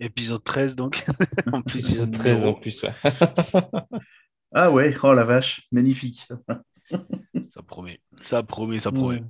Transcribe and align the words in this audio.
Épisode 0.00 0.42
13, 0.42 0.76
donc. 0.76 1.04
en 1.52 1.62
plus, 1.62 1.86
épisode 1.86 2.12
13 2.12 2.46
en 2.46 2.54
plus. 2.54 2.86
ah 4.54 4.70
ouais, 4.70 4.94
oh 5.02 5.12
la 5.12 5.24
vache, 5.24 5.62
magnifique. 5.70 6.26
ça 7.54 7.62
promet, 7.62 8.00
ça 8.22 8.42
promet, 8.42 8.80
ça 8.80 8.92
promet. 8.92 9.20
Mm. 9.20 9.28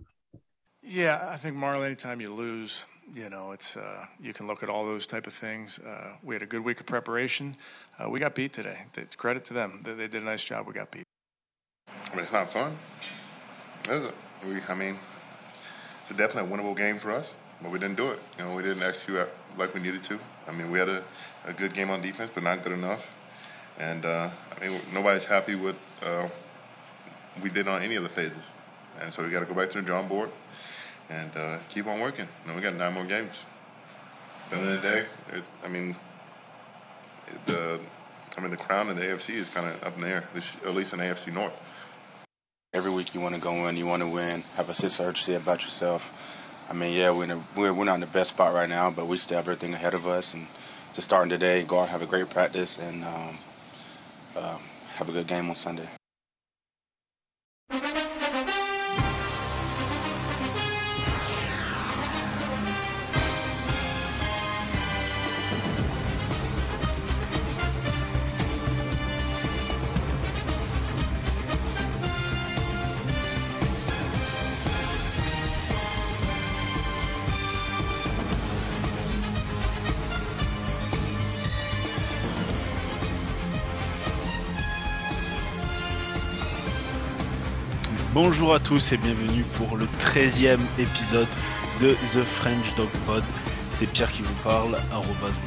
Yeah, 0.87 1.31
I 1.33 1.39
think 1.39 1.57
Marlon, 1.57 1.83
anytime 1.83 2.21
you 2.21 2.35
lose, 2.35 2.85
you 3.15 3.31
know, 3.31 3.53
it's 3.53 3.77
uh, 3.77 4.05
you 4.21 4.35
can 4.35 4.47
look 4.47 4.63
at 4.63 4.69
all 4.69 4.85
those 4.85 5.07
type 5.07 5.27
of 5.27 5.33
things. 5.33 5.79
Uh, 5.79 6.17
we 6.23 6.35
had 6.35 6.43
a 6.43 6.47
good 6.47 6.63
week 6.63 6.79
of 6.81 6.87
preparation. 6.87 7.57
Uh, 7.99 8.11
we 8.11 8.21
got 8.21 8.35
beat 8.35 8.53
today. 8.53 8.77
It's 8.97 9.17
credit 9.17 9.45
to 9.47 9.55
them. 9.55 9.81
They, 9.83 9.95
they, 9.95 10.09
did 10.09 10.23
a 10.23 10.25
nice 10.25 10.45
job. 10.45 10.67
We 10.67 10.75
got 10.75 10.91
beat. 10.91 11.05
I 11.89 12.15
mean, 12.15 12.23
it's 12.23 12.33
not 12.33 12.53
fun, 12.53 12.77
is 13.89 14.05
it? 14.05 14.15
We, 14.47 14.61
I 14.69 14.75
mean, 14.75 14.99
it's 16.03 16.11
a 16.11 16.15
definitely 16.15 16.51
a 16.51 16.57
winnable 16.57 16.77
game 16.77 16.99
for 16.99 17.13
us, 17.13 17.37
but 17.63 17.71
we 17.71 17.79
didn't 17.79 17.97
do 17.97 18.11
it. 18.11 18.21
You 18.39 18.45
know, 18.45 18.55
we 18.55 18.63
didn't 18.63 18.83
execute 18.83 19.29
like 19.57 19.75
we 19.75 19.81
needed 19.81 20.03
to. 20.05 20.19
I 20.47 20.53
mean, 20.53 20.71
we 20.71 20.79
had 20.79 20.89
a, 20.89 21.05
a 21.45 21.53
good 21.53 21.75
game 21.75 21.91
on 21.91 22.03
defense, 22.03 22.31
but 22.33 22.43
not 22.43 22.63
good 22.63 22.73
enough. 22.73 23.13
And 23.79 24.05
uh, 24.05 24.31
I 24.57 24.69
mean, 24.69 24.81
nobody's 24.93 25.25
happy 25.25 25.55
with 25.55 25.81
uh, 26.03 26.29
we 27.43 27.51
did 27.51 27.69
on 27.69 27.83
any 27.83 27.97
of 27.97 28.03
the 28.03 28.09
phases. 28.09 28.43
And 29.01 29.13
so 29.13 29.25
we 29.25 29.31
got 29.31 29.41
to 29.41 29.47
go 29.47 29.55
back 29.55 29.71
to 29.71 29.81
the 29.81 29.87
drawing 29.87 30.09
board 30.09 30.31
and 31.09 31.31
uh, 31.37 31.59
keep 31.69 31.87
on 31.87 32.01
working. 32.01 32.29
And 32.47 32.55
we 32.55 32.63
got 32.63 32.75
nine 32.75 32.95
more 32.95 33.05
games. 33.05 33.47
At 34.45 34.51
the 34.51 34.57
end 34.57 34.69
of 34.69 34.83
the 34.83 34.89
day, 34.89 35.07
I 35.65 35.69
mean, 35.69 35.97
the 37.47 37.81
I 38.37 38.41
mean 38.41 38.51
the 38.51 38.57
crown 38.57 38.89
of 38.89 38.97
the 38.97 39.03
AFC 39.03 39.35
is 39.35 39.49
kind 39.49 39.67
of 39.67 39.83
up 39.83 39.95
in 39.95 40.03
the 40.03 40.09
air, 40.09 40.29
at 40.35 40.75
least 40.75 40.93
in 40.93 40.99
AFC 40.99 41.33
North. 41.33 41.55
Every 42.73 42.91
week 42.91 43.15
you 43.15 43.21
want 43.21 43.35
to 43.35 43.41
go 43.41 43.69
in, 43.69 43.77
you 43.77 43.87
want 43.87 44.03
to 44.03 44.09
win, 44.09 44.43
have 44.57 44.69
a 44.69 44.75
sense 44.75 44.99
of 44.99 45.07
urgency 45.07 45.35
about 45.35 45.63
yourself. 45.63 46.44
I 46.69 46.73
mean, 46.73 46.97
yeah, 46.97 47.11
we're, 47.11 47.31
a, 47.31 47.41
we're 47.57 47.73
we're 47.73 47.85
not 47.85 47.97
in 47.97 48.01
the 48.01 48.07
best 48.07 48.31
spot 48.31 48.55
right 48.55 48.69
now, 48.69 48.91
but 48.91 49.07
we 49.07 49.19
still 49.19 49.37
have 49.37 49.49
everything 49.49 49.75
ahead 49.75 49.95
of 49.95 50.07
us. 50.07 50.35
And 50.35 50.47
just 50.95 51.05
starting 51.07 51.31
today, 51.31 51.63
go 51.63 51.81
out 51.81 51.89
have 51.89 52.03
a 52.03 52.07
great 52.07 52.31
practice 52.31 52.79
and 52.79 53.05
um, 53.05 53.39
um, 54.37 54.61
have 54.95 55.09
a 55.09 55.13
good 55.13 55.27
game 55.27 55.49
on 55.51 55.57
Sunday. 55.57 55.89
Bonjour 88.15 88.55
à 88.55 88.61
tous 88.61 88.93
et 88.93 88.97
bienvenue 88.97 89.43
pour 89.59 89.77
le 89.77 89.87
13e 89.99 90.61
épisode 90.79 91.27
de 91.81 91.95
The 92.13 92.23
French 92.23 92.77
Dog 92.77 92.87
Pod. 93.07 93.25
C'est 93.73 93.87
Pierre 93.87 94.13
qui 94.13 94.23
vous 94.23 94.35
parle, 94.45 94.79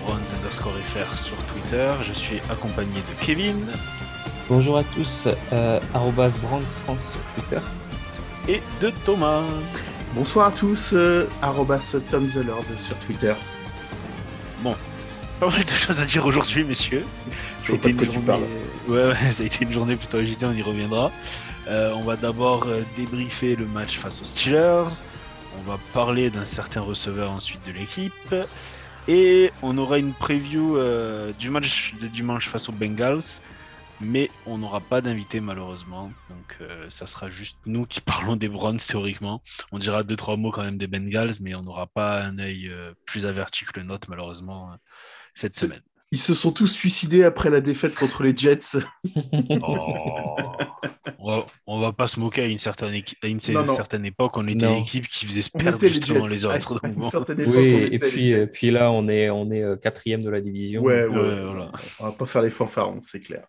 bronze 0.04 0.20
underscore 0.38 0.74
FR 0.74 1.18
sur 1.18 1.38
Twitter. 1.46 1.90
Je 2.04 2.12
suis 2.12 2.42
accompagné 2.50 2.92
de 2.96 3.26
Kevin. 3.26 3.72
Bonjour 4.50 4.80
à 4.80 4.84
tous, 4.84 5.30
euh, 5.54 5.80
bronze 5.94 6.76
France 6.84 7.14
sur 7.14 7.22
Twitter. 7.36 7.62
Et 8.50 8.62
de 8.82 8.92
Thomas. 9.06 9.44
Bonsoir 10.14 10.48
à 10.48 10.52
tous, 10.52 10.90
euh, 10.92 11.26
Tom 12.12 12.28
the 12.28 12.46
Lord 12.46 12.66
sur 12.80 12.98
Twitter. 12.98 13.34
Bon, 14.62 14.76
pas 15.40 15.48
mal 15.48 15.64
de 15.64 15.72
choses 15.72 16.02
à 16.02 16.06
dire 16.06 16.26
aujourd'hui, 16.26 16.66
messieurs. 16.66 17.06
Ça 17.62 17.72
a, 17.72 17.76
été 17.78 17.92
une 17.92 18.12
journée... 18.12 18.46
ouais, 18.90 19.14
ça 19.32 19.44
a 19.44 19.46
été 19.46 19.64
une 19.64 19.72
journée 19.72 19.96
plutôt 19.96 20.18
agitée, 20.18 20.46
on 20.46 20.52
y 20.52 20.62
reviendra. 20.62 21.14
Euh, 21.68 21.92
on 21.94 22.02
va 22.02 22.16
d'abord 22.16 22.66
euh, 22.68 22.84
débriefer 22.96 23.58
le 23.58 23.66
match 23.66 23.98
face 23.98 24.22
aux 24.22 24.26
Steelers. 24.26 25.04
On 25.58 25.62
va 25.64 25.78
parler 25.94 26.30
d'un 26.30 26.46
certain 26.46 26.80
receveur 26.80 27.32
ensuite 27.32 27.66
de 27.68 27.74
l'équipe. 27.74 28.36
Et 29.10 29.52
on 29.62 29.78
aura 29.78 29.98
une 29.98 30.14
preview 30.14 30.78
euh, 30.78 31.34
du 31.34 31.50
match 31.50 31.94
de 32.02 32.08
dimanche 32.08 32.48
face 32.48 32.70
aux 32.70 32.72
Bengals. 32.72 33.42
Mais 34.00 34.30
on 34.46 34.60
n'aura 34.60 34.80
pas 34.80 35.02
d'invité 35.02 35.40
malheureusement. 35.40 36.12
Donc 36.30 36.60
ça 36.90 37.08
sera 37.08 37.30
juste 37.30 37.58
nous 37.66 37.86
qui 37.86 38.00
parlons 38.14 38.36
des 38.36 38.48
Browns 38.48 38.78
théoriquement. 38.78 39.42
On 39.72 39.80
dira 39.80 40.04
deux, 40.04 40.16
trois 40.16 40.38
mots 40.38 40.52
quand 40.52 40.64
même 40.64 40.78
des 40.78 40.88
Bengals, 40.88 41.34
mais 41.42 41.56
on 41.56 41.64
n'aura 41.64 41.88
pas 41.88 42.22
un 42.22 42.38
œil 42.38 42.72
plus 43.06 43.26
averti 43.26 43.66
que 43.66 43.80
le 43.80 43.86
nôtre 43.86 44.08
malheureusement 44.10 44.78
cette 45.34 45.56
semaine. 45.56 45.82
Ils 46.12 46.20
se 46.20 46.34
sont 46.34 46.52
tous 46.52 46.68
suicidés 46.68 47.24
après 47.24 47.50
la 47.50 47.60
défaite 47.60 47.96
contre 47.96 48.24
les 48.24 48.36
Jets. 48.36 48.78
Oh. 51.20 51.44
on, 51.66 51.80
va, 51.82 51.92
pas 51.92 52.08
se 52.08 52.20
moquer 52.20 52.44
à 52.44 52.46
une 52.46 52.58
certaine, 52.58 53.02
une 53.24 53.40
certaine 53.40 54.06
époque. 54.06 54.38
On 54.38 54.48
était 54.48 54.70
l'équipe 54.70 55.06
qui 55.08 55.26
faisait 55.26 55.42
perdre 55.58 55.86
justement 55.86 56.26
les, 56.26 56.46
autres. 56.46 56.80
oui, 57.48 57.90
et 57.92 58.00
puis, 58.00 58.34
euh, 58.34 58.46
puis 58.46 58.72
là, 58.72 58.92
on 58.92 59.10
est, 59.10 59.30
on 59.30 59.52
est 59.52 59.64
euh, 59.64 59.76
quatrième 59.76 60.24
de 60.24 60.30
la 60.30 60.40
division. 60.40 60.82
Ouais, 60.82 61.06
ouais, 61.06 61.68
On 62.00 62.06
va 62.06 62.12
pas 62.14 62.26
faire 62.26 62.42
les 62.44 62.50
fanfarons, 62.50 63.02
c'est 63.02 63.20
clair. 63.20 63.46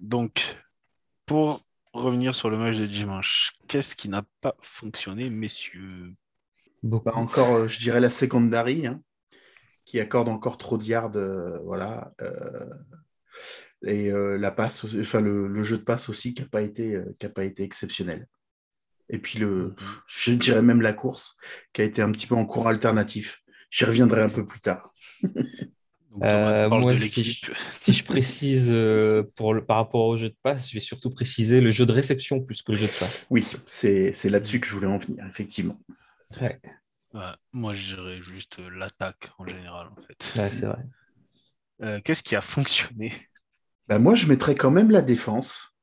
Donc, 0.00 0.56
pour 1.26 1.60
revenir 1.92 2.34
sur 2.34 2.48
le 2.48 2.56
match 2.56 2.78
de 2.78 2.86
dimanche, 2.86 3.54
qu'est-ce 3.66 3.94
qui 3.94 4.08
n'a 4.08 4.24
pas 4.40 4.54
fonctionné, 4.62 5.28
messieurs? 5.28 6.14
Bah, 6.82 7.12
Encore, 7.14 7.54
euh, 7.54 7.68
je 7.68 7.80
dirais 7.80 8.00
la 8.00 8.10
secondary. 8.10 8.86
Hein 8.86 9.02
qui 9.88 10.00
accorde 10.00 10.28
encore 10.28 10.58
trop 10.58 10.76
de 10.76 10.84
yards. 10.84 11.16
Euh, 11.16 11.58
voilà. 11.64 12.12
Euh, 12.20 12.66
et 13.86 14.10
euh, 14.10 14.36
la 14.36 14.50
passe, 14.50 14.84
enfin 14.84 15.20
le, 15.20 15.62
jeu 15.64 15.78
de 15.78 15.82
passe 15.82 16.10
aussi 16.10 16.34
qui 16.34 16.42
n'a 16.42 16.48
pas, 16.48 16.60
été, 16.60 17.00
pas 17.34 17.44
été 17.44 17.62
exceptionnel. 17.62 18.26
Et 19.08 19.18
puis 19.18 19.38
le, 19.38 19.74
je 20.06 20.32
dirais 20.32 20.60
même 20.60 20.82
la 20.82 20.92
course 20.92 21.38
qui 21.72 21.80
a 21.80 21.84
été 21.84 22.02
un 22.02 22.12
petit 22.12 22.26
peu 22.26 22.34
en 22.34 22.44
cours 22.44 22.68
alternatif. 22.68 23.42
J'y 23.70 23.86
reviendrai 23.86 24.20
un 24.20 24.28
peu 24.28 24.44
plus 24.44 24.60
tard. 24.60 24.92
moi, 26.10 26.94
si 26.96 27.92
je, 27.94 28.04
précise 28.04 28.66
pour 29.36 29.54
le, 29.54 29.64
par 29.64 29.78
rapport 29.78 30.06
au 30.06 30.18
jeu 30.18 30.28
de 30.28 30.36
passe, 30.42 30.68
je 30.68 30.74
vais 30.74 30.80
surtout 30.80 31.08
préciser 31.08 31.62
le 31.62 31.70
jeu 31.70 31.86
de 31.86 31.92
réception 31.92 32.42
plus 32.42 32.60
que 32.60 32.72
le 32.72 32.78
jeu 32.78 32.88
de 32.88 32.92
passe. 32.92 33.26
Oui, 33.30 33.46
c'est 33.64 34.12
là-dessus 34.24 34.60
que 34.60 34.66
je 34.66 34.74
voulais 34.74 34.86
en 34.86 34.98
venir, 34.98 35.24
effectivement. 35.26 35.80
Ouais 36.42 36.60
moi, 37.52 37.74
je 37.74 37.94
dirais 37.94 38.20
juste 38.20 38.58
euh, 38.58 38.68
l'attaque 38.70 39.30
en 39.38 39.46
général, 39.46 39.88
en 39.88 40.02
fait. 40.02 40.50
c'est 40.52 40.66
vrai. 40.66 40.82
Euh, 41.80 42.00
qu'est-ce 42.02 42.24
qui 42.24 42.34
a 42.34 42.40
fonctionné? 42.40 43.12
Bah, 43.86 44.00
Moi, 44.00 44.16
je 44.16 44.26
mettrais 44.26 44.56
quand 44.56 44.72
même 44.72 44.90
la 44.90 45.00
défense. 45.00 45.76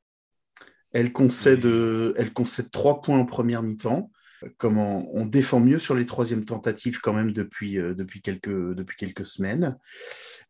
Elle 0.92 1.14
concède, 1.14 1.66
euh, 1.66 2.14
elle 2.18 2.34
concède 2.34 2.70
3 2.70 3.02
points 3.02 3.18
en 3.18 3.26
première 3.26 3.64
mi-temps. 3.64 4.12
Comment 4.58 5.08
on 5.14 5.26
défend 5.26 5.62
mieux 5.62 5.80
sur 5.80 5.96
les 5.96 6.06
troisièmes 6.06 6.44
tentatives 6.44 7.00
quand 7.00 7.14
même 7.14 7.32
depuis, 7.32 7.76
depuis, 7.76 8.22
quelques, 8.22 8.76
depuis 8.76 8.98
quelques 8.98 9.26
semaines. 9.26 9.78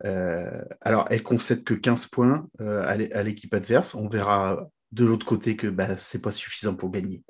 alors, 0.02 1.06
elle 1.12 1.22
concède 1.22 1.63
que 1.63 1.75
15 1.75 2.07
points 2.07 2.47
à 2.57 2.97
l'équipe 3.22 3.53
adverse. 3.53 3.94
On 3.94 4.09
verra 4.09 4.68
de 4.94 5.06
l'autre 5.06 5.28
côté 5.28 5.56
que 5.56 5.68
bah, 5.68 5.96
ce 6.00 6.18
n'est 6.18 6.22
pas 6.24 6.31
suffisant 6.31 6.75
pour 6.75 6.90
gagner. 6.90 7.24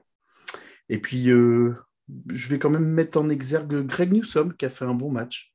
Et 0.88 1.02
puis, 1.02 1.30
je 2.32 2.50
vais 2.50 2.60
quand 2.60 2.70
même 2.70 2.86
mettre 2.86 3.20
en 3.20 3.30
exergue 3.30 3.86
Greg 3.86 4.12
Newsom 4.12 4.54
qui 4.54 4.66
a 4.66 4.70
fait 4.70 4.86
un 4.86 4.94
bon 4.94 5.12
match, 5.12 5.54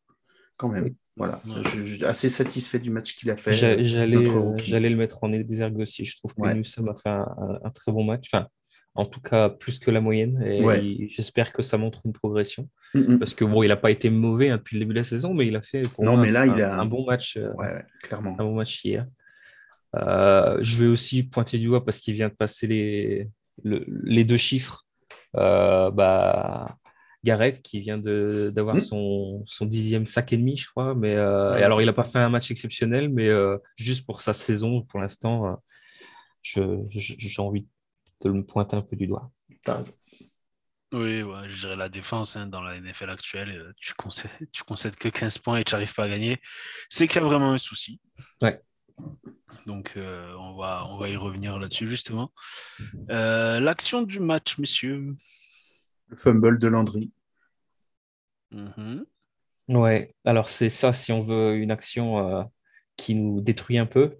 quand 0.56 0.68
même. 0.68 0.94
Voilà, 1.16 1.38
je, 1.44 1.84
suis 1.84 2.04
assez 2.04 2.30
satisfait 2.30 2.78
du 2.78 2.88
match 2.88 3.14
qu'il 3.14 3.30
a 3.30 3.36
fait. 3.36 3.52
J'allais, 3.52 4.16
euh, 4.16 4.56
j'allais 4.56 4.88
le 4.88 4.96
mettre 4.96 5.22
en 5.22 5.32
exergue 5.32 5.78
aussi. 5.78 6.06
Je 6.06 6.16
trouve 6.16 6.34
que 6.34 6.48
Newsom 6.54 6.88
a 6.88 6.94
fait 6.94 7.10
un, 7.10 7.70
très 7.74 7.92
bon 7.92 8.04
match. 8.04 8.30
Enfin, 8.32 8.46
en 8.94 9.04
tout 9.04 9.20
cas, 9.20 9.50
plus 9.50 9.78
que 9.78 9.90
la 9.90 10.00
moyenne. 10.00 10.42
Et 10.42 11.08
j'espère 11.10 11.52
que 11.52 11.60
ça 11.60 11.76
montre 11.76 12.00
une 12.06 12.12
progression. 12.12 12.70
Parce 13.18 13.34
que 13.34 13.44
bon, 13.44 13.62
il 13.62 13.68
n'a 13.68 13.76
pas 13.76 13.90
été 13.90 14.08
mauvais 14.08 14.48
hein, 14.48 14.56
depuis 14.56 14.76
le 14.76 14.80
début 14.80 14.94
de 14.94 15.00
la 15.00 15.04
saison, 15.04 15.34
mais 15.34 15.46
il 15.46 15.56
a 15.56 15.62
fait 15.62 15.82
non, 15.98 16.16
mais 16.16 16.30
là, 16.30 16.42
un, 16.42 16.56
il 16.56 16.62
a 16.62 16.80
un 16.80 16.86
bon 16.86 17.04
match. 17.04 17.36
Euh, 17.36 17.52
clairement. 18.02 18.34
Un 18.38 18.44
bon 18.44 18.54
match 18.54 18.82
hier. 18.82 19.06
Euh, 19.96 20.56
je 20.62 20.82
vais 20.82 20.88
aussi 20.88 21.24
pointer 21.24 21.58
du 21.58 21.66
doigt 21.66 21.84
parce 21.84 21.98
qu'il 21.98 22.14
vient 22.14 22.28
de 22.28 22.34
passer 22.34 22.66
les, 22.66 23.28
les 23.64 24.24
deux 24.24 24.38
chiffres 24.38 24.86
bah, 25.34 26.78
Garrett 27.22 27.60
qui 27.62 27.80
vient 27.80 27.98
d'avoir 27.98 28.76
hmm. 28.76 28.80
son, 28.80 29.42
son, 29.46 29.66
dixième 29.66 30.06
sac 30.06 30.32
et 30.32 30.36
demi, 30.36 30.56
je 30.56 30.68
crois. 30.68 30.94
Mais 30.94 31.14
euh, 31.14 31.52
alors, 31.52 31.82
il 31.82 31.86
n'a 31.86 31.92
pas 31.92 32.04
fait 32.04 32.18
un 32.18 32.30
match 32.30 32.50
exceptionnel, 32.50 33.08
mais 33.10 33.28
euh, 33.28 33.58
juste 33.76 34.06
pour 34.06 34.20
sa 34.20 34.32
saison, 34.32 34.82
pour 34.82 35.00
l'instant, 35.00 35.60
j'ai 36.42 36.62
envie 37.38 37.66
de 38.22 38.30
me 38.30 38.44
pointer 38.44 38.76
un 38.76 38.82
peu 38.82 38.96
du 38.96 39.06
doigt. 39.06 39.30
Oui, 40.92 41.22
je 41.46 41.60
dirais 41.60 41.76
la 41.76 41.88
défense 41.88 42.34
hein, 42.36 42.46
dans 42.46 42.62
la 42.62 42.80
NFL 42.80 43.10
actuelle. 43.10 43.72
Tu 43.76 43.94
concèdes, 43.94 44.30
tu 44.52 44.64
concèdes 44.64 44.96
que 44.96 45.08
15 45.08 45.38
points 45.38 45.58
et 45.58 45.64
tu 45.64 45.74
n'arrives 45.74 45.94
pas 45.94 46.04
à 46.04 46.08
gagner. 46.08 46.40
C'est 46.88 47.06
qu'il 47.06 47.20
y 47.20 47.24
a 47.24 47.28
vraiment 47.28 47.52
un 47.52 47.58
souci. 47.58 48.00
Ouais. 48.42 48.60
Donc, 49.66 49.92
euh, 49.96 50.34
on, 50.38 50.56
va, 50.56 50.84
on 50.88 50.98
va 50.98 51.08
y 51.08 51.16
revenir 51.16 51.58
là-dessus, 51.58 51.88
justement. 51.88 52.32
Euh, 53.10 53.60
l'action 53.60 54.02
du 54.02 54.20
match, 54.20 54.58
messieurs. 54.58 55.16
Le 56.08 56.16
fumble 56.16 56.58
de 56.58 56.68
Landry. 56.68 57.12
Mm-hmm. 58.52 59.04
Ouais, 59.68 60.14
alors 60.24 60.48
c'est 60.48 60.70
ça 60.70 60.92
si 60.92 61.12
on 61.12 61.22
veut 61.22 61.56
une 61.56 61.70
action 61.70 62.18
euh, 62.18 62.42
qui 62.96 63.14
nous 63.14 63.40
détruit 63.40 63.78
un 63.78 63.86
peu. 63.86 64.16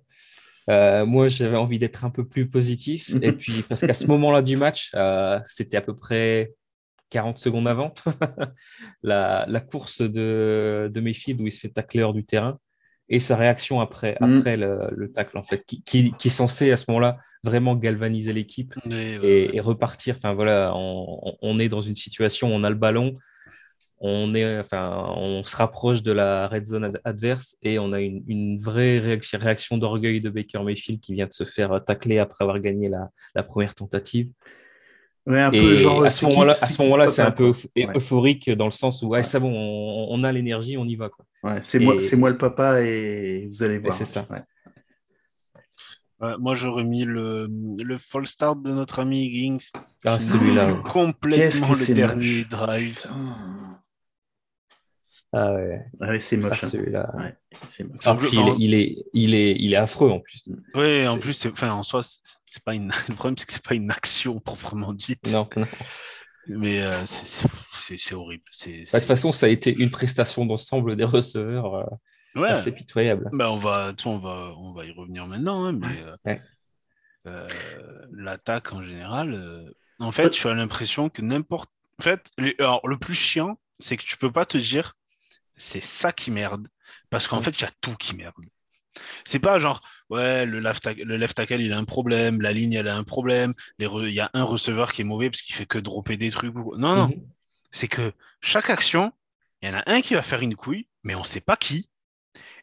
Euh, 0.69 1.05
moi, 1.05 1.29
j'avais 1.29 1.57
envie 1.57 1.79
d'être 1.81 2.05
un 2.05 2.11
peu 2.11 2.27
plus 2.27 2.49
positif. 2.49 3.11
Et 3.23 3.33
puis, 3.33 3.63
parce 3.69 3.81
qu'à 3.81 3.95
ce 3.95 4.07
moment-là 4.07 4.43
du 4.43 4.57
match, 4.57 4.93
euh, 4.95 5.41
c'était 5.45 5.77
à 5.77 5.83
peu 5.83 5.95
près 5.95 6.53
40 7.11 7.39
secondes 7.39 7.67
avant 7.67 7.93
la, 9.03 9.45
la 9.49 9.61
course 9.61 10.03
de, 10.03 10.89
de 10.93 11.01
Mayfield 11.01 11.41
où 11.41 11.47
il 11.47 11.51
se 11.51 11.59
fait 11.59 11.71
tacler 11.71 12.03
hors 12.03 12.15
du 12.15 12.25
terrain 12.25 12.59
et 13.11 13.21
sa 13.21 13.37
réaction 13.37 13.81
après, 13.81 14.17
Mm. 14.21 14.39
après 14.39 14.57
le, 14.57 14.89
le 14.97 15.13
tacle, 15.13 15.37
en 15.37 15.43
fait, 15.43 15.65
qui, 15.67 15.83
qui, 15.83 16.13
qui 16.19 16.29
est 16.29 16.31
censé 16.31 16.71
à 16.71 16.77
ce 16.79 16.85
moment-là 16.89 17.19
vraiment 17.45 17.75
galvaniser 17.77 18.33
l'équipe 18.33 18.75
Et, 18.87 18.89
ouais, 18.89 19.05
et, 19.15 19.19
ouais. 19.19 19.51
et 19.57 19.61
repartir. 19.61 20.15
Enfin 20.17 20.33
voilà, 20.33 20.73
on, 20.75 21.59
est 21.59 21.69
dans 21.69 21.81
une 21.81 21.97
situation, 21.97 22.49
où 22.49 22.53
on 22.53 22.65
a 22.65 22.71
le 22.71 22.77
ballon, 22.77 23.17
on 23.99 24.35
est, 24.35 24.59
enfin, 24.59 25.13
on 25.17 25.43
se 25.43 25.57
rapproche 25.57 26.03
de 26.03 26.13
la 26.13 26.49
red 26.49 26.67
zone 26.67 26.85
ad- 26.85 27.01
adverse 27.05 27.57
et 27.63 27.79
on 27.79 27.93
a 27.93 28.01
une, 28.01 28.23
une 28.29 28.59
vraie 28.59 28.99
réaction, 28.99 29.39
réaction 29.39 29.77
d'orgueil 29.77 30.21
de 30.23 30.31
Baker 30.31 30.63
Mayfield 30.63 31.01
qui 31.01 31.15
vient 31.15 31.27
de 31.27 31.33
se 31.35 31.45
faire 31.45 31.83
tacler 31.85 32.19
après 32.19 32.45
avoir 32.45 32.61
gagné 32.61 32.89
la, 32.89 33.11
la 33.35 33.43
première 33.43 33.75
tentative. 33.75 34.31
Ouais, 35.27 35.41
un 35.41 35.53
Et 35.53 35.61
peu 35.61 35.75
genre. 35.75 36.03
à 36.05 36.09
ce 36.09 36.25
moment-là, 36.27 36.53
à 36.53 36.55
c'est 36.55 36.73
ce 36.73 37.13
c'est 37.13 37.23
un 37.23 37.31
peu 37.31 37.53
quoi. 37.53 37.53
euph- 37.53 37.69
Ouais. 37.77 37.97
euphorique 37.97 38.51
dans 38.51 38.65
le 38.65 38.71
sens 38.71 39.03
où 39.03 39.09
ouais, 39.09 39.19
Ouais. 39.19 39.23
c'est 39.23 39.39
bon, 39.39 39.53
on, 39.55 40.09
on 40.11 40.23
a 40.25 40.33
l'énergie, 40.33 40.77
on 40.79 40.87
y 40.87 40.97
va 40.97 41.09
quoi. 41.11 41.25
Ouais, 41.43 41.59
c'est 41.63 41.79
moi, 41.79 41.95
c'est 42.01 42.17
moi 42.17 42.31
le 42.31 42.39
papa 42.39 42.81
et 42.83 43.47
vous 43.47 43.63
allez 43.63 43.79
voir. 43.79 43.93
c'est 43.93 44.05
ça. 44.07 44.27
Ouais. 44.31 44.43
Ouais, 46.21 46.35
moi, 46.39 46.55
j'aurais 46.55 46.85
mis 46.85 47.05
le, 47.05 47.49
le 47.79 47.97
fall 47.97 48.27
start 48.27 48.61
de 48.63 48.71
notre 48.73 48.99
ami 48.99 49.25
Higgins. 49.25 49.57
Ah, 50.05 50.21
celui-là. 50.21 50.75
Complètement 50.85 51.71
le 51.73 51.95
dernier 51.95 52.39
moche. 52.41 52.49
drive. 52.49 52.95
Putain. 52.97 53.37
Ah 55.33 55.53
ouais, 55.55 55.85
Ouais, 56.01 56.21
c'est 56.21 56.37
ah, 56.37 56.41
moche. 56.41 56.65
hein. 56.65 56.69
celui-là. 56.71 57.11
Ouais, 57.17 57.37
c'est 57.69 57.85
moche. 57.85 58.03
Ah, 58.05 58.17
puis 58.17 58.29
il, 58.33 58.41
est, 58.41 58.55
il, 58.59 58.75
est, 58.75 59.05
il, 59.13 59.35
est, 59.35 59.57
il 59.61 59.73
est 59.73 59.77
affreux 59.77 60.11
en 60.11 60.19
plus. 60.21 60.49
Oui, 60.75 61.07
en 61.07 61.19
plus, 61.19 61.47
enfin, 61.47 61.71
en 61.73 61.83
soi, 61.85 62.03
c'est 62.03 62.65
pas 62.65 62.75
une... 62.75 62.91
le 63.09 63.15
problème, 63.15 63.37
c'est 63.39 63.47
que 63.47 63.53
c'est 63.53 63.65
pas 63.65 63.75
une 63.75 63.91
action 63.91 64.41
proprement 64.45 64.93
dite. 64.93 65.31
Non, 65.33 65.49
non. 65.57 65.67
Mais 66.49 66.83
euh, 66.83 67.07
c'est- 67.07 68.15
horrible. 68.15 68.43
Bah, 68.67 68.67
de 68.67 68.85
toute 68.99 69.05
façon, 69.05 69.31
ça 69.31 69.47
a 69.47 69.49
été 69.51 69.73
une 69.73 69.91
prestation 69.91 70.47
d'ensemble 70.47 70.97
des 70.97 71.05
receveurs 71.05 71.75
euh, 71.75 72.41
ouais. 72.41 72.49
assez 72.49 72.73
pitoyable. 72.73 73.29
Bah, 73.33 73.53
on 73.53 73.57
va, 73.57 73.93
on 74.07 74.19
va, 74.19 74.53
on 74.57 74.73
va 74.73 74.85
y 74.85 74.91
revenir 74.91 75.27
maintenant, 75.29 75.67
hein, 75.67 75.73
mais 75.73 76.03
euh, 76.03 76.17
Ouais. 76.25 76.43
euh, 77.29 77.47
l'attaque 78.13 78.73
en 78.73 78.83
général, 78.83 79.35
euh, 79.35 79.71
en 80.01 80.11
fait, 80.13 80.31
tu 80.31 80.49
as 80.49 80.55
l'impression 80.55 81.09
que 81.09 81.23
n'importe, 81.23 81.71
en 82.01 82.03
fait, 82.03 82.27
les- 82.39 82.57
alors, 82.59 82.87
le 82.89 82.97
plus 82.97 83.15
chiant, 83.15 83.59
c'est 83.79 83.97
que 83.97 84.03
tu 84.03 84.17
peux 84.17 84.33
pas 84.33 84.47
te 84.47 84.57
dire, 84.59 84.97
c'est 85.61 85.83
ça 85.83 86.13
qui 86.13 86.31
merde, 86.31 86.67
parce 87.11 87.29
qu'en 87.29 87.43
fait, 87.43 87.51
il 87.51 87.63
y 87.63 87.65
a 87.65 87.71
tout 87.81 87.95
qui 87.97 88.17
merde. 88.17 88.35
C'est 89.25 89.39
pas 89.39 89.59
genre, 89.59 89.81
ouais, 90.09 90.47
le 90.47 90.59
left, 90.59 90.83
tackle, 90.83 91.03
le 91.03 91.17
left 91.17 91.37
tackle, 91.37 91.61
il 91.61 91.73
a 91.73 91.79
un 91.79 91.85
problème, 91.85 92.41
la 92.41 92.53
ligne, 92.53 92.73
elle 92.73 92.89
a 92.89 92.97
un 92.97 93.05
problème, 93.05 93.55
il 93.79 93.87
y 94.11 94.21
a 94.21 94.31
un 94.35 94.43
receveur 94.43 94.93
qui 94.93 95.03
est 95.03 95.05
mauvais 95.05 95.31
parce 95.31 95.43
qu'il 95.43 95.55
fait 95.55 95.67
que 95.67 95.79
dropper 95.79 96.17
des 96.17 96.31
trucs. 96.31 96.55
Non, 96.55 96.97
non, 96.97 97.09
Mhm. 97.09 97.29
c'est 97.71 97.89
que 97.89 98.13
chaque 98.41 98.71
action, 98.71 99.13
il 99.63 99.69
y 99.69 99.73
en 99.73 99.79
a 99.79 99.83
un 99.87 100.01
qui 100.01 100.15
va 100.15 100.23
faire 100.23 100.41
une 100.41 100.57
couille, 100.57 100.89
mais 101.05 101.15
on 101.15 101.25
sait 101.25 101.41
pas 101.41 101.57
qui 101.57 101.89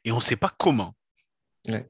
et 0.03 0.11
on 0.11 0.19
sait 0.19 0.35
pas 0.35 0.53
comment. 0.57 0.95
Ouais. 1.69 1.87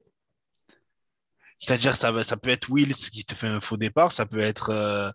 C'est-à-dire 1.58 1.96
ça, 1.96 2.24
ça 2.24 2.38
peut 2.38 2.50
être 2.52 2.70
Wills 2.70 2.94
qui 2.94 3.26
te 3.26 3.34
fait 3.34 3.48
un 3.48 3.60
faux 3.60 3.78
départ, 3.78 4.12
ça 4.12 4.28
peut 4.28 4.40
être 4.40 4.70
euh, 4.70 5.12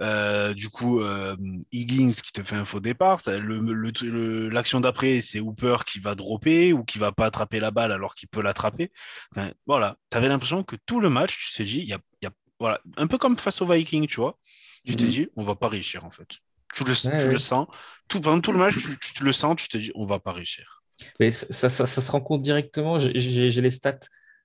euh, 0.00 0.52
du 0.54 0.68
coup 0.68 1.00
euh, 1.00 1.36
Higgins 1.72 2.12
qui 2.12 2.32
te 2.32 2.42
fait 2.42 2.56
un 2.56 2.64
faux 2.64 2.80
départ. 2.80 3.20
Ça- 3.20 3.38
le- 3.38 3.58
le- 3.60 3.92
le- 4.02 4.48
L'action 4.48 4.80
d'après, 4.80 5.20
c'est 5.20 5.40
Hooper 5.40 5.78
qui 5.86 6.00
va 6.00 6.14
dropper 6.14 6.72
ou 6.72 6.84
qui 6.84 6.98
va 6.98 7.12
pas 7.12 7.26
attraper 7.26 7.60
la 7.60 7.70
balle 7.70 7.92
alors 7.92 8.14
qu'il 8.14 8.28
peut 8.28 8.42
l'attraper. 8.42 8.92
Enfin, 9.34 9.52
voilà, 9.66 9.96
tu 10.10 10.16
avais 10.18 10.28
l'impression 10.28 10.62
que 10.64 10.76
tout 10.86 11.00
le 11.00 11.08
match, 11.10 11.38
tu 11.38 11.56
t'es 11.56 11.64
dit, 11.64 11.80
y 11.84 11.92
a, 11.94 11.98
y 12.22 12.26
a- 12.26 12.30
voilà, 12.60 12.80
un 12.96 13.06
peu 13.06 13.18
comme 13.18 13.38
face 13.38 13.60
aux 13.62 13.66
Vikings, 13.66 14.06
tu 14.06 14.16
vois. 14.16 14.38
Tu 14.86 14.96
t'es 14.96 15.04
Mhm. 15.04 15.10
dit, 15.10 15.28
on 15.36 15.44
va 15.44 15.56
pas 15.56 15.68
réussir 15.68 16.04
en 16.04 16.10
fait. 16.10 16.28
Tu 16.74 16.84
le, 16.84 16.90
Ouais, 16.90 17.16
tu 17.18 17.26
ouais. 17.26 17.32
le 17.32 17.38
sens. 17.38 17.66
Tout, 18.08 18.20
pendant 18.20 18.40
tout 18.40 18.52
le 18.52 18.58
match, 18.58 18.74
tu, 19.00 19.24
le 19.24 19.32
sens, 19.32 19.56
tu 19.56 19.68
te 19.68 19.78
dis, 19.78 19.90
on 19.94 20.04
va 20.06 20.18
pas 20.20 20.32
réussir. 20.32 20.82
Mais 21.20 21.30
ça, 21.30 21.46
ça, 21.50 21.68
ça- 21.68 21.86
ça 21.86 22.00
se 22.02 22.10
rend 22.12 22.20
compte 22.20 22.42
directement. 22.42 22.98
J'ai 22.98 23.10
les 23.62 23.70
stats, 23.70 23.98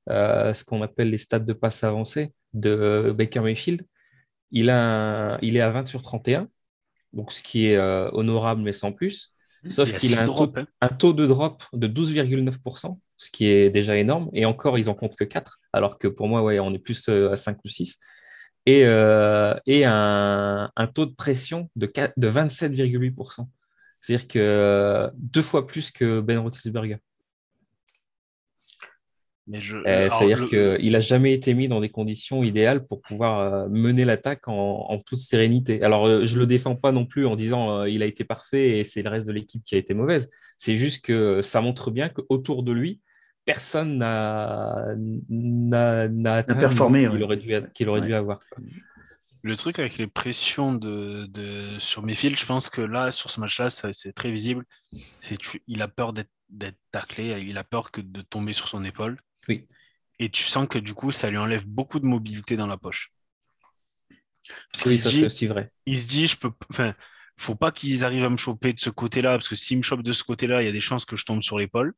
euh, 0.10 0.54
ce 0.54 0.64
qu'on 0.64 0.82
appelle 0.82 1.10
les 1.10 1.18
stats 1.18 1.40
de 1.40 1.54
passe 1.54 1.84
avancée 1.84 2.34
de 2.54 3.14
Baker 3.16 3.42
Mayfield. 3.42 3.86
Il, 4.52 4.70
a 4.70 5.34
un- 5.36 5.40
il 5.42 5.56
est 5.58 5.62
à 5.62 5.70
20 5.70 5.86
sur 5.88 6.02
31, 6.02 6.48
donc 7.14 7.32
ce 7.32 7.42
qui 7.42 7.68
est 7.68 7.76
euh, 7.78 8.10
honorable 8.14 8.62
mais 8.62 8.74
sans 8.74 8.92
plus. 8.92 9.36
Sauf 9.68 9.92
y 9.92 9.96
a 9.96 10.00
qu'il 10.00 10.14
a 10.16 10.22
un 10.22 10.26
taux, 10.26 10.34
hein. 10.56 10.66
un 10.82 10.90
taux 10.90 11.14
de 11.14 11.26
drop 11.28 11.64
de 11.74 11.88
12,9%, 11.88 13.00
ce 13.18 13.30
qui 13.32 13.46
est 13.48 13.70
déjà 13.70 13.98
énorme. 13.98 14.30
Et 14.34 14.46
encore, 14.46 14.78
ils 14.80 14.90
en 14.90 14.96
comptent 14.96 15.16
que 15.16 15.24
4, 15.24 15.60
alors 15.74 15.98
que 16.00 16.08
pour 16.08 16.28
moi, 16.28 16.42
ouais, 16.44 16.60
on 16.60 16.74
est 16.74 16.80
plus 16.80 17.10
euh, 17.10 17.32
à 17.32 17.38
5 17.38 17.58
ou 17.64 17.68
6. 17.68 18.00
Et, 18.66 18.84
euh, 18.86 19.54
et 19.66 19.86
un, 19.86 20.72
un 20.76 20.88
taux 20.88 21.06
de 21.06 21.14
pression 21.16 21.70
de, 21.76 21.86
4 21.88 22.14
de 22.18 22.28
27,8%. 22.28 23.50
C'est-à-dire 24.02 24.28
que 24.28 25.10
deux 25.16 25.42
fois 25.44 25.68
plus 25.68 25.92
que 25.92 26.22
Ben 26.22 26.40
Roethlisberger. 26.40 26.98
Mais 29.52 29.60
je, 29.60 29.76
Euh, 29.78 29.82
alors, 29.86 30.14
C'est-à-dire 30.14 30.40
le- 30.50 30.78
qu'il 30.78 30.92
n'a 30.94 31.00
jamais 31.02 31.34
été 31.34 31.54
mis 31.54 31.68
dans 31.68 31.82
des 31.82 31.90
conditions 31.90 32.42
idéales 32.42 32.86
pour 32.88 33.02
pouvoir 33.02 33.40
euh, 33.40 33.68
mener 33.70 34.06
l'attaque 34.06 34.48
en, 34.48 34.86
en 34.90 34.98
toute 34.98 35.20
sérénité. 35.20 35.84
Alors, 35.84 36.06
euh, 36.08 36.26
je 36.26 36.36
ne 36.36 36.40
le 36.40 36.46
défends 36.48 36.76
pas 36.78 36.92
non 36.94 37.06
plus 37.06 37.26
en 37.26 37.36
disant 37.36 37.82
euh, 37.82 37.90
il 37.90 38.02
a 38.02 38.06
été 38.06 38.24
parfait 38.24 38.80
et 38.80 38.84
c'est 38.86 39.02
le 39.02 39.10
reste 39.10 39.28
de 39.28 39.34
l'équipe 39.34 39.64
qui 39.64 39.76
a 39.76 39.78
été 39.78 39.94
mauvaise. 39.94 40.30
C'est 40.58 40.76
juste 40.76 41.04
que 41.04 41.42
ça 41.42 41.60
montre 41.62 41.92
bien 41.92 42.08
qu'autour 42.10 42.64
de 42.64 42.72
lui, 42.72 43.02
personne 43.46 43.98
n'a 43.98 44.86
n'a- 45.30 46.08
n'a 46.08 46.34
atteint 46.36 46.56
performé, 46.56 47.02
qu'il 47.02 47.10
ouais. 47.18 47.24
aurait, 47.24 47.38
dû, 47.38 47.54
qu'il 47.74 47.90
aurait 47.90 48.00
Ouais. 48.02 48.08
dû 48.08 48.14
avoir. 48.14 48.40
Le 49.44 49.58
truc 49.58 49.80
avec 49.80 49.98
les 49.98 50.06
pressions 50.08 50.72
de, 50.74 51.26
de, 51.26 51.78
sur 51.80 52.04
Mayfield, 52.04 52.38
je 52.38 52.46
pense 52.46 52.70
que 52.70 52.82
là, 52.82 53.12
sur 53.12 53.30
ce 53.32 53.40
match-là, 53.40 53.70
ça- 53.72 53.92
c'est 53.92 54.14
très 54.14 54.32
visible. 54.32 54.64
C'est 55.20 55.38
tu- 55.38 55.62
il 55.68 55.82
a 55.82 55.88
peur 55.88 56.14
d'être 56.14 56.30
d'être 56.54 56.78
taclé, 56.92 57.42
il 57.48 57.58
a 57.58 57.64
peur 57.64 57.92
que 57.92 58.02
de 58.02 58.22
tomber 58.22 58.52
sur 58.52 58.68
son 58.68 58.84
épaule. 58.84 59.18
Oui. 59.48 59.68
Et 60.20 60.30
tu 60.30 60.44
sens 60.46 60.70
que 60.70 60.78
du 60.80 60.94
coup, 60.94 61.12
ça 61.12 61.30
lui 61.30 61.38
enlève 61.38 61.66
beaucoup 61.68 62.00
de 62.00 62.06
mobilité 62.06 62.56
dans 62.56 62.66
la 62.68 62.78
poche. 62.78 63.12
Parce 64.72 64.84
Oui, 64.86 64.98
ça 64.98 65.12
c'est 65.12 65.26
aussi 65.26 65.48
vrai. 65.48 65.72
il 65.86 65.98
se 66.00 66.08
dit, 66.08 66.28
je 66.28 66.38
peux, 66.38 66.52
enfin, 66.72 66.94
faut 67.38 67.56
pas 67.56 67.72
qu'ils 67.72 68.06
arrivent 68.06 68.26
à 68.26 68.30
me 68.30 68.38
choper 68.38 68.74
de 68.74 68.80
ce 68.80 68.90
côté-là, 68.90 69.32
parce 69.34 69.50
que 69.50 69.56
s'ils 69.56 69.78
me 69.78 69.84
chopent 69.84 70.04
de 70.04 70.14
ce 70.14 70.24
côté-là, 70.24 70.62
il 70.62 70.66
y 70.66 70.70
a 70.70 70.72
des 70.72 70.82
chances 70.82 71.06
que 71.06 71.16
je 71.16 71.26
tombe 71.26 71.42
sur 71.44 71.60
l'épaule. 71.60 71.94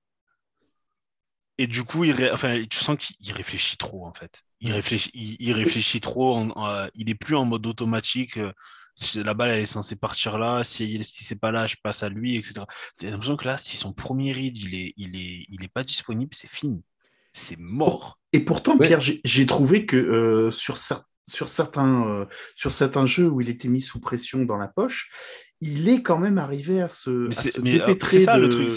Et 1.58 1.68
du 1.68 1.84
coup, 1.84 2.04
il 2.04 2.12
ré- 2.14 2.32
enfin, 2.32 2.64
tu 2.70 2.78
sens 2.78 2.98
qu'il 2.98 3.16
il 3.20 3.32
réfléchit 3.32 3.78
trop, 3.78 4.06
en 4.08 4.14
fait. 4.14 4.42
Il 4.60 4.72
réfléchit, 4.72 5.12
il, 5.14 5.36
il 5.40 5.52
réfléchit 5.54 6.00
trop. 6.02 6.36
en- 6.36 6.50
en- 6.52 6.88
il 6.96 7.10
est 7.10 7.16
plus 7.16 7.36
en 7.36 7.46
mode 7.46 7.66
automatique. 7.68 8.38
euh, 8.38 8.52
la 9.16 9.34
balle 9.34 9.50
elle 9.50 9.62
est 9.62 9.66
censée 9.66 9.96
partir 9.96 10.38
là, 10.38 10.64
si, 10.64 11.04
si 11.04 11.24
c'est 11.24 11.36
pas 11.36 11.52
là, 11.52 11.66
je 11.68 11.76
passe 11.84 12.04
à 12.04 12.10
lui, 12.10 12.38
etc. 12.38 12.68
J'ai 13.02 13.10
l'impression 13.10 13.36
que 13.38 13.48
là, 13.48 13.58
si 13.58 13.76
son 13.78 13.92
premier 13.94 14.34
read 14.34 14.56
il 14.58 14.76
est, 14.76 14.94
il 14.98 15.16
est, 15.16 15.46
il 15.50 15.64
est 15.64 15.68
pas 15.68 15.84
disponible, 15.84 16.34
c'est 16.36 16.48
fini. 16.50 16.84
C'est 17.34 17.58
mort. 17.60 18.20
Et 18.32 18.40
pourtant, 18.40 18.78
Ouais. 18.78 18.88
Pierre, 18.88 19.02
j'ai- 19.02 19.46
trouvé 19.46 19.86
que 19.86 19.98
euh, 19.98 20.52
sur, 20.52 20.76
cer- 20.78 21.04
sur, 21.28 21.50
certains, 21.50 22.08
euh, 22.08 22.26
sur 22.56 22.72
certains 22.72 23.06
jeux 23.06 23.28
où 23.28 23.42
il 23.42 23.50
était 23.50 23.68
mis 23.68 23.82
sous 23.82 24.00
pression 24.00 24.46
dans 24.46 24.58
la 24.58 24.68
poche, 24.68 25.12
il 25.62 25.90
est 25.90 26.02
quand 26.04 26.18
même 26.18 26.38
arrivé 26.38 26.82
à 26.82 26.88
se, 26.88 27.10
à 27.10 27.58
euh, 27.60 27.62
dépêtrer 27.62 28.24
ça 28.24 28.40
de, 28.40 28.48
truc. 28.48 28.72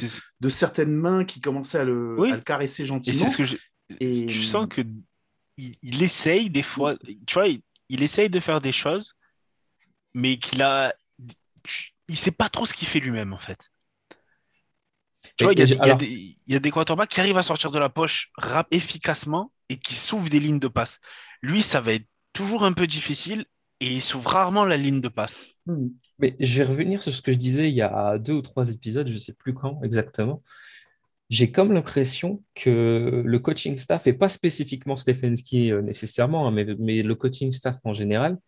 certaines 0.50 0.94
mains 0.94 1.24
qui 1.24 1.40
commençaient 1.40 1.78
à 1.80 1.84
le, 1.84 2.16
Oui. 2.18 2.32
à 2.32 2.36
le 2.36 2.42
caresser 2.42 2.84
gentiment. 2.86 3.28
ce 3.28 3.36
que 3.36 3.44
j'ai- 3.44 3.58
Et- 4.00 4.26
tu 4.26 4.42
sens 4.42 4.66
que 4.68 4.82
il, 5.58 5.74
il 5.82 6.02
essaye 6.02 6.50
des 6.50 6.62
fois, 6.62 6.96
tu 7.26 7.34
vois, 7.34 7.48
il, 7.48 7.60
il 7.88 8.02
essaye 8.02 8.28
de 8.28 8.40
faire 8.40 8.60
des 8.60 8.72
choses, 8.72 9.14
mais 10.14 10.38
qu'il 10.38 10.62
a, 10.62 10.94
il 12.08 12.16
sait 12.16 12.30
pas 12.30 12.48
trop 12.48 12.66
ce 12.66 12.74
qu'il 12.74 12.88
fait 12.88 13.00
lui-même 13.00 13.32
en 13.32 13.38
fait. 13.38 13.70
Tu 15.36 15.44
vois, 15.44 15.52
il 15.52 15.58
y, 15.58 15.62
a- 15.62 15.94
y 15.94 15.96
des- 15.96 16.36
il 16.46 16.52
y 16.52 16.56
a 16.56 16.58
des 16.60 16.70
quarterbacks 16.70 17.08
qui 17.10 17.20
arrivent 17.20 17.38
à 17.38 17.42
sortir 17.42 17.70
de 17.70 17.78
la 17.78 17.88
poche 17.88 18.30
rap 18.36 18.66
efficacement 18.70 19.52
et 19.68 19.76
qui 19.76 19.94
s'ouvrent 19.94 20.28
des 20.30 20.40
lignes 20.40 20.60
de 20.60 20.68
passe. 20.68 21.00
Lui, 21.42 21.62
ça 21.62 21.80
va 21.80 21.94
être 21.94 22.06
toujours 22.32 22.64
un 22.64 22.72
peu 22.72 22.86
difficile 22.86 23.46
et 23.80 23.86
il 23.86 24.00
s'ouvre 24.02 24.30
rarement 24.30 24.64
la 24.64 24.76
ligne 24.76 25.00
de 25.00 25.08
passe. 25.08 25.54
Hmm. 25.66 25.88
Mais 26.18 26.36
je 26.40 26.58
vais 26.58 26.64
revenir 26.64 27.02
sur 27.02 27.12
ce 27.12 27.20
que 27.20 27.32
je 27.32 27.36
disais 27.38 27.68
il 27.68 27.76
y 27.76 27.82
a 27.82 28.18
deux 28.18 28.32
ou 28.34 28.42
trois 28.42 28.70
épisodes, 28.70 29.08
je 29.08 29.14
ne 29.14 29.18
sais 29.18 29.34
plus 29.34 29.52
quand 29.54 29.82
exactement. 29.82 30.42
J'ai 31.28 31.50
comme 31.50 31.72
l'impression 31.72 32.42
que 32.54 33.22
le 33.24 33.38
coaching 33.40 33.76
staff, 33.76 34.06
et 34.06 34.12
pas 34.12 34.28
spécifiquement 34.28 34.96
Stefanski 34.96 35.72
euh, 35.72 35.82
nécessairement, 35.82 36.46
hein, 36.46 36.52
mais, 36.52 36.64
mais 36.78 37.02
le 37.02 37.14
coaching 37.16 37.50
staff 37.52 37.78
en 37.84 37.94
général, 37.94 38.38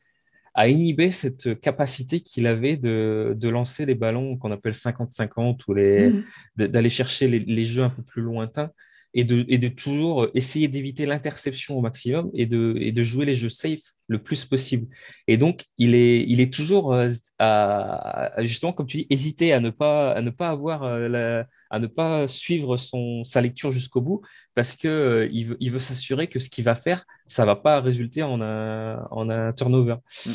a 0.58 0.68
inhibé 0.68 1.12
cette 1.12 1.60
capacité 1.60 2.20
qu'il 2.20 2.46
avait 2.48 2.76
de, 2.76 3.32
de 3.36 3.48
lancer 3.48 3.86
les 3.86 3.94
ballons 3.94 4.36
qu'on 4.36 4.50
appelle 4.50 4.72
50-50 4.74 5.60
ou 5.68 5.74
les, 5.74 6.10
de- 6.56 6.66
d'aller 6.66 6.90
chercher 6.90 7.28
les, 7.28 7.38
les 7.38 7.64
jeux 7.64 7.84
un 7.84 7.90
peu 7.90 8.02
plus 8.02 8.22
lointains. 8.22 8.70
Et 9.14 9.24
de, 9.24 9.44
et 9.48 9.58
de 9.58 9.68
toujours 9.68 10.28
essayer 10.34 10.68
d'éviter 10.68 11.06
l'interception 11.06 11.76
au 11.78 11.80
maximum 11.80 12.30
et 12.34 12.46
de, 12.46 12.74
et 12.78 12.92
de 12.92 13.02
jouer 13.02 13.24
les 13.24 13.34
jeux 13.34 13.48
safe 13.48 13.80
le 14.06 14.22
plus 14.22 14.44
possible. 14.44 14.86
Et 15.26 15.36
donc, 15.36 15.64
il 15.76 15.94
est, 15.94 16.20
il 16.28 16.40
est 16.40 16.52
toujours 16.52 16.92
euh, 16.92 17.10
à, 17.38 18.32
justement, 18.38 18.72
comme 18.72 18.86
tu 18.86 18.98
dis, 18.98 19.06
hésiter 19.10 19.52
à 19.52 19.60
ne 19.60 19.70
pas, 19.70 20.12
à 20.12 20.22
ne 20.22 20.30
pas 20.30 20.48
avoir, 20.48 20.82
euh, 20.84 21.42
à 21.70 21.78
ne 21.78 21.86
pas 21.86 22.28
suivre 22.28 22.76
son, 22.76 23.24
sa 23.24 23.40
lecture 23.40 23.72
jusqu'au 23.72 24.00
bout 24.00 24.22
parce 24.54 24.76
que 24.76 24.88
euh, 24.88 25.28
il 25.32 25.46
veut, 25.46 25.56
il 25.60 25.70
veut 25.70 25.78
s'assurer 25.78 26.28
que 26.28 26.38
ce 26.38 26.50
qu'il 26.50 26.64
va 26.64 26.74
faire, 26.74 27.04
ça 27.26 27.44
va 27.44 27.56
pas 27.56 27.80
résulter 27.80 28.22
en 28.22 28.40
un, 28.40 29.06
en 29.10 29.30
un 29.30 29.52
turnover. 29.52 29.96
Mm. 30.26 30.30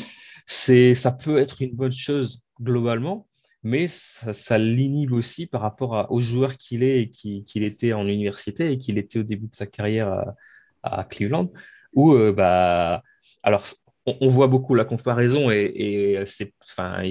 C'est, 0.46 0.94
ça 0.94 1.12
peut 1.12 1.38
être 1.38 1.62
une 1.62 1.74
bonne 1.74 1.92
chose 1.92 2.42
globalement, 2.60 3.26
mais 3.64 3.88
ça, 3.88 4.58
l'inhibe 4.58 5.12
aussi 5.12 5.46
par 5.46 5.62
rapport 5.62 6.06
au 6.10 6.20
joueur 6.20 6.56
qu'il 6.58 6.82
est 6.82 7.00
et 7.00 7.10
qu'il 7.10 7.64
était 7.64 7.94
en 7.94 8.06
université 8.06 8.70
et 8.70 8.78
qu'il 8.78 8.98
était 8.98 9.18
au 9.18 9.22
début 9.22 9.48
de 9.48 9.54
sa 9.54 9.66
carrière 9.66 10.34
à, 10.82 11.04
Cleveland, 11.04 11.50
où 11.94 12.12
euh, 12.12 12.32
bah, 12.32 13.02
alors 13.42 13.64
on, 14.06 14.28
voit 14.28 14.48
beaucoup 14.48 14.74
la 14.74 14.84
comparaison 14.84 15.50
et, 15.50 16.22
c'est, 16.26 16.52
enfin, 16.62 17.02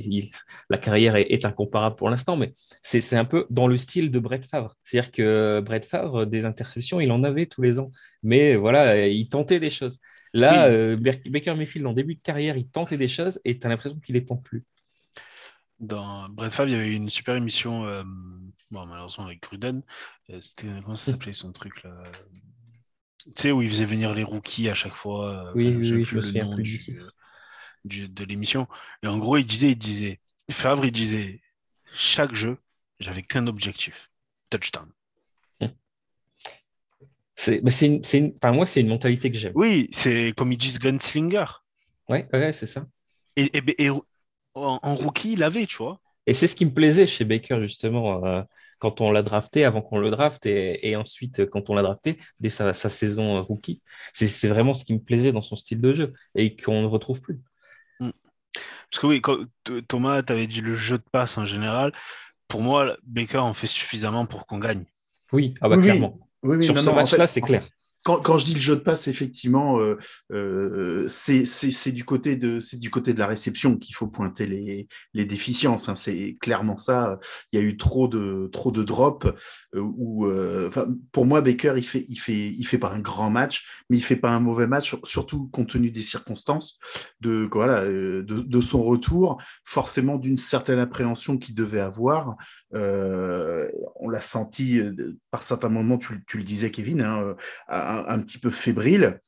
la 0.69 0.77
carrière 0.77 1.15
est, 1.15 1.43
incomparable 1.43 1.95
pour 1.95 2.10
l'instant, 2.12 2.38
mais 2.38 2.53
c'est 2.83 3.15
un 3.15 3.25
peu 3.25 3.48
dans 3.50 3.67
le 3.67 3.77
style 3.77 4.12
de 4.12 4.19
Brett 4.19 4.45
Favre. 4.45 4.75
C'est-à-dire 4.83 5.12
que 5.12 5.60
Brett 5.62 5.86
Favre, 5.86 6.27
des 6.27 6.45
interceptions, 6.45 7.00
il 7.00 7.12
en 7.12 7.24
avait 7.24 7.48
tous 7.48 7.63
les 7.63 7.79
ans, 7.79 7.89
mais 8.22 8.55
voilà, 8.55 9.07
il 9.07 9.27
tentait 9.27 9.60
des 9.60 9.72
choses. 9.72 10.00
Là, 10.33 10.67
euh, 10.67 10.98
Baker 10.98 11.55
Mayfield, 11.55 11.88
en 11.88 11.93
début 11.93 12.15
de 12.15 12.22
carrière, 12.22 12.57
il 12.57 12.67
tentait 12.67 12.98
des 12.98 13.07
choses 13.07 13.39
et 13.43 13.57
tu 13.57 13.65
as 13.65 13.69
l'impression 13.69 14.00
qu'il 14.00 14.13
les 14.13 14.25
tente 14.25 14.43
plus 14.43 14.63
dans 15.83 16.29
Brett 16.29 16.53
Favre, 16.53 16.69
il 16.69 16.71
y 16.71 16.75
avait 16.75 16.93
une 16.93 17.09
super 17.09 17.35
émission, 17.35 17.85
euh, 17.85 18.03
bon, 18.71 18.85
malheureusement 18.85 19.25
avec 19.25 19.41
Gruden. 19.41 19.83
Euh, 20.29 20.39
c'était, 20.39 20.67
comment 20.81 20.95
ça 20.95 21.11
s'appelait 21.11 21.33
son 21.33 21.51
truc 21.51 21.83
là 21.83 21.93
Tu 23.25 23.31
sais, 23.35 23.51
où 23.51 23.61
il 23.61 23.69
faisait 23.69 23.85
venir 23.85 24.13
les 24.13 24.23
rookies 24.23 24.69
à 24.69 24.73
chaque 24.73 24.93
fois. 24.93 25.47
Euh, 25.47 25.51
oui, 25.55 25.75
oui, 25.75 25.83
je 25.83 26.15
me 26.15 26.21
souviens 26.21 26.53
plus 26.53 26.89
du, 27.85 28.07
de 28.07 28.23
l'émission. 28.23 28.67
Et 29.03 29.07
en 29.07 29.17
gros, 29.17 29.37
il 29.37 29.45
disait, 29.45 29.71
il 29.71 29.77
disait, 29.77 30.19
Favre, 30.49 30.85
il 30.85 30.91
disait, 30.91 31.41
chaque 31.93 32.33
jeu, 32.33 32.57
j'avais 32.99 33.23
qu'un 33.23 33.47
objectif, 33.47 34.09
touchdown. 34.49 34.89
C'est, 37.35 37.67
c'est 37.69 37.99
c'est 38.03 38.33
enfin, 38.37 38.53
moi, 38.53 38.65
c'est 38.65 38.79
une 38.79 38.87
mentalité 38.87 39.31
que 39.31 39.37
j'aime. 39.37 39.53
Oui, 39.55 39.89
c'est 39.91 40.33
comme 40.37 40.51
ils 40.51 40.57
disent 40.57 40.79
gunslinger. 40.79 41.45
Ouais, 42.07 42.27
ouais, 42.31 42.53
c'est 42.53 42.67
ça. 42.67 42.85
Et, 43.35 43.49
et, 43.57 43.85
et, 43.85 43.89
en, 44.55 44.95
rookie, 44.95 45.33
il 45.33 45.39
l'avait, 45.39 45.65
tu 45.65 45.77
vois. 45.77 46.00
Et 46.25 46.33
c'est 46.33 46.48
ce 46.48 46.55
qui 46.55 46.65
me 46.65 46.74
plaisait 46.74 47.07
chez 47.07 47.25
Baker, 47.25 47.60
justement, 47.62 48.25
euh, 48.25 48.41
quand 48.79 49.01
on 49.01 49.12
l'a 49.12 49.24
drafté, 49.24 49.65
avant 49.65 49.81
qu'on 49.81 49.98
le 49.98 50.10
draft, 50.10 50.45
et, 50.45 50.95
ensuite 50.95 51.41
euh, 51.41 51.45
quand 51.45 51.69
on 51.69 51.74
l'a 51.74 51.81
drafté, 51.81 52.17
dès 52.39 52.50
sa, 52.50 52.74
saison 52.74 53.38
euh, 53.38 53.41
rookie. 53.41 53.81
C'est 54.13 54.48
vraiment 54.48 54.74
ce 54.74 54.86
qui 54.86 54.93
me 54.93 55.00
plaisait 55.00 55.31
dans 55.31 55.41
son 55.41 55.55
style 55.55 55.81
de 55.81 55.93
jeu 55.93 56.13
et 56.36 56.55
qu'on 56.55 56.81
ne 56.81 56.88
retrouve 56.88 57.22
plus. 57.22 57.39
Mm. 58.00 58.12
Parce 58.89 59.01
que 59.01 59.07
oui, 59.07 59.22
Thomas, 59.88 60.24
tu 60.24 60.33
avais 60.33 60.48
dit 60.48 60.62
le 60.62 60.75
jeu 60.75 60.98
de 60.98 61.03
passe 61.12 61.38
en 61.38 61.45
général. 61.45 61.91
Pour 62.48 62.62
moi, 62.62 62.95
Baker 63.03 63.39
en 63.39 63.53
fait 63.53 63.67
suffisamment 63.67 64.25
pour 64.25 64.45
qu'on 64.45 64.60
gagne. 64.60 64.86
Oui, 65.31 65.55
ah 65.62 65.69
bah, 65.69 65.77
clairement. 65.77 66.19
Sur 66.62 66.77
ce 66.77 66.89
match-là, 66.89 67.27
c'est 67.27 67.41
clair 67.41 67.63
quand, 68.03 68.38
je 68.38 68.45
dis 68.45 68.53
le 68.53 68.60
jeu 68.60 68.75
de 68.75 68.81
passe, 68.81 69.07
effectivement, 69.07 69.79
euh, 69.79 69.98
euh, 70.33 71.07
c'est 71.07 71.91
du 71.91 72.03
côté 72.03 72.36
de 72.36 72.60
la 73.17 73.27
réception 73.27 73.77
qu'il 73.77 73.95
faut 73.95 74.07
pointer 74.07 74.45
les, 74.45 75.25
déficiences. 75.25 75.88
Hein. 75.88 75.95
C'est 75.95 76.36
clairement 76.41 76.77
ça. 76.77 77.17
Il 77.51 77.60
y 77.60 77.63
a 77.63 77.65
eu 77.65 77.77
trop 77.77 78.07
de 78.10 78.83
drops. 78.83 79.27
Euh, 79.74 80.69
pour 81.13 81.25
moi, 81.25 81.41
Baker, 81.41 81.75
il 81.77 81.86
fait 81.86 82.05
il 82.10 82.65
fait 82.65 82.77
pas 82.77 82.91
un 82.91 83.00
grand 83.00 83.29
match, 83.29 83.65
mais 83.89 83.98
il 83.98 84.03
fait 84.03 84.17
pas 84.17 84.31
un 84.31 84.41
mauvais 84.41 84.67
match, 84.67 84.95
surtout 85.05 85.48
compte 85.48 85.69
tenu 85.69 85.89
des 85.89 86.01
circonstances 86.01 86.79
de 87.22 87.48
son 88.62 88.83
retour, 88.83 89.41
forcément 89.63 90.17
d'une 90.17 90.38
certaine 90.38 90.79
appréhension 90.79 91.38
qu'il 91.38 91.55
devait 91.55 91.79
avoir. 91.79 92.36
On 92.73 94.09
l'a 94.09 94.21
senti 94.21 94.81
par 95.31 95.43
certains 95.43 95.69
moments. 95.69 95.97
Tu, 95.97 96.37
le 96.37 96.43
disais, 96.43 96.71
Kevin. 96.71 97.01
Hein, 97.01 97.35
un, 97.67 98.19
petit 98.19 98.37
peu 98.37 98.49
fébrile. 98.49 99.19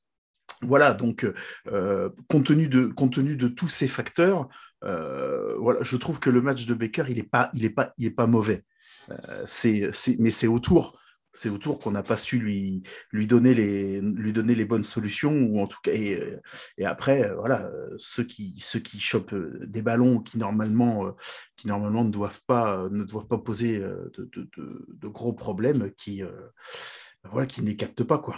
Voilà, 0.61 0.93
donc 0.93 1.25
euh, 1.67 2.09
compte, 2.27 2.45
tenu 2.45 2.67
de, 2.67 2.87
compte 2.87 3.13
tenu 3.13 3.35
de 3.35 3.47
tous 3.47 3.67
ces 3.67 3.87
facteurs, 3.87 4.47
euh, 4.83 5.55
voilà, 5.57 5.79
je 5.81 5.97
trouve 5.97 6.19
que 6.19 6.29
le 6.29 6.41
match 6.41 6.65
de 6.65 6.73
Baker, 6.73 7.05
il 7.09 7.17
n'est 7.17 7.23
pas, 7.23 7.49
est 7.59 7.69
pas, 7.69 7.93
est 7.99 8.11
pas 8.11 8.27
mauvais. 8.27 8.63
Euh, 9.09 9.43
c'est, 9.45 9.91
mais 10.19 10.31
c'est 10.31 10.47
autour, 10.47 10.99
c'est 11.36 11.50
autour 11.50 11.80
qu'on 11.80 11.92
n'a 11.92 12.01
pas 12.01 12.18
su 12.18 12.39
lui, 12.39 12.82
lui, 13.12 13.27
donner 13.27 13.54
les, 13.54 14.01
lui 14.01 14.34
donner 14.34 14.56
les 14.56 14.65
bonnes 14.65 14.84
solutions, 14.84 15.34
ou 15.34 15.62
en 15.62 15.68
tout 15.68 15.80
cas, 15.84 15.92
et, 15.92 16.39
après, 16.84 17.32
voilà, 17.36 17.70
ceux 17.98 18.24
qui, 18.24 18.56
ceux 18.60 18.80
qui 18.80 19.00
chopent 19.00 19.36
des 19.36 19.82
ballons 19.82 20.20
qui 20.20 20.38
normalement, 20.38 21.15
qui 21.56 21.68
normalement 21.68 22.04
ne 22.04 22.12
doivent 22.12 22.42
pas, 22.48 22.88
ne 22.89 23.04
doivent 23.04 23.27
pas 23.27 23.38
poser 23.38 23.80
de, 23.80 24.30
de, 24.34 24.50
de, 24.56 25.08
gros 25.08 25.34
problèmes, 25.34 25.92
qui, 25.92 26.24
voilà, 27.32 27.46
qui 27.46 27.62
ne 27.62 27.68
les 27.68 27.75
captent 27.75 28.04
pas, 28.04 28.18
quoi. 28.18 28.36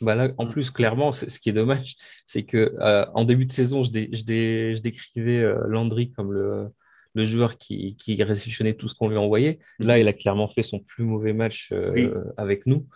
Bah 0.00 0.28
en 0.38 0.46
mm. 0.46 0.48
plus, 0.48 0.70
clairement, 0.70 1.12
ce 1.12 1.26
qui 1.26 1.50
est 1.50 1.52
dommage, 1.52 1.96
c'est 2.26 2.44
que 2.44 2.74
euh, 2.80 3.04
en 3.14 3.24
début 3.24 3.46
de 3.46 3.52
saison, 3.52 3.82
je, 3.82 3.90
je, 3.90 4.80
décrivais 4.80 5.40
euh, 5.40 5.58
Landry 5.66 6.12
comme 6.12 6.32
le, 6.32 6.68
le 7.14 7.24
joueur 7.24 7.58
qui, 7.58 7.96
qui, 7.96 8.22
réceptionnait 8.22 8.74
tout 8.74 8.88
ce 8.88 8.94
qu'on 8.94 9.08
lui 9.08 9.16
envoyait. 9.16 9.58
Mm. 9.78 9.86
Là, 9.86 9.98
il 9.98 10.08
a 10.08 10.12
clairement 10.12 10.48
fait 10.48 10.62
son 10.62 10.80
plus 10.80 11.04
mauvais 11.04 11.32
match 11.32 11.70
euh, 11.72 12.22
avec 12.36 12.66
nous. 12.66 12.86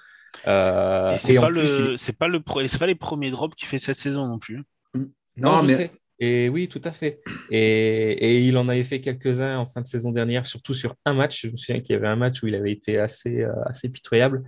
c'est 0.45 0.49
pas, 0.49 1.51
le... 1.51 2.13
pas, 2.19 2.29
le 2.29 2.79
pas 2.79 2.87
les 2.87 2.95
premiers 2.95 3.31
drops 3.31 3.55
qu'il 3.55 3.69
fait 3.69 3.79
cette 3.79 3.99
saison 3.99 4.27
non 4.27 4.39
plus. 4.39 4.63
Mm. 4.95 5.05
Non, 5.39 5.59
je 5.63 5.69
sais. 5.69 5.91
Et 6.19 6.49
oui, 6.49 6.69
tout 6.69 6.81
à 6.85 6.93
fait. 6.93 7.21
Et, 7.51 8.41
il 8.47 8.57
en 8.57 8.69
avait 8.69 8.85
fait 8.85 9.01
quelques-uns 9.01 9.59
en 9.59 9.67
fin 9.67 9.83
de 9.83 9.87
saison 9.87 10.13
dernière, 10.13 10.47
surtout 10.47 10.73
sur 10.73 10.95
un 11.05 11.13
match. 11.13 11.43
Je 11.43 11.51
me 11.51 11.57
souviens 11.57 11.81
qu'il 11.81 11.93
y 11.93 11.97
avait 11.97 12.09
un 12.09 12.17
match 12.17 12.43
où 12.43 12.47
il 12.47 12.55
avait 12.55 12.73
été 12.73 12.99
assez, 12.99 13.43
euh, 13.43 13.53
assez 13.67 13.91
pitoyable. 13.91 14.45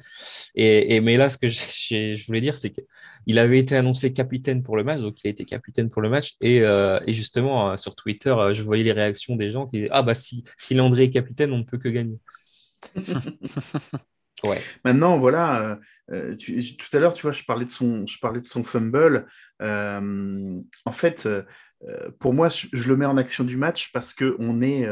Et, 0.55 1.01
mais 1.01 1.17
là, 1.19 1.29
ce 1.29 1.37
que 1.37 1.49
je, 1.49 2.27
voulais 2.27 2.41
dire, 2.41 2.57
c'est 2.57 2.71
qu'il 2.71 3.39
avait 3.39 3.59
été 3.59 3.77
annoncé 3.77 4.13
capitaine 4.13 4.63
pour 4.63 4.77
le 4.77 4.85
match, 4.85 5.01
donc 5.01 5.23
il 5.23 5.29
a 5.29 5.31
été 5.31 5.45
capitaine 5.45 5.91
pour 5.91 6.01
le 6.01 6.09
match. 6.09 6.37
Et, 6.41 6.63
euh, 6.63 7.01
justement, 7.09 7.73
euh, 7.73 7.77
sur 7.77 7.95
Twitter, 7.95 8.35
je 8.53 8.63
voyais 8.63 8.85
les 8.85 8.93
réactions 8.93 9.37
des 9.37 9.51
gens 9.51 9.67
qui 9.67 9.79
disaient 9.79 9.91
Ah, 9.93 10.03
bah 10.03 10.15
si, 10.15 10.45
si 10.57 10.75
Landré 10.75 11.05
est 11.05 11.11
capitaine, 11.11 11.53
on 11.53 11.59
ne 11.59 11.65
peut 11.65 11.79
que 11.79 11.89
gagner. 11.89 12.19
Ouais. 14.45 14.61
Maintenant, 14.85 15.19
voilà, 15.19 15.79
tout 16.09 16.97
à 16.97 16.99
l'heure, 16.99 17.15
tu 17.15 17.23
vois, 17.23 17.33
je 17.33 17.45
parlais 17.45 17.65
de 17.65 17.71
son, 17.71 18.07
je 18.07 18.19
parlais 18.19 18.41
de 18.41 18.45
son 18.45 18.63
fumble. 18.65 19.27
en 19.61 20.93
fait, 20.93 21.29
pour 22.19 22.35
moi, 22.35 22.49
je, 22.49 22.89
le 22.89 22.97
mets 22.97 23.07
en 23.07 23.17
action 23.17 23.45
du 23.45 23.57
match 23.57 23.93
parce 23.93 24.15
que 24.15 24.37
on 24.39 24.61
est, 24.61 24.89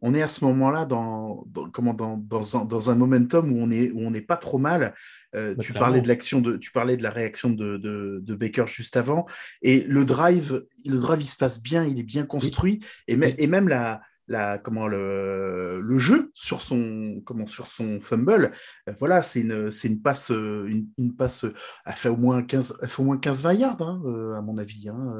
on 0.00 0.14
est 0.14 0.22
à 0.22 0.28
ce 0.28 0.44
moment-là 0.44 0.84
dans, 0.84 1.44
comment, 1.72 1.94
dans, 1.94 2.16
dans, 2.16 2.56
un, 2.56 2.64
dans, 2.64 2.90
un, 2.90 2.94
momentum 2.94 3.52
où 3.52 3.58
on 3.60 3.70
est, 3.70 3.90
où 3.90 4.00
on 4.00 4.10
n'est 4.10 4.20
pas 4.20 4.36
trop 4.36 4.58
mal. 4.58 4.94
Bah, 5.32 5.54
tu 5.60 5.72
parlais 5.72 6.00
de 6.00 6.08
l'action 6.08 6.40
de, 6.40 6.56
tu 6.56 6.70
parlais 6.70 6.96
de 6.96 7.02
la 7.02 7.10
réaction 7.10 7.50
de, 7.50 7.76
de, 7.78 8.34
Baker 8.34 8.66
juste 8.66 8.96
avant, 8.96 9.26
et 9.62 9.80
le 9.80 10.04
drive, 10.04 10.64
le 10.84 10.98
drive, 10.98 11.22
il 11.22 11.26
se 11.26 11.36
passe 11.36 11.62
bien, 11.62 11.84
il 11.84 11.98
est 11.98 12.04
bien 12.04 12.24
construit, 12.24 12.84
et, 13.08 13.18
et 13.38 13.46
même 13.46 13.68
la 13.68 14.00
la, 14.28 14.58
comment 14.58 14.86
le, 14.86 15.80
le, 15.80 15.98
jeu 15.98 16.30
sur 16.34 16.60
son, 16.60 17.22
comment, 17.24 17.46
sur 17.46 17.66
son 17.66 18.00
fumble. 18.00 18.52
Euh, 18.88 18.94
voilà, 18.98 19.22
c'est 19.22 19.40
une, 19.40 20.02
passe, 20.02 20.30
une, 20.30 21.14
passe, 21.16 21.44
elle 21.86 21.94
fait 21.94 22.08
au 22.08 22.16
moins 22.16 22.42
15, 22.42 22.78
elle 22.82 22.88
fait 22.88 23.02
au 23.02 23.04
moins 23.04 23.16
15-20 23.16 23.56
yards, 23.56 23.82
hein, 23.82 24.02
euh, 24.06 24.34
à 24.34 24.42
mon 24.42 24.58
avis. 24.58 24.88
Hein, 24.88 25.14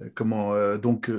euh, 0.00 0.10
comment, 0.14 0.54
donc, 0.76 1.10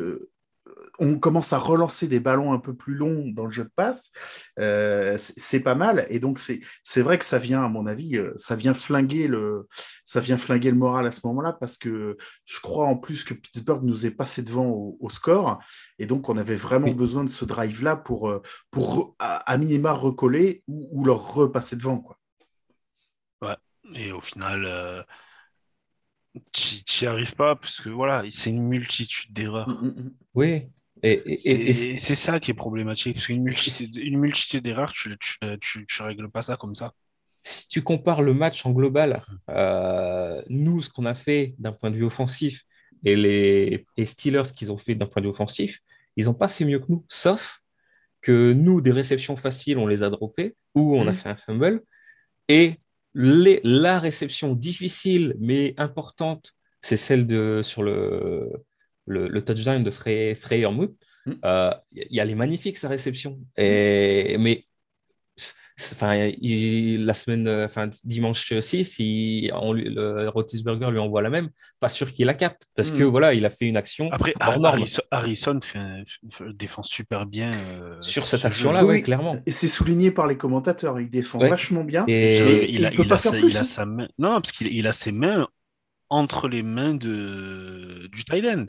on 1.00 1.20
commence 1.20 1.53
à 1.53 1.58
relancer 1.58 2.08
des 2.08 2.20
ballons 2.20 2.53
un 2.53 2.60
peu 2.60 2.75
plus 2.75 2.96
longs 2.96 3.32
dans 3.34 3.46
le 3.46 3.51
jeu 3.51 3.63
de 3.63 3.72
passe, 3.75 4.12
euh, 4.60 5.15
c'est 5.17 5.60
pas 5.60 5.75
mal. 5.75 6.05
Et 6.10 6.20
donc 6.20 6.39
c'est 6.39 7.01
vrai 7.01 7.17
que 7.17 7.25
ça 7.25 7.38
vient, 7.38 7.63
à 7.63 7.70
mon 7.70 7.88
avis, 7.88 8.17
euh, 8.17 8.34
ça 8.36 8.55
vient 8.55 8.74
flinguer 8.74 9.27
le 9.27 9.67
ça 10.03 10.20
vient 10.20 10.38
flinguer 10.38 10.72
le 10.72 10.77
moral 10.77 11.08
à 11.08 11.12
ce 11.12 11.22
moment-là 11.25 11.53
parce 11.53 11.77
que 11.77 12.17
je 12.46 12.60
crois 12.60 12.86
en 12.86 12.98
plus 12.98 13.24
que 13.24 13.34
Pittsburgh 13.34 13.84
nous 13.84 14.05
est 14.05 14.12
passé 14.12 14.44
devant 14.44 14.96
au, 15.00 15.10
score 15.10 15.60
et 16.00 16.08
donc 16.08 16.29
on 16.29 16.38
avait 16.38 16.55
vraiment 16.55 16.91
besoin 16.91 17.24
de 17.24 17.29
ce 17.29 17.46
drive 17.46 17.84
là 17.84 17.96
pour 17.96 18.29
euh, 18.29 18.41
pour 18.72 19.15
à, 19.20 19.58
minima 19.58 19.94
recoller 19.94 20.63
ou, 20.67 21.05
leur 21.05 21.34
repasser 21.34 21.75
devant 21.75 22.00
quoi. 22.00 22.17
Ouais. 23.41 23.55
Et 23.94 24.12
au 24.12 24.22
final. 24.22 25.05
N'y 26.36 27.08
arrives 27.08 27.36
pas 27.36 27.56
parce 27.56 27.82
que 27.82 27.89
voilà, 27.89 28.24
c'est 28.30 28.50
une 28.50 28.68
multitude 28.68 29.34
d'erreurs. 29.34 29.70
Mm, 29.70 29.88
mm, 29.88 30.01
mm. 30.01 30.12
Oui, 30.36 30.68
et, 31.04 31.74
c'est 31.74 32.15
ça 32.15 32.39
qui 32.39 32.51
est 32.51 32.56
problématique. 32.56 33.15
Parce 33.15 33.27
qu'une 33.27 33.44
multitude, 33.44 33.96
une 33.98 34.20
multitude 34.20 34.63
d'erreurs, 34.63 34.94
tu, 34.94 35.10
ne 35.10 36.04
règles 36.04 36.30
pas 36.30 36.42
ça 36.42 36.58
comme 36.58 36.75
ça. 36.75 36.94
Si 37.42 37.68
tu 37.68 37.84
compares 37.84 38.22
le 38.22 38.34
match 38.34 38.65
en 38.65 38.72
global, 38.72 39.24
euh, 39.50 40.42
nous, 40.50 40.82
ce 40.82 40.89
qu'on 40.89 41.06
a 41.06 41.13
fait 41.13 41.54
d'un 41.60 41.74
point 41.74 41.92
de 41.92 41.96
vue 41.96 42.06
offensif 42.06 42.63
et 43.04 43.15
les, 43.15 43.86
Steelers, 44.06 44.46
ce 44.46 44.54
qu'ils 44.54 44.72
ont 44.72 44.77
fait 44.77 44.96
d'un 44.96 45.06
point 45.06 45.22
de 45.22 45.27
vue 45.27 45.32
offensif, 45.32 45.80
ils 46.15 46.25
n'ont 46.25 46.34
pas 46.34 46.48
fait 46.48 46.65
mieux 46.65 46.80
que 46.80 46.86
nous, 46.89 47.06
sauf 47.08 47.60
que 48.22 48.54
nous, 48.54 48.82
des 48.82 48.92
réceptions 48.92 49.38
faciles, 49.38 49.77
on 49.77 49.86
les 49.86 50.01
a 50.01 50.10
droppées 50.10 50.56
ou 50.74 50.96
on 50.98 51.08
a 51.08 51.13
fait 51.13 51.30
un 51.30 51.36
fumble. 51.36 51.84
Et 52.48 52.77
les, 53.15 53.62
la 53.63 53.98
réception 53.98 54.53
difficile 54.53 55.36
mais 55.39 55.74
importante, 55.77 56.53
c'est 56.81 56.98
celle 56.98 57.25
de 57.25 57.62
sur 57.63 57.81
le, 57.81 58.51
le, 59.07 59.43
touchdown 59.43 59.84
de 59.84 59.89
Frey, 59.89 60.36
Freyermuth. 60.36 60.93
Mm. 61.25 61.31
Euh, 61.43 61.74
Il 61.93 62.07
y 62.12 62.19
a 62.19 62.25
les 62.25 62.36
magnifiques 62.36 62.77
sa 62.77 62.89
réception. 62.89 63.39
Et, 63.57 64.38
mais 64.38 64.65
enfin, 65.79 66.32
il- 66.41 67.05
la 67.05 67.13
semaine, 67.13 67.48
euh, 67.48 67.65
enfin, 67.65 67.89
dimanche 68.03 68.58
6, 68.60 68.96
il, 69.00 69.51
on 69.53 69.74
le 69.74 70.27
Rotisberger 70.29 70.89
lui 70.91 71.00
envoie 71.00 71.22
la 71.22 71.29
même. 71.29 71.50
Pas 71.79 71.89
sûr 71.89 72.12
qu'il 72.12 72.25
la 72.27 72.34
capte 72.34 72.67
parce 72.75 72.91
que 72.91 73.03
Mm. 73.03 73.08
voilà, 73.08 73.34
il 73.34 73.46
a 73.46 73.50
fait 73.50 73.65
une 73.65 73.75
action 73.77 74.10
Après, 74.12 74.34
hors 74.39 74.48
Har- 74.53 74.60
norme. 74.60 74.75
Harrison, 74.77 75.01
Harrison 75.12 75.60
fait 75.62 75.79
un- 75.79 76.03
défend 76.53 76.84
super 76.84 77.25
bien. 77.25 77.51
euh, 77.51 77.98
sur 78.01 78.24
ce 78.24 78.38
cette 78.38 78.46
action-là, 78.46 78.84
Oui, 78.86 78.96
ouais, 78.96 79.01
clairement. 79.01 79.36
Et 79.46 79.51
c'est 79.51 79.67
souligné 79.67 80.12
par 80.12 80.27
les 80.27 80.38
commentateurs. 80.38 81.00
Il 81.00 81.10
défend 81.10 81.39
Ouais. 81.39 81.50
vachement 81.50 81.84
bien. 81.84 82.05
Et 82.08 82.70
il 82.72 82.89
peut 82.91 83.03
pas 83.05 83.15
a 83.15 83.17
faire 83.17 83.32
sa, 83.34 83.38
plus, 83.38 83.51
il 83.51 83.58
a 83.58 83.63
sa 83.63 83.86
main. 83.86 84.08
Non, 84.17 84.29
non, 84.29 84.36
parce 84.41 84.51
qu'il 84.53 84.67
il 84.67 84.88
a 84.88 84.94
ses 84.94 85.12
mains 85.12 85.48
entre 86.10 86.48
les 86.48 86.63
mains 86.63 86.94
de, 86.94 88.08
du 88.13 88.24
Thailand. 88.24 88.65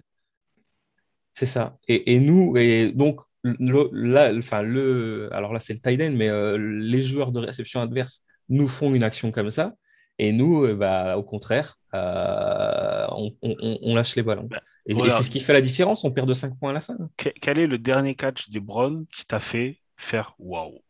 C'est 1.32 1.46
ça. 1.46 1.76
Et, 1.86 2.14
et 2.14 2.18
nous, 2.18 2.56
et 2.56 2.92
donc 2.92 3.20
le, 3.58 3.88
là, 3.92 4.32
enfin 4.36 4.62
le, 4.62 5.28
alors 5.32 5.52
là 5.52 5.60
c'est 5.60 5.72
le 5.74 5.80
tight 5.80 6.00
end, 6.00 6.12
mais 6.16 6.28
euh, 6.28 6.56
les 6.58 7.02
joueurs 7.02 7.32
de 7.32 7.40
réception 7.40 7.80
adverse 7.80 8.22
nous 8.48 8.68
font 8.68 8.94
une 8.94 9.02
action 9.02 9.30
comme 9.32 9.50
ça, 9.50 9.72
et 10.18 10.32
nous, 10.32 10.64
euh, 10.64 10.74
bah, 10.74 11.16
au 11.18 11.22
contraire, 11.22 11.76
euh, 11.94 13.06
on, 13.10 13.34
on- 13.42 13.78
on 13.82 13.94
lâche 13.94 14.16
les 14.16 14.22
ballons. 14.22 14.48
Bah, 14.50 14.60
Et, 14.86 14.94
c'est 15.10 15.22
ce 15.24 15.30
qui 15.30 15.40
fait 15.40 15.52
la 15.52 15.60
différence. 15.60 16.04
On 16.04 16.10
perd 16.10 16.26
de 16.28 16.32
5 16.34 16.58
points 16.58 16.70
à 16.70 16.74
la 16.74 16.80
fin. 16.80 16.96
Que- 17.18 17.28
Quel 17.40 17.58
est 17.58 17.66
le 17.66 17.76
dernier 17.78 18.14
catch 18.14 18.48
des 18.48 18.60
Browns 18.60 19.04
qui 19.14 19.26
t'a 19.26 19.40
fait 19.40 19.78
faire 19.96 20.34
waouh? 20.38 20.80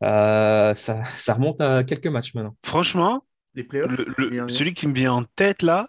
Ça, 0.00 0.74
ça 1.04 1.34
remonte 1.34 1.60
à 1.60 1.84
quelques 1.84 2.06
matchs 2.06 2.34
maintenant. 2.34 2.56
Franchement, 2.64 3.24
Les 3.54 3.64
playoffs. 3.64 3.98
le- 4.16 4.28
le- 4.30 4.48
celui 4.48 4.72
qui 4.74 4.86
me 4.86 4.94
vient 4.94 5.12
en 5.12 5.24
tête 5.24 5.62
là, 5.62 5.88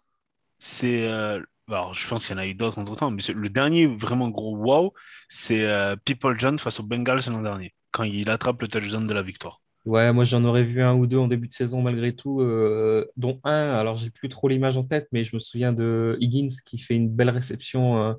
c'est. 0.60 1.08
euh, 1.10 1.42
alors, 1.74 1.94
je 1.94 2.08
pense 2.08 2.26
qu'il 2.26 2.36
y 2.36 2.40
en 2.40 2.42
a 2.42 2.48
eu 2.48 2.54
d'autres 2.54 2.80
entre 2.80 2.96
temps, 2.96 3.12
mais 3.12 3.22
le 3.34 3.50
dernier 3.50 3.88
vraiment 3.88 4.30
gros 4.30 4.56
wow, 4.56 4.94
c'est 5.30 5.66
euh, 5.66 5.96
People 5.96 6.38
John 6.38 6.60
face 6.60 6.80
aux 6.80 6.84
Bengals 6.84 7.22
l'an 7.28 7.42
dernier, 7.42 7.74
quand 7.92 8.04
il 8.04 8.30
attrape 8.30 8.62
le 8.62 8.68
touchdown 8.68 9.08
de 9.08 9.14
la 9.14 9.22
victoire. 9.22 9.62
Ouais, 9.86 10.14
moi 10.14 10.24
j'en 10.24 10.44
aurais 10.44 10.64
vu 10.64 10.84
un 10.84 10.94
ou 10.94 11.08
deux 11.08 11.18
en 11.18 11.28
début 11.28 11.48
de 11.48 11.54
saison 11.54 11.82
malgré 11.82 12.16
tout, 12.16 12.42
euh, 12.42 13.10
dont 13.18 13.40
un, 13.44 13.72
alors 13.74 13.96
j'ai 13.96 14.12
plus 14.12 14.30
trop 14.30 14.48
l'image 14.48 14.78
en 14.78 14.84
tête, 14.84 15.08
mais 15.12 15.24
je 15.24 15.36
me 15.36 15.40
souviens 15.40 15.74
de 15.74 16.18
Higgins 16.20 16.54
qui 16.66 16.78
fait 16.78 16.96
une 16.96 17.10
belle 17.10 17.32
réception 17.32 18.16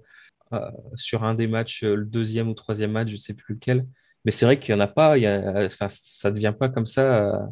euh, 0.52 0.70
sur 0.94 1.22
un 1.24 1.34
des 1.34 1.46
matchs, 1.46 1.84
le 1.84 2.04
deuxième 2.04 2.48
ou 2.48 2.54
troisième 2.54 2.92
match, 2.92 3.10
je 3.10 3.16
sais 3.16 3.34
plus 3.34 3.54
lequel. 3.54 3.86
Mais 4.24 4.30
c'est 4.30 4.44
vrai 4.44 4.58
qu'il 4.58 4.72
y 4.72 4.76
en 4.76 4.80
a 4.80 4.88
pas, 4.88 5.16
enfin, 5.66 5.86
ça 5.88 6.30
ne 6.30 6.34
devient 6.34 6.54
pas 6.58 6.68
comme 6.68 6.86
ça 6.86 7.48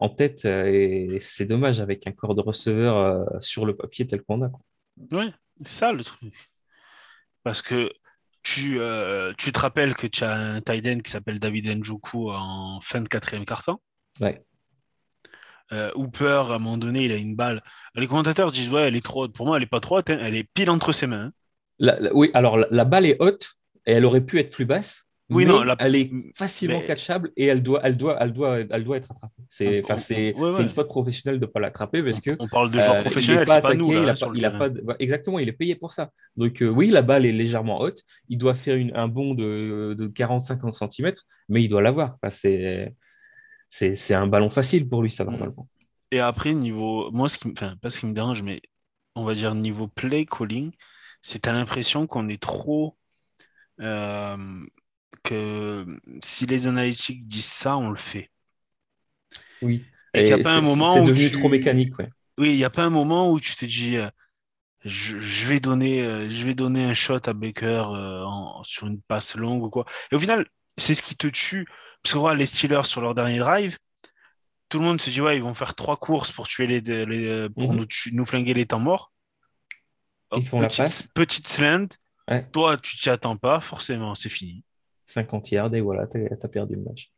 en 0.00 0.08
tête, 0.08 0.44
et 0.44 1.18
c'est 1.20 1.46
dommage 1.46 1.80
avec 1.80 2.06
un 2.06 2.12
corps 2.12 2.34
de 2.34 2.40
receveur 2.40 3.26
sur 3.42 3.64
le 3.66 3.76
papier 3.76 4.06
tel 4.06 4.22
qu'on 4.22 4.42
a. 4.42 4.50
Ouais, 5.12 5.32
c'est 5.62 5.68
ça 5.78 5.92
le 5.92 6.04
truc. 6.04 6.50
Parce 7.42 7.62
que 7.62 7.90
tu, 8.42 8.80
euh, 8.80 9.32
tu 9.38 9.52
te 9.52 9.58
rappelles 9.58 9.94
que 9.94 10.06
tu 10.06 10.24
as 10.24 10.34
un 10.34 10.60
tight 10.60 10.86
end 10.86 11.00
qui 11.00 11.10
s'appelle 11.10 11.38
David 11.38 11.68
Njoku 11.68 12.30
en 12.30 12.80
fin 12.80 13.00
de 13.00 13.08
quatrième 13.08 13.44
quart-temps. 13.44 13.80
Ouais. 14.20 14.42
Euh, 15.72 15.90
Hooper, 15.94 16.44
à 16.50 16.54
un 16.54 16.58
moment 16.58 16.76
donné, 16.76 17.04
il 17.06 17.12
a 17.12 17.16
une 17.16 17.34
balle. 17.34 17.62
Les 17.94 18.06
commentateurs 18.06 18.52
disent 18.52 18.68
Ouais, 18.70 18.82
elle 18.82 18.96
est 18.96 19.04
trop 19.04 19.24
haute. 19.24 19.34
Pour 19.34 19.46
moi, 19.46 19.56
elle 19.56 19.62
est 19.62 19.66
pas 19.66 19.80
trop 19.80 19.98
haute, 19.98 20.10
hein. 20.10 20.18
elle 20.20 20.34
est 20.36 20.44
pile 20.52 20.70
entre 20.70 20.92
ses 20.92 21.06
mains. 21.06 21.26
hein. 21.26 21.32
La- 21.78 21.98
la- 21.98 22.14
oui, 22.14 22.30
alors 22.34 22.58
la, 22.58 22.66
la 22.70 22.84
balle 22.84 23.06
est 23.06 23.16
haute 23.20 23.54
et 23.86 23.92
elle 23.92 24.04
aurait 24.04 24.24
pu 24.24 24.38
être 24.38 24.50
plus 24.50 24.66
basse. 24.66 25.06
Oui, 25.34 25.44
mais 25.44 25.50
non, 25.52 25.62
la- 25.62 25.76
elle 25.78 25.94
est 25.96 26.10
facilement 26.36 26.78
mais- 26.80 26.86
catchable 26.86 27.30
et 27.36 27.46
elle 27.46 27.62
doit, 27.62 27.80
elle 27.84 27.96
doit, 27.96 28.16
elle 28.20 28.32
doit, 28.32 28.58
elle 28.60 28.84
doit 28.84 28.96
être 28.96 29.10
attrapée. 29.12 29.42
C'est, 29.48 29.82
enfin, 29.84 29.96
ouais, 30.14 30.34
ouais. 30.34 30.62
une 30.62 30.70
faute 30.70 30.88
professionnelle 30.88 31.40
de 31.40 31.46
ne 31.46 31.50
pas 31.50 31.60
l'attraper 31.60 32.02
parce 32.02 32.20
que 32.20 32.36
On 32.38 32.48
parle 32.48 32.70
de 32.70 32.78
joueurs 32.78 32.96
euh, 32.96 33.00
professionnels, 33.00 33.46
pas 33.46 33.60
pas 33.60 33.74
nous. 33.74 33.92
Là, 33.92 34.00
il 34.02 34.08
a 34.08 34.14
pas- 34.14 34.26
le 34.28 34.36
il 34.36 34.44
a 34.44 34.50
terrain. 34.50 34.58
pas 34.58 34.68
de- 34.68 34.84
exactement, 34.98 35.38
il 35.38 35.48
est 35.48 35.52
payé 35.52 35.74
pour 35.76 35.92
ça. 35.92 36.10
Donc 36.36 36.62
euh, 36.62 36.68
oui, 36.68 36.88
la 36.88 37.02
balle 37.02 37.24
est 37.26 37.32
légèrement 37.32 37.80
haute. 37.80 38.02
Il 38.28 38.38
doit 38.38 38.54
faire 38.54 38.76
une- 38.76 38.94
un 38.96 39.08
bond 39.08 39.34
de, 39.34 39.94
de 39.98 40.06
40-50 40.08 40.74
cm, 40.74 41.12
mais 41.48 41.62
il 41.64 41.68
doit 41.68 41.82
l'avoir. 41.82 42.16
Enfin, 42.22 42.30
c'est, 42.30 42.94
c'est, 43.68 44.14
un 44.14 44.26
ballon 44.26 44.50
facile 44.50 44.88
pour 44.88 45.02
lui, 45.02 45.10
ça 45.10 45.24
Mm. 45.24 45.30
normalement. 45.30 45.68
Et 46.10 46.20
après, 46.20 46.52
niveau. 46.52 47.10
Moi, 47.10 47.28
ce 47.28 47.38
qui 47.38 47.48
me... 47.48 47.52
enfin, 47.52 47.74
pas 47.80 47.88
ce 47.90 48.00
qui 48.00 48.06
me 48.06 48.12
dérange, 48.12 48.42
mais 48.42 48.60
on 49.14 49.24
va 49.24 49.34
dire 49.34 49.54
niveau 49.54 49.88
play 49.88 50.26
calling, 50.26 50.72
c'est 51.22 51.40
t'as 51.42 51.52
l'impression 51.52 52.06
qu'on 52.06 52.28
est 52.28 52.40
trop. 52.42 52.96
euh, 53.80 54.36
que 55.22 55.86
si 56.22 56.46
les 56.46 56.66
analytiques 56.66 57.26
disent 57.28 57.44
ça, 57.44 57.76
on 57.76 57.90
le 57.90 57.96
fait. 57.98 58.30
Oui. 59.60 59.84
Et 60.14 60.20
qu'il 60.20 60.28
y 60.28 60.32
a 60.32 60.38
pas 60.38 60.56
un 60.56 60.60
moment 60.60 60.94
c'est 60.94 61.02
devenu 61.02 61.28
tu- 61.30 61.32
trop 61.38 61.48
mécanique, 61.48 61.98
ouais. 61.98 62.10
Oui, 62.38 62.50
il 62.52 62.56
n'y 62.56 62.64
a 62.64 62.70
pas 62.70 62.82
un 62.82 62.90
moment 62.90 63.30
où 63.30 63.40
tu 63.40 63.54
te 63.54 63.64
dis 63.64 63.96
euh, 63.96 64.08
je, 64.84 65.18
je 65.18 65.46
vais 65.46 65.60
donner, 65.60 66.02
euh, 66.02 66.28
je 66.30 66.44
vais 66.44 66.54
donner 66.54 66.84
un 66.84 66.94
shot 66.94 67.20
à 67.26 67.32
Baker 67.32 67.84
euh, 67.90 68.24
en- 68.24 68.62
sur 68.64 68.86
une 68.86 69.00
passe 69.00 69.36
longue 69.36 69.62
ou 69.62 69.70
quoi. 69.70 69.84
Et 70.10 70.16
au 70.16 70.18
final, 70.20 70.46
c'est 70.76 70.94
ce 70.94 71.02
qui 71.02 71.14
te 71.16 71.26
tue. 71.28 71.66
Parce 72.02 72.14
que 72.14 72.18
voilà, 72.18 72.36
les 72.36 72.46
Steelers, 72.46 72.84
sur 72.84 73.00
leur 73.00 73.14
dernier 73.14 73.38
drive, 73.38 73.78
tout 74.68 74.78
le 74.78 74.84
monde 74.84 75.00
se 75.00 75.10
dit 75.10 75.20
ouais, 75.20 75.36
ils 75.36 75.42
vont 75.42 75.54
faire 75.54 75.74
trois 75.74 75.96
courses 75.96 76.32
pour 76.32 76.48
tuer 76.48 76.66
les, 76.66 76.80
les- 76.80 77.48
pour 77.50 77.72
Mhm. 77.72 77.78
nous, 77.78 77.86
tu- 77.86 78.12
nous 78.14 78.24
flinguer 78.24 78.54
les 78.54 78.66
temps 78.66 78.80
morts. 78.80 79.12
Ils 80.34 80.44
font 80.46 80.60
la 80.60 80.68
petite, 80.68 80.78
passe. 80.84 81.08
Petite 81.14 81.46
slant. 81.46 81.86
Ouais. 82.28 82.48
Toi, 82.50 82.76
tu 82.78 82.96
t'y 82.96 83.10
attends 83.10 83.36
pas, 83.36 83.60
forcément, 83.60 84.14
c'est 84.14 84.30
fini. 84.30 84.64
50 85.06 85.50
yards 85.50 85.74
et 85.74 85.80
voilà, 85.80 86.06
t'as, 86.06 86.20
t'as 86.36 86.48
perdu 86.48 86.74
le 86.76 86.82
match. 86.82 87.10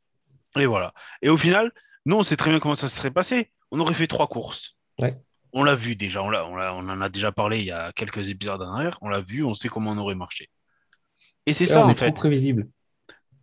Et 0.57 0.67
voilà. 0.67 0.93
Et 1.23 1.29
au 1.29 1.37
final, 1.37 1.73
nous, 2.07 2.17
on 2.17 2.23
sait 2.23 2.37
très 2.37 2.51
bien 2.51 2.61
comment 2.61 2.75
ça 2.75 2.89
se 2.89 2.97
serait 2.97 3.11
passé. 3.11 3.51
On 3.71 3.81
aurait 3.81 3.95
fait 3.95 4.07
trois 4.07 4.27
courses. 4.29 4.77
Ouais. 5.01 5.17
On 5.53 5.65
l'a 5.65 5.75
vu 5.75 5.95
déjà, 5.97 6.23
on, 6.23 6.29
en 6.33 7.01
a 7.01 7.09
déjà 7.09 7.31
parlé 7.33 7.61
il 7.61 7.67
y 7.67 7.71
a 7.71 7.93
quelques 7.93 8.31
épisodes 8.31 8.61
en 8.61 8.73
arrière. 8.75 8.99
On 9.03 9.09
l'a 9.09 9.21
vu, 9.21 9.45
on 9.45 9.55
sait 9.55 9.69
comment 9.69 9.93
on 9.93 9.99
aurait 9.99 10.15
marché. 10.15 10.49
Et 11.47 11.53
c'est 11.53 11.67
ça, 11.67 11.83
on 11.83 11.87
en 11.87 11.91
est 11.91 11.95
trop 11.95 12.13
prévisible. 12.13 12.69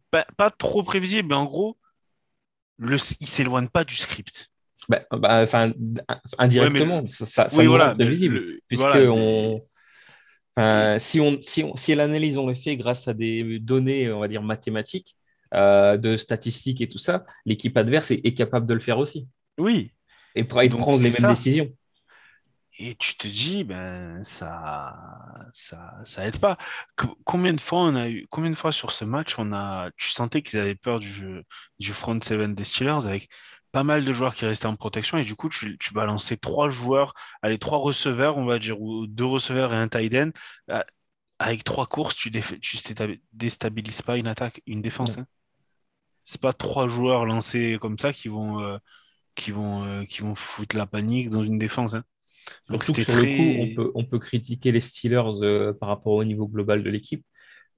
Pas, 0.09 0.25
pas 0.37 0.49
trop 0.49 0.83
prévisible, 0.83 1.29
mais 1.29 1.35
en 1.35 1.45
gros, 1.45 1.77
le, 2.77 2.97
il 3.19 3.27
s'éloigne 3.27 3.67
pas 3.69 3.83
du 3.83 3.95
script. 3.95 4.49
Bah, 4.89 5.01
bah, 5.11 5.41
enfin, 5.43 5.71
indirectement, 6.37 6.95
Ouais, 6.97 7.01
mais- 7.03 7.07
ça, 7.07 7.25
ça, 7.25 7.47
ça 7.49 7.57
oui, 7.61 7.67
voilà. 7.67 7.93
prévisible. 7.93 8.35
le- 8.35 8.59
puisque 8.67 8.81
voilà, 8.81 9.01
mais- 9.01 9.07
on, 9.07 9.61
enfin, 10.57 10.99
si 10.99 11.19
on, 11.19 11.37
si 11.41 11.63
on, 11.63 11.75
si 11.75 11.95
l'analyse 11.95 12.37
on 12.37 12.47
le 12.47 12.55
fait 12.55 12.77
grâce 12.77 13.07
à 13.07 13.13
des 13.13 13.59
données, 13.59 14.11
on 14.11 14.19
va 14.19 14.27
dire 14.27 14.43
mathématiques, 14.43 15.15
euh, 15.53 15.97
de 15.97 16.17
statistiques 16.17 16.81
et 16.81 16.89
tout 16.89 16.97
ça, 16.97 17.25
l'équipe 17.45 17.75
adverse 17.77 18.11
est, 18.11 18.21
est 18.25 18.33
capable 18.33 18.65
de 18.67 18.73
le 18.73 18.79
faire 18.79 18.99
aussi 18.99 19.27
Oui. 19.57 19.93
et, 20.35 20.41
et 20.41 20.69
de 20.69 20.75
prendre 20.75 21.01
les 21.01 21.09
mêmes 21.11 21.25
décisions. 21.27 21.69
Et 22.79 22.95
tu 22.95 23.15
te 23.17 23.27
dis, 23.27 23.63
ben, 23.63 24.23
ça, 24.23 24.95
ça, 25.51 25.93
ça 26.05 26.25
aide 26.25 26.39
pas. 26.39 26.57
Co- 26.95 27.17
combien 27.25 27.53
de 27.53 27.59
fois 27.61 27.81
on 27.81 27.95
a 27.95 28.09
eu, 28.09 28.25
combien 28.29 28.49
de 28.49 28.55
fois 28.55 28.71
sur 28.71 28.91
ce 28.91 29.05
match, 29.05 29.35
on 29.37 29.51
a, 29.53 29.91
tu 29.97 30.09
sentais 30.09 30.41
qu'ils 30.41 30.57
avaient 30.59 30.75
peur 30.75 30.99
du 30.99 31.41
du 31.79 31.93
front 31.93 32.19
seven 32.21 32.55
des 32.55 32.63
Steelers 32.63 33.05
avec 33.05 33.29
pas 33.71 33.83
mal 33.83 34.05
de 34.05 34.13
joueurs 34.13 34.35
qui 34.35 34.45
restaient 34.45 34.67
en 34.67 34.75
protection 34.75 35.17
et 35.17 35.23
du 35.25 35.35
coup, 35.35 35.49
tu, 35.49 35.77
tu 35.77 35.93
balançais 35.93 36.37
trois 36.37 36.69
joueurs, 36.69 37.13
allez, 37.41 37.57
trois 37.59 37.77
receveurs, 37.79 38.37
on 38.37 38.45
va 38.45 38.59
dire, 38.59 38.81
ou 38.81 39.07
deux 39.07 39.25
receveurs 39.25 39.73
et 39.73 39.77
un 39.77 39.87
tight 39.87 40.13
end. 40.15 40.31
euh, 40.71 40.83
Avec 41.39 41.63
trois 41.65 41.87
courses, 41.87 42.15
tu, 42.17 42.29
déf- 42.31 42.59
tu 42.61 42.77
désta- 42.77 43.19
déstabilises 43.33 44.01
pas 44.03 44.17
une 44.17 44.27
attaque, 44.27 44.61
une 44.67 44.81
défense. 44.83 45.17
hein. 45.19 45.27
C'est 46.25 46.41
pas 46.41 46.53
trois 46.53 46.87
joueurs 46.87 47.25
lancés 47.25 47.77
comme 47.81 47.97
ça 47.97 48.13
qui 48.13 48.27
vont, 48.27 48.59
euh, 48.61 48.77
qui 49.35 49.51
vont, 49.51 49.85
euh, 49.85 50.05
qui 50.05 50.21
vont 50.21 50.35
foutre 50.35 50.77
la 50.77 50.87
panique 50.87 51.29
dans 51.29 51.43
une 51.43 51.57
défense. 51.59 51.95
hein. 51.95 52.03
Donc 52.69 52.83
Surtout 52.83 52.95
que 52.95 53.01
c'était 53.01 53.05
sur 53.05 53.15
très... 53.15 53.17
le 53.17 53.27
coup, 53.27 53.55
on 53.57 53.67
peut, 53.69 53.91
on 53.95 54.05
peut 54.05 54.19
critiquer 54.19 54.71
les 54.71 54.79
Steelers 54.81 55.43
euh, 55.43 55.73
par 55.73 55.89
rapport 55.89 56.13
au 56.13 56.23
niveau 56.23 56.47
global 56.47 56.83
de 56.83 56.89
l'équipe, 56.89 57.25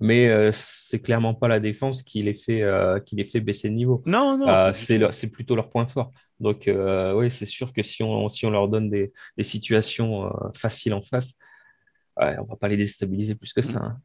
mais 0.04 0.28
euh, 0.28 0.52
c'est 0.54 1.02
clairement 1.02 1.34
pas 1.34 1.48
la 1.48 1.60
défense 1.60 2.04
qui 2.04 2.22
les 2.22 2.36
fait, 2.36 2.62
euh, 2.62 3.00
qui 3.00 3.16
les 3.16 3.24
fait 3.24 3.39
baisser 3.39 3.70
de 3.70 3.74
niveau. 3.74 4.04
Non, 4.06 4.38
non. 4.38 4.48
Euh, 4.50 4.74
c'est 4.74 5.00
c'est 5.13 5.32
plutôt 5.32 5.56
leur 5.56 5.70
point 5.70 5.88
fort. 5.88 6.12
Donc, 6.39 6.70
oui, 7.18 7.32
c'est 7.32 7.46
sûr 7.58 7.72
que 7.74 7.82
si 7.82 8.04
on, 8.04 8.28
si 8.30 8.46
on 8.46 8.52
leur 8.52 8.68
donne 8.68 8.89
des, 8.89 9.13
des 9.38 9.44
situations 9.44 10.30
faciles 10.54 10.94
en 10.94 11.02
face, 11.02 11.36
ouais, 12.18 12.36
on 12.39 12.44
va 12.44 12.56
pas 12.56 12.68
les 12.68 12.78
déstabiliser 12.78 13.36
plus 13.36 13.54
que 13.54 13.62
ça. 13.62 13.80
hein. 13.80 13.98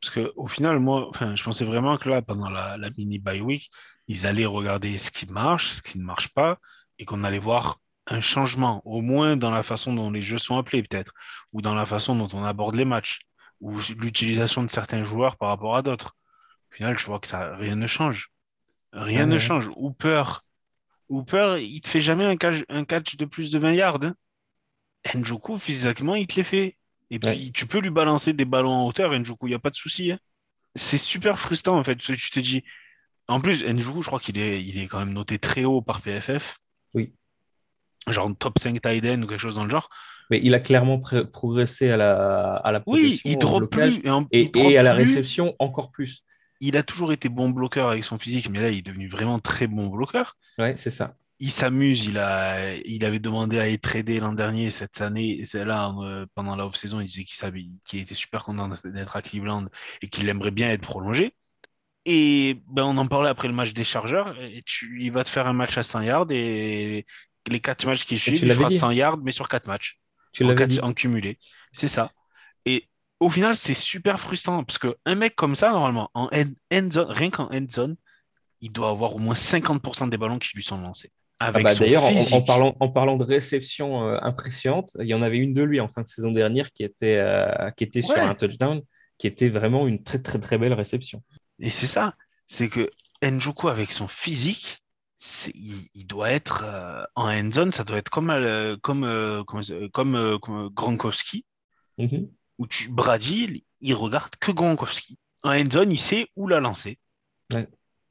Parce 0.00 0.14
que 0.14 0.32
au 0.36 0.46
final, 0.46 0.78
moi, 0.78 1.08
enfin, 1.10 1.36
je 1.36 1.42
pensais 1.42 1.64
vraiment 1.64 1.98
que 1.98 2.08
là, 2.08 2.22
pendant 2.22 2.48
la, 2.48 2.78
la 2.78 2.88
mini 2.96 3.18
bye 3.18 3.42
week, 3.42 3.70
ils 4.08 4.26
allaient 4.26 4.46
regarder 4.46 4.96
ce 4.98 5.10
qui 5.10 5.26
marche, 5.26 5.66
ce 5.72 5.82
qui 5.82 5.98
ne 5.98 6.04
marche 6.04 6.28
pas, 6.32 6.58
et 6.98 7.04
qu'on 7.04 7.22
allait 7.24 7.38
voir 7.38 7.80
un 8.06 8.20
changement, 8.20 8.80
au 8.84 9.02
moins 9.02 9.36
dans 9.36 9.50
la 9.50 9.62
façon 9.62 9.92
dont 9.92 10.10
les 10.10 10.22
jeux 10.22 10.38
sont 10.38 10.56
appelés, 10.56 10.82
peut-être, 10.82 11.12
ou 11.52 11.60
dans 11.60 11.74
la 11.74 11.86
façon 11.86 12.16
dont 12.16 12.28
on 12.32 12.44
aborde 12.44 12.76
les 12.76 12.86
matchs, 12.86 13.20
ou 13.60 13.78
l'utilisation 13.98 14.62
de 14.62 14.70
certains 14.70 15.04
joueurs 15.04 15.36
par 15.36 15.48
rapport 15.50 15.76
à 15.76 15.82
d'autres. 15.82 16.16
Au 16.72 16.74
final, 16.76 16.98
je 16.98 17.06
vois 17.06 17.20
que 17.20 17.26
ça, 17.28 17.56
rien 17.56 17.76
ne 17.76 17.86
change. 17.86 18.30
Rien 18.92 19.22
Ah 19.22 19.26
ne 19.26 19.32
ouais. 19.34 19.38
change. 19.38 19.68
Hooper, 19.76 20.24
Hooper, 21.08 21.58
il 21.62 21.80
te 21.80 21.88
fait 21.88 22.00
jamais 22.00 22.24
un 22.24 22.36
catch, 22.36 22.64
un 22.68 22.84
catch 22.84 23.16
de 23.16 23.24
plus 23.26 23.50
de 23.50 23.58
20 23.58 23.74
yards. 23.74 24.04
hein. 24.04 24.14
Njoku, 25.14 25.58
physiquement, 25.58 26.14
il 26.14 26.26
te 26.26 26.36
les 26.36 26.44
fait. 26.44 26.76
Et 27.10 27.18
puis, 27.18 27.28
Ouais. 27.28 27.50
tu 27.52 27.66
peux 27.66 27.80
lui 27.80 27.90
balancer 27.90 28.32
des 28.32 28.44
ballons 28.44 28.70
en 28.72 28.86
hauteur, 28.86 29.12
Njoku, 29.18 29.46
il 29.46 29.50
n'y 29.50 29.54
a 29.56 29.58
pas 29.58 29.70
de 29.70 29.76
souci. 29.76 30.12
hein. 30.12 30.18
C'est 30.76 30.98
super 30.98 31.38
frustrant, 31.38 31.78
en 31.78 31.84
fait. 31.84 31.96
parce 31.96 32.08
que 32.08 32.14
Tu 32.14 32.30
te 32.30 32.40
dis, 32.40 32.64
En 33.28 33.40
plus, 33.40 33.64
Njoku, 33.64 34.02
je 34.02 34.08
crois 34.08 34.20
qu'il 34.20 34.38
est, 34.38 34.64
il 34.64 34.78
est 34.80 34.88
quand 34.88 34.98
même 35.00 35.12
noté 35.14 35.38
très 35.38 35.64
haut 35.64 35.82
par 35.82 36.00
PFF. 36.02 36.58
Oui. 36.94 37.14
Genre 38.08 38.30
top 38.38 38.58
5 38.58 38.80
tight 38.82 39.04
end 39.06 39.22
ou 39.22 39.26
quelque 39.26 39.40
chose 39.40 39.56
dans 39.56 39.64
le 39.64 39.70
genre. 39.70 39.90
Mais 40.30 40.40
il 40.42 40.54
a 40.54 40.60
clairement 40.60 40.98
progressé 41.32 41.90
à 41.90 41.96
la, 41.96 42.54
à 42.56 42.72
la 42.72 42.82
Oui, 42.86 43.20
il 43.24 43.36
drop 43.38 43.58
blocage, 43.70 43.98
plus. 43.98 44.06
Et, 44.06 44.10
en- 44.10 44.26
Et, 44.30 44.42
il 44.42 44.50
drop 44.50 44.70
et 44.70 44.78
à 44.78 44.82
la 44.82 44.94
plus. 44.94 45.02
réception, 45.04 45.54
encore 45.58 45.90
plus. 45.90 46.22
Il 46.60 46.76
a 46.76 46.82
toujours 46.82 47.12
été 47.12 47.28
bon 47.28 47.50
bloqueur 47.50 47.88
avec 47.88 48.04
son 48.04 48.18
physique, 48.18 48.48
mais 48.50 48.60
là, 48.60 48.70
il 48.70 48.78
est 48.78 48.82
devenu 48.86 49.08
vraiment 49.08 49.38
très 49.40 49.66
bon 49.66 49.88
bloqueur. 49.88 50.36
Ouais, 50.58 50.74
c'est 50.76 50.90
ça. 50.90 51.14
il 51.42 51.50
s'amuse. 51.50 52.04
Il, 52.04 52.18
a, 52.18 52.74
il 52.84 53.02
avait 53.06 53.18
demandé 53.18 53.58
à 53.58 53.66
être 53.68 53.80
tradé 53.80 54.20
l'an 54.20 54.34
dernier, 54.34 54.68
cette 54.68 55.00
année. 55.00 55.42
Là, 55.54 55.90
euh, 56.02 56.26
pendant 56.34 56.54
la 56.54 56.66
off-saison, 56.66 57.00
il 57.00 57.06
disait 57.06 57.24
qu'il 57.24 57.34
savait- 57.36 57.66
qu'il 57.86 58.00
était 58.00 58.14
super 58.14 58.44
content 58.44 58.68
d'être 58.84 59.16
à 59.16 59.22
Cleveland 59.22 59.64
et 60.02 60.08
qu'il 60.08 60.28
aimerait 60.28 60.50
bien 60.50 60.70
être 60.70 60.82
prolongé. 60.82 61.34
Et 62.04 62.60
ben, 62.68 62.84
on 62.84 62.96
en 62.98 63.06
parlait 63.06 63.30
après 63.30 63.48
le 63.48 63.54
match 63.54 63.72
des 63.72 63.84
Chargeurs. 63.84 64.38
Et 64.40 64.62
tu, 64.66 65.02
il 65.02 65.10
va 65.12 65.24
te 65.24 65.28
faire 65.30 65.48
un 65.48 65.52
match 65.54 65.76
à 65.78 65.82
100 65.82 66.02
yards 66.02 66.26
et 66.30 67.06
les 67.50 67.60
quatre 67.60 67.86
matchs 67.86 68.04
qui 68.04 68.18
suivent, 68.18 68.42
il 68.44 68.52
fera 68.52 68.68
dit. 68.68 68.78
100 68.78 68.90
yards, 68.90 69.18
mais 69.18 69.30
sur 69.32 69.48
quatre 69.48 69.66
matchs 69.66 69.98
Tu 70.32 70.44
en, 70.44 70.54
quatre- 70.54 70.94
cumulé. 70.94 71.38
C'est 71.72 71.88
ça. 71.88 72.12
Et 72.66 72.88
au 73.18 73.30
final, 73.30 73.56
c'est 73.56 73.74
super 73.74 74.20
frustrant 74.20 74.64
parce 74.64 74.78
qu'un 74.78 75.14
mec 75.14 75.34
comme 75.36 75.54
ça, 75.54 75.70
normalement, 75.70 76.10
en 76.14 76.28
end, 76.32 76.50
end 76.72 76.88
zone, 76.90 77.10
rien 77.10 77.30
qu'en 77.30 77.50
end 77.52 77.66
zone, 77.70 77.96
il 78.60 78.72
doit 78.72 78.90
avoir 78.90 79.14
au 79.14 79.18
moins 79.18 79.34
50% 79.34 80.08
des 80.08 80.16
ballons 80.16 80.38
qui 80.38 80.50
lui 80.54 80.62
sont 80.62 80.78
lancés. 80.78 81.10
Ah 81.38 81.46
Avec 81.46 81.64
bah, 81.64 81.74
D'ailleurs, 81.74 82.04
en, 82.04 82.42
parlant, 82.42 82.76
en 82.80 82.88
parlant 82.90 83.16
de 83.16 83.24
réception 83.24 84.06
euh, 84.06 84.18
impressionnante, 84.20 84.90
il 85.00 85.06
y 85.06 85.14
en 85.14 85.22
avait 85.22 85.38
une 85.38 85.54
de 85.54 85.62
lui 85.62 85.80
en 85.80 85.88
fin 85.88 86.02
de 86.02 86.08
saison 86.08 86.30
dernière 86.30 86.70
qui 86.70 86.84
était, 86.84 87.16
euh, 87.16 87.70
qui 87.70 87.84
était 87.84 88.02
sur 88.02 88.18
un 88.18 88.34
touchdown, 88.34 88.82
qui 89.16 89.26
était 89.26 89.48
vraiment 89.48 89.86
une 89.86 90.02
très 90.02 90.20
très 90.20 90.38
très 90.38 90.58
belle 90.58 90.74
réception. 90.74 91.22
Et 91.58 91.70
c'est 91.70 91.86
ça, 91.86 92.14
c'est 92.46 92.68
que 92.68 92.90
Njoku 93.22 93.68
avec 93.68 93.92
son 93.92 94.06
physique, 94.06 94.82
il, 95.54 95.88
il 95.94 96.06
doit 96.06 96.30
être 96.30 96.62
euh, 96.64 97.02
en 97.14 97.28
end 97.28 97.52
zone, 97.52 97.72
ça 97.72 97.84
doit 97.84 97.98
être 97.98 98.08
comme, 98.10 98.30
euh, 98.30 98.76
comme, 98.78 99.04
euh, 99.04 99.42
comme, 99.44 100.38
comme 100.40 100.68
Gronkowski, 100.70 101.44
Mhm. 101.98 102.28
où 102.58 102.66
tu 102.66 102.88
Brady, 102.90 103.44
il- 103.44 103.62
il 103.80 103.94
regarde 103.94 104.34
que 104.40 104.50
Gronkowski. 104.52 105.18
En 105.42 105.50
end 105.52 105.70
zone, 105.70 105.90
il 105.92 105.98
sait 106.00 106.28
où 106.36 106.48
la 106.48 106.60
lancer. 106.60 106.98
Ouais. 107.52 107.68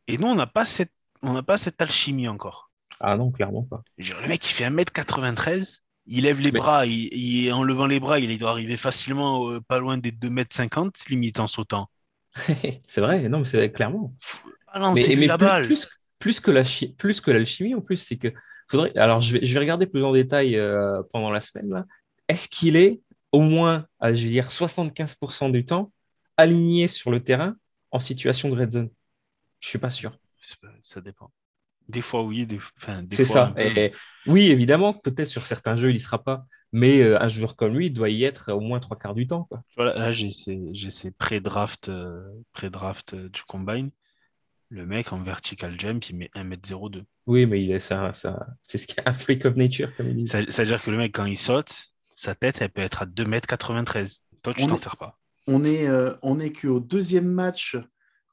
Et 0.08 0.18
nous, 0.18 0.28
on 0.28 0.36
n'a 0.36 0.48
pas 0.48 0.66
cette, 0.66 0.94
on 1.22 1.34
n'a 1.34 1.44
pas 1.44 1.58
cette 1.58 1.82
alchimie 1.82 2.28
encore. 2.28 2.72
Ah 3.00 3.16
non, 3.18 3.32
clairement 3.32 3.64
pas. 3.64 3.84
Dire, 3.98 4.20
Le 4.22 4.28
mec, 4.28 4.46
il 4.50 4.54
fait 4.54 4.66
1m93, 4.66 5.80
il 6.08 6.24
lève 6.24 6.40
les 6.40 6.52
Mais- 6.52 6.60
bras, 6.60 6.86
il, 6.86 7.10
il- 7.14 7.52
en 7.54 7.64
levant 7.64 7.86
les 7.88 8.00
bras, 8.00 8.20
il 8.20 8.38
doit 8.38 8.50
arriver 8.52 8.78
facilement 8.78 9.60
pas 9.62 9.80
loin 9.80 9.98
des 9.98 10.12
2m50, 10.12 11.08
limite 11.10 11.40
en 11.40 11.48
sautant. 11.48 11.90
c'est 12.86 13.02
vrai, 13.02 13.28
non, 13.30 13.40
mais 13.40 13.44
c'est 13.46 13.72
clairement. 13.72 14.14
Balancer 14.74 15.10
Mais, 15.10 15.16
mais 15.16 15.28
la 15.28 15.38
plus, 15.38 15.46
balle. 15.48 15.66
plus, 15.66 15.88
plus 16.20 16.40
que 16.40 16.52
la 16.52 16.64
chi- 16.64 16.94
plus 16.94 17.22
que 17.22 17.32
l'alchimie 17.32 17.76
en 17.76 17.82
plus, 17.82 17.98
c'est 17.98 18.18
que 18.18 18.28
faudrait. 18.70 18.96
Alors, 18.98 19.22
je 19.22 19.38
vais, 19.38 19.46
je 19.46 19.54
vais 19.54 19.60
regarder 19.60 19.88
plus 19.88 20.04
en 20.04 20.12
détail 20.12 20.56
euh, 20.56 21.02
pendant 21.12 21.32
la 21.32 21.40
semaine. 21.40 21.70
là. 21.70 21.86
Est-ce 22.28 22.48
qu'il 22.48 22.76
est 22.76 23.02
au 23.32 23.42
moins, 23.42 23.88
à, 24.00 24.14
je 24.14 24.24
vais 24.24 24.30
dire, 24.30 24.52
75% 24.52 25.50
du 25.50 25.66
temps 25.66 25.92
aligné 26.38 26.88
sur 26.88 27.12
le 27.12 27.24
terrain 27.24 27.56
en 27.92 28.00
situation 28.00 28.50
de 28.50 28.56
red 28.56 28.72
zone? 28.72 28.90
Je 29.60 29.70
suis 29.70 29.80
pas 29.80 29.90
sûr. 29.90 30.18
Ça 30.82 31.02
dépend. 31.02 31.32
Des 31.88 32.02
fois, 32.02 32.24
oui, 32.24 32.46
des, 32.46 32.60
enfin, 32.78 33.02
des 33.04 33.16
C'est 33.16 33.26
ça. 33.26 33.54
Et, 33.58 33.92
oui, 34.28 34.52
évidemment, 34.52 34.94
peut-être 34.94 35.28
sur 35.28 35.46
certains 35.46 35.76
jeux, 35.76 35.90
il 35.90 35.96
y 35.96 36.00
sera 36.00 36.24
pas. 36.24 36.46
Mais 36.72 37.02
euh, 37.02 37.20
un 37.20 37.28
joueur 37.28 37.56
comme 37.56 37.76
lui, 37.76 37.88
il 37.88 37.94
doit 37.94 38.10
y 38.10 38.24
être 38.24 38.54
au 38.54 38.60
moins 38.60 38.80
trois 38.80 38.98
quarts 38.98 39.16
du 39.16 39.26
temps. 39.26 39.46
Quoi. 39.46 39.64
Vois, 39.76 39.86
là, 39.86 40.12
j'ai 40.12 40.30
ces, 40.30 41.12
pré-draft 41.18 41.90
euh, 41.90 42.22
pré-draft, 42.54 43.16
euh, 43.16 43.30
du 43.30 43.42
combine. 43.42 43.90
Le 44.72 44.86
mec 44.86 45.12
en 45.14 45.22
vertical 45.24 45.80
jump, 45.80 46.06
il 46.10 46.18
met 46.18 46.30
1m02. 46.36 47.04
Oui, 47.26 47.46
mais 47.48 47.64
il 47.64 47.72
est, 47.72 47.80
ça, 47.80 48.14
ça, 48.14 48.48
c'est 48.62 48.78
ce 48.78 48.86
qu'il 48.86 48.98
y 48.98 49.00
a, 49.00 49.10
un 49.10 49.14
freak 49.16 49.44
of 49.46 49.56
nature, 49.56 49.90
comme 49.98 50.10
ils 50.10 50.16
disent. 50.16 50.32
Ça- 50.32 50.42
C'est-à-dire 50.44 50.84
que 50.84 50.92
le 50.92 50.98
mec, 50.98 51.12
quand 51.14 51.26
il 51.26 51.38
saute, 51.38 51.88
sa 52.16 52.36
tête, 52.36 52.62
elle 52.62 52.70
peut 52.70 52.82
être 52.82 53.02
à 53.02 53.06
2m93. 53.06 54.20
Toi, 54.44 54.54
tu 54.54 54.64
On 54.64 54.68
t'en 54.68 54.76
est- 54.76 54.78
sers 54.84 54.98
pas. 54.98 55.18
On 55.48 55.64
est, 55.64 55.88
euh, 55.88 56.14
on 56.22 56.40
est 56.40 56.52
qu'au 56.54 56.80
deuxième 56.80 57.28
match 57.28 57.78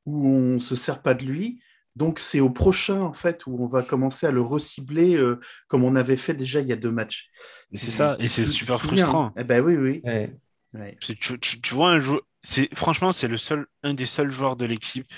où 0.04 0.26
on 0.28 0.60
se 0.60 0.76
sert 0.76 1.00
pas 1.02 1.14
de 1.14 1.24
lui. 1.24 1.60
Donc 1.94 2.18
c'est 2.18 2.40
au 2.40 2.50
prochain 2.50 3.00
en 3.00 3.14
fait 3.14 3.46
où 3.46 3.56
on 3.58 3.66
va 3.68 3.82
commencer 3.82 4.26
à 4.26 4.30
le 4.30 4.42
recibler 4.42 5.14
euh, 5.16 5.40
comme 5.66 5.82
on 5.82 5.96
avait 5.96 6.16
fait 6.16 6.34
déjà 6.34 6.60
il 6.60 6.68
y 6.68 6.72
a 6.72 6.76
deux 6.76 6.90
matchs. 6.92 7.30
Et 7.72 7.78
c'est 7.78 7.90
ça, 7.90 8.16
et 8.18 8.28
c'est 8.28 8.44
tu- 8.44 8.50
super 8.50 8.76
souviens, 8.76 9.04
frustrant. 9.04 9.24
hein 9.28 9.32
Eh 9.38 9.44
ben 9.44 9.64
oui, 9.64 9.76
oui. 9.76 10.02
Ouais. 10.04 10.36
Ouais. 10.74 10.94
Tu, 11.00 11.16
tu- 11.16 11.38
tu 11.40 11.74
vois 11.74 11.92
un 11.92 11.98
joueur, 11.98 12.20
c'est 12.42 12.68
franchement, 12.76 13.12
c'est 13.12 13.28
le 13.28 13.38
seul, 13.38 13.66
un 13.82 13.94
des 13.94 14.04
seuls 14.04 14.30
joueurs 14.30 14.56
de 14.56 14.66
l'équipe 14.66 15.10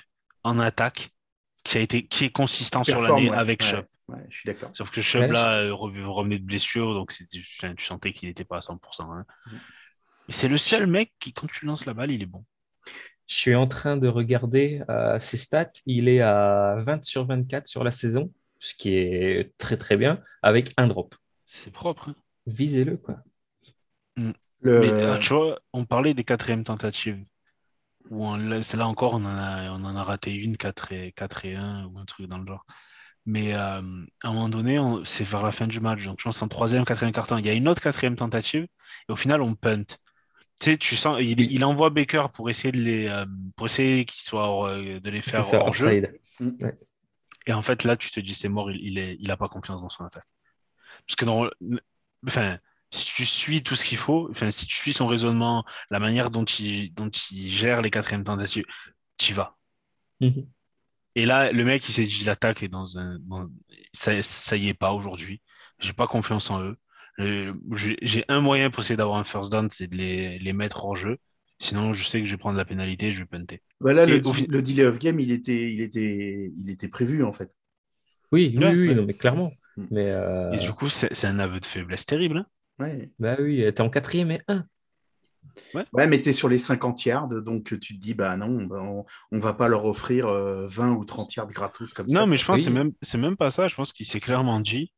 en 0.44 0.58
attaque 0.58 1.10
qui 1.64 1.78
a 1.78 1.80
été, 1.80 2.06
qui 2.06 2.24
est 2.26 2.30
consistant 2.30 2.84
sur 2.84 3.00
l'année 3.00 3.30
ouais. 3.30 3.36
avec 3.36 3.62
Chubb. 3.62 3.84
ouais, 4.08 4.24
je 4.30 4.36
suis 4.38 4.46
d'accord. 4.46 4.70
Sauf 4.74 4.90
que 4.90 5.00
Chubb 5.02 5.30
là 5.30 5.60
euh, 5.62 5.74
rev- 5.74 6.04
revenait 6.06 6.38
de 6.38 6.44
blessure, 6.44 6.94
donc 6.94 7.12
tu 7.12 7.84
sentais 7.84 8.10
qu'il 8.12 8.28
n'était 8.28 8.44
pas 8.44 8.58
à 8.58 8.60
100%. 8.60 9.02
hein. 9.12 9.26
Mhm. 9.46 9.58
Et 10.28 10.32
c'est 10.32 10.48
le 10.48 10.58
seul 10.58 10.86
mec 10.86 11.12
qui, 11.18 11.32
quand 11.32 11.46
tu 11.50 11.64
lances 11.66 11.86
la 11.86 11.94
balle, 11.94 12.10
il 12.10 12.22
est 12.22 12.26
bon. 12.26 12.44
Je 13.26 13.34
suis 13.34 13.54
en 13.54 13.66
train 13.66 13.96
de 13.96 14.08
regarder 14.08 14.82
euh, 14.88 15.18
ses 15.20 15.36
stats. 15.36 15.70
Il 15.86 16.08
est 16.08 16.20
à 16.20 16.76
20 16.78 17.04
sur 17.04 17.26
24 17.26 17.66
sur 17.66 17.84
la 17.84 17.90
saison, 17.90 18.32
ce 18.58 18.74
qui 18.74 18.94
est 18.94 19.52
très 19.58 19.76
très 19.76 19.96
bien, 19.96 20.22
avec 20.42 20.72
un 20.78 20.86
drop. 20.86 21.14
C'est 21.46 21.70
propre. 21.70 22.10
hein. 22.10 22.14
Visez-le, 22.46 22.96
quoi. 22.96 23.18
Le... 24.16 24.80
Mais 24.80 24.90
euh, 24.90 25.18
tu 25.18 25.34
vois, 25.34 25.60
on 25.72 25.84
parlait 25.84 26.14
des 26.14 26.24
quatrièmes 26.24 26.64
tentatives. 26.64 27.22
Où 28.10 28.26
on, 28.26 28.36
là, 28.36 28.88
encore, 28.88 29.14
on 29.14 29.24
en 29.24 29.36
a, 29.36 29.70
on 29.70 29.84
en 29.84 29.96
a 29.96 30.02
raté 30.02 30.34
une, 30.34 30.56
4 30.56 30.92
et, 30.92 31.12
4 31.12 31.44
et 31.44 31.54
1 31.54 31.84
ou 31.86 31.98
un 31.98 32.04
truc 32.04 32.26
dans 32.26 32.38
le 32.38 32.46
genre. 32.46 32.64
Mais 33.26 33.54
euh, 33.54 33.58
à 34.22 34.28
un 34.28 34.32
moment 34.32 34.48
donné, 34.48 34.78
on- 34.78 35.04
c'est 35.04 35.24
vers 35.24 35.42
la 35.42 35.52
fin 35.52 35.66
du 35.66 35.80
match. 35.80 36.04
Donc 36.04 36.18
je 36.20 36.24
pense 36.24 36.40
en 36.42 36.48
troisième, 36.48 36.84
quatrième 36.84 37.12
carton, 37.12 37.36
il 37.38 37.46
y 37.46 37.50
a 37.50 37.54
une 37.54 37.68
autre 37.68 37.82
quatrième 37.82 38.16
tentative. 38.16 38.66
Et 39.08 39.12
au 39.12 39.16
final, 39.16 39.42
on 39.42 39.54
punt. 39.54 39.84
Tu 39.84 40.72
sais, 40.72 40.76
tu 40.78 40.96
sens, 40.96 41.18
il, 41.20 41.64
envoie 41.64 41.90
Baker 41.90 42.26
pour 42.32 42.50
essayer 42.50 42.72
de 42.72 42.78
les, 42.80 43.06
euh, 43.06 43.26
pour 43.56 43.66
essayer 43.66 44.04
qu'ils 44.04 44.22
soient 44.22 44.48
hors, 44.48 44.66
euh, 44.66 44.98
de 45.00 45.10
les 45.10 45.20
C'est 45.20 45.30
faire 45.32 45.44
ça, 45.44 45.58
hors 45.60 45.72
jeu. 45.74 45.86
offside. 45.86 46.20
Et 47.46 47.52
en 47.52 47.62
fait, 47.62 47.84
là, 47.84 47.96
tu 47.96 48.10
te 48.10 48.20
dis, 48.20 48.34
c'est 48.34 48.48
mort, 48.48 48.70
il, 48.70 48.80
il, 48.84 48.98
est, 48.98 49.16
il 49.20 49.30
a 49.30 49.36
pas 49.36 49.48
confiance 49.48 49.82
dans 49.82 49.88
son 49.88 50.04
attaque. 50.04 50.26
Parce 51.06 51.16
que 51.16 51.24
dans, 51.24 51.48
enfin, 52.26 52.58
si 52.90 53.14
tu 53.14 53.26
suis 53.26 53.62
tout 53.62 53.76
ce 53.76 53.84
qu'il 53.84 53.98
faut, 53.98 54.28
enfin, 54.30 54.50
si 54.50 54.66
tu 54.66 54.74
suis 54.76 54.92
son 54.92 55.06
raisonnement, 55.06 55.64
la 55.90 55.98
manière 56.00 56.30
dont 56.30 56.44
il, 56.44 56.92
dont 56.94 57.10
il 57.30 57.50
gère 57.50 57.82
les 57.82 57.90
quatrièmes 57.90 58.24
tentatives, 58.24 58.64
tu 59.18 59.32
y 59.32 59.34
vas. 59.34 59.58
Mhm. 60.20 60.52
Et 61.14 61.26
là, 61.26 61.52
le 61.52 61.64
mec, 61.64 61.88
il 61.88 61.92
s'est 61.92 62.04
dit, 62.04 62.24
l'attaque 62.24 62.62
est 62.62 62.68
dans 62.68 62.98
un, 62.98 63.18
dans- 63.20 63.48
ça, 63.92 64.22
ça 64.22 64.56
y 64.56 64.68
est 64.68 64.74
pas 64.74 64.92
aujourd'hui. 64.92 65.42
J'ai 65.78 65.92
pas 65.92 66.06
confiance 66.06 66.50
en 66.50 66.62
eux. 66.62 66.76
Le- 67.16 67.54
J'ai 68.02 68.24
un 68.28 68.40
moyen 68.40 68.70
pour 68.70 68.82
essayer 68.84 68.96
d'avoir 68.96 69.18
un 69.18 69.24
first 69.24 69.50
down, 69.50 69.68
c'est 69.70 69.88
de 69.88 69.96
les, 69.96 70.38
les 70.38 70.52
mettre 70.52 70.84
hors 70.84 70.94
jeu. 70.96 71.18
Sinon, 71.58 71.92
je 71.92 72.04
sais 72.04 72.20
que 72.20 72.26
je 72.26 72.32
vais 72.32 72.36
prendre 72.38 72.56
la 72.58 72.64
pénalité, 72.64 73.10
je 73.10 73.18
vais 73.20 73.26
punter. 73.26 73.62
Voilà, 73.80 74.06
Et 74.06 74.20
le, 74.20 74.20
au 74.24 74.32
fi- 74.32 74.48
le 74.48 74.60
delay 74.62 74.84
of 74.86 74.98
game, 74.98 75.20
il 75.20 75.30
était, 75.30 75.72
il 75.72 75.80
était, 75.80 76.52
il 76.56 76.70
était 76.70 76.88
prévu 76.88 77.22
en 77.24 77.32
fait. 77.32 77.52
Oui, 78.32 78.54
oui, 78.58 78.64
Ouais, 78.64 78.76
oui, 78.76 78.94
ouais. 78.94 78.96
non, 78.96 79.04
mais 79.04 79.14
clairement. 79.16 79.56
Mm. 79.76 79.86
Mais 79.90 80.10
euh, 80.10 80.52
Et 80.52 80.58
du 80.58 80.72
coup, 80.74 80.90
c'est 80.90 81.14
c'est 81.14 81.26
un 81.26 81.38
aveu 81.38 81.58
de 81.60 81.64
faiblesse 81.66 82.04
terrible. 82.06 82.38
hein. 82.38 82.46
Ouais. 82.78 83.10
bah 83.18 83.36
oui, 83.40 83.64
t'es 83.74 83.80
en 83.80 83.90
quatrième 83.90 84.30
et 84.30 84.40
un. 84.48 84.64
Ouais, 85.92 86.06
mais 86.06 86.20
tu 86.20 86.28
es 86.28 86.32
sur 86.32 86.48
les 86.48 86.58
50 86.58 87.04
yards, 87.04 87.28
donc 87.28 87.78
tu 87.80 87.96
te 87.96 88.00
dis, 88.00 88.14
bah 88.14 88.36
non, 88.36 88.64
bah, 88.64 88.80
on, 88.80 89.04
on 89.32 89.38
va 89.38 89.52
pas 89.54 89.68
leur 89.68 89.84
offrir 89.84 90.26
euh, 90.26 90.66
20 90.68 90.92
ou 90.92 91.04
30 91.04 91.34
yards 91.34 91.50
gratos 91.50 91.92
comme 91.92 92.08
ça. 92.08 92.20
Non, 92.20 92.26
mais 92.26 92.36
je 92.36 92.44
pense 92.44 92.58
que 92.58 92.64
c'est 92.64 92.70
même, 92.70 92.92
c'est 93.02 93.18
même 93.18 93.36
pas 93.36 93.50
ça. 93.50 93.68
Je 93.68 93.74
pense 93.74 93.92
qu'il 93.92 94.06
s'est 94.06 94.20
clairement 94.20 94.60
dit, 94.60 94.92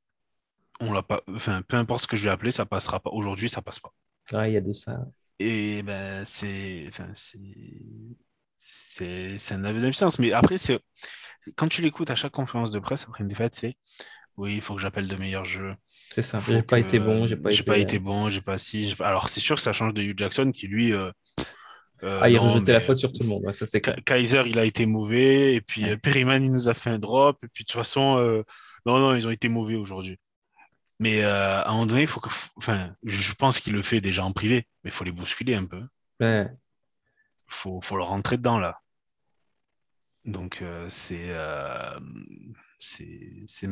on 0.80 0.92
l'a 0.92 1.02
pas, 1.02 1.22
enfin, 1.28 1.62
peu 1.62 1.76
importe 1.76 2.02
ce 2.02 2.06
que 2.06 2.16
je 2.16 2.24
vais 2.24 2.30
appeler, 2.30 2.50
ça 2.50 2.66
passera 2.66 3.00
pas. 3.00 3.10
Aujourd'hui, 3.10 3.48
ça 3.48 3.62
passe 3.62 3.78
pas. 3.78 3.92
Ah, 4.32 4.48
il 4.48 4.54
y 4.54 4.56
a 4.56 4.60
de 4.60 4.72
ça. 4.72 5.00
Et 5.38 5.82
ben, 5.82 6.24
c'est, 6.24 6.84
enfin, 6.88 7.08
c'est, 7.14 7.38
c'est, 8.58 9.36
c'est 9.38 9.54
un 9.54 9.64
aveu 9.64 9.80
d'impuissance. 9.80 10.18
Mais 10.18 10.32
après, 10.32 10.58
c'est, 10.58 10.80
quand 11.56 11.68
tu 11.68 11.82
l'écoutes 11.82 12.10
à 12.10 12.16
chaque 12.16 12.32
conférence 12.32 12.70
de 12.70 12.78
presse 12.78 13.04
après 13.04 13.22
une 13.22 13.28
défaite, 13.28 13.54
c'est, 13.54 13.76
oui, 14.40 14.54
il 14.56 14.60
faut 14.60 14.74
que 14.74 14.80
j'appelle 14.80 15.06
de 15.08 15.16
meilleurs 15.16 15.44
jeux. 15.44 15.74
C'est 16.10 16.22
ça. 16.22 16.40
J'ai 16.48 16.62
pas 16.62 16.80
que- 16.80 16.86
été 16.86 16.98
bon, 16.98 17.26
j'ai 17.26 17.36
pas, 17.36 17.50
pas 17.66 17.78
été 17.78 17.98
bon, 17.98 18.28
j'ai 18.28 18.40
pas 18.40 18.58
si. 18.58 18.88
j'ai 18.88 18.96
pas- 18.96 19.08
Alors, 19.08 19.28
c'est 19.28 19.40
sûr 19.40 19.56
que 19.56 19.62
ça 19.62 19.72
change 19.72 19.94
de 19.94 20.02
Hugh 20.02 20.18
Jackson 20.18 20.50
qui 20.52 20.66
lui. 20.66 20.92
euh, 20.92 21.10
euh, 22.02 22.18
Ah, 22.22 22.28
il 22.30 22.36
non, 22.36 22.48
rejetait 22.48 22.72
la 22.72 22.80
faute 22.80 22.96
sur 22.96 23.12
tout 23.12 23.22
le 23.22 23.28
monde. 23.28 23.44
Ouais, 23.44 23.52
ça, 23.52 23.66
c'est 23.66 23.80
Kaiser, 24.04 24.42
il 24.46 24.58
a 24.58 24.64
été 24.64 24.86
mauvais. 24.86 25.54
Et 25.54 25.60
puis 25.60 25.84
Ouais. 25.84 25.90
euh, 25.92 25.96
Perryman, 25.96 26.42
il 26.42 26.50
nous 26.50 26.68
a 26.68 26.74
fait 26.74 26.90
un 26.90 26.98
drop. 26.98 27.38
Et 27.44 27.48
puis 27.48 27.64
de 27.64 27.68
toute 27.68 27.76
façon, 27.76 28.16
euh, 28.18 28.42
non, 28.86 28.98
non, 28.98 29.14
ils 29.14 29.26
ont 29.26 29.30
été 29.30 29.48
mauvais 29.48 29.76
aujourd'hui. 29.76 30.18
Mais 30.98 31.22
euh, 31.24 31.60
à 31.62 31.68
un 31.68 31.72
moment 31.72 31.86
donné, 31.86 32.02
il 32.02 32.06
faut 32.06 32.20
que. 32.20 32.30
Enfin, 32.56 32.94
je 33.04 33.32
pense 33.34 33.60
qu'il 33.60 33.72
le 33.74 33.82
fait 33.82 34.00
déjà 34.00 34.24
en 34.24 34.32
privé, 34.32 34.66
mais 34.84 34.90
il 34.90 34.92
faut 34.92 35.04
les 35.04 35.12
bousculer 35.12 35.54
un 35.54 35.64
peu. 35.66 35.82
Ouais. 36.20 36.46
Il 36.50 37.52
faut, 37.54 37.80
faut 37.82 37.96
leur 37.96 38.08
rentrer 38.08 38.36
dedans 38.38 38.58
là. 38.58 38.78
Donc 40.24 40.62
c'est. 40.88 41.30
Euh, 43.00 43.44
c'est 43.46 43.66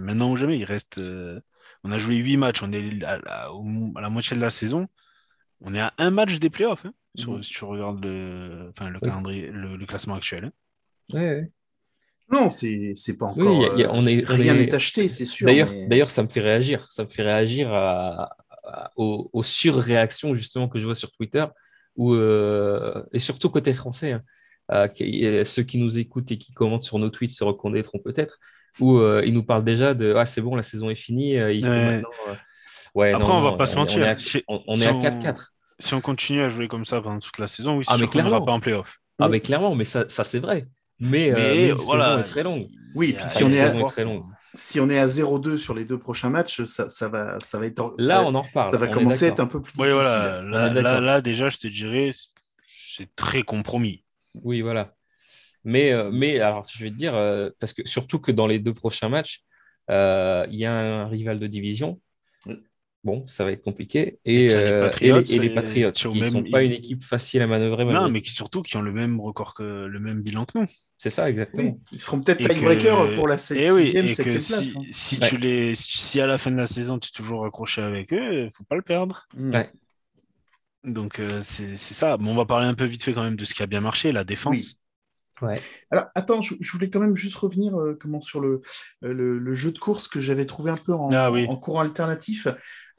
maintenant 0.00 0.30
ou 0.32 0.36
jamais. 0.36 0.58
Il 0.58 0.64
reste. 0.64 0.98
euh, 0.98 1.40
on 1.84 1.92
a 1.92 1.98
joué 1.98 2.16
huit 2.16 2.36
matchs. 2.36 2.62
On 2.62 2.72
est 2.72 3.02
à 3.04 3.18
la, 3.18 3.52
au- 3.52 3.92
à 3.96 4.00
la 4.00 4.10
moitié 4.10 4.36
de 4.36 4.40
la 4.42 4.50
saison. 4.50 4.86
On 5.60 5.74
est 5.74 5.80
à 5.80 5.92
un 5.98 6.10
match 6.10 6.38
des 6.38 6.50
playoffs. 6.50 6.84
hein, 6.86 6.92
sur- 7.16 7.32
Mhm. 7.32 7.42
si 7.42 7.52
tu 7.52 7.64
regardes 7.64 8.04
le, 8.04 8.70
enfin, 8.70 8.90
le 8.90 8.98
calendrier, 9.00 9.48
le, 9.50 9.76
le 9.76 9.86
classement 9.86 10.16
actuel. 10.16 10.46
hein. 10.46 10.52
Ouais, 11.12 11.20
ouais. 11.20 11.50
Non, 12.30 12.50
c'est 12.50 12.92
c'est 12.96 13.16
pas 13.18 13.26
encore. 13.26 13.46
Oui, 13.46 13.60
y 13.62 13.64
a- 13.70 13.74
y 13.76 13.84
a- 13.84 13.92
on 13.92 14.02
euh, 14.02 14.08
est- 14.08 14.30
on 14.30 14.34
rien 14.34 14.54
est- 14.56 14.64
n'est 14.66 14.74
acheté, 14.74 15.08
c'est 15.08 15.24
sûr. 15.26 15.46
D'ailleurs, 15.46 15.70
mais- 15.70 15.86
d'ailleurs, 15.88 16.10
ça 16.10 16.22
me 16.22 16.28
fait 16.28 16.40
réagir. 16.40 16.90
Ça 16.90 17.04
me 17.04 17.08
fait 17.10 17.22
réagir 17.22 17.72
à- 17.72 18.30
à- 18.64 18.90
aux, 18.96 19.28
aux 19.32 19.42
surréactions 19.42 20.34
justement 20.34 20.68
que 20.68 20.78
je 20.78 20.86
vois 20.86 20.94
sur 20.94 21.12
Twitter, 21.12 21.44
où, 21.96 22.14
euh, 22.14 23.04
et 23.12 23.18
surtout 23.18 23.50
côté 23.50 23.74
français. 23.74 24.12
hein, 24.12 24.22
euh, 24.72 24.88
qui- 24.88 25.24
euh, 25.26 25.44
ceux 25.44 25.62
qui 25.62 25.78
nous 25.78 25.98
écoutent 25.98 26.30
et 26.32 26.38
qui 26.38 26.52
commentent 26.52 26.82
sur 26.82 26.98
nos 26.98 27.10
tweets 27.10 27.30
se 27.32 27.44
reconnaîtront 27.44 27.98
peut-être, 27.98 28.38
où 28.80 28.98
euh, 28.98 29.22
ils 29.24 29.32
nous 29.34 29.44
parlent 29.44 29.64
déjà 29.64 29.94
de 29.94 30.14
ah 30.16 30.26
c'est 30.26 30.40
bon, 30.40 30.54
la 30.56 30.62
saison 30.62 30.90
est 30.90 30.94
finie. 30.94 31.36
euh, 31.38 31.52
il 31.52 31.64
faut 31.64 31.70
Ouais. 31.70 31.84
maintenant, 31.96 32.08
euh, 32.28 32.34
ouais, 32.94 33.12
Après, 33.12 33.26
non, 33.28 33.34
on 33.34 33.42
va 33.42 33.50
non, 33.52 33.56
pas 33.56 33.66
se 33.66 33.74
on 33.74 33.78
est 33.78 33.80
mentir. 33.80 34.06
à- 34.08 34.18
Si- 34.18 34.42
On, 34.48 34.62
on 34.66 34.74
si 34.74 34.84
est 34.84 34.86
à 34.86 34.94
on- 34.94 35.00
4-4. 35.00 35.50
Si 35.80 35.92
on 35.94 36.00
continue 36.00 36.40
à 36.42 36.48
jouer 36.48 36.68
comme 36.68 36.84
ça 36.84 37.00
pendant 37.02 37.18
toute 37.18 37.38
la 37.38 37.48
saison, 37.48 37.76
oui, 37.78 37.84
Ah, 37.88 37.96
mais 37.98 38.06
clairement. 38.06 38.40
pas 38.42 38.52
en 38.52 38.60
playoff. 38.60 38.98
Ah, 39.18 39.28
mais 39.28 39.40
clairement, 39.40 39.74
mais 39.74 39.84
ça, 39.84 40.04
ça 40.08 40.24
c'est 40.24 40.38
vrai. 40.38 40.66
Mais, 41.00 41.30
euh, 41.30 41.34
Mais 41.36 41.70
voilà. 41.72 42.04
saison 42.06 42.18
est 42.20 42.24
très 42.24 42.42
longue. 42.44 42.68
Oui, 42.94 43.12
puis 43.14 43.24
si 43.26 43.42
on 43.42 43.48
la 43.48 43.54
est 43.54 43.60
à- 43.60 43.70
saison 43.72 43.86
est 43.86 43.90
très 43.90 44.04
longue. 44.04 44.22
si 44.54 44.78
on 44.78 44.88
est 44.88 44.98
à 45.00 45.08
0-2 45.08 45.56
sur 45.58 45.74
les 45.74 45.84
deux 45.84 45.98
prochains 45.98 46.30
matchs, 46.30 46.62
ça, 46.64 46.88
ça 46.88 47.08
va, 47.08 47.38
ça 47.40 47.58
va 47.58 47.66
être. 47.66 47.94
ça 47.98 48.06
Là, 48.06 48.22
va- 48.22 48.28
on 48.28 48.34
en 48.36 48.42
reparle. 48.42 48.70
ça 48.70 48.76
va 48.76 48.86
on 48.86 48.90
commencer 48.92 49.24
à 49.24 49.28
être 49.28 49.40
un 49.40 49.46
peu 49.46 49.60
plus 49.60 49.72
Oui, 49.76 49.88
difficile. 49.88 49.94
voilà. 50.00 50.40
On 50.44 51.00
Là, 51.00 51.20
déjà, 51.20 51.48
je 51.48 51.58
te 51.58 51.66
dirais, 51.66 52.10
c'est 52.58 53.08
très 53.16 53.42
compromis. 53.42 54.04
Oui, 54.42 54.60
voilà. 54.60 54.94
Mais, 55.64 55.92
euh, 55.92 56.10
mais 56.12 56.40
alors, 56.40 56.64
je 56.70 56.84
vais 56.84 56.90
te 56.90 56.96
dire, 56.96 57.14
euh, 57.14 57.50
parce 57.58 57.72
que 57.72 57.86
surtout 57.88 58.18
que 58.18 58.32
dans 58.32 58.46
les 58.46 58.58
deux 58.58 58.74
prochains 58.74 59.08
matchs, 59.08 59.42
euh, 59.90 60.46
il 60.50 60.58
y 60.58 60.66
a 60.66 60.72
un 60.74 61.08
rival 61.08 61.38
de 61.38 61.46
division. 61.46 62.00
Bon, 63.02 63.26
ça 63.26 63.44
va 63.44 63.52
être 63.52 63.62
compliqué. 63.62 64.18
Et, 64.24 64.46
Et 64.46 64.48
les 64.48 64.54
et 64.54 64.80
Patriots, 64.80 65.20
et 65.22 65.38
les 65.38 65.50
Patriots, 65.50 65.90
qui 65.92 66.08
ne 66.08 66.20
même- 66.22 66.30
sont 66.30 66.42
pas 66.44 66.62
ils- 66.62 66.68
une 66.68 66.72
équipe 66.72 67.02
facile 67.04 67.42
à 67.42 67.46
manœuvrer. 67.46 67.84
Non, 67.84 68.08
mais 68.08 68.22
qui 68.22 68.30
surtout 68.30 68.62
qui 68.62 68.78
ont 68.78 68.82
le 68.82 68.92
même 68.92 69.20
record 69.20 69.52
que 69.52 69.62
le 69.62 70.00
même 70.00 70.22
bilan 70.22 70.46
que 70.46 70.58
nous. 70.60 70.66
C'est 70.96 71.10
ça, 71.10 71.28
exactement. 71.28 71.72
Oui, 71.72 71.78
Ils 71.92 72.00
seront 72.00 72.22
peut-être 72.22 72.40
Et 72.40 72.44
que- 72.44 72.52
tiebreaker 72.54 73.14
pour 73.14 73.28
la 73.28 73.36
Eh 73.54 73.70
oui, 73.72 73.88
6e, 73.88 74.06
et 74.06 74.08
que 74.14 74.22
7e 74.22 74.38
si, 74.38 74.52
place. 74.52 74.76
hein. 74.76 74.80
si 74.90 75.18
Ouais. 75.20 75.28
tu 75.28 75.36
les, 75.36 75.74
si 75.74 76.18
à 76.22 76.26
la 76.26 76.38
fin 76.38 76.50
de 76.50 76.56
la 76.56 76.66
saison 76.66 76.98
tu 76.98 77.08
es 77.08 77.10
toujours 77.14 77.44
accroché 77.44 77.82
avec 77.82 78.10
eux, 78.14 78.48
faut 78.54 78.64
pas 78.64 78.76
le 78.76 78.80
perdre. 78.82 79.26
Mm. 79.36 79.50
Ouais. 79.54 79.68
Donc 80.84 81.18
euh, 81.18 81.42
c'est 81.42 81.76
c'est 81.76 81.94
ça. 81.94 82.16
Bon, 82.16 82.30
on 82.32 82.36
va 82.36 82.44
parler 82.46 82.66
un 82.66 82.74
peu 82.74 82.84
vite 82.84 83.02
fait 83.02 83.12
quand 83.14 83.22
même 83.24 83.36
de 83.36 83.44
ce 83.44 83.54
qui 83.54 83.62
a 83.62 83.66
bien 83.66 83.80
marché, 83.80 84.12
la 84.12 84.24
défense. 84.24 84.80
Alors, 85.90 86.06
attends, 86.14 86.42
je, 86.42 86.54
je 86.60 86.72
voulais 86.72 86.90
quand 86.90 87.00
même 87.00 87.16
juste 87.16 87.36
revenir 87.36 87.78
euh, 87.78 87.96
comment, 88.00 88.20
sur 88.20 88.40
le, 88.40 88.62
euh, 89.04 89.12
le, 89.12 89.38
le 89.38 89.54
jeu 89.54 89.72
de 89.72 89.78
course 89.78 90.08
que 90.08 90.20
j'avais 90.20 90.44
trouvé 90.44 90.70
un 90.70 90.76
peu 90.76 90.92
en, 90.94 91.12
Ah 91.12 91.30
oui. 91.30 91.46
en 91.48 91.56
courant 91.56 91.80
alternatif. 91.80 92.46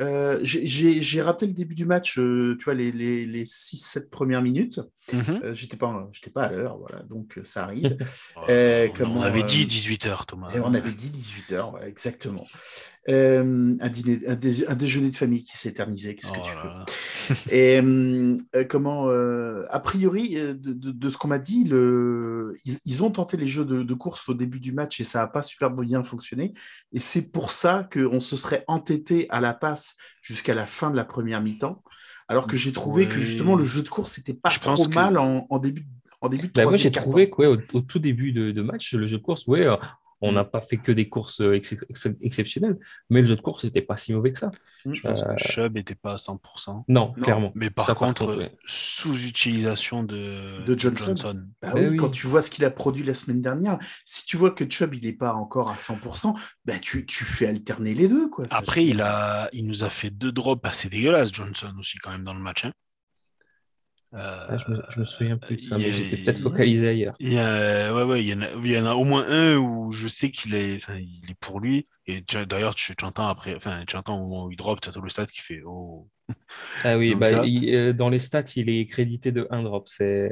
Euh, 0.02 0.40
j'ai- 0.44 1.22
raté 1.22 1.48
le 1.48 1.54
début 1.54 1.76
du 1.76 1.86
match, 1.86 2.20
euh, 2.20 2.56
tu 2.60 2.66
vois, 2.66 2.74
les, 2.74 2.92
les, 2.92 3.26
les 3.26 3.46
6-7 3.46 4.10
premières 4.10 4.42
minutes. 4.42 4.82
Mhm. 5.14 5.40
Euh, 5.44 5.54
J'étais 5.54 5.78
pas, 5.78 6.10
j'étais 6.12 6.30
pas 6.32 6.44
à 6.44 6.52
l'heure, 6.52 6.78
voilà, 6.78 7.02
donc 7.04 7.40
ça 7.46 7.64
arrive. 7.64 7.98
Euh, 8.50 8.90
on, 8.90 8.94
comment, 8.94 9.20
on 9.20 9.22
avait 9.22 9.44
dit 9.44 9.66
18h, 9.66 10.26
Thomas. 10.26 10.52
Et 10.54 10.60
on 10.60 10.74
avait 10.74 10.92
dit 10.92 11.10
18h, 11.10 11.84
exactement. 11.86 12.46
Euh, 13.08 13.76
un, 13.80 13.90
dîner, 13.90 14.20
un, 14.28 14.36
dé- 14.36 14.66
un 14.68 14.76
déjeuner 14.76 15.10
de 15.12 15.16
famille 15.16 15.44
qui 15.44 15.56
s'est 15.58 15.70
éternisé, 15.70 16.16
qu'est-ce 16.16 16.32
que 16.34 16.40
Oh 16.40 16.44
tu 16.44 16.56
veux? 16.56 16.70
là. 16.70 16.86
Et 17.52 17.80
euh, 17.82 18.36
euh, 18.56 18.64
comment, 18.66 19.10
euh, 19.10 19.64
a 19.70 19.80
priori, 19.80 20.36
de, 20.36 20.54
de- 20.54 20.92
de 20.92 21.10
ce 21.10 21.18
qu'on 21.18 21.28
m'a 21.28 21.40
dit, 21.40 21.64
le, 21.64 22.56
ils, 22.66 22.78
ils 22.84 23.04
ont 23.04 23.12
tenté 23.12 23.38
les 23.38 23.48
jeux 23.48 23.66
de, 23.66 23.84
de 23.84 23.94
course 23.94 24.28
au 24.30 24.34
début 24.34 24.60
du 24.60 24.72
match 24.74 25.00
et 25.00 25.04
ça 25.04 25.20
n'a 25.20 25.28
pas 25.28 25.44
super 25.44 25.70
bien 25.72 26.04
fonctionné. 26.04 26.54
Et 26.94 27.00
c'est 27.00 27.32
pour 27.32 27.52
ça 27.52 27.88
qu'on 27.92 28.20
se 28.20 28.36
serait 28.36 28.64
entêté 28.68 29.28
à 29.30 29.40
la 29.40 29.54
passe 29.54 29.85
jusqu'à 30.22 30.54
la 30.54 30.66
fin 30.66 30.90
de 30.92 30.96
la 30.96 31.06
première 31.06 31.42
mi-temps. 31.42 31.84
Alors 32.28 32.48
que 32.48 32.58
j'ai 32.58 32.72
trouvé 32.72 33.08
que 33.08 33.20
justement 33.20 33.56
le 33.56 33.66
jeu 33.66 33.84
de 33.84 33.90
course 33.90 34.18
n'était 34.18 34.34
pas 34.34 34.50
Je 34.50 34.60
trop 34.60 34.88
que- 34.88 34.94
mal 34.94 35.18
en, 35.18 35.46
en 35.50 35.60
début, 35.60 35.86
en 36.22 36.30
début 36.30 36.48
de 36.48 36.54
Bah, 36.54 36.64
moi, 36.66 36.78
j'ai 36.78 36.92
trouvé 36.92 37.30
qu'au 37.30 37.58
au 37.74 37.82
tout 37.82 38.00
début 38.00 38.32
de, 38.32 38.52
de 38.52 38.62
match, 38.64 38.94
le 38.96 39.06
jeu 39.06 39.18
de 39.18 39.22
course, 39.24 39.46
ouais, 39.48 39.68
euh, 39.68 39.76
on 40.26 40.32
Mm. 40.32 40.36
n'a 40.36 40.44
pas 40.44 40.62
fait 40.62 40.78
que 40.78 40.92
des 40.92 41.08
courses 41.10 41.42
euh, 41.42 41.54
ex- 41.54 41.76
ex- 41.90 42.08
exceptionnelles, 42.22 42.78
mais 43.10 43.22
le 43.22 43.26
jeu 43.28 43.36
de 43.36 43.42
course 43.42 43.64
n'était 43.64 43.82
pas 43.82 43.98
si 43.98 44.14
mauvais 44.14 44.32
que 44.32 44.40
ça. 44.40 44.52
Je 44.86 45.02
pense 45.02 45.24
Euh, 45.24 45.34
que 45.36 45.44
Chubb 45.44 45.78
était 45.78 45.96
pas 45.96 46.14
à 46.14 46.18
100%. 46.18 46.84
Non, 46.88 47.14
Non, 47.18 47.24
clairement. 47.24 47.52
Mais 47.56 47.70
par 47.70 47.86
Ça, 47.86 47.94
contre, 47.96 48.26
contre, 48.26 48.38
ouais. 48.38 48.52
sous-utilisation 48.66 50.04
de, 50.04 50.64
De 50.66 50.78
Johnson. 50.80 51.14
Bah 51.62 51.72
Ben 51.74 51.84
oui, 51.84 51.88
oui. 51.92 51.98
quand 51.98 52.10
tu 52.10 52.28
vois 52.28 52.42
ce 52.42 52.50
qu'il 52.50 52.66
a 52.66 52.72
produit 52.72 53.04
la 53.04 53.14
semaine 53.14 53.42
dernière, 53.42 53.78
si 54.06 54.26
tu 54.26 54.38
vois 54.38 54.52
que 54.52 54.70
Chubb 54.70 54.94
il 54.96 55.04
n'est 55.06 55.14
pas 55.14 55.34
encore 55.34 55.70
à 55.70 55.78
100%, 55.78 56.34
bah 56.66 56.80
tu, 56.80 57.06
tu 57.06 57.24
fais 57.24 57.48
alterner 57.48 57.94
les 57.94 58.08
deux. 58.08 58.30
Quoi. 58.30 58.46
Après, 58.52 58.82
c'est- 58.82 58.88
il, 58.88 59.02
a, 59.02 59.50
il 59.54 59.66
nous 59.68 59.84
a 59.84 59.90
fait 59.90 60.10
deux 60.10 60.32
drops 60.32 60.62
assez 60.68 60.90
dégueulasses, 60.90 61.32
Johnson 61.34 61.74
aussi, 61.80 61.98
quand 61.98 62.12
même, 62.12 62.24
dans 62.24 62.34
le 62.34 62.40
match. 62.42 62.66
hein. 62.66 62.72
Euh, 64.16 64.48
Ah, 64.50 64.58
je, 64.58 64.72
me, 64.72 64.82
je 64.90 65.00
me 65.00 65.06
souviens 65.06 65.38
plus 65.38 65.56
de 65.56 65.62
ça, 65.62 65.78
il 65.78 65.82
y 65.82 65.86
mais 65.88 65.94
j'étais 65.94 66.18
peut-être 66.18 66.40
focalisé 66.40 66.88
ailleurs. 66.90 67.16
Il 67.20 67.34
y 67.34 67.38
a, 67.40 67.94
ouais, 67.94 68.04
ouais, 68.04 68.22
il 68.24 68.28
y, 68.28 68.34
en 68.34 68.42
a, 68.42 68.50
il 68.64 68.72
y 68.72 68.78
en 68.78 68.86
a 68.86 68.94
au 68.94 69.04
moins 69.04 69.26
un 69.28 69.56
où 69.58 69.92
je 69.92 70.08
sais 70.08 70.32
qu'il 70.32 70.56
est, 70.56 70.76
enfin, 70.76 70.96
il 70.98 71.30
est 71.30 71.36
pour 71.40 71.60
lui. 71.60 71.88
Et 72.08 72.22
d'ailleurs, 72.22 72.76
tu, 72.76 72.96
tu 72.96 73.06
entends 73.06 73.28
après, 73.28 73.56
enfin, 73.56 73.84
tu 73.88 73.96
entends 73.96 74.18
au 74.18 74.24
moment 74.28 74.46
où 74.46 74.52
il 74.52 74.58
drop, 74.58 74.80
tu 74.82 74.90
as 74.90 74.92
tout 74.92 75.02
le 75.02 75.10
stade 75.10 75.30
qui 75.30 75.42
fait 75.42 75.62
Oh. 75.66 76.08
Ah 76.84 76.98
oui, 76.98 77.10
Donc 77.14 77.22
bah, 77.22 77.32
ça- 77.32 77.46
il- 77.46 77.74
euh, 77.74 77.94
dans 77.94 78.10
les 78.10 78.20
stats, 78.20 78.44
il 78.56 78.70
est 78.70 78.86
crédité 78.88 79.32
de 79.32 79.48
1 79.50 79.64
drop. 79.64 79.88
C'est... 79.88 80.32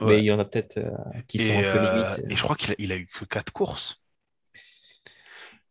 Ouais. 0.00 0.06
Mais 0.06 0.18
il 0.20 0.24
y 0.24 0.30
en 0.32 0.38
a 0.38 0.44
peut-être 0.44 0.78
euh, 0.78 0.90
qui 1.26 1.38
sont 1.38 1.54
et, 1.54 1.58
un 1.58 1.62
peu 1.62 1.78
euh, 1.78 2.16
limites. 2.16 2.22
et 2.30 2.36
je 2.36 2.42
crois 2.42 2.56
qu'il 2.56 2.72
a, 2.72 2.74
il 2.78 2.92
a 2.92 2.96
eu 2.96 3.06
que 3.06 3.24
4 3.24 3.52
courses. 3.52 4.00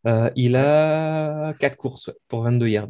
Euh, 0.06 0.30
il 0.36 0.56
a 0.56 1.54
4 1.58 1.76
courses 1.76 2.10
pour 2.28 2.42
22 2.42 2.68
yards. 2.68 2.88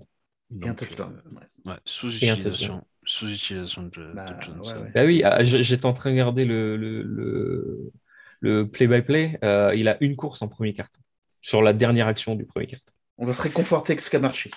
Et 0.62 0.68
un 0.68 0.74
Donc, 0.74 0.78
touchdown. 0.78 1.22
euh, 1.26 1.30
ouais. 1.36 1.72
ouais, 1.72 1.78
sous-utilisation. 1.84 2.86
Sous-utilisation 3.08 3.84
de, 3.84 3.88
de 3.88 4.12
Bah, 4.14 4.26
Johnson. 4.40 4.74
ouais, 4.76 4.82
ouais. 4.82 4.90
Bah 4.94 5.04
oui, 5.06 5.22
ah, 5.24 5.42
je- 5.42 5.62
j'étais 5.62 5.86
en 5.86 5.94
train 5.94 6.10
de 6.10 6.14
regarder 6.14 6.44
le, 6.44 6.76
le, 6.76 7.02
le, 7.02 7.92
le 8.40 8.68
play-by-play. 8.68 9.38
euh, 9.42 9.74
il 9.74 9.88
a 9.88 9.96
une 10.00 10.14
course 10.14 10.42
en 10.42 10.48
premier 10.48 10.74
carton 10.74 11.00
sur 11.40 11.62
la 11.62 11.72
dernière 11.72 12.06
action 12.06 12.34
du 12.34 12.44
premier 12.44 12.66
carton. 12.66 12.92
On 13.16 13.24
va 13.26 13.32
se 13.32 13.40
réconforter 13.42 13.92
avec 13.94 14.02
ce 14.02 14.10
qui 14.10 14.16
a 14.16 14.20
marché. 14.20 14.50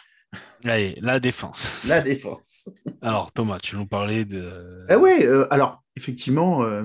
Allez, 0.65 0.97
la 1.01 1.19
défense. 1.19 1.81
La 1.87 2.01
défense. 2.01 2.69
Alors, 3.01 3.31
Thomas, 3.31 3.57
tu 3.59 3.75
nous 3.77 3.85
parlais 3.87 4.25
de. 4.25 4.85
Ah 4.89 4.97
ouais, 4.97 5.25
euh, 5.25 5.47
alors 5.51 5.81
effectivement, 5.95 6.63
euh, 6.63 6.83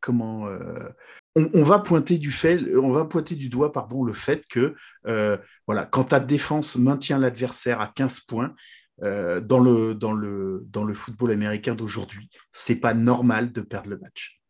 comment 0.00 0.46
euh, 0.48 0.88
on, 1.36 1.48
on 1.54 1.62
va 1.62 1.78
pointer 1.80 2.18
du 2.18 2.30
fait, 2.30 2.58
on 2.76 2.90
va 2.92 3.04
pointer 3.04 3.34
du 3.36 3.48
doigt, 3.48 3.72
pardon, 3.72 4.02
le 4.04 4.12
fait 4.12 4.46
que 4.48 4.74
euh, 5.06 5.36
voilà, 5.66 5.84
quand 5.84 6.04
ta 6.04 6.20
défense 6.20 6.76
maintient 6.76 7.18
l'adversaire 7.18 7.80
à 7.80 7.88
15 7.94 8.20
points. 8.20 8.54
Euh, 9.02 9.40
dans, 9.40 9.60
le, 9.60 9.94
dans, 9.94 10.12
le, 10.12 10.64
dans 10.68 10.84
le 10.84 10.94
football 10.94 11.32
américain 11.32 11.74
d'aujourd'hui, 11.74 12.28
c'est 12.52 12.80
pas 12.80 12.94
normal 12.94 13.52
de 13.52 13.60
perdre 13.60 13.90
le 13.90 13.98
match. 13.98 14.42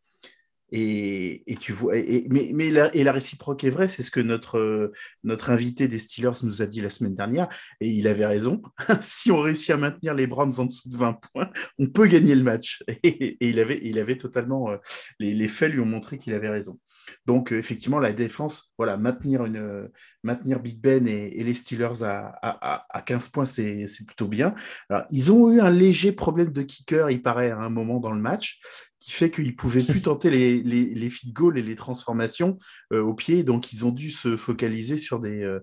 Et, 0.75 1.43
tu 1.59 1.71
vois, 1.71 1.93
mais, 2.31 2.49
mais 2.51 2.71
la, 2.71 2.93
et 2.95 3.03
la 3.03 3.11
réciproque 3.11 3.63
est 3.63 3.69
vraie, 3.69 3.87
c'est 3.87 4.01
ce 4.01 4.09
que 4.09 4.19
notre, 4.19 4.57
euh, 4.57 4.91
notre 5.23 5.51
invité 5.51 5.87
des 5.87 5.99
Steelers 5.99 6.39
nous 6.41 6.63
a 6.63 6.65
dit 6.65 6.81
la 6.81 6.89
semaine 6.89 7.13
dernière, 7.15 7.47
et 7.79 7.87
il 7.89 8.07
avait 8.07 8.25
raison. 8.25 8.59
si 8.99 9.31
on 9.31 9.39
réussit 9.39 9.69
à 9.69 9.77
maintenir 9.77 10.15
les 10.15 10.25
Browns 10.25 10.53
en 10.57 10.65
dessous 10.65 10.89
de 10.89 10.97
20 10.97 11.19
points, 11.31 11.51
on 11.77 11.85
peut 11.85 12.07
gagner 12.07 12.33
le 12.33 12.41
match. 12.41 12.83
Et, 13.03 13.37
et 13.39 13.49
il, 13.49 13.59
avait, 13.59 13.79
il 13.83 13.99
avait 13.99 14.17
totalement. 14.17 14.71
euh, 14.71 14.77
les, 15.19 15.35
les 15.35 15.47
faits 15.47 15.71
lui 15.71 15.79
ont 15.79 15.85
montré 15.85 16.17
qu'il 16.17 16.33
avait 16.33 16.49
raison. 16.49 16.79
Donc, 17.25 17.51
euh, 17.53 17.57
effectivement, 17.57 17.99
la 17.99 18.13
défense, 18.13 18.73
voilà, 18.77 18.97
maintenir, 18.97 19.45
une, 19.45 19.57
euh, 19.57 19.87
maintenir 20.23 20.59
Big 20.59 20.79
Ben 20.79 21.07
et, 21.07 21.39
et 21.39 21.43
les 21.43 21.53
Steelers 21.53 22.03
à, 22.03 22.27
à, 22.41 22.75
à- 22.75 22.85
à 22.89 23.01
15 23.01 23.29
points, 23.29 23.45
c'est 23.45 23.85
plutôt 24.05 24.27
bien. 24.27 24.55
Alors, 24.89 25.05
ils 25.11 25.31
ont 25.31 25.51
eu 25.51 25.59
un 25.59 25.69
léger 25.69 26.11
problème 26.11 26.51
de 26.51 26.61
kicker, 26.61 27.09
il 27.11 27.21
paraît, 27.21 27.51
à 27.51 27.59
un 27.59 27.69
moment 27.69 27.99
dans 27.99 28.11
le 28.11 28.19
match, 28.21 28.59
qui 28.99 29.11
fait 29.11 29.29
qu'ils 29.29 29.47
ne 29.47 29.51
pouvaient 29.51 29.83
plus 29.83 30.01
tenter 30.03 30.29
les, 30.29 30.61
les, 30.61 30.85
les 30.93 31.09
feed 31.09 31.33
goals 31.33 31.57
et 31.57 31.61
les 31.61 31.75
transformations 31.75 32.57
euh, 32.93 33.01
au 33.01 33.13
pied. 33.13 33.43
Donc, 33.43 33.73
ils 33.73 33.85
ont 33.85 33.91
dû 33.91 34.09
se 34.09 34.37
focaliser 34.37 34.97
sur 34.97 35.19
des, 35.19 35.41
euh, 35.43 35.59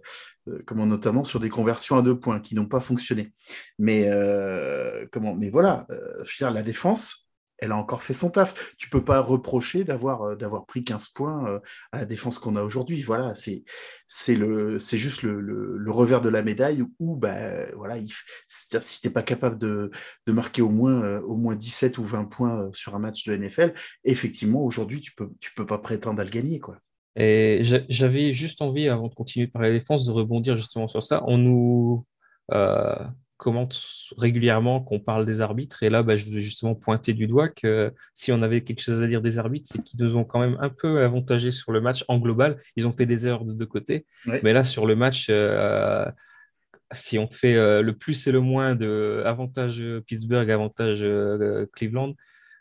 comment, 0.66 0.86
notamment 0.86 1.24
sur 1.24 1.40
des 1.40 1.48
conversions 1.48 1.96
à 1.96 2.02
deux 2.02 2.18
points 2.18 2.40
qui 2.40 2.54
n'ont 2.54 2.66
pas 2.66 2.80
fonctionné. 2.80 3.32
Mais, 3.78 4.04
euh, 4.08 5.06
comment, 5.12 5.34
mais 5.34 5.48
voilà, 5.48 5.86
la 6.40 6.62
défense, 6.62 7.29
elle 7.60 7.72
a 7.72 7.76
encore 7.76 8.02
fait 8.02 8.14
son 8.14 8.30
taf. 8.30 8.74
Tu 8.76 8.88
peux 8.88 9.04
pas 9.04 9.20
reprocher 9.20 9.84
d'avoir 9.84 10.22
euh, 10.22 10.60
pris 10.66 10.84
15 10.84 11.08
points 11.08 11.46
euh, 11.46 11.58
à 11.92 12.00
la 12.00 12.06
défense 12.06 12.38
qu'on 12.38 12.56
a 12.56 12.62
aujourd'hui. 12.62 13.02
Voilà, 13.02 13.34
c'est 13.34 13.64
juste 14.96 15.22
le, 15.22 15.90
revers 15.90 16.20
de 16.20 16.28
la 16.28 16.42
médaille 16.42 16.82
où 16.98 17.16
bah 17.16 17.70
voilà, 17.76 17.98
il 17.98 18.10
si 18.48 19.10
pas 19.10 19.22
capable 19.22 19.58
de, 19.58 19.90
marquer 20.28 20.62
au 20.62 20.70
moins 20.70 21.02
euh, 21.02 21.20
au 21.22 21.36
moins 21.36 21.56
17 21.56 21.98
ou 21.98 22.04
20 22.04 22.24
points 22.26 22.70
sur 22.72 22.94
un 22.94 23.00
match 23.00 23.24
de 23.24 23.36
NFL, 23.36 23.74
effectivement 24.04 24.62
aujourd'hui 24.62 25.00
tu 25.00 25.12
peux 25.12 25.28
tu 25.40 25.52
peux 25.54 25.66
pas 25.66 25.78
prétendre 25.78 26.20
à 26.20 26.24
le 26.24 26.30
gagner 26.30 26.60
quoi. 26.60 26.76
J'avais 27.16 28.32
juste 28.32 28.62
envie, 28.62 28.88
avant 28.88 29.08
de 29.08 29.14
continuer 29.14 29.48
par 29.48 29.60
la 29.62 29.72
défense, 29.72 30.06
de 30.06 30.12
rebondir 30.12 30.56
justement 30.56 30.86
sur 30.86 31.02
ça. 31.02 31.22
On 31.26 31.36
nous 31.36 32.06
commente 33.40 33.74
régulièrement 34.18 34.82
qu'on 34.82 35.00
parle 35.00 35.24
des 35.24 35.40
arbitres. 35.40 35.82
Et 35.82 35.88
là, 35.88 36.02
bah, 36.02 36.14
je 36.14 36.26
voulais 36.26 36.42
justement 36.42 36.74
pointer 36.74 37.14
du 37.14 37.26
doigt 37.26 37.48
que 37.48 37.90
si 38.12 38.32
on 38.32 38.42
avait 38.42 38.62
quelque 38.62 38.82
chose 38.82 39.02
à 39.02 39.06
dire 39.06 39.22
des 39.22 39.38
arbitres, 39.38 39.66
c'est 39.72 39.82
qu'ils 39.82 40.04
nous 40.04 40.16
ont 40.18 40.24
quand 40.24 40.40
même 40.40 40.58
un 40.60 40.68
peu 40.68 41.02
avantagés 41.02 41.50
sur 41.50 41.72
le 41.72 41.80
match 41.80 42.04
en 42.08 42.18
global. 42.18 42.58
Ils 42.76 42.86
ont 42.86 42.92
fait 42.92 43.06
des 43.06 43.26
erreurs 43.26 43.46
de 43.46 43.54
deux 43.54 43.66
côtés. 43.66 44.04
Ouais. 44.26 44.40
Mais 44.44 44.52
là, 44.52 44.62
sur 44.62 44.84
le 44.84 44.94
match, 44.94 45.28
euh, 45.30 46.04
si 46.92 47.18
on 47.18 47.30
fait 47.30 47.56
euh, 47.56 47.80
le 47.80 47.96
plus 47.96 48.26
et 48.26 48.32
le 48.32 48.40
moins 48.40 48.74
de 48.74 49.22
avantage 49.24 49.82
Pittsburgh, 50.06 50.50
avantage 50.50 51.02
euh, 51.02 51.64
Cleveland, 51.72 52.14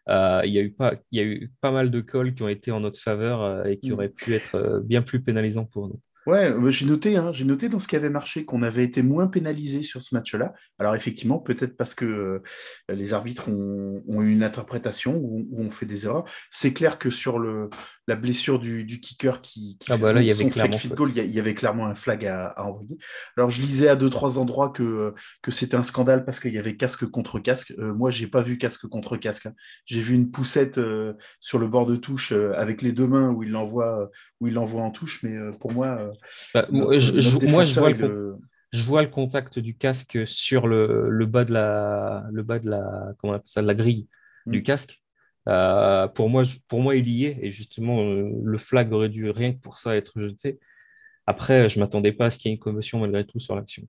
il, 0.07 0.51
y 0.53 0.59
a 0.59 0.61
eu 0.61 0.71
pas, 0.71 0.93
il 1.11 1.19
y 1.19 1.21
a 1.21 1.25
eu 1.25 1.51
pas 1.59 1.71
mal 1.71 1.91
de 1.91 1.99
calls 1.99 2.33
qui 2.33 2.41
ont 2.41 2.47
été 2.47 2.71
en 2.71 2.79
notre 2.79 2.99
faveur 2.99 3.67
et 3.67 3.77
qui 3.77 3.91
Mm. 3.91 3.93
auraient 3.93 4.09
pu 4.09 4.33
être 4.33 4.81
bien 4.83 5.01
plus 5.01 5.21
pénalisants 5.21 5.65
pour 5.65 5.89
nous. 5.89 5.99
Ouais, 6.25 6.51
euh, 6.51 6.69
j'ai 6.69 6.86
noté, 6.86 7.15
hein, 7.15 7.32
j'ai 7.34 7.45
noté 7.45 7.69
dans 7.69 7.79
ce 7.79 7.88
qui 7.88 7.95
avait 7.95 8.10
marché 8.10 8.45
qu'on 8.45 8.62
avait 8.62 8.84
été 8.84 9.01
moins 9.01 9.27
pénalisé 9.27 9.82
sur 9.84 10.01
ce 10.01 10.13
match-là. 10.13 10.53
Alors 10.77 10.93
effectivement, 10.93 11.39
peut-être 11.39 11.75
parce 11.77 11.95
que 11.95 12.05
euh, 12.05 12.43
les 12.89 13.13
arbitres 13.13 13.49
ont, 13.49 14.03
ont 14.08 14.21
eu 14.21 14.32
une 14.32 14.43
interprétation 14.43 15.15
ou, 15.15 15.47
ou 15.51 15.63
ont 15.63 15.69
fait 15.71 15.86
des 15.86 16.05
erreurs. 16.05 16.25
C'est 16.51 16.73
clair 16.73 16.99
que 16.99 17.10
sur 17.10 17.39
le, 17.39 17.69
la 18.08 18.15
blessure 18.15 18.60
du, 18.60 18.84
du 18.84 18.99
kicker 18.99 19.41
qui, 19.41 19.77
qui 19.79 19.91
Ah 19.91 19.95
fait 19.95 20.01
bah 20.01 20.13
là, 20.13 20.19
son, 20.19 20.23
il 20.23 20.27
y 20.27 20.32
avait 20.32 20.43
son 20.43 20.49
clairement 20.49 20.77
fake 20.77 20.93
goal, 20.95 21.12
il 21.15 21.25
y, 21.34 21.39
avait 21.39 21.55
clairement 21.55 21.86
un 21.88 21.95
flag 21.95 22.25
à, 22.25 22.47
à 22.47 22.63
envoyer. 22.63 22.97
Alors 23.38 23.49
je 23.49 23.62
lisais 23.62 23.88
à 23.88 23.95
deux 23.95 24.10
trois 24.10 24.38
endroits 24.38 24.69
que, 24.69 24.84
euh, 24.84 25.12
que 25.41 25.51
c'était 25.51 25.77
un 25.77 25.84
scandale 25.84 26.25
parce 26.25 26.39
qu'il 26.39 26.53
y 26.53 26.60
avait 26.60 26.75
casque 26.75 27.05
contre 27.08 27.39
casque. 27.39 27.73
Euh, 27.79 27.93
moi, 27.93 28.12
j'ai 28.12 28.27
pas 28.27 28.41
vu 28.41 28.58
casque 28.58 28.88
contre 28.88 29.17
casque. 29.17 29.47
hein. 29.47 29.53
J'ai 29.86 30.01
vu 30.01 30.13
une 30.13 30.29
poussette 30.32 30.77
euh, 30.77 31.13
sur 31.39 31.58
le 31.60 31.67
bord 31.67 31.86
de 31.86 31.95
touche 31.95 32.34
avec 32.55 32.82
les 32.82 32.91
deux 32.91 33.08
mains 33.08 33.29
où 33.29 33.41
il 33.43 33.49
l'envoie 33.51 34.10
où 34.41 34.47
il 34.47 34.53
l'envoie 34.53 34.82
en 34.84 34.91
touche, 34.91 35.23
mais 35.23 35.36
pour 35.60 35.71
moi. 35.71 36.09
Bah, 36.54 36.65
moi, 36.72 36.86
notre- 36.86 37.00
je, 37.00 37.19
je- 37.19 37.30
notre 37.39 37.52
moi, 37.52 37.63
je 37.63 37.69
défenseur, 37.69 37.84
vois, 37.84 37.89
le, 37.91 37.98
con- 37.98 38.08
le- 38.08 38.36
je 38.72 38.84
vois 38.84 39.02
le 39.02 39.08
contact 39.10 39.60
du 39.60 39.76
casque 39.76 40.19
sur 40.28 40.67
le, 40.67 41.10
le 41.10 41.26
bas 41.26 41.45
de 41.45 41.54
la, 41.54 42.26
le 42.32 42.43
bas 42.43 42.60
de 42.60 42.69
la, 42.69 43.13
comment 43.17 43.34
on 43.34 43.36
appelle 43.36 43.50
ça, 43.50 43.62
de 43.62 43.67
la 43.67 43.76
grille 43.76 44.08
Mm. 44.45 44.52
du 44.52 44.63
casque. 44.63 45.02
Euh, 45.48 46.08
pour, 46.08 46.30
moi, 46.30 46.43
pour 46.67 46.82
moi, 46.82 46.95
il 46.95 47.08
y 47.10 47.26
est. 47.26 47.39
Et 47.41 47.52
justement, 47.52 48.02
euh, 48.04 48.30
le 48.43 48.58
flag 48.58 48.91
aurait 48.93 49.10
dû 49.10 49.30
rien 49.32 49.54
que 49.54 49.60
pour 49.60 49.78
ça 49.78 49.95
être 49.95 50.19
jeté. 50.19 50.60
Après, 51.26 51.69
je 51.69 51.80
m'attendais 51.80 52.12
pas 52.12 52.26
à 52.26 52.30
ce 52.30 52.39
qu'il 52.39 52.50
y 52.50 52.54
ait 52.54 52.56
une 52.56 52.62
commotion 52.62 53.00
malgré 53.00 53.26
tout 53.26 53.39
sur 53.39 53.56
l'action. 53.56 53.84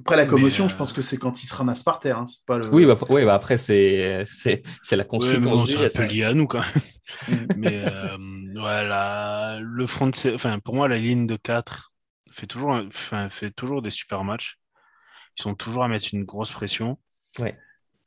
Après 0.00 0.16
la 0.16 0.24
commotion, 0.26 0.68
je 0.68 0.74
euh, 0.74 0.78
pense 0.78 0.92
que 0.94 1.02
c'est 1.02 1.18
quand 1.18 1.42
il 1.42 1.46
se 1.46 1.54
ramasse 1.54 1.82
par 1.82 2.00
terre. 2.00 2.18
hein, 2.18 2.26
c'est 2.26 2.46
pas 2.46 2.58
le... 2.58 2.70
Oui, 2.72 2.84
bah, 2.86 2.98
ouais, 3.10 3.24
bah 3.24 3.34
après, 3.34 3.56
c'est 3.58 4.24
c'est 4.26 4.62
c'est 4.82 4.96
la 4.96 5.04
Ouais, 5.14 5.38
conséquence 5.38 5.40
bon, 5.40 5.64
du 5.64 5.76
c'est 5.76 5.78
un 5.78 5.88
peu 5.88 6.02
lié 6.02 6.24
à 6.24 6.34
nous 6.34 6.46
quand 6.46 6.60
même. 6.60 6.82
Mm. 7.28 7.46
mais 7.54 7.78
euh, 7.84 8.16
ouais, 8.18 8.84
la- 8.88 9.58
le 9.60 9.86
front, 9.86 10.10
enfin 10.34 10.58
pour 10.60 10.74
moi 10.74 10.88
la 10.88 10.98
ligne 10.98 11.26
de 11.26 11.36
4 11.36 11.92
fait 12.30 12.46
toujours, 12.46 12.72
enfin, 12.72 13.28
fait 13.28 13.50
toujours 13.50 13.82
des 13.82 13.90
super 13.90 14.24
matchs. 14.24 14.58
Ils 15.38 15.42
sont 15.42 15.54
toujours 15.56 15.84
à 15.84 15.88
mettre 15.88 16.08
une 16.14 16.24
grosse 16.24 16.52
pression. 16.52 16.98
Ouais. 17.38 17.56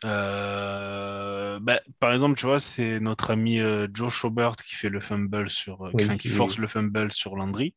Euh, 0.06 1.60
bah, 1.62 1.82
par 2.00 2.14
exemple, 2.14 2.38
tu 2.40 2.46
vois, 2.46 2.60
c'est 2.60 3.00
notre 3.00 3.32
ami 3.32 3.60
euh, 3.60 3.88
Joe 3.94 4.14
Schobert 4.14 4.56
qui 4.56 4.76
fait 4.76 4.90
le 4.90 5.00
fumble 5.02 5.50
sur, 5.50 5.86
euh, 5.88 5.92
Oui, 5.94 6.06
qui 6.18 6.30
oui. 6.30 6.30
force 6.30 6.58
le 6.58 6.68
fumble 6.68 7.12
sur 7.12 7.36
Landry. 7.36 7.76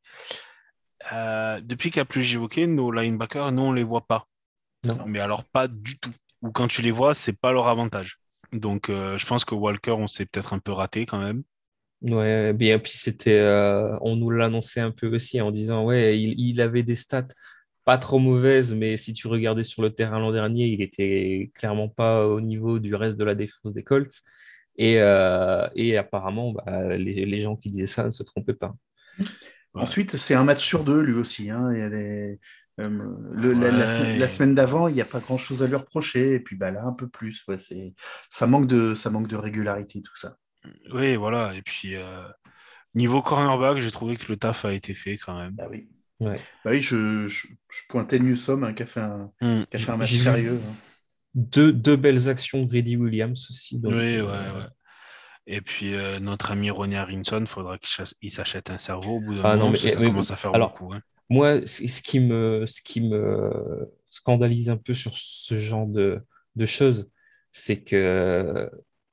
Euh, 1.13 1.61
depuis 1.63 1.91
qu'il 1.91 2.01
n'y 2.01 2.03
a 2.03 2.07
plus 2.07 2.23
JOK, 2.23 2.59
nos 2.59 2.91
linebackers, 2.91 3.53
nous 3.53 3.63
on 3.63 3.73
les 3.73 3.83
voit 3.83 4.07
pas. 4.07 4.27
Non. 4.85 4.99
Mais 5.07 5.21
alors 5.21 5.45
pas 5.45 5.69
du 5.69 5.99
tout. 5.99 6.13
Ou 6.43 6.51
quand 6.51 6.69
tu 6.69 6.83
les 6.83 6.91
vois, 6.91 7.15
c'est 7.15 7.33
pas 7.33 7.53
leur 7.53 7.69
avantage. 7.69 8.19
Donc 8.53 8.91
euh, 8.91 9.17
je 9.19 9.27
pense 9.27 9.45
que 9.45 9.55
Walker, 9.55 9.93
on 9.93 10.07
s'est 10.07 10.27
peut-être 10.27 10.53
un 10.53 10.59
peu 10.59 10.73
raté 10.73 11.07
quand 11.07 11.19
même. 11.19 11.43
Ouais, 12.03 12.53
bien, 12.53 12.79
puis 12.81 12.93
c'était, 12.93 13.39
euh, 13.39 13.97
on 14.01 14.17
nous 14.17 14.31
l'annonçait 14.31 14.81
un 14.81 14.91
peu 14.91 15.13
aussi 15.15 15.41
en 15.41 15.53
disant, 15.53 15.85
ouais, 15.85 16.19
il, 16.19 16.35
il 16.39 16.61
avait 16.61 16.83
des 16.83 16.97
stats 16.97 17.29
pas 17.85 17.97
trop 17.97 18.19
mauvaises, 18.19 18.75
mais 18.75 18.97
si 18.97 19.13
tu 19.13 19.29
regardais 19.29 19.63
sur 19.63 19.83
le 19.83 19.95
terrain 19.95 20.19
l'an 20.19 20.33
dernier, 20.33 20.67
il 20.67 20.83
était 20.83 21.51
clairement 21.55 21.89
pas 21.89 22.27
au 22.27 22.41
niveau 22.41 22.81
du 22.81 22.95
reste 22.95 23.19
de 23.19 23.25
la 23.25 23.35
défense 23.35 23.73
des 23.73 23.83
Colts. 23.83 24.21
Et, 24.79 24.95
et 24.95 25.97
apparemment, 25.97 26.53
bah, 26.53 26.97
les, 26.97 27.27
les 27.27 27.41
gens 27.41 27.57
qui 27.57 27.71
disaient 27.71 27.87
ça 27.87 28.05
ne 28.05 28.11
se 28.11 28.23
trompaient 28.23 28.55
pas. 28.55 28.75
Ouais. 29.75 29.83
Ensuite, 29.83 30.17
c'est 30.17 30.35
un 30.35 30.45
match 30.45 30.65
sur 30.65 30.85
deux, 30.85 31.01
lui 31.01 31.15
aussi. 31.15 31.51
hein. 31.51 31.71
Il 31.73 31.79
y 31.79 31.83
a 31.83 31.91
des... 31.91 32.39
euh, 32.81 32.89
le- 33.33 33.53
la, 33.53 33.71
la 33.71 33.79
Ouais. 33.79 33.87
semaine, 33.87 34.19
la 34.19 34.29
semaine 34.29 34.55
d'avant, 34.55 34.89
il 34.89 34.95
n'y 34.95 35.01
a 35.01 35.07
pas 35.07 35.21
grand-chose 35.21 35.63
à 35.63 35.67
lui 35.67 35.77
reprocher. 35.77 36.35
Et 36.35 36.41
puis 36.41 36.57
bah, 36.57 36.71
là, 36.71 36.85
un 36.85 36.93
peu 36.93 37.09
plus. 37.09 37.45
Ouais, 37.49 37.59
c'est... 37.59 37.95
Ça, 38.29 38.47
manque 38.47 38.67
de... 38.67 38.95
ça 38.95 39.11
manque 39.11 39.29
de 39.29 39.37
régularité, 39.37 40.03
tout 40.03 40.17
ça. 40.17 40.37
Oui, 40.93 41.17
voilà. 41.17 41.55
Et 41.55 41.63
puis 41.63 41.97
euh, 41.97 42.23
niveau 42.95 43.23
cornerback, 43.23 43.79
j'ai 43.79 43.91
trouvé 43.91 44.17
que 44.17 44.31
le 44.31 44.37
taf 44.37 44.65
a 44.65 44.73
été 44.73 44.95
fait 44.95 45.17
quand 45.17 45.37
même. 45.39 45.55
Bah 45.55 45.67
oui. 45.71 45.89
Ouais. 46.21 46.37
Bah 46.65 46.71
oui, 46.71 46.81
je, 46.81 47.27
je, 47.27 47.49
je 47.71 47.81
pointais 47.89 48.21
Newsom 48.21 48.63
hein, 48.63 48.75
qui, 48.75 48.85
a 48.85 48.87
fait 48.87 49.01
un, 49.01 49.33
qui 49.41 49.77
a 49.77 49.79
fait 49.79 49.91
un 49.91 49.97
match 49.97 50.13
sérieux. 50.13 50.61
hein. 50.65 50.75
Deux, 51.35 51.73
deux 51.73 51.97
belles 51.97 52.29
actions 52.29 52.63
de 52.63 52.67
Grady 52.69 52.97
Williams 52.97 53.49
aussi. 53.51 53.79
donc, 53.81 53.93
Oui, 53.93 53.99
ouais, 53.99 54.21
euh, 54.21 54.59
ouais. 54.61 54.67
Et 55.47 55.61
puis 55.61 55.95
euh, 55.95 56.21
notre 56.21 56.53
ami 56.53 56.71
Ronnie 56.71 56.97
Harrison, 56.97 57.45
faudra 57.47 57.79
qu'il 57.79 58.31
s'achète 58.31 58.71
un 58.71 58.79
cerveau 58.79 59.17
au 59.17 59.21
bout 59.21 59.35
d'un 59.35 59.43
Ah 59.45 59.57
non, 59.57 59.65
moment, 59.65 59.67
mais- 59.67 59.73
parce 59.73 59.83
que 59.85 59.91
ça 59.91 60.01
mais- 60.01 60.07
commence 60.07 60.31
à 60.31 60.37
faire 60.37 60.55
alors, 60.55 60.71
beaucoup. 60.73 60.93
hein. 60.93 61.01
Moi, 61.31 61.67
ce 61.67 62.03
qui 62.03 62.21
me, 62.21 62.65
ce 62.67 62.83
qui 62.83 63.01
me 63.01 63.51
scandalise 64.09 64.71
un 64.71 64.77
peu 64.77 64.93
sur 64.95 65.13
ce 65.17 65.57
genre 65.57 65.87
de, 65.87 66.21
de 66.57 66.67
choses, 66.67 67.11
c'est 67.53 67.83
que 67.83 68.71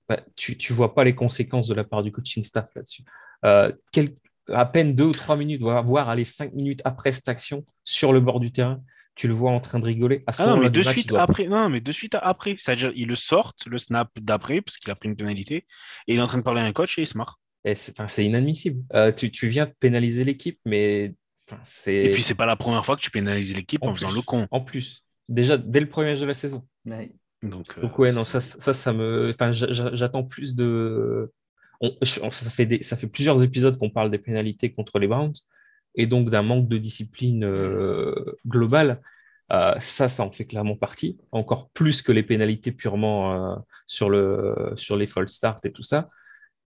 bah, 0.08 0.20
tu 0.36 0.58
ne 0.70 0.76
vois 0.76 0.94
pas 0.96 1.04
les 1.04 1.15
conséquences 1.15 1.68
de 1.68 1.74
la 1.76 1.84
part 1.84 2.04
du 2.04 2.12
coaching 2.12 2.44
staff 2.44 2.70
là-dessus. 2.76 3.04
Euh, 3.46 3.72
quel- 3.92 4.10
à 4.52 4.65
peine 4.65 4.96
deux 4.96 5.06
ou 5.06 5.12
trois 5.12 5.38
minutes, 5.38 5.62
voire, 5.62 5.84
voire 5.84 6.10
aller 6.10 6.26
cinq 6.26 6.54
minutes 6.54 6.82
après 6.84 7.12
cette 7.12 7.28
action, 7.28 7.65
sur 7.84 8.12
le 8.12 8.20
bord 8.20 8.39
du 8.39 8.52
terrain, 8.52 8.82
tu 9.19 9.27
le 9.27 9.34
vois 9.34 9.51
en 9.51 9.60
train 9.60 9.79
de 9.79 9.86
rigoler. 9.86 10.21
À 10.27 10.32
ce 10.32 10.41
Ah 10.41 10.45
non, 10.45 10.51
moment-là 10.51 10.69
mais 10.69 10.79
de 10.79 10.79
match, 10.86 10.93
suite 10.95 11.10
doit- 11.10 11.21
après, 11.21 11.45
non, 11.47 11.67
mais 11.69 11.82
de 11.82 11.91
suite 11.91 12.15
après, 12.21 12.55
c'est-à-dire 12.58 12.93
ils 12.95 13.08
le 13.08 13.15
sortent, 13.15 13.65
le 13.67 13.77
snap 13.77 14.10
d'après, 14.21 14.62
parce 14.62 14.77
qu'il 14.77 14.89
a 14.91 14.95
pris 14.95 15.10
une 15.10 15.17
pénalité, 15.17 15.55
et 16.08 16.13
il 16.13 16.17
est 16.19 16.21
en 16.21 16.27
train 16.27 16.38
de 16.38 16.43
parler 16.43 16.62
à 16.62 16.63
un 16.63 16.71
coach 16.71 16.97
et 16.97 17.01
il 17.01 17.05
se 17.05 17.17
marre. 17.17 17.38
Et 17.65 17.75
c'est 17.75 18.23
inadmissible. 18.25 18.82
Euh, 18.93 19.12
tu, 19.12 19.29
tu 19.29 19.49
viens 19.49 19.65
de 19.65 19.73
pénaliser 19.77 20.23
l'équipe, 20.23 20.58
mais. 20.65 21.13
Et 21.88 22.10
puis 22.12 22.23
c'est 22.23 22.36
pas 22.36 22.45
la 22.45 22.55
première 22.55 22.86
fois 22.86 22.95
que 22.95 23.01
tu 23.01 23.12
pénalises 23.12 23.53
l'équipe 23.55 23.84
en, 23.84 23.89
en 23.89 23.93
faisant 23.93 24.12
le 24.12 24.21
con. 24.21 24.47
En 24.51 24.62
plus, 24.62 25.03
déjà 25.27 25.58
dès 25.58 25.82
le 25.82 25.89
premier 25.89 26.12
match 26.12 26.21
de 26.21 26.25
la 26.27 26.34
saison. 26.34 26.65
Ouais. 26.86 27.12
Donc, 27.43 27.65
euh, 27.77 27.82
Donc 27.82 27.99
ouais, 27.99 28.13
non, 28.13 28.23
ça, 28.23 28.39
ça, 28.39 28.71
ça 28.71 28.93
me, 28.93 29.32
enfin, 29.32 29.51
j'a- 29.51 29.71
j'a- 29.73 29.93
j'attends 29.93 30.23
plus 30.23 30.55
de. 30.55 31.29
on- 31.82 31.91
ça 32.32 32.49
fait 32.51 32.65
des, 32.67 32.84
ça 32.84 32.95
fait 32.95 33.08
plusieurs 33.08 33.43
épisodes 33.43 33.77
qu'on 33.77 33.89
parle 33.89 34.12
des 34.12 34.19
pénalités 34.19 34.71
contre 34.71 34.97
les 34.99 35.08
Browns 35.08 35.34
et 35.95 36.08
donc 36.08 36.30
d'un 36.30 36.43
manque 36.43 36.67
de 36.69 36.78
discipline 36.78 37.43
euh, 37.45 38.13
globale. 38.47 39.02
Euh, 39.52 39.75
ça, 39.80 40.08
ça 40.08 40.23
en 40.23 40.32
fait 40.32 40.45
clairement 40.45 40.75
partie, 40.75 41.17
encore 41.32 41.69
plus 41.71 42.02
que 42.04 42.12
les 42.12 42.23
pénalités 42.23 42.71
purement 42.71 43.54
euh, 43.54 43.56
sur 43.88 44.10
le, 44.10 44.56
sur 44.75 44.95
les 44.95 45.08
false 45.08 45.34
starts 45.34 45.60
et 45.63 45.71
tout 45.71 45.84
ça. 45.84 46.10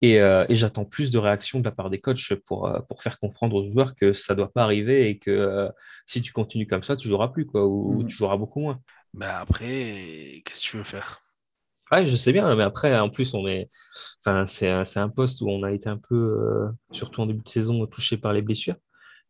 Et, 0.02 0.20
euh, 0.22 0.46
et 0.50 0.56
j'attends 0.56 0.86
plus 0.86 1.12
de 1.12 1.18
réactions 1.20 1.60
de 1.60 1.66
la 1.66 1.72
part 1.72 1.90
des 1.90 2.00
coachs 2.02 2.34
pour, 2.46 2.72
pour 2.88 3.02
faire 3.04 3.20
comprendre 3.20 3.56
aux 3.58 3.68
joueurs 3.68 3.96
que 3.96 4.14
ça 4.14 4.36
doit 4.36 4.52
pas 4.52 4.64
arriver 4.64 5.10
et 5.10 5.18
que 5.20 5.70
si 6.06 6.22
tu 6.22 6.34
continues 6.34 6.68
comme 6.68 6.84
ça, 6.84 6.96
tu 6.96 7.08
joueras 7.08 7.30
plus 7.30 7.46
quoi, 7.48 7.66
ou 7.68 8.04
Mhm. 8.04 8.08
tu 8.08 8.16
joueras 8.18 8.38
beaucoup 8.38 8.60
moins. 8.62 8.80
bah 9.14 9.40
après, 9.42 10.42
qu'est-ce 10.46 10.62
que 10.66 10.72
tu 10.72 10.78
veux 10.78 10.84
faire? 10.84 11.22
Ouais, 11.92 12.06
je 12.06 12.16
sais 12.18 12.34
bien, 12.34 12.54
mais 12.56 12.64
après, 12.64 12.98
en 13.00 13.10
plus, 13.10 13.34
on 13.34 13.48
est, 13.48 13.70
enfin, 14.20 14.46
c'est 14.46 14.70
un, 14.70 14.84
c'est 14.84 15.00
un 15.00 15.08
poste 15.10 15.42
où 15.42 15.50
on 15.50 15.64
a 15.64 15.72
été 15.72 15.88
un 15.88 15.98
peu, 15.98 16.16
euh, 16.16 16.68
surtout 16.92 17.22
en 17.22 17.26
début 17.28 17.44
de 17.44 17.48
saison, 17.50 17.86
touché 17.88 18.18
par 18.18 18.34
les 18.34 18.42
blessures. 18.42 18.76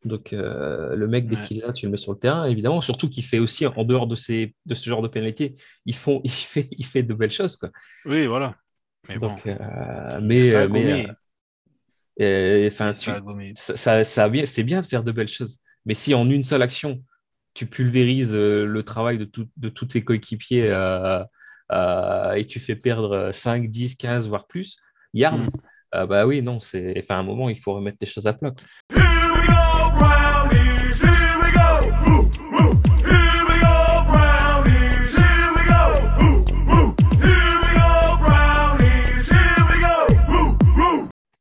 Donc, 0.08 0.34
euh, 0.34 0.96
le 0.96 1.08
mec, 1.08 1.28
dès 1.28 1.36
Ouais. 1.36 1.41
qu'il 1.41 1.58
est 1.60 1.65
là, 1.65 1.74
tu 1.74 1.86
le 1.86 1.91
mets 1.91 1.98
sur 1.98 2.12
le 2.13 2.17
terrain, 2.20 2.46
évidemment. 2.46 2.82
Surtout 2.82 3.10
qu'il 3.10 3.24
fait 3.24 3.39
aussi, 3.39 3.65
en 3.67 3.84
dehors 3.84 4.08
de, 4.08 4.15
ces, 4.15 4.56
de 4.65 4.74
ce 4.74 4.89
genre 4.89 5.02
de 5.02 5.08
pénalité, 5.08 5.56
font, 5.93 6.22
il, 6.26 6.32
fait, 6.32 6.67
il 6.72 6.86
fait 6.86 7.04
de 7.04 7.13
belles 7.13 7.32
choses, 7.32 7.56
quoi. 7.58 7.70
Oui, 8.06 8.26
voilà. 8.26 8.56
Mais 9.10 9.17
bon, 9.17 9.36
euh, 9.46 10.20
mais, 10.22 10.50
ça 10.50 10.62
a 10.62 10.63
euh, 10.63 10.67
mais, 10.70 11.08
euh, 12.22 12.70
Ça 12.70 12.93
tu, 12.93 13.12
ça, 13.56 13.76
ça, 13.76 14.04
ça 14.04 14.24
a 14.26 14.30
bien, 14.30 14.46
c'est 14.46 14.63
bien 14.63 14.82
de 14.82 14.88
faire 14.88 15.04
de 15.04 15.12
belles 15.12 15.28
choses. 15.28 15.60
Mais 15.86 15.93
si 15.93 16.13
en 16.13 16.30
une 16.30 16.43
seule 16.43 16.62
action, 16.62 17.02
tu 17.54 17.65
pulvérises 17.67 18.36
euh, 18.36 18.65
le 18.65 18.84
travail 18.84 19.17
de, 19.17 19.26
tout- 19.26 19.50
de 19.56 19.70
tous 19.70 19.86
tes 19.86 20.04
coéquipiers 20.04 20.67
et 21.72 22.46
tu 22.46 22.60
fais 22.60 22.76
perdre 22.76 23.32
5, 23.34 23.70
10, 23.70 23.96
15, 23.96 24.28
voire 24.28 24.48
plus, 24.48 24.78
yards, 25.13 25.38
Mm. 25.38 25.46
euh, 25.96 26.06
bah 26.06 26.26
oui, 26.28 26.41
non, 26.41 26.60
c'est, 26.60 26.96
enfin, 27.00 27.15
à 27.15 27.20
un 27.20 27.24
moment, 27.24 27.50
il 27.50 27.58
faut 27.60 27.74
remettre 27.74 27.98
les 28.02 28.08
choses 28.08 28.28
à 28.28 28.34
plat. 28.34 28.52
quoi. 28.52 29.02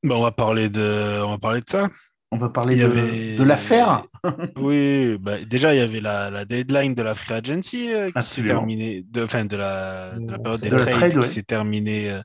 Bah, 0.07 0.15
on 0.17 0.23
va 0.23 0.33
parler 0.33 0.69
de, 0.69 1.21
on 1.25 1.31
va 1.31 1.39
parler 1.39 1.61
de 1.61 1.69
ça. 1.71 1.89
On 2.33 2.39
va 2.39 2.49
parler 2.49 2.77
de, 2.77 2.85
avait- 2.85 3.37
de 3.37 3.45
l'affaire. 3.45 4.05
Oui, 4.57 5.17
bah, 5.21 5.39
déjà, 5.49 5.75
il 5.75 5.79
y 5.79 5.81
avait 5.81 6.01
la, 6.01 6.31
la 6.31 6.45
deadline 6.45 6.95
de 6.95 7.03
la 7.03 7.15
free 7.15 7.35
agency 7.35 7.93
euh, 7.93 8.11
qui 8.11 8.27
s'est 8.29 8.43
terminée, 8.45 9.05
de, 9.09 9.23
enfin, 9.25 9.45
de 9.45 9.57
la, 9.57 10.13
de 10.19 10.33
la 10.33 10.39
De 10.39 10.43
période 10.43 10.61
des 10.61 10.69
trades 10.71 10.91
trade, 10.91 11.13
qui 11.13 11.19
ouais. 11.19 11.27
s'est 11.27 11.43
terminée, 11.45 12.11
euh, 12.11 12.21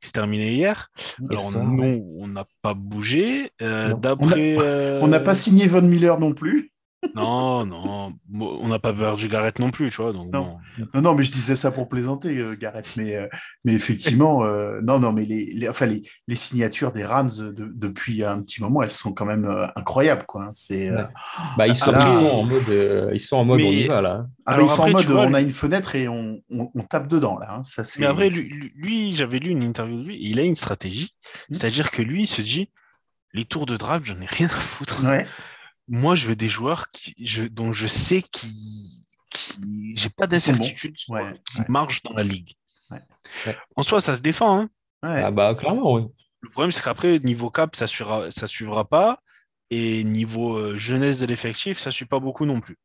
qui 0.00 0.06
s'est 0.08 0.12
terminée 0.12 0.52
hier. 0.52 0.88
Alors, 1.30 1.50
soir, 1.50 1.64
nous, 1.64 1.82
ouais. 1.82 2.02
on 2.18 2.26
n'a 2.26 2.44
pas 2.62 2.74
bougé. 2.74 3.52
Euh, 3.62 3.90
Non. 3.90 3.98
D'après. 3.98 4.56
euh, 4.58 4.98
On 5.02 5.06
n'a 5.08 5.20
pas 5.20 5.34
signé 5.34 5.68
Von 5.68 5.82
Miller 5.82 6.18
non 6.18 6.32
plus. 6.32 6.72
Non, 7.14 7.64
non, 7.66 8.14
on 8.32 8.68
n'a 8.68 8.78
pas 8.78 8.92
perdu 8.92 9.28
Garrett 9.28 9.58
non 9.58 9.70
plus, 9.70 9.90
tu 9.90 10.02
vois. 10.02 10.12
Donc 10.12 10.32
Non. 10.32 10.58
bon. 10.78 10.86
Non, 10.94 11.00
non, 11.02 11.14
mais 11.14 11.22
je 11.24 11.30
disais 11.30 11.54
ça 11.54 11.70
pour 11.70 11.88
plaisanter, 11.88 12.36
euh, 12.38 12.56
Gareth. 12.58 12.94
Mais, 12.96 13.14
euh, 13.16 13.28
mais 13.64 13.74
effectivement, 13.74 14.44
euh, 14.44 14.80
non, 14.82 14.98
non, 14.98 15.12
mais 15.12 15.24
les, 15.24 15.52
les- 15.54 15.68
enfin, 15.68 15.86
les, 15.86 16.02
les 16.26 16.34
signatures 16.34 16.92
des 16.92 17.04
Rams 17.04 17.30
de- 17.38 17.70
depuis 17.74 18.24
un 18.24 18.40
petit 18.40 18.60
moment, 18.60 18.82
elles 18.82 18.90
sont 18.92 19.12
quand 19.12 19.26
même 19.26 19.44
euh, 19.44 19.66
incroyables, 19.76 20.24
quoi. 20.26 20.44
hein. 20.46 20.50
C'est, 20.54 20.88
euh, 20.88 20.96
Ouais. 20.96 21.04
Bah, 21.58 21.68
ils, 21.68 21.76
sont, 21.76 21.92
là- 21.92 22.06
ils 22.08 22.12
sont 22.12 22.26
en 22.30 22.44
mode, 22.44 22.68
euh, 22.70 23.10
ils 23.14 23.20
sont 23.20 23.36
en 23.36 23.44
mode 23.44 23.58
Mais- 23.60 23.66
on 23.68 23.72
y 23.72 23.86
va 23.86 24.00
là. 24.00 24.26
ah, 24.46 24.52
Alors 24.54 24.66
ils 24.66 24.68
sont 24.68 24.82
après, 24.82 24.90
en 24.94 24.96
mode, 24.96 25.06
vois, 25.06 25.26
on 25.26 25.34
a 25.34 25.40
une 25.42 25.50
fenêtre 25.52 25.94
et 25.94 26.08
on, 26.08 26.40
on- 26.50 26.70
on 26.74 26.82
tape 26.82 27.08
dedans, 27.08 27.38
là. 27.38 27.56
hein. 27.58 27.62
Ça, 27.62 27.82
Mais 27.98 28.06
après, 28.06 28.30
lui, 28.30 29.14
j'avais 29.14 29.38
lu 29.38 29.50
une 29.50 29.62
interview 29.62 29.98
de 30.02 30.06
lui, 30.08 30.18
il 30.20 30.40
a 30.40 30.42
une 30.42 30.56
stratégie. 30.56 31.10
Hmm. 31.50 31.54
C'est-à-dire 31.54 31.90
que 31.90 32.02
lui, 32.02 32.22
il 32.22 32.26
se 32.26 32.42
dit 32.42 32.70
les 33.32 33.44
tours 33.44 33.66
de 33.66 33.76
draft, 33.76 34.06
j'en 34.06 34.20
ai 34.20 34.26
rien 34.26 34.46
à 34.46 34.50
foutre. 34.50 35.04
Ouais. 35.04 35.26
Moi, 35.88 36.14
je 36.14 36.26
veux 36.26 36.36
des 36.36 36.48
joueurs 36.48 36.90
qui, 36.90 37.14
je, 37.24 37.44
dont 37.44 37.72
je 37.72 37.86
sais 37.86 38.22
qui, 38.22 38.48
qui 39.30 39.94
j'ai 39.96 40.10
pas 40.10 40.26
d'incertitude, 40.26 40.98
sur- 40.98 41.14
Ouais, 41.14 41.34
qui 41.50 41.58
ouais. 41.60 41.64
marchent 41.68 42.02
dans 42.02 42.12
la 42.14 42.22
ligue. 42.24 42.52
Ouais. 42.90 42.98
Ouais. 43.46 43.56
En 43.76 43.82
soi, 43.82 44.00
ça 44.00 44.16
se 44.16 44.20
défend. 44.20 44.60
hein. 44.60 44.70
Ouais. 45.02 45.22
Ah 45.22 45.30
bah 45.30 45.54
clairement, 45.54 45.94
oui. 45.94 46.02
Le 46.40 46.48
problème, 46.48 46.72
c'est 46.72 46.82
qu'après, 46.82 47.18
niveau 47.20 47.50
cap, 47.50 47.76
ça 47.76 47.86
suivra, 47.86 48.30
ça 48.30 48.46
suivra 48.46 48.88
pas. 48.88 49.20
Et 49.70 50.04
niveau 50.04 50.56
euh, 50.56 50.78
jeunesse 50.78 51.18
de 51.18 51.26
l'effectif, 51.26 51.78
ça 51.78 51.90
suit 51.90 52.04
pas 52.06 52.20
beaucoup 52.20 52.46
non 52.46 52.60
plus. 52.60 52.76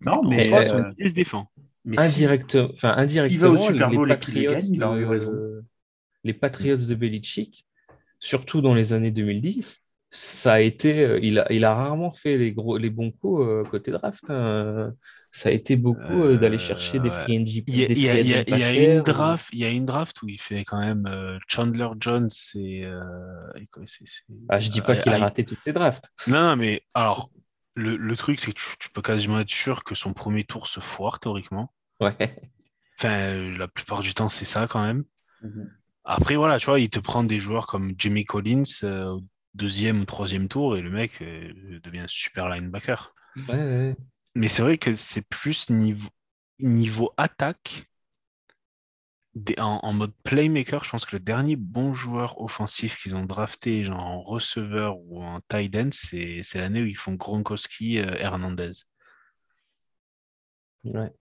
Non, 0.00 0.12
En 0.24 0.28
mais, 0.28 0.48
soi, 0.48 0.60
euh, 0.74 0.92
se 1.04 1.12
défend. 1.12 1.50
mais 1.84 1.96
si- 2.08 2.24
Indirect, 2.24 2.56
enfin, 2.74 2.94
indirectement, 2.96 3.54
les 3.54 3.78
Bowl 3.96 4.08
gagne, 4.08 4.76
de- 4.78 5.64
les 6.24 6.34
Patriots 6.34 6.76
de 6.76 6.94
Belichick, 6.94 7.66
surtout 8.20 8.60
dans 8.60 8.74
les 8.74 8.92
années 8.92 9.10
2010, 9.10 9.82
ça 10.10 10.54
a 10.54 10.60
été, 10.60 11.04
euh, 11.04 11.18
il 11.22 11.38
a, 11.38 11.52
il 11.52 11.64
a 11.64 11.74
rarement 11.74 12.10
fait 12.10 12.38
les 12.38 12.52
gros, 12.52 12.78
les 12.78 12.90
bons 12.90 13.10
coups 13.10 13.42
euh, 13.46 13.64
côté 13.64 13.90
draft. 13.90 14.24
hein. 14.28 14.94
Ça 15.30 15.50
a 15.50 15.52
été 15.52 15.76
beaucoup 15.76 16.24
euh, 16.24 16.38
d'aller 16.38 16.58
chercher 16.58 16.98
des 17.00 17.10
free 17.10 17.36
agents, 17.36 17.62
Il 17.66 17.98
y 17.98 18.08
a, 18.64 18.72
une 18.72 19.02
draft, 19.02 19.48
il 19.52 19.58
y 19.58 19.64
a 19.66 19.68
une 19.70 19.84
draft 19.84 20.22
où 20.22 20.28
il 20.28 20.40
fait 20.40 20.64
quand 20.64 20.80
même 20.80 21.06
euh, 21.06 21.38
Chandler 21.48 21.88
Jones 22.00 22.30
et, 22.54 22.84
euh, 22.86 23.00
c'est- 23.86 24.04
Ah, 24.48 24.58
je 24.60 24.70
dis 24.70 24.80
pas 24.80 24.94
euh, 24.94 25.00
qu'il 25.00 25.12
a 25.12 25.18
I- 25.18 25.20
raté 25.20 25.44
toutes 25.44 25.62
ses 25.62 25.74
drafts. 25.74 26.10
Non, 26.26 26.40
non, 26.42 26.56
mais 26.56 26.82
alors, 26.94 27.30
le, 27.74 27.96
le 27.96 28.16
truc, 28.16 28.40
c'est 28.40 28.52
que 28.52 28.58
tu, 28.58 28.64
tu 28.80 28.88
peux 28.90 29.02
quasiment 29.02 29.38
être 29.40 29.50
sûr 29.50 29.84
que 29.84 29.94
son 29.94 30.14
premier 30.14 30.44
tour 30.44 30.66
se 30.66 30.80
foire 30.80 31.20
théoriquement. 31.20 31.72
Ouais. 32.00 32.16
Enfin, 32.98 33.34
la 33.56 33.68
plupart 33.68 34.00
du 34.00 34.14
temps, 34.14 34.28
c'est 34.28 34.44
ça 34.44 34.66
quand 34.66 34.82
même. 34.82 35.04
Mhm. 35.42 35.70
Après, 36.04 36.36
voilà, 36.36 36.58
tu 36.58 36.66
vois, 36.66 36.80
il 36.80 36.90
te 36.90 36.98
prend 36.98 37.22
des 37.22 37.38
joueurs 37.38 37.66
comme 37.66 37.92
Jamie 37.98 38.24
Collins 38.24 38.62
euh, 38.82 39.06
au 39.12 39.22
deuxième 39.54 40.00
ou 40.00 40.04
troisième 40.04 40.48
tour 40.48 40.76
et 40.76 40.82
le 40.82 40.90
mec 40.90 41.22
euh, 41.22 41.80
devient 41.80 42.06
super 42.08 42.48
linebacker. 42.48 43.14
Ouais, 43.36 43.54
ouais. 43.54 43.96
Mais 44.34 44.48
c'est 44.48 44.62
vrai 44.62 44.78
que 44.78 44.92
c'est 44.92 45.26
plus 45.28 45.68
niveau, 45.70 46.08
niveau 46.60 47.12
attaque. 47.16 47.84
des- 49.34 49.58
en, 49.58 49.80
en 49.82 49.92
mode 49.94 50.12
playmaker, 50.22 50.84
je 50.84 50.90
pense 50.90 51.06
que 51.06 51.16
le 51.16 51.20
dernier 51.20 51.56
bon 51.56 51.94
joueur 51.94 52.40
offensif 52.40 53.00
qu'ils 53.00 53.16
ont 53.16 53.24
drafté, 53.24 53.84
genre 53.84 54.00
en 54.00 54.20
receveur 54.22 54.98
ou 54.98 55.22
en 55.22 55.40
tight 55.48 55.74
end, 55.76 55.90
c'est 55.92 56.40
c'est 56.42 56.58
l'année 56.60 56.82
où 56.82 56.86
ils 56.86 56.96
font 56.96 57.14
Gronkowski 57.14 57.98
euh, 58.00 58.16
Hernandez. 58.18 58.72
Ouais. 60.84 61.12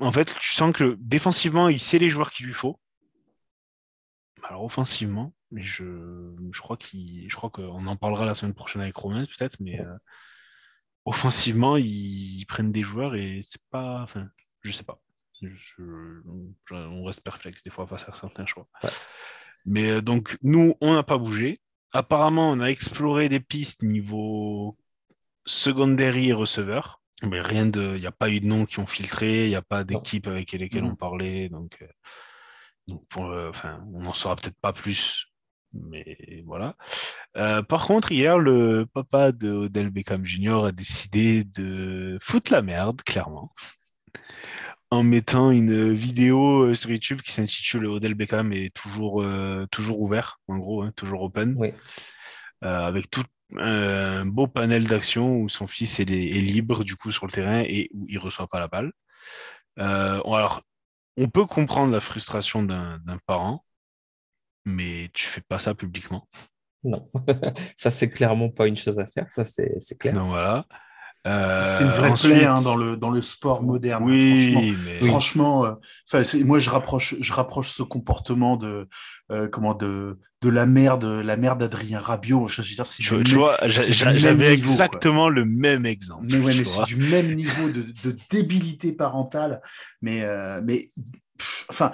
En 0.00 0.10
fait, 0.12 0.34
tu 0.38 0.52
sens 0.52 0.74
que 0.74 0.96
défensivement, 1.00 1.68
il 1.70 1.80
sait 1.80 1.98
les 1.98 2.10
joueurs 2.10 2.30
qu'il 2.30 2.44
lui 2.44 2.52
faut. 2.52 2.78
Alors 4.44 4.62
offensivement, 4.62 5.32
mais 5.52 5.62
je, 5.62 5.84
je 6.52 6.60
crois 6.60 6.76
qu'il, 6.76 7.30
je 7.30 7.36
crois 7.36 7.50
qu'on 7.50 7.86
en 7.86 7.96
parlera 7.96 8.24
la 8.24 8.34
semaine 8.34 8.54
prochaine 8.54 8.82
avec 8.82 8.96
Romain 8.96 9.24
peut-être, 9.24 9.56
mais 9.60 9.80
euh, 9.80 9.94
offensivement, 11.04 11.76
ils, 11.76 12.40
ils 12.40 12.46
prennent 12.46 12.72
des 12.72 12.82
joueurs 12.82 13.14
et 13.14 13.40
c'est 13.42 13.62
pas, 13.70 14.00
enfin, 14.02 14.28
je 14.62 14.72
sais 14.72 14.84
pas. 14.84 15.00
Je- 15.40 15.48
je- 15.48 16.74
on 16.74 17.04
reste 17.04 17.22
perplexe 17.22 17.62
des 17.62 17.70
fois 17.70 17.86
face 17.86 18.08
à 18.08 18.14
certains 18.14 18.46
choix. 18.46 18.68
Ouais. 18.82 18.90
Mais 19.64 19.90
euh, 19.90 20.00
donc 20.00 20.38
nous, 20.42 20.74
on 20.80 20.94
n'a 20.94 21.02
pas 21.02 21.18
bougé. 21.18 21.60
Apparemment, 21.92 22.50
on 22.52 22.60
a 22.60 22.66
exploré 22.66 23.28
des 23.28 23.40
pistes 23.40 23.82
niveau 23.82 24.78
secondary 25.44 26.28
et 26.28 26.32
receveur. 26.32 27.00
Mais 27.24 27.40
rien 27.40 27.66
de, 27.66 27.94
il 27.94 28.00
n'y 28.00 28.06
a 28.06 28.12
pas 28.12 28.30
eu 28.30 28.40
de 28.40 28.46
noms 28.46 28.64
qui 28.66 28.80
ont 28.80 28.86
filtré, 28.86 29.44
il 29.44 29.48
n'y 29.50 29.54
a 29.54 29.62
pas 29.62 29.84
d'équipe 29.84 30.26
avec 30.26 30.50
lesquelles 30.52 30.82
Mhm. 30.84 30.90
on 30.92 30.96
parlait. 30.96 31.48
Donc, 31.48 31.78
euh, 31.82 31.86
donc 32.88 33.06
pour, 33.08 33.28
le- 33.28 33.48
enfin, 33.48 33.84
on 33.94 34.02
n'en 34.02 34.12
saura 34.12 34.34
peut-être 34.36 34.58
pas 34.60 34.72
plus. 34.72 35.26
Mais 35.74 36.42
voilà. 36.46 36.76
Euh, 37.36 37.62
par 37.62 37.86
contre, 37.86 38.12
hier, 38.12 38.38
le 38.38 38.86
papa 38.92 39.32
de 39.32 39.50
Odell 39.50 39.90
Beckham 39.90 40.24
Jr. 40.24 40.66
a 40.66 40.72
décidé 40.72 41.44
de 41.44 42.18
foutre 42.20 42.52
la 42.52 42.62
merde, 42.62 43.02
clairement, 43.02 43.52
en 44.90 45.02
mettant 45.02 45.50
une 45.50 45.92
vidéo 45.92 46.64
euh, 46.64 46.74
sur 46.74 46.90
YouTube 46.90 47.22
qui 47.22 47.32
s'intitule 47.32 47.86
Odell 47.86 48.14
Beckham 48.14 48.52
est 48.52 48.74
toujours, 48.74 49.22
euh, 49.22 49.66
toujours 49.70 50.00
ouvert, 50.00 50.38
en 50.48 50.58
gros, 50.58 50.82
hein, 50.82 50.92
toujours 50.94 51.22
open, 51.22 51.54
Oui. 51.56 51.72
euh, 52.64 52.86
avec 52.86 53.10
tout 53.10 53.24
un 53.58 54.26
beau 54.26 54.46
panel 54.46 54.86
d'action 54.86 55.36
où 55.36 55.48
son 55.48 55.66
fils 55.66 56.00
est, 56.00 56.04
est 56.10 56.40
libre 56.40 56.84
du 56.84 56.96
coup 56.96 57.10
sur 57.10 57.26
le 57.26 57.32
terrain 57.32 57.62
et 57.66 57.90
où 57.94 58.06
il 58.08 58.18
reçoit 58.18 58.48
pas 58.48 58.60
la 58.60 58.68
balle. 58.68 58.92
Alors, 59.76 60.62
on 61.16 61.28
peut 61.28 61.44
comprendre 61.46 61.92
la 61.92 62.00
frustration 62.00 62.62
d'un 62.62 62.98
parent, 63.26 63.64
mais 64.64 65.10
tu 65.14 65.26
fais 65.26 65.40
pas 65.42 65.58
ça 65.58 65.74
publiquement. 65.74 66.28
Non. 66.84 67.06
ça, 67.76 67.90
c'est 67.90 68.10
clairement 68.10 68.48
pas 68.50 68.66
une 68.66 68.76
chose 68.76 68.98
à 68.98 69.06
faire. 69.06 69.26
Ça, 69.30 69.44
c'est 69.44 69.70
clair. 69.98 70.14
Donc 70.14 70.28
voilà. 70.28 70.64
Euh, 71.24 71.64
C'est 71.64 71.84
une 71.84 71.90
vraie 71.90 72.08
ensuite- 72.08 72.32
plaie 72.32 72.46
hein, 72.46 72.60
dans, 72.62 72.74
le, 72.74 72.96
dans 72.96 73.10
le 73.10 73.22
sport 73.22 73.62
moderne. 73.62 74.02
hein, 74.02 74.06
franchement. 74.08 74.60
Oui, 74.60 74.76
mais 74.84 74.98
Franchement, 75.06 75.64
euh, 75.64 75.72
enfin, 76.08 76.24
c'est- 76.24 76.42
moi 76.42 76.58
je 76.58 76.68
rapproche, 76.68 77.14
je 77.20 77.32
rapproche 77.32 77.68
ce 77.70 77.84
comportement 77.84 78.56
de, 78.56 78.88
euh, 79.30 79.48
comment 79.48 79.74
de, 79.74 80.18
de 80.40 80.48
la 80.48 80.66
mère 80.66 80.98
de 80.98 81.06
la 81.20 81.36
mère 81.36 81.54
d'Adrien 81.54 82.00
Rabiot. 82.00 82.48
Je 82.48 82.60
veux 82.62 82.66
dire, 82.74 82.86
c'est 82.86 83.04
tu, 83.04 83.16
du 83.18 83.22
tu 83.22 83.30
même- 83.34 83.38
vois, 83.38 83.56
j'avais 83.68 84.16
niveau, 84.34 84.34
quoi. 84.38 84.48
exactement 84.50 85.28
le 85.28 85.44
même 85.44 85.86
exemple. 85.86 86.26
Mais 86.28 86.38
ouais, 86.38 86.54
mais 86.56 86.64
c'est 86.64 86.82
du 86.82 86.96
même 86.96 87.32
niveau 87.36 87.68
de, 87.70 87.86
de 88.02 88.16
débilité 88.32 88.90
parentale. 88.92 89.62
Mais, 90.00 90.22
euh, 90.24 90.60
mais 90.64 90.90
pff, 91.38 91.66
enfin, 91.70 91.92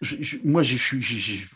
je- 0.00 0.16
je- 0.20 0.36
moi, 0.44 0.62
je 0.62 0.76
suis, 0.76 1.00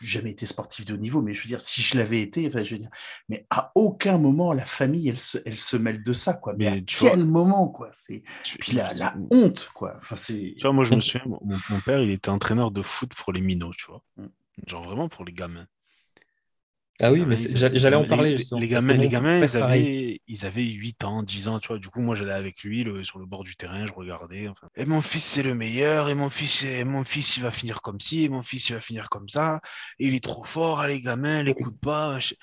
jamais 0.01 0.31
été 0.31 0.47
sportif 0.47 0.85
de 0.85 0.95
haut 0.95 0.99
niveau, 0.99 1.23
mais 1.23 1.35
je 1.35 1.43
veux 1.43 1.49
dire, 1.49 1.61
si 1.61 1.83
je 1.83 1.97
l'avais 1.99 2.21
été, 2.23 2.47
enfin, 2.49 2.63
je 2.65 2.73
veux 2.75 2.79
dire, 2.81 2.91
mais 3.29 3.47
à 3.51 3.73
aucun 3.75 4.19
moment 4.19 4.53
la 4.53 4.65
famille, 4.65 5.09
elle 5.09 5.19
se, 5.19 5.39
elle 5.45 5.55
se 5.55 5.77
mêle 5.77 6.03
de 6.03 6.13
ça, 6.13 6.35
quoi. 6.35 6.55
Mais, 6.57 6.71
Mais 6.71 6.79
à 6.79 6.81
quel 6.81 7.09
vois- 7.09 7.17
moment, 7.25 7.69
quoi? 7.69 7.91
C'est 7.93 8.23
puis 8.59 8.73
la, 8.73 8.93
la 8.95 9.15
honte, 9.31 9.71
quoi. 9.75 9.95
Enfin, 9.99 10.17
c'est. 10.17 10.55
Tu 10.57 10.63
vois, 10.63 10.73
moi, 10.73 10.85
je 10.85 10.95
me 10.95 11.01
souviens, 11.01 11.27
mon, 11.27 11.41
mon 11.43 11.81
père, 11.81 12.01
il 12.03 12.11
était 12.11 12.29
entraîneur 12.31 12.71
de 12.71 12.83
foot 12.83 13.13
pour 13.15 13.33
les 13.33 13.41
minots, 13.41 13.75
tu 13.77 13.87
vois. 13.87 14.03
Mm. 14.17 14.27
Genre 14.67 14.85
vraiment 14.85 15.09
pour 15.09 15.25
les 15.25 15.33
gamins. 15.33 15.67
Ah 17.03 17.11
oui, 17.13 17.25
mais 17.25 17.37
j'allais 17.37 17.97
en 17.97 18.05
parler 18.07 18.31
les- 18.31 18.37
justement. 18.37 18.61
Les 18.61 18.69
parce 18.69 18.83
que 18.83 18.89
gamins, 18.89 19.01
les 19.01 19.09
gamins 19.09 19.39
ils, 19.39 19.57
avaient, 19.57 20.21
ils 20.27 20.45
avaient 20.47 20.65
8 20.67 21.03
ans, 21.05 21.23
10 21.23 21.49
ans, 21.49 21.59
tu 21.59 21.69
vois. 21.69 21.79
Du 21.79 21.89
coup, 21.89 22.01
moi, 22.03 22.15
j'allais 22.15 22.33
avec 22.33 22.63
lui 22.63 22.85
le- 22.85 23.05
sur 23.05 23.19
le 23.19 23.25
bord 23.25 23.43
du 23.43 23.57
terrain, 23.57 23.87
je 23.87 23.93
regardais. 23.95 24.49
Enfin. 24.49 24.69
Et 24.77 24.85
mon 24.85 25.01
fils, 25.01 25.25
c'est 25.25 25.43
le 25.43 25.55
meilleur. 25.55 26.11
Et 26.11 26.15
mon 26.15 26.29
fils, 26.29 26.63
et 26.65 26.85
mon 26.85 27.05
fils, 27.05 27.39
il 27.39 27.43
va 27.43 27.53
finir 27.53 27.81
comme 27.81 28.01
ci. 28.01 28.25
Et 28.25 28.29
mon 28.29 28.43
fils, 28.43 28.69
il 28.69 28.75
va 28.75 28.81
finir 28.81 29.09
comme 29.09 29.29
ça. 29.31 29.61
Et 29.99 30.09
il 30.09 30.15
est 30.15 30.23
trop 30.23 30.45
fort, 30.45 30.81
ah, 30.81 30.89
les 30.89 31.01
gamins, 31.01 31.43
l'écoute 31.43 31.79
pas. 31.81 32.19
Je- 32.19 32.35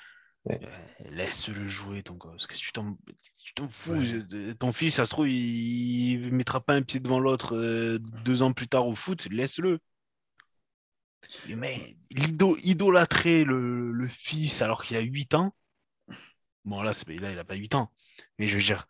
Ouais. 0.44 0.60
Euh, 0.62 1.10
Laisse-le 1.10 1.66
jouer, 1.66 2.02
ton 2.02 2.14
gosse. 2.14 2.46
Qu'est-ce 2.46 2.60
que 2.60 2.64
tu 2.66 2.72
t'en 2.72 2.96
tu 3.44 3.54
t'en 3.54 3.68
fous 3.68 3.92
Ouais. 3.92 4.04
je- 4.04 4.52
Ton 4.52 4.72
fils, 4.72 4.94
ça 4.94 5.04
se 5.04 5.10
trouve, 5.10 5.28
il, 5.28 6.12
il 6.24 6.32
mettra 6.32 6.60
pas 6.60 6.74
un 6.74 6.82
pied 6.82 7.00
devant 7.00 7.18
l'autre 7.20 7.54
euh, 7.56 7.98
deux 8.24 8.42
ans 8.42 8.52
plus 8.52 8.68
tard 8.68 8.86
au 8.86 8.94
foot. 8.94 9.26
Laisse-le. 9.30 9.78
Mais 11.48 11.96
idolâtrer 12.64 13.44
le, 13.44 13.92
le 13.92 14.08
fils 14.08 14.62
alors 14.62 14.84
qu'il 14.84 14.96
a 14.96 15.00
8 15.00 15.34
ans, 15.34 15.54
bon 16.64 16.82
là, 16.82 16.92
là 16.92 17.32
il 17.32 17.38
a 17.38 17.44
pas 17.44 17.54
8 17.54 17.74
ans, 17.74 17.90
mais 18.38 18.48
je 18.48 18.56
veux 18.56 18.62
dire, 18.62 18.86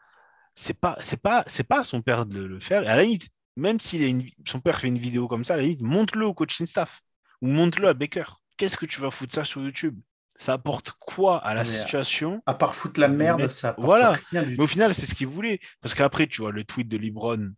c'est 0.55 0.79
pas, 0.79 0.97
c'est 1.01 1.21
pas, 1.21 1.45
c'est 1.47 1.65
pas 1.65 1.81
à 1.81 1.85
son 1.85 2.03
père 2.03 2.27
de 2.27 2.41
le 2.41 2.61
faire. 2.61 2.83
Et 2.83 2.89
à 2.89 2.97
la 2.97 3.03
limite, 3.03 3.29
même 3.57 3.81
si 3.81 4.35
son 4.47 4.61
père 4.61 4.81
fait 4.81 4.89
une 4.89 4.99
vidéo 4.99 5.29
comme 5.29 5.45
ça, 5.45 5.55
à 5.55 5.57
la 5.57 5.63
limite, 5.63 5.83
montre-le 5.83 6.27
au 6.27 6.35
coaching 6.35 6.67
staff 6.67 7.03
ou 7.43 7.49
montre-le 7.49 7.89
à 7.89 7.95
Baker. 7.95 8.25
Qu'est-ce 8.57 8.77
que 8.77 8.87
tu 8.87 9.01
vas 9.01 9.11
foutre 9.11 9.35
ça 9.35 9.45
sur 9.45 9.63
YouTube? 9.63 9.99
Ça 10.37 10.55
apporte 10.55 10.93
quoi 10.93 11.39
à 11.45 11.55
la 11.55 11.65
Mais, 11.65 11.71
euh, 11.71 11.73
situation? 11.73 12.43
À 12.47 12.55
part 12.55 12.75
foutre 12.75 13.01
la 13.01 13.09
merde, 13.09 13.49
ça 13.49 13.71
apporte 13.71 13.87
voilà. 13.87 14.13
rien 14.31 14.43
du 14.45 14.57
Mais 14.57 14.63
au 14.63 14.67
final, 14.67 14.95
c'est 14.95 15.07
ce 15.07 15.15
qu'il 15.15 15.27
voulait. 15.29 15.61
Parce 15.81 15.95
qu'après, 15.95 16.27
tu 16.27 16.43
vois 16.43 16.53
le 16.53 16.65
tweet 16.65 16.89
de 16.89 16.97
Libron 16.97 17.53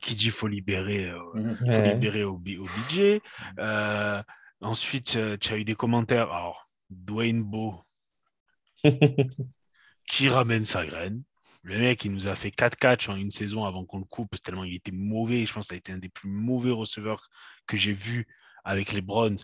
qui 0.00 0.14
dit 0.14 0.30
faut 0.30 0.48
libérer, 0.48 1.10
euh, 1.10 1.18
Mhm. 1.34 1.56
faut 1.56 1.66
Ouais. 1.70 1.94
libérer 1.94 2.24
au, 2.24 2.38
B- 2.38 2.58
au 2.58 2.64
budget. 2.64 3.20
Euh, 3.58 4.22
ensuite, 4.60 5.16
euh, 5.16 5.36
tu 5.36 5.52
as 5.52 5.58
eu 5.58 5.64
des 5.64 5.74
commentaires. 5.74 6.30
Alors, 6.32 6.64
Dwayne 6.90 7.42
Beau 7.42 7.80
qui 10.08 10.28
ramène 10.28 10.64
sa 10.64 10.86
graine. 10.86 11.22
Le 11.62 11.78
mec, 11.78 12.04
il 12.06 12.12
nous 12.12 12.26
a 12.26 12.34
fait 12.34 12.50
4 12.50 12.76
catchs 12.76 13.08
en 13.10 13.16
une 13.16 13.30
saison 13.30 13.64
avant 13.66 13.84
qu'on 13.84 13.98
le 13.98 14.04
coupe, 14.04 14.40
tellement 14.40 14.64
il 14.64 14.74
était 14.74 14.92
mauvais. 14.92 15.44
Je 15.44 15.52
pense 15.52 15.66
que 15.66 15.68
ça 15.68 15.74
a 15.74 15.78
été 15.78 15.92
un 15.92 15.98
des 15.98 16.08
plus 16.08 16.30
mauvais 16.30 16.70
receveurs 16.70 17.28
que 17.66 17.76
j'ai 17.76 17.92
vu 17.92 18.26
avec 18.64 18.92
les 18.92 19.02
Browns. 19.02 19.38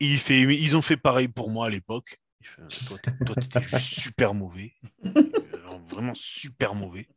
Il 0.00 0.18
fait, 0.18 0.40
ils 0.42 0.76
ont 0.76 0.82
fait 0.82 0.96
pareil 0.96 1.28
pour 1.28 1.50
moi 1.50 1.66
à 1.66 1.70
l'époque. 1.70 2.18
Toi, 2.86 2.98
toi, 3.24 3.36
t'étais 3.36 3.62
juste 3.62 3.94
super 4.00 4.34
mauvais. 4.34 4.74
Euh, 5.04 5.78
vraiment 5.90 6.14
super 6.14 6.74
mauvais. 6.74 7.08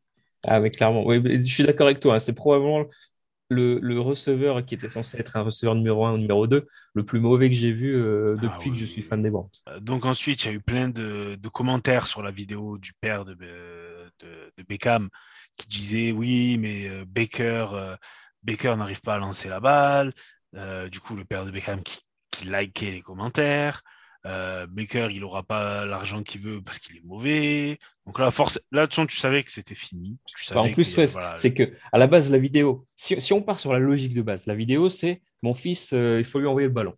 Ah, 0.48 0.60
mais 0.60 0.72
clairement, 0.72 1.06
oui, 1.06 1.22
je 1.44 1.54
suis 1.54 1.64
d'accord 1.64 1.88
avec 1.88 2.00
toi. 2.00 2.16
hein. 2.16 2.20
C'est 2.20 2.34
probablement 2.34 2.86
le, 3.50 3.80
le 3.82 4.00
receveur 4.02 4.66
qui 4.66 4.76
était 4.76 4.90
censé 4.90 5.18
être 5.20 5.38
un 5.38 5.44
receveur 5.44 5.76
numéro 5.76 6.06
1 6.06 6.14
ou 6.14 6.18
numéro 6.20 6.48
2, 6.48 6.68
le 6.94 7.06
plus 7.06 7.20
mauvais 7.22 7.50
que 7.50 7.56
j'ai 7.56 7.72
vu 7.72 7.96
euh, 7.96 8.38
Ah, 8.38 8.60
depuis 8.60 8.72
oui, 8.72 8.74
que 8.74 8.80
je 8.80 8.86
suis 8.86 9.04
fan 9.04 9.24
des 9.24 9.30
Browns. 9.32 9.50
Euh, 9.70 9.80
Donc 9.80 10.06
ensuite, 10.06 10.44
il 10.44 10.48
y 10.48 10.52
a 10.52 10.54
eu 10.54 10.62
plein 10.62 10.90
de, 10.90 11.36
de 11.40 11.50
commentaires 11.50 12.08
sur 12.08 12.24
la 12.24 12.32
vidéo 12.32 12.78
du 12.78 12.94
père 12.94 13.26
de, 13.26 13.36
Be- 13.36 14.12
de, 14.20 14.54
de 14.58 14.64
Beckham 14.64 15.10
qui 15.58 15.68
disait 15.68 16.12
oui, 16.12 16.58
mais 16.60 16.90
euh, 16.90 17.06
Baker, 17.08 17.68
euh, 17.74 17.98
Baker 18.44 18.76
n'arrive 18.78 19.02
pas 19.02 19.16
à 19.16 19.20
lancer 19.20 19.50
la 19.50 19.60
balle. 19.60 20.14
Euh, 20.56 20.90
du 20.90 21.00
coup, 21.00 21.16
le 21.16 21.26
père 21.26 21.46
de 21.46 21.52
Beckham 21.52 21.84
qui, 21.84 22.02
qui 22.32 22.46
likait 22.46 22.92
les 22.92 23.02
commentaires. 23.02 23.82
Euh, 24.28 24.68
Baker, 24.68 25.08
il 25.12 25.22
n'aura 25.22 25.42
pas 25.44 25.86
l'argent 25.86 26.22
qu'il 26.22 26.42
veut 26.42 26.62
parce 26.62 26.78
qu'il 26.80 26.96
est 26.98 27.04
mauvais. 27.04 27.80
Donc 28.06 28.20
là, 28.20 28.30
force, 28.30 28.60
là, 28.72 28.82
de 28.82 28.86
toute 28.86 28.94
façon, 28.96 29.08
tu 29.08 29.18
savais 29.18 29.44
que 29.44 29.50
c'était 29.52 29.74
fini. 29.76 30.18
Tu 30.28 30.54
Bah, 30.54 30.62
en 30.62 30.72
plus, 30.72 30.94
que, 30.94 31.02
ouais, 31.02 31.08
voilà, 31.08 31.36
c'est 31.38 31.54
que 31.54 31.74
à 31.92 31.98
la 31.98 32.06
base, 32.08 32.30
la 32.32 32.38
vidéo, 32.38 32.86
si, 32.96 33.20
si 33.20 33.34
on 33.34 33.42
part 33.42 33.60
sur 33.60 33.74
la 33.74 33.80
logique 33.80 34.14
de 34.14 34.22
base, 34.22 34.46
la 34.46 34.54
vidéo, 34.56 34.90
c'est 34.90 35.22
mon 35.42 35.54
fils, 35.56 35.92
euh, 35.94 36.20
il 36.20 36.26
faut 36.26 36.40
lui 36.40 36.48
envoyer 36.48 36.68
le 36.68 36.74
ballon. 36.74 36.94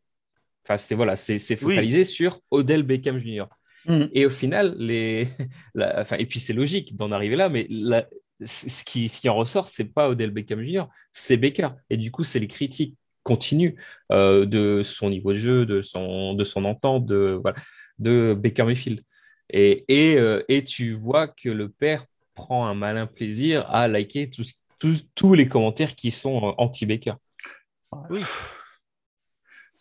Enfin, 0.66 0.78
c'est 0.78 0.96
voilà, 0.96 1.16
c'est 1.16 1.36
Oui. 1.50 1.56
focalisé 1.58 2.04
sur 2.04 2.40
Odell 2.52 2.84
Beckham 2.84 3.20
Jr. 3.20 3.46
Mhm. 3.86 4.10
Et 4.14 4.26
au 4.26 4.30
final, 4.30 4.76
les, 4.78 5.28
la- 5.76 6.02
enfin, 6.02 6.18
et 6.18 6.26
puis 6.26 6.40
c'est 6.40 6.54
logique 6.54 6.96
d'en 6.96 7.12
arriver 7.12 7.36
là, 7.38 7.48
mais 7.50 7.68
la- 7.70 8.08
c- 8.44 8.68
ce, 8.70 8.84
qui, 8.84 9.08
ce 9.10 9.22
qui 9.22 9.30
en 9.30 9.36
ressort, 9.36 9.68
c'est 9.70 9.86
pas 9.86 10.10
Odell 10.10 10.32
Beckham 10.32 10.62
Jr., 10.62 10.84
c'est 11.14 11.38
Baker. 11.38 11.70
Et 11.90 11.96
du 11.98 12.12
coup, 12.12 12.24
c'est 12.26 12.40
les 12.40 12.48
critiques 12.48 12.98
continues 13.24 13.76
euh, 14.12 14.46
de 14.46 14.82
son 14.84 15.10
niveau 15.10 15.32
de 15.32 15.38
jeu, 15.38 15.66
de 15.66 15.82
son, 15.82 16.34
de 16.34 16.44
son 16.44 16.66
entente, 16.66 17.06
de, 17.06 17.40
voilà, 17.42 17.58
de 18.00 18.34
Baker 18.34 18.64
Mayfield. 18.66 19.02
Et, 19.50 19.86
et, 19.88 20.18
euh, 20.20 20.44
et 20.50 20.64
tu 20.64 20.94
vois 20.94 21.28
que 21.28 21.50
le 21.50 21.70
père 21.70 22.06
prend 22.36 22.66
un 22.66 22.74
malin 22.74 23.06
plaisir 23.08 23.66
à 23.70 23.88
liker 23.88 24.30
tous, 24.30 24.56
tous, 24.80 25.06
tous 25.16 25.34
les 25.34 25.48
commentaires 25.48 25.96
qui 25.96 26.12
sont 26.12 26.50
euh, 26.50 26.52
anti-Baker. 26.58 27.14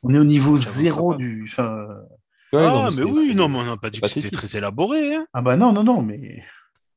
On 0.02 0.12
est 0.14 0.18
au 0.18 0.24
niveau 0.24 0.56
zéro 0.56 1.14
du. 1.14 1.44
Enfin, 1.48 1.86
Ouais, 2.52 2.64
ah, 2.66 2.70
non, 2.70 2.88
mais 2.94 3.02
oui, 3.02 3.34
non, 3.34 3.48
mais 3.48 3.58
on 3.58 3.64
n'a 3.64 3.76
pas 3.78 3.88
dit 3.88 4.00
que 4.00 4.08
c'était 4.08 4.30
très 4.30 4.58
élaboré. 4.58 5.14
hein. 5.14 5.26
Ah 5.32 5.40
bah 5.40 5.56
non, 5.56 5.72
non, 5.72 5.82
non, 5.82 6.02
mais. 6.02 6.44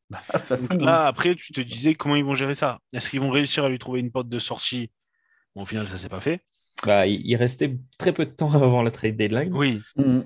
Bah, 0.10 0.22
de 0.34 0.40
façon, 0.40 0.76
là, 0.76 1.08
après, 1.08 1.34
tu 1.36 1.54
te 1.54 1.62
disais 1.62 1.96
comment 1.96 2.18
ils 2.18 2.26
vont 2.26 2.36
gérer 2.36 2.56
ça. 2.56 2.80
Est-ce 2.92 3.10
qu'ils 3.10 3.22
vont 3.22 3.30
réussir 3.32 3.64
à 3.64 3.70
lui 3.70 3.80
trouver 3.80 4.02
une 4.02 4.12
porte 4.12 4.28
de 4.28 4.38
sortie 4.38 4.92
Bon, 5.56 5.64
au 5.64 5.66
final, 5.66 5.88
ça 5.88 5.98
s'est 5.98 6.10
pas 6.10 6.20
fait. 6.22 6.42
Bah, 6.86 7.08
il, 7.08 7.36
restait 7.36 7.78
très 7.98 8.14
peu 8.14 8.26
de 8.26 8.32
temps 8.32 8.54
avant 8.56 8.82
la 8.84 8.92
trade 8.92 9.16
deadline. 9.18 9.54
Oui. 9.54 9.82
Mhm. 9.98 10.26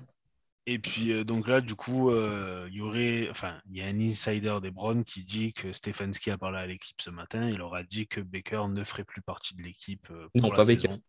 Et 0.66 0.78
puis, 0.78 1.14
euh, 1.14 1.24
donc 1.24 1.48
là, 1.48 1.62
du 1.62 1.74
coup, 1.76 2.12
euh, 2.12 2.68
il 2.70 2.78
y 2.78 2.82
aurait. 2.82 3.28
Enfin, 3.32 3.60
il 3.72 3.78
y 3.78 3.82
a 3.82 3.86
un 3.86 4.00
insider 4.00 4.58
des 4.62 4.70
Browns 4.72 5.04
qui 5.04 5.24
dit 5.24 5.52
que 5.54 5.74
Stefanski 5.74 6.30
a 6.32 6.38
parlé 6.38 6.60
à 6.60 6.68
l'équipe 6.68 7.02
ce 7.02 7.10
matin. 7.10 7.50
Il 7.50 7.58
leur 7.58 7.74
a 7.74 7.84
dit 7.84 8.08
que 8.08 8.22
Baker 8.22 8.66
ne 8.70 8.84
ferait 8.84 9.04
plus 9.04 9.22
partie 9.22 9.56
de 9.56 9.64
l'équipe 9.64 10.08
euh, 10.12 10.28
pour 10.38 10.42
Non, 10.44 10.50
la 10.52 10.56
pas 10.58 10.66
saison. 10.66 10.82
Baker. 10.90 11.02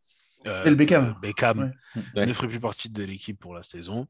Euh, 0.47 0.65
Et 0.65 0.71
le 0.71 0.77
Beckham. 0.77 1.05
euh, 1.11 1.21
Beckham 1.21 1.73
Ouais. 1.95 2.03
Ouais. 2.17 2.27
ne 2.27 2.33
ferait 2.33 2.49
plus 2.49 2.61
partie 2.61 2.89
de 2.89 3.05
l'équipe 3.05 3.39
pour 3.39 3.55
la 3.55 3.63
saison. 3.63 4.07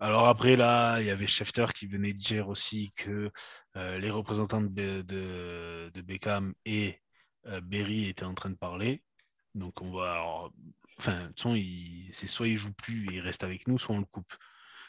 Alors 0.00 0.26
après, 0.26 0.56
là, 0.56 1.00
il 1.00 1.06
y 1.06 1.10
avait 1.10 1.28
Schefter 1.28 1.66
qui 1.72 1.86
venait 1.86 2.12
de 2.12 2.18
dire 2.18 2.48
aussi 2.48 2.90
que 2.96 3.30
euh, 3.76 3.98
les 3.98 4.10
représentants 4.10 4.60
de, 4.62 5.02
de, 5.02 5.90
de 5.94 6.00
Beckham 6.02 6.54
et 6.66 6.98
euh, 7.46 7.60
Berry 7.60 8.08
étaient 8.08 8.24
en 8.24 8.34
train 8.34 8.50
de 8.50 8.56
parler. 8.56 9.02
Donc 9.54 9.80
on 9.82 9.90
va... 9.92 10.12
alors, 10.12 10.52
Enfin, 10.98 11.22
de 11.22 11.26
toute 11.28 11.38
façon, 11.40 11.56
c'est 12.12 12.28
soit 12.28 12.46
il 12.46 12.56
joue 12.56 12.72
plus 12.72 13.10
et 13.10 13.14
il 13.16 13.20
reste 13.20 13.42
avec 13.42 13.66
nous, 13.66 13.78
soit 13.80 13.96
on 13.96 13.98
le 13.98 14.04
coupe. 14.04 14.32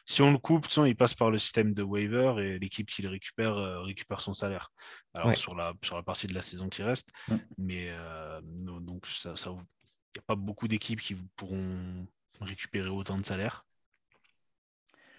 Si 0.06 0.22
on 0.22 0.32
le 0.32 0.38
coupe, 0.38 0.58
de 0.58 0.62
toute 0.68 0.72
façon, 0.72 0.86
il 0.86 0.96
passe 0.96 1.16
par 1.16 1.32
le 1.32 1.40
système 1.40 1.74
de 1.74 1.82
waiver 1.82 2.36
et 2.40 2.60
l'équipe 2.60 2.88
qui 2.88 3.02
le 3.02 3.10
récupère 3.10 3.58
euh, 3.58 3.82
récupère 3.82 4.22
son 4.22 4.36
salaire. 4.36 4.72
Alors 5.16 5.30
Ouais. 5.30 5.36
sur, 5.36 5.56
la, 5.56 5.74
sur 5.84 5.96
la 5.96 6.04
partie 6.04 6.28
de 6.28 6.36
la 6.36 6.44
saison 6.44 6.70
qui 6.70 6.84
reste. 6.84 7.10
Mais 7.58 7.88
euh, 7.90 8.40
donc 8.44 9.08
ça, 9.08 9.36
ça, 9.36 9.50
il 9.50 9.56
n'y 9.56 10.20
a 10.20 10.24
pas 10.28 10.36
beaucoup 10.36 10.68
d'équipes 10.68 11.02
qui 11.02 11.16
pourront 11.36 12.06
récupérer 12.40 12.90
autant 12.90 13.18
de 13.18 13.26
salaire. 13.26 13.66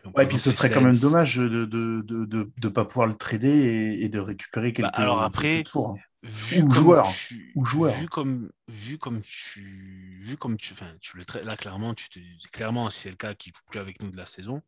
Donc, 0.04 0.14
Ouais, 0.14 0.22
par 0.22 0.28
puis 0.28 0.38
ce 0.38 0.50
serait 0.52 0.70
quand 0.70 0.80
même 0.82 0.96
dommage 0.96 1.36
de 1.36 1.48
ne 1.48 1.64
de, 1.64 2.02
de, 2.02 2.24
de, 2.24 2.52
de 2.56 2.68
pas 2.68 2.84
pouvoir 2.84 3.08
le 3.08 3.14
trader 3.14 3.48
et, 3.48 4.04
et 4.04 4.08
de 4.08 4.20
récupérer 4.20 4.72
quelques, 4.72 4.88
Bah, 4.88 4.98
alors 5.00 5.22
après, 5.22 5.54
quelques 5.54 5.72
tours. 5.72 5.98
Vu 6.22 6.62
Ou 6.62 6.68
comme 6.68 6.76
joueur, 6.76 7.12
tu- 7.12 7.52
ou 7.54 7.64
joueur. 7.64 7.94
Vu 7.94 8.08
comme, 8.08 8.50
vu 8.68 8.98
comme 8.98 9.20
tu, 9.22 10.20
vu 10.22 10.36
comme 10.36 10.56
tu, 10.56 10.72
enfin, 10.72 10.92
tu 11.00 11.16
le 11.16 11.24
traites 11.24 11.44
là 11.44 11.56
clairement, 11.56 11.94
tu 11.94 12.08
te, 12.08 12.18
clairement 12.50 12.90
si 12.90 13.00
c'est 13.00 13.10
le 13.10 13.16
cas 13.16 13.34
qui 13.34 13.50
joue 13.50 13.62
plus 13.70 13.80
avec 13.80 14.02
nous 14.02 14.10
de 14.10 14.16
la 14.16 14.26
saison, 14.26 14.62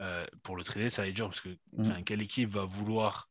euh, 0.00 0.26
pour 0.42 0.56
le 0.56 0.64
trader 0.64 0.90
ça 0.90 1.02
va 1.02 1.08
être 1.08 1.14
dur 1.14 1.26
parce 1.28 1.40
que, 1.40 1.56
Mm. 1.72 2.02
quelle 2.04 2.20
équipe 2.22 2.50
va 2.50 2.64
vouloir, 2.64 3.28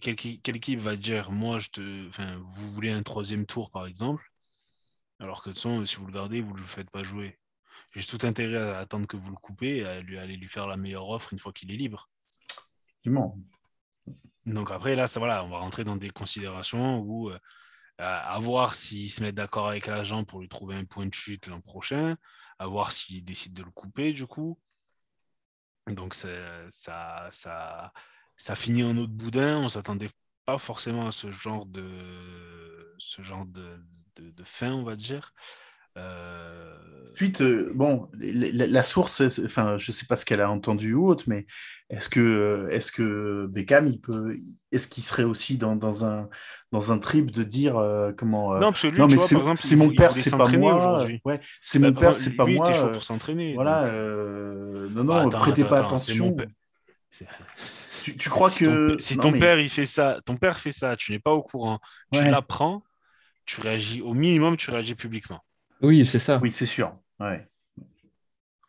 quelle, 0.00 0.16
qui- 0.16 0.40
quelle 0.40 0.56
équipe 0.56 0.80
va 0.80 0.96
dire, 0.96 1.30
moi 1.30 1.58
je 1.58 1.68
te, 1.68 2.08
enfin, 2.08 2.36
vous 2.42 2.70
voulez 2.72 2.90
un 2.90 3.02
troisième 3.02 3.46
tour 3.46 3.70
par 3.70 3.86
exemple, 3.86 4.30
alors 5.20 5.42
que 5.42 5.50
de 5.50 5.54
toute 5.54 5.62
façon, 5.62 5.84
si 5.86 5.96
vous 5.96 6.06
le 6.06 6.12
gardez, 6.12 6.40
vous 6.40 6.52
ne 6.54 6.58
le 6.58 6.64
faites 6.64 6.90
pas 6.90 7.02
jouer. 7.04 7.38
J'ai 7.94 8.04
tout 8.04 8.26
intérêt 8.26 8.58
à 8.58 8.78
attendre 8.78 9.06
que 9.06 9.16
vous 9.16 9.30
le 9.30 9.36
coupez 9.36 9.78
et 9.78 9.84
à 9.84 10.00
lui 10.00 10.18
aller 10.18 10.36
lui 10.36 10.48
faire 10.48 10.66
la 10.66 10.76
meilleure 10.76 11.08
offre 11.08 11.32
une 11.32 11.38
fois 11.38 11.52
qu'il 11.52 11.70
est 11.72 11.76
libre. 11.76 12.10
Effectivement. 12.86 13.38
Donc 14.46 14.70
après, 14.70 14.96
là, 14.96 15.06
ça, 15.06 15.20
voilà, 15.20 15.44
on 15.44 15.48
va 15.48 15.58
rentrer 15.58 15.84
dans 15.84 15.96
des 15.96 16.10
considérations 16.10 17.00
où 17.00 17.30
euh, 17.30 17.38
à 17.98 18.38
voir 18.38 18.74
s'ils 18.74 19.10
se 19.10 19.22
mettent 19.22 19.34
d'accord 19.34 19.68
avec 19.68 19.86
l'agent 19.86 20.24
pour 20.24 20.40
lui 20.40 20.48
trouver 20.48 20.76
un 20.76 20.84
point 20.84 21.06
de 21.06 21.14
chute 21.14 21.46
l'an 21.48 21.60
prochain, 21.60 22.16
à 22.58 22.66
voir 22.66 22.92
s'ils 22.92 23.24
décident 23.24 23.60
de 23.60 23.64
le 23.66 23.72
couper 23.72 24.12
du 24.12 24.26
coup. 24.26 24.58
Donc 25.88 26.14
ça, 26.14 26.28
ça, 27.30 28.54
finit 28.54 28.84
en 28.84 28.96
autre 28.96 29.12
boudin. 29.12 29.58
On 29.58 29.68
s'attendait 29.68 30.10
pas 30.44 30.58
forcément 30.58 31.06
à 31.06 31.12
ce 31.12 31.32
genre 31.32 31.66
de, 31.66 32.94
ce 32.98 33.22
de 33.22 34.44
fin, 34.44 34.72
on 34.72 34.84
va 34.84 34.96
dire. 34.96 35.32
Euh, 35.98 36.24
Ensuite, 37.10 37.40
euh, 37.40 37.72
bon, 37.74 38.08
la, 38.20 38.68
la- 38.68 38.82
source, 38.84 39.22
enfin, 39.44 39.76
je 39.76 39.90
sais 39.90 40.06
pas 40.06 40.14
ce 40.14 40.24
qu'elle 40.24 40.40
a 40.40 40.48
entendu 40.52 40.94
ou 40.94 41.08
autre, 41.08 41.24
mais 41.26 41.46
est-ce 41.90 42.08
que, 42.08 42.20
euh, 42.20 42.68
est-ce 42.70 42.92
que 42.92 43.46
Beckham, 43.50 43.88
il 43.88 44.00
peut, 44.00 44.36
est-ce 44.70 44.86
qu'il 44.86 45.02
serait 45.02 45.24
aussi 45.24 45.58
dans, 45.58 45.74
dans 45.74 46.04
un, 46.04 46.28
dans 46.70 46.92
un 46.92 46.98
trip 47.00 47.32
de 47.32 47.42
dire 47.42 47.76
euh, 47.76 48.12
comment 48.16 48.54
euh, 48.54 48.60
Non, 48.60 48.70
parce 48.70 48.82
que 48.82 48.86
lui, 48.86 48.98
non, 49.00 49.08
tu 49.08 49.16
mais 49.16 49.22
c'est 49.56 49.74
mon 49.74 49.90
père, 49.92 50.14
c'est 50.14 50.30
pas 50.30 50.46
moi. 50.46 50.76
aujourd'hui. 50.76 51.20
Ouais, 51.24 51.40
c'est 51.60 51.80
Bah, 51.80 51.88
mon 51.88 51.94
père, 51.94 52.02
par- 52.10 52.14
c'est 52.14 52.36
pas 52.36 52.44
lui, 52.44 52.52
il 52.52 52.56
moi. 52.58 52.70
était 52.70 52.78
chaud 52.78 52.86
euh, 52.86 52.92
pour 52.92 53.02
s'entraîner. 53.02 53.54
Voilà, 53.54 53.82
donc- 53.82 53.90
euh, 53.94 54.88
non, 54.90 55.04
Bah, 55.04 55.22
non, 55.22 55.28
attends, 55.28 55.38
prêtez 55.38 55.62
attends, 55.62 55.70
pas 55.70 55.76
attends, 55.78 55.86
attention. 55.96 56.36
père. 56.36 56.46
C'est- 57.10 57.26
Tu, 58.04 58.16
tu 58.16 58.30
crois 58.30 58.48
si 58.48 58.62
que 58.62 58.90
ton, 58.92 58.98
si 59.00 59.16
non, 59.16 59.22
ton 59.22 59.30
mais- 59.32 59.38
père 59.40 59.58
il 59.58 59.68
fait 59.68 59.84
ça, 59.86 60.20
ton 60.24 60.36
père 60.36 60.56
fait 60.60 60.70
ça, 60.70 60.94
tu 60.96 61.10
n'es 61.10 61.18
pas 61.18 61.32
au 61.32 61.42
courant, 61.42 61.80
tu 62.12 62.20
Ouais. 62.20 62.30
l'apprends, 62.30 62.84
tu 63.44 63.60
réagis 63.60 64.02
au 64.02 64.14
minimum, 64.14 64.56
tu 64.56 64.70
réagis 64.70 64.94
publiquement 64.94 65.40
Oui, 65.82 66.04
c'est 66.04 66.18
ça. 66.18 66.38
Oui, 66.42 66.50
c'est 66.52 66.66
sûr. 66.66 66.96
Ouais. 67.20 67.46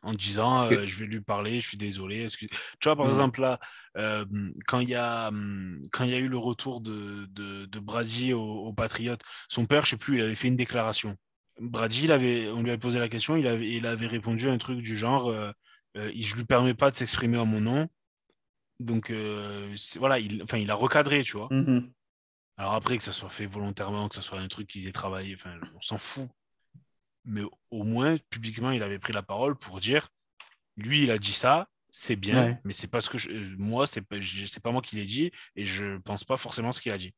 en 0.02 0.14
disant 0.14 0.62
que- 0.70 0.76
euh, 0.76 0.86
je 0.88 0.96
vais 1.00 1.06
lui 1.06 1.20
parler, 1.22 1.60
je 1.60 1.68
suis 1.68 1.78
désolé. 1.78 2.24
excuse- 2.24 2.50
Tu 2.80 2.88
vois 2.88 2.96
par 2.96 3.10
exemple 3.10 3.42
là, 3.42 3.60
euh, 3.98 4.26
quand 4.66 4.80
il 4.80 4.90
y 4.90 4.96
a 4.96 5.28
hum, 5.28 5.82
quand 5.92 6.06
il 6.06 6.12
y 6.12 6.14
a 6.14 6.20
eu 6.20 6.30
le 6.30 6.38
retour 6.38 6.80
de, 6.80 7.26
de, 7.32 7.66
de 7.66 7.80
Brady 7.80 8.32
au, 8.34 8.42
au 8.42 8.72
Patriots, 8.74 9.18
son 9.50 9.66
père, 9.66 9.84
je 9.86 9.92
sais 9.92 9.98
plus, 9.98 10.18
il 10.18 10.24
avait 10.24 10.36
fait 10.36 10.48
une 10.48 10.56
déclaration. 10.56 11.18
Brady, 11.60 12.06
il 12.06 12.12
avait, 12.14 12.48
on 12.50 12.62
lui 12.64 12.70
avait 12.70 12.78
posé 12.80 12.98
la 13.00 13.10
question, 13.10 13.36
il 13.36 13.46
avait, 13.46 13.70
il 13.70 13.86
avait 13.86 14.08
répondu 14.08 14.48
à 14.48 14.54
un 14.54 14.58
truc 14.58 14.80
du 14.80 14.96
genre 14.96 15.28
euh, 15.28 15.52
euh, 15.98 16.10
je 16.16 16.36
lui 16.36 16.46
permets 16.46 16.74
pas 16.74 16.92
de 16.92 16.96
s'exprimer 16.96 17.38
en 17.38 17.46
mon 17.46 17.60
nom. 17.60 17.90
Donc 18.80 19.10
euh, 19.12 19.76
voilà, 19.98 20.20
il, 20.20 20.42
enfin 20.44 20.58
il 20.58 20.72
a 20.72 20.76
recadré, 20.76 21.24
tu 21.24 21.36
vois. 21.36 21.50
Mhm. 21.52 21.92
Alors 22.58 22.74
après, 22.74 22.98
que 22.98 23.04
ça 23.04 23.12
soit 23.12 23.30
fait 23.30 23.48
volontairement, 23.48 24.08
que 24.08 24.16
ça 24.16 24.22
soit 24.22 24.40
un 24.40 24.48
truc 24.48 24.68
qu'ils 24.68 24.88
aient 24.88 24.92
travaillé, 24.94 25.36
enfin, 25.36 25.56
on 25.76 25.82
s'en 25.82 25.98
fout. 25.98 26.30
Mais 27.32 27.44
au 27.70 27.84
moins, 27.84 28.18
publiquement, 28.32 28.72
il 28.72 28.82
avait 28.84 29.00
pris 29.00 29.14
la 29.14 29.22
parole 29.24 29.56
pour 29.56 29.80
dire, 29.80 30.10
lui, 30.78 31.04
il 31.04 31.12
a 31.12 31.18
dit 31.20 31.34
ça, 31.34 31.68
c'est 31.92 32.16
bien, 32.16 32.44
Ouais. 32.44 32.60
mais 32.64 32.74
c'est 32.74 32.88
parce 32.88 33.08
que 33.08 33.18
je- 33.18 33.30
moi, 33.58 33.86
c'est 33.88 34.02
pas, 34.02 34.18
pas 34.64 34.72
moi 34.72 34.82
qui 34.82 34.96
l'ai 34.96 35.06
dit, 35.06 35.32
et 35.56 35.64
je 35.66 35.98
pense 36.00 36.24
pas 36.24 36.38
forcément 36.38 36.72
ce 36.72 36.82
qu'il 36.82 36.92
a 36.92 36.98
dit. 36.98 37.14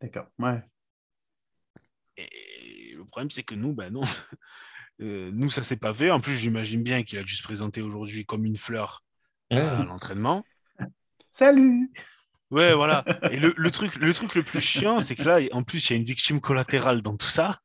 D'accord. 0.00 0.26
Ouais. 0.38 0.60
Et 2.16 2.94
le 2.96 3.04
problème, 3.04 3.30
c'est 3.30 3.42
que 3.42 3.54
nous, 3.54 3.72
ben 3.72 3.90
non, 3.92 4.02
Euh, 5.00 5.32
nous, 5.34 5.50
ça 5.50 5.64
s'est 5.64 5.76
pas 5.76 5.92
fait. 5.92 6.12
En 6.12 6.20
plus, 6.20 6.36
j'imagine 6.36 6.80
bien 6.84 7.02
qu'il 7.02 7.18
a 7.18 7.24
dû 7.24 7.34
se 7.34 7.42
présenter 7.42 7.82
aujourd'hui 7.82 8.24
comme 8.24 8.44
une 8.44 8.56
fleur 8.56 9.02
Ouais. 9.50 9.58
à 9.58 9.82
l'entraînement. 9.82 10.44
Salut. 11.28 11.90
Ouais, 12.52 12.72
voilà. 12.74 13.04
Et 13.32 13.40
le, 13.40 13.52
le 13.56 13.70
truc, 13.72 13.96
le 13.96 14.14
truc 14.14 14.36
le 14.36 14.44
plus 14.44 14.60
chiant, 14.60 15.00
c'est 15.00 15.16
que 15.16 15.24
là, 15.24 15.40
en 15.50 15.64
plus, 15.64 15.90
il 15.90 15.92
y 15.94 15.96
a 15.96 15.98
une 15.98 16.04
victime 16.04 16.40
collatérale 16.40 17.02
dans 17.02 17.16
tout 17.16 17.26
ça. 17.28 17.58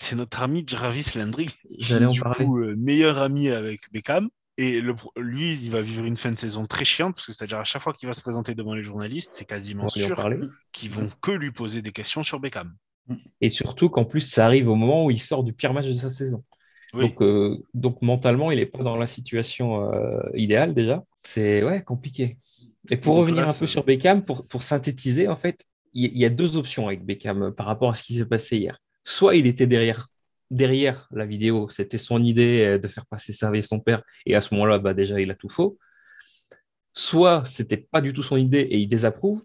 C'est 0.00 0.14
notre 0.14 0.40
ami 0.42 0.62
Jarvis 0.64 1.10
Landry, 1.16 1.48
qui 1.76 1.92
est 1.92 2.12
du 2.12 2.20
parler. 2.20 2.44
coup 2.44 2.58
euh, 2.58 2.76
meilleur 2.76 3.18
ami 3.18 3.50
avec 3.50 3.80
Beckham. 3.92 4.28
Et 4.56 4.80
le, 4.80 4.94
lui, 5.16 5.58
il 5.60 5.72
va 5.72 5.82
vivre 5.82 6.04
une 6.04 6.16
fin 6.16 6.30
de 6.30 6.36
saison 6.36 6.66
très 6.66 6.84
chiante, 6.84 7.16
parce 7.16 7.26
que 7.26 7.32
c'est-à-dire 7.32 7.58
à 7.58 7.64
chaque 7.64 7.82
fois 7.82 7.92
qu'il 7.92 8.06
va 8.06 8.12
se 8.12 8.20
présenter 8.20 8.54
devant 8.54 8.74
les 8.74 8.84
journalistes, 8.84 9.32
c'est 9.32 9.44
quasiment 9.44 9.88
sûr 9.88 10.16
qu'ils 10.70 10.90
vont 10.90 11.10
que 11.20 11.32
lui 11.32 11.50
poser 11.50 11.82
des 11.82 11.90
questions 11.90 12.22
sur 12.22 12.38
Beckham. 12.38 12.76
Et 13.40 13.48
surtout 13.48 13.88
qu'en 13.88 14.04
plus, 14.04 14.20
ça 14.20 14.46
arrive 14.46 14.68
au 14.68 14.76
moment 14.76 15.04
où 15.04 15.10
il 15.10 15.20
sort 15.20 15.42
du 15.42 15.52
pire 15.52 15.74
match 15.74 15.88
de 15.88 15.92
sa 15.94 16.10
saison. 16.10 16.44
Oui. 16.94 17.08
Donc, 17.08 17.20
euh, 17.20 17.58
donc 17.74 18.00
mentalement, 18.00 18.52
il 18.52 18.58
n'est 18.58 18.66
pas 18.66 18.84
dans 18.84 18.96
la 18.96 19.08
situation 19.08 19.92
euh, 19.92 20.20
idéale 20.34 20.74
déjà. 20.74 21.02
C'est 21.24 21.64
ouais, 21.64 21.82
compliqué. 21.82 22.38
Et 22.88 22.96
pour 22.96 23.16
Donc 23.16 23.22
revenir 23.22 23.46
là, 23.46 23.50
un 23.50 23.54
peu 23.54 23.66
sur 23.66 23.82
Beckham, 23.82 24.24
pour, 24.24 24.46
pour 24.46 24.62
synthétiser, 24.62 25.26
en 25.26 25.36
fait, 25.36 25.64
il 25.92 26.16
y, 26.16 26.24
a 26.24 26.30
deux 26.30 26.56
options 26.56 26.86
avec 26.86 27.04
Beckham 27.04 27.52
par 27.52 27.66
rapport 27.66 27.90
à 27.90 27.94
ce 27.94 28.04
qui 28.04 28.14
s'est 28.14 28.26
passé 28.26 28.58
hier. 28.58 28.78
Soit 29.10 29.36
il 29.36 29.46
était 29.46 29.66
derrière, 29.66 31.08
la 31.12 31.24
vidéo, 31.24 31.70
c'était 31.70 31.96
son 31.96 32.22
idée 32.22 32.66
euh, 32.66 32.78
de 32.78 32.88
faire 32.88 33.06
passer 33.06 33.32
servir 33.32 33.64
son 33.64 33.80
père, 33.80 34.02
et 34.26 34.34
à 34.34 34.42
ce 34.42 34.52
moment-là, 34.52 34.78
bah, 34.78 34.92
déjà, 34.92 35.18
il 35.18 35.30
a 35.30 35.34
tout 35.34 35.48
faux. 35.48 35.78
Soit 36.92 37.42
c'était 37.46 37.78
pas 37.78 38.02
du 38.02 38.12
tout 38.12 38.22
son 38.22 38.36
idée 38.36 38.60
et 38.60 38.76
il 38.76 38.86
désapprouve, 38.86 39.44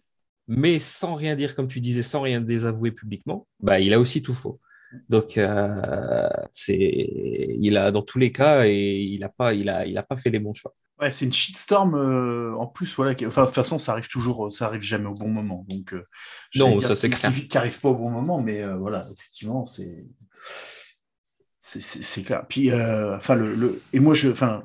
mais 0.50 0.80
sans 0.80 1.14
rien 1.14 1.38
dire, 1.38 1.56
comme 1.56 1.70
tu 1.70 1.80
disais, 1.80 2.04
sans 2.04 2.20
rien 2.22 2.42
désavouer 2.42 2.92
publiquement, 2.92 3.48
bah, 3.62 3.80
il 3.80 3.94
a 3.94 4.02
aussi 4.02 4.22
tout 4.22 4.34
faux. 4.34 4.60
Donc, 5.08 5.38
euh, 5.38 6.30
c'est, 6.52 6.76
il 6.78 7.78
a 7.78 7.92
dans 7.92 8.02
tous 8.02 8.20
les 8.20 8.34
cas 8.34 8.66
et 8.66 8.98
il 9.02 9.22
n'a 9.22 9.30
pas, 9.30 9.54
il 9.54 9.70
a 9.70 10.04
pas 10.04 10.18
fait 10.18 10.30
les 10.30 10.40
bons 10.40 10.54
choix. 10.54 10.76
Ouais, 11.04 11.12
c'est 11.12 11.26
une 11.26 11.34
shitstorm 11.34 11.96
euh, 11.96 12.54
en 12.56 12.66
plus, 12.66 12.96
voilà. 12.96 13.14
Enfin, 13.28 13.42
de 13.42 13.48
toute 13.48 13.56
façon, 13.56 13.78
ça 13.78 13.92
arrive 13.92 14.08
toujours, 14.08 14.52
ça 14.54 14.68
arrive 14.68 14.82
jamais 14.82 15.08
au 15.08 15.14
bon 15.14 15.28
moment. 15.28 15.66
Donc, 15.68 15.94
euh, 15.94 16.06
Non, 16.56 16.80
ça, 16.80 16.96
c'est 16.96 17.10
clair. 17.10 17.30
Qui, 17.34 17.58
arrive 17.58 17.78
pas 17.80 17.90
au 17.90 17.96
bon 17.96 18.10
moment, 18.10 18.42
mais 18.42 18.62
euh, 18.62 18.78
voilà, 18.78 19.06
effectivement, 19.12 19.66
c'est 19.66 20.06
c'est- 21.60 22.24
clair. 22.24 22.46
Puis, 22.48 22.72
euh, 22.72 23.18
enfin, 23.18 23.36
le, 23.36 23.54
le- 23.54 23.82
et 23.94 24.00
moi, 24.00 24.14
je, 24.14 24.30
enfin, 24.30 24.64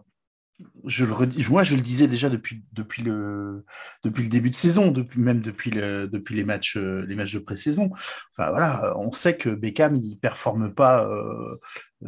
je 0.84 1.04
le 1.04 1.12
redis, 1.12 1.46
moi, 1.50 1.62
je 1.62 1.76
le 1.76 1.82
disais 1.82 2.08
déjà 2.08 2.28
depuis 2.28 2.64
depuis 2.72 3.02
le 3.02 3.64
depuis 4.04 4.24
le 4.24 4.28
début 4.28 4.50
de 4.50 4.54
saison, 4.56 4.90
depuis 4.90 5.20
même 5.20 5.40
depuis 5.40 5.70
le, 5.70 6.08
depuis 6.08 6.34
les 6.34 6.44
matchs 6.44 6.76
euh, 6.76 7.04
les 7.06 7.14
matchs 7.14 7.34
de 7.34 7.38
pré-saison. 7.40 7.90
Enfin, 8.36 8.50
voilà, 8.50 8.94
on 8.98 9.12
sait 9.12 9.36
que 9.36 9.50
Beckham, 9.50 9.96
il 9.96 10.18
performe 10.18 10.74
pas. 10.74 11.06
euh, 11.08 11.56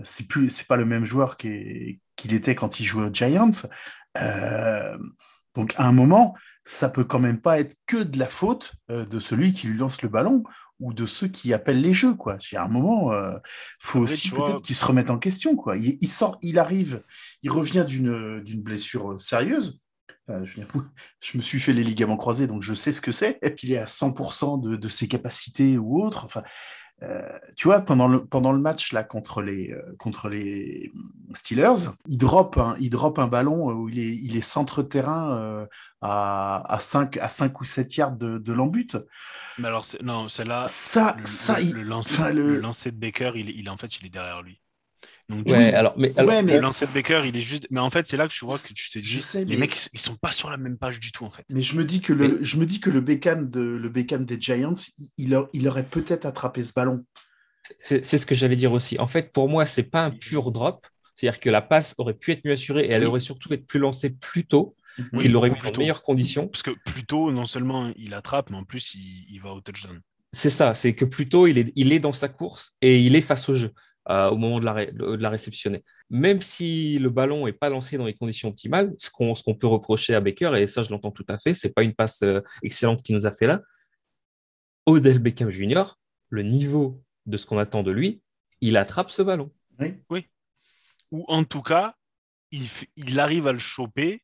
c'est 0.05 0.27
plus, 0.29 0.51
c'est 0.51 0.67
pas 0.67 0.77
le 0.77 0.85
même 0.85 1.05
joueur 1.05 1.37
qu'il 1.37 1.99
était 2.33 2.55
quand 2.55 2.81
il 2.81 2.85
jouait 2.85 3.07
aux 3.09 3.13
Giants. 3.13 3.51
Euh, 4.19 4.99
donc 5.55 5.75
à 5.77 5.87
un 5.87 5.93
moment, 5.93 6.35
ça 6.65 6.89
peut 6.89 7.05
quand 7.05 7.19
même 7.19 7.41
pas 7.41 7.61
être 7.61 7.77
que 7.87 7.97
de 7.97 8.19
la 8.19 8.29
faute 8.29 8.73
euh, 8.91 9.05
de 9.05 9.19
celui 9.19 9.53
qui 9.53 9.67
lui 9.67 9.79
lance 9.79 10.03
le 10.03 10.09
ballon 10.09 10.45
ou 10.79 10.95
de 10.95 11.05
ceux 11.05 11.29
qui 11.29 11.53
appellent 11.53 11.81
les 11.81 11.93
jeux, 11.93 12.15
quoi. 12.15 12.39
À 12.55 12.65
un 12.65 12.69
moment, 12.69 13.13
euh, 13.13 13.37
faut 13.79 14.03
Après, 14.03 14.13
aussi 14.13 14.31
peut-être 14.31 14.63
qu'il 14.63 14.77
se 14.77 14.85
remette 14.85 15.11
en 15.11 15.19
question, 15.19 15.57
quoi. 15.57 15.77
Il, 15.77 15.99
il 16.01 16.09
sort, 16.09 16.39
il 16.43 16.59
arrive, 16.59 17.03
il 17.43 17.51
revient 17.51 17.85
d'une 17.87 18.63
blessure 18.63 19.13
euh, 19.13 19.19
sérieuse. 19.19 19.81
Enfin, 20.27 20.45
je, 20.45 20.61
je 21.21 21.37
me 21.37 21.43
suis 21.43 21.61
fait 21.61 21.73
les 21.73 21.85
ligaments 21.85 22.17
croisés, 22.17 22.47
donc 22.47 22.63
je 22.63 22.73
sais 22.73 22.93
ce 22.93 23.01
que 23.01 23.13
c'est. 23.13 23.39
Et 23.43 23.51
puis 23.51 23.69
il 23.69 23.73
est 23.73 23.79
à 23.79 23.87
100% 23.87 24.61
de, 24.61 24.77
de 24.77 24.89
ses 24.89 25.09
capacités 25.09 25.77
ou 25.77 26.03
autres. 26.03 26.25
Enfin, 26.25 26.43
euh, 27.03 27.29
tu 27.57 27.69
vois, 27.69 27.81
pendant 27.81 28.09
le, 28.09 28.25
pendant 28.27 28.53
le 28.53 28.59
match 28.61 28.93
là 28.93 29.03
contre 29.05 29.43
les, 29.43 29.73
euh, 29.73 29.95
contre 29.99 30.29
les 30.29 30.93
Steelers, 31.35 31.91
il 32.07 32.19
drop 32.19 32.59
un, 32.59 32.77
il 32.81 32.91
drop 32.91 33.19
un 33.19 33.27
ballon 33.29 33.71
où 33.73 33.89
il 33.89 33.99
est, 33.99 34.17
il 34.23 34.37
est 34.37 34.41
centre-terrain 34.43 35.37
euh, 35.39 35.67
à, 36.03 36.63
à, 36.75 36.79
5, 36.81 37.17
à 37.19 37.29
5 37.29 37.61
ou 37.61 37.65
7 37.65 37.97
yards 37.97 38.17
de, 38.17 38.39
de 38.39 38.53
l'embut. 38.53 38.97
Mais 39.59 39.69
alors, 39.69 39.87
non, 40.03 40.29
c'est 40.29 40.45
là. 40.45 40.65
Ça, 40.65 41.15
le, 41.15 41.27
ça, 41.27 41.61
le, 41.61 41.65
il- 41.65 41.73
le 41.73 41.83
lancer, 41.83 42.33
le... 42.33 42.57
lancer 42.57 42.91
de 42.93 42.97
Baker, 42.99 43.33
il, 43.37 43.51
il, 43.51 43.69
en 43.71 43.77
fait, 43.77 43.99
il 43.99 44.07
est 44.07 44.11
derrière 44.11 44.43
lui. 44.43 44.60
Donc, 45.31 45.47
Ouais, 45.47 45.73
alors, 45.73 45.95
mais, 45.97 46.13
alors, 46.19 46.31
Ouais, 46.35 46.43
mais- 46.43 46.55
le 46.55 46.61
lancer 46.61 46.87
de 46.87 46.93
Baker, 46.93 47.23
il 47.25 47.37
est 47.37 47.41
juste. 47.41 47.67
Mais 47.71 47.81
en 47.81 47.89
fait, 47.91 48.07
c'est 48.09 48.17
là 48.17 48.27
que 48.27 48.33
tu 48.33 48.45
vois 48.45 48.59
que 48.59 48.73
tu 48.75 48.91
te 48.91 48.99
dis, 48.99 49.05
Je 49.07 49.21
sais, 49.21 49.45
les 49.45 49.55
mais- 49.55 49.61
mecs, 49.61 49.89
ils 49.93 50.01
sont 50.01 50.17
pas 50.17 50.33
sur 50.33 50.51
la 50.51 50.57
même 50.57 50.77
page 50.77 50.99
du 50.99 51.13
tout, 51.13 51.25
en 51.25 51.31
fait. 51.31 51.45
Mais 51.51 51.63
je 51.63 51.77
me 51.77 51.85
dis 51.85 52.01
que 52.01 52.13
le, 52.13 52.43
je 52.43 52.57
me 52.57 52.67
dis 52.67 52.81
que 52.81 52.91
le 52.91 53.01
Beckham, 53.01 53.49
de, 53.49 53.61
le 53.61 53.89
Beckham 53.89 54.25
des 54.25 54.41
Giants, 54.41 54.75
il, 54.99 55.09
il, 55.19 55.35
a- 55.35 55.49
il 55.53 55.69
aurait 55.69 55.87
peut-être 55.87 56.27
attrapé 56.27 56.63
ce 56.65 56.73
ballon. 56.73 57.05
c'est 57.79 58.03
ce 58.05 58.27
que 58.27 58.35
j'allais 58.35 58.57
dire 58.57 58.73
aussi. 58.73 58.99
En 58.99 59.07
fait, 59.07 59.31
pour 59.33 59.49
moi, 59.49 59.67
c'est 59.67 59.85
pas 59.85 60.05
un 60.05 60.11
pur 60.11 60.51
drop. 60.51 60.87
C'est-à-dire 61.15 61.41
que 61.41 61.51
la 61.51 61.61
passe 61.63 61.95
aurait 61.99 62.15
pu 62.15 62.33
être 62.33 62.45
mieux 62.47 62.53
assurée 62.53 62.87
et 62.87 62.91
elle 62.91 63.03
Oui. 63.03 63.09
aurait 63.09 63.21
surtout 63.21 63.53
été 63.53 63.63
plus 63.65 63.79
lancée 63.79 64.11
plus 64.11 64.47
tôt, 64.47 64.75
Oui, 65.13 65.21
qu'il 65.23 65.33
l'aurait 65.33 65.51
mis 65.51 65.55
beaucoup 65.55 65.65
dans 65.67 65.69
plus 65.69 65.71
de 65.71 65.75
tôt. 65.75 65.81
meilleures 65.83 66.03
conditions. 66.03 66.49
Parce 66.49 66.63
que 66.63 66.71
plutôt, 66.87 67.31
non 67.31 67.45
seulement 67.47 67.93
il 67.97 68.15
attrape, 68.15 68.49
mais 68.51 68.57
en 68.57 68.65
plus, 68.65 68.95
il, 68.95 69.27
il 69.31 69.41
va 69.41 69.51
au 69.53 69.61
touchdown. 69.61 70.01
C'est 70.33 70.49
ça, 70.51 70.75
c'est 70.75 70.95
que 70.95 71.05
plutôt 71.05 71.47
il 71.47 71.59
est, 71.59 71.73
il 71.77 71.93
est 71.93 71.99
dans 71.99 72.13
sa 72.13 72.29
course 72.29 72.73
et 72.81 73.01
il 73.01 73.17
est 73.17 73.21
face 73.21 73.49
au 73.49 73.55
jeu 73.57 73.73
au 74.11 74.37
moment 74.37 74.59
de 74.61 74.65
la, 74.65 74.73
ré- 74.73 74.93
de 74.93 75.17
la 75.17 75.31
réceptionner. 75.31 75.85
Même 76.11 76.41
si 76.41 76.99
le 76.99 77.11
ballon 77.11 77.47
n'est 77.47 77.53
pas 77.53 77.69
lancé 77.69 77.97
dans 77.97 78.07
les 78.07 78.15
conditions 78.15 78.49
optimales, 78.49 78.93
ce 78.99 79.11
qu'on 79.11 79.35
ce 79.35 79.43
qu'on 79.43 79.55
peut 79.55 79.67
reprocher 79.67 80.15
à 80.15 80.21
Baker, 80.21 80.53
et 80.57 80.67
ça 80.69 80.83
je 80.83 80.91
l'entends 80.91 81.13
tout 81.13 81.27
à 81.29 81.39
fait, 81.39 81.55
c'est 81.55 81.73
pas 81.73 81.83
une 81.83 81.95
passe 81.95 82.23
euh, 82.23 82.41
excellente 82.63 83.03
qu'il 83.03 83.15
nous 83.15 83.27
a 83.27 83.33
fait 83.33 83.47
là. 83.47 83.61
Odell 84.87 85.19
Beckham 85.19 85.51
Jr., 85.51 85.85
le 86.31 86.43
niveau 86.43 87.03
de 87.27 87.37
ce 87.37 87.47
qu'on 87.47 87.59
attend 87.59 87.83
de 87.83 87.91
lui, 87.91 88.21
il 88.61 88.77
attrape 88.77 89.11
ce 89.11 89.23
ballon. 89.23 89.53
Oui. 90.11 90.27
Ou 91.11 91.25
en 91.29 91.45
tout 91.45 91.63
cas, 91.63 91.95
il, 92.51 92.67
il 92.97 93.19
arrive 93.21 93.47
à 93.47 93.53
le 93.53 93.59
choper. 93.59 94.23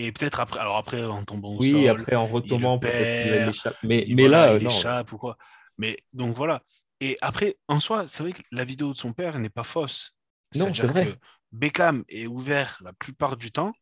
Et 0.00 0.12
peut-être 0.12 0.38
après, 0.38 0.60
alors 0.60 0.76
après, 0.76 1.04
en 1.04 1.24
tombant 1.24 1.54
au 1.54 1.58
Oui, 1.58 1.72
sol, 1.72 1.88
après 1.88 2.14
en 2.14 2.26
retombant, 2.28 2.78
peut-être 2.78 3.22
qu'il 3.22 3.32
perd, 3.32 3.46
l'échappe. 3.48 3.76
Mais, 3.82 4.04
mais 4.08 4.28
voilà, 4.28 4.46
là, 4.46 4.52
euh, 4.52 4.58
il 4.58 4.64
non. 4.64 4.70
échappe 4.70 5.12
ou 5.12 5.18
quoi. 5.18 5.36
Mais 5.76 5.96
donc 6.12 6.36
voilà. 6.36 6.62
Et 7.00 7.16
après, 7.20 7.56
en 7.68 7.80
soi, 7.80 8.08
c'est 8.08 8.22
vrai 8.22 8.32
que 8.32 8.42
la 8.50 8.64
vidéo 8.64 8.92
de 8.92 8.98
son 8.98 9.12
père 9.12 9.38
n'est 9.38 9.50
pas 9.50 9.64
fausse. 9.64 10.16
Non, 10.54 10.72
c'est 10.74 10.86
vrai. 10.86 11.06
que 11.06 11.18
Beckham 11.52 12.04
est 12.08 12.26
ouvert 12.26 12.78
la 12.82 12.92
plupart 12.92 13.36
du 13.36 13.52
temps. 13.52 13.72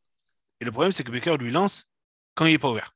Et 0.60 0.64
le 0.64 0.70
problème, 0.70 0.92
c'est 0.92 1.04
que 1.04 1.10
Baker 1.10 1.36
lui 1.38 1.50
lance 1.50 1.84
quand 2.34 2.46
il 2.46 2.52
n'est 2.52 2.58
pas 2.58 2.70
ouvert. 2.70 2.94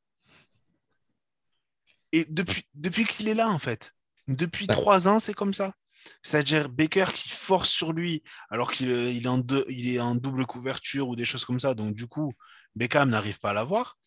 Et 2.13 2.27
depuis, 2.29 2.67
depuis 2.75 3.05
qu'il 3.05 3.29
est 3.29 3.35
là, 3.35 3.49
en 3.49 3.59
fait, 3.59 3.95
depuis 4.29 4.67
Ouais. 4.67 4.75
trois 4.75 5.09
ans, 5.09 5.21
c'est 5.21 5.35
comme 5.35 5.55
ça. 5.55 5.75
C'est-à-dire 6.23 6.69
Baker 6.69 7.07
qui 7.15 7.29
force 7.29 7.71
sur 7.71 7.93
lui 7.93 8.23
alors 8.49 8.73
qu'il 8.73 8.91
euh, 8.91 9.11
il 9.11 9.25
est, 9.27 9.29
en 9.29 9.39
deux- 9.39 9.67
il 9.69 9.95
est 9.95 10.01
en 10.01 10.15
double 10.15 10.47
couverture 10.47 11.09
ou 11.09 11.17
des 11.17 11.27
choses 11.27 11.45
comme 11.45 11.61
ça. 11.61 11.75
Donc, 11.75 11.95
du 11.95 12.07
coup, 12.07 12.33
Beckham 12.75 13.11
n'arrive 13.11 13.39
pas 13.39 13.51
à 13.51 13.53
l'avoir. 13.53 13.99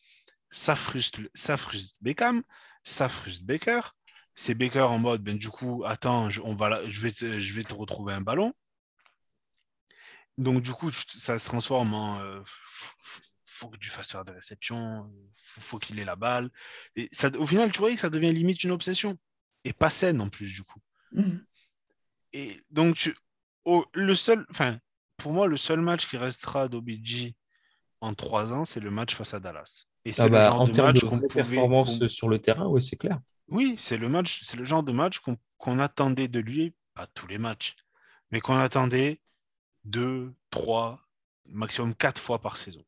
Ça 0.50 0.76
frustre, 0.76 1.22
ça 1.34 1.56
frustre 1.56 1.96
Beckham, 2.02 2.44
ça 2.84 3.10
frustre 3.10 3.46
Baker. 3.46 3.82
C'est 4.36 4.56
Baker 4.56 4.82
en 4.82 4.98
mode, 5.00 5.22
ben, 5.24 5.38
du 5.38 5.50
coup, 5.50 5.84
attends, 5.86 6.30
je, 6.30 6.42
on 6.42 6.56
va 6.56 6.70
la- 6.70 6.90
je, 6.90 7.00
vais 7.02 7.12
te, 7.12 7.40
je 7.40 7.54
vais 7.54 7.64
te 7.64 7.74
retrouver 7.74 8.14
un 8.14 8.22
ballon. 8.22 8.54
Donc, 10.38 10.62
du 10.64 10.72
coup, 10.72 10.92
ça 10.92 11.38
se 11.38 11.46
transforme 11.46 11.94
en 11.94 12.20
euh, 12.20 12.42
faut 13.46 13.70
que 13.70 13.78
tu 13.78 13.90
fasses 13.92 14.12
faire 14.12 14.26
des 14.26 14.32
réceptions, 14.34 15.12
faut, 15.36 15.62
faut 15.62 15.78
qu'il 15.80 16.00
ait 16.00 16.06
la 16.06 16.16
balle. 16.16 16.50
Et 16.96 17.08
ça, 17.12 17.30
au 17.38 17.46
final, 17.46 17.72
tu 17.72 17.80
vois 17.80 17.92
que 17.94 18.00
ça 18.00 18.10
devient 18.10 18.34
limite 18.34 18.64
une 18.64 18.72
obsession. 18.72 19.18
Et 19.64 19.72
pas 19.74 19.90
saine 19.92 20.20
en 20.20 20.30
plus, 20.30 20.52
du 20.54 20.64
coup. 20.64 20.80
Mhm. 21.12 21.46
Et 22.34 22.58
donc, 22.72 22.96
tu, 22.96 23.16
au- 23.66 23.86
le 23.94 24.16
seul, 24.16 24.46
enfin, 24.50 24.80
pour 25.18 25.32
moi, 25.32 25.48
le 25.48 25.56
seul 25.56 25.80
match 25.80 26.08
qui 26.08 26.18
restera 26.18 26.68
d'OBG 26.68 27.36
en 28.02 28.14
trois 28.16 28.52
ans, 28.52 28.66
c'est 28.66 28.80
le 28.82 28.90
match 28.92 29.14
face 29.16 29.34
à 29.36 29.40
Dallas. 29.40 29.86
Et 30.04 30.12
c'est 30.12 30.24
Ah 30.24 30.26
le 30.26 30.32
bah, 30.32 30.46
genre 30.48 30.62
en 30.62 30.66
de 30.68 30.74
termes 30.74 30.88
match 30.88 31.02
de 31.02 31.06
qu'on 31.08 31.16
vraie 31.18 31.28
pouvait- 31.28 31.44
performance 31.44 32.00
qu'on- 32.00 32.08
sur 32.10 32.28
le 32.28 32.40
terrain, 32.42 32.66
oui, 32.68 32.82
c'est 32.82 32.98
clair. 32.98 33.20
Oui, 33.48 33.76
c'est 33.78 33.98
le 33.98 34.10
match, 34.10 34.42
c'est 34.44 34.58
le 34.58 34.66
genre 34.66 34.84
de 34.84 34.92
match 34.92 35.20
qu'on 35.58 35.80
attendait 35.80 36.28
de 36.28 36.40
lui, 36.40 36.76
pas 36.94 37.08
tous 37.08 37.28
les 37.28 37.38
matchs, 37.38 37.76
mais 38.32 38.42
qu'on 38.42 38.58
attendait 38.58 39.22
deux, 39.84 40.34
trois, 40.50 41.02
maximum 41.46 41.96
quatre 41.96 42.22
fois 42.22 42.40
par 42.40 42.58
saison. 42.58 42.84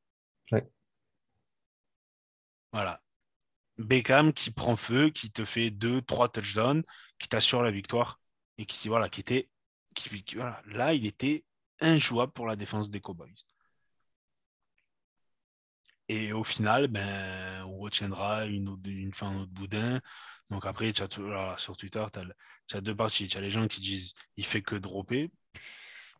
Ouais. 0.51 0.67
Voilà. 2.71 3.01
Beckham 3.77 4.33
qui 4.33 4.51
prend 4.51 4.75
feu, 4.75 5.09
qui 5.09 5.31
te 5.31 5.45
fait 5.45 5.69
deux, 5.71 6.01
trois 6.01 6.29
touchdowns, 6.29 6.83
qui 7.19 7.27
t'assure 7.27 7.61
la 7.63 7.71
victoire 7.71 8.21
et 8.57 8.65
qui 8.65 8.87
voilà, 8.87 9.09
qui 9.09 9.21
était, 9.21 9.49
qui- 9.95 10.23
voilà, 10.35 10.61
là 10.67 10.93
il 10.93 11.05
était 11.05 11.43
injouable 11.81 12.31
pour 12.31 12.47
la 12.47 12.55
défense 12.55 12.89
des 12.89 13.01
Cowboys. 13.01 13.33
Et 16.07 16.33
au 16.33 16.43
final, 16.43 16.87
ben, 16.87 17.63
on 17.65 17.77
retiendra 17.77 18.45
une, 18.45 18.69
autre- 18.69 18.81
une 18.89 19.13
fin 19.13 19.27
en 19.29 19.41
autre 19.41 19.51
boudin. 19.51 19.99
Donc 20.49 20.65
après, 20.65 20.93
tu 20.93 21.01
as 21.01 21.07
tout- 21.07 21.25
alors, 21.25 21.59
sur 21.59 21.75
Twitter, 21.75 22.03
tu 22.67 22.75
as, 22.77 22.81
deux 22.81 22.95
parties. 22.95 23.27
Tu 23.27 23.37
as 23.37 23.41
les 23.41 23.49
gens 23.51 23.67
qui 23.67 23.81
disent 23.81 24.13
il 24.37 24.45
fait 24.45 24.61
que 24.61 24.75
dropper. 24.75 25.31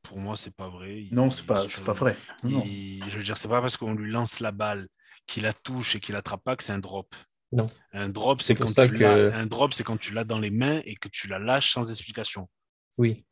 Pour 0.02 0.18
moi, 0.20 0.36
c'est 0.36 0.54
pas 0.56 0.70
vrai. 0.70 1.04
Il- 1.04 1.14
Non, 1.14 1.30
c'est 1.30 1.46
pas, 1.46 1.68
c'est 1.70 1.84
pas 1.84 1.94
vrai. 1.94 2.18
Non. 2.44 2.64
il- 2.66 3.04
je 3.10 3.18
veux 3.18 3.24
dire, 3.24 3.38
c'est 3.38 3.48
pas 3.48 3.62
parce 3.62 3.78
qu'on 3.78 3.94
lui 3.94 4.12
lance 4.12 4.40
la 4.40 4.52
balle, 4.52 4.88
qu'il 5.28 5.44
la 5.44 5.54
touche 5.54 5.96
et 5.96 6.00
qu'il 6.00 6.14
l'attrape 6.14 6.44
pas 6.44 6.56
que 6.56 6.64
c'est 6.64 6.74
un 6.74 6.80
drop. 6.80 7.16
Non. 7.52 7.70
Un 7.94 8.10
drop, 8.10 8.42
C'est 8.42 8.54
quand 8.56 8.70
que-. 9.00 9.34
Un 9.34 9.46
drop, 9.46 9.74
c'est 9.74 9.84
quand 9.84 9.98
tu 9.98 10.14
l'as 10.14 10.24
dans 10.24 10.40
les 10.40 10.52
mains 10.52 10.82
et 10.86 10.96
que 10.96 11.08
tu 11.08 11.28
la 11.28 11.40
lâches 11.40 11.72
sans 11.74 11.90
explication. 11.90 12.50
Oui. 12.98 13.26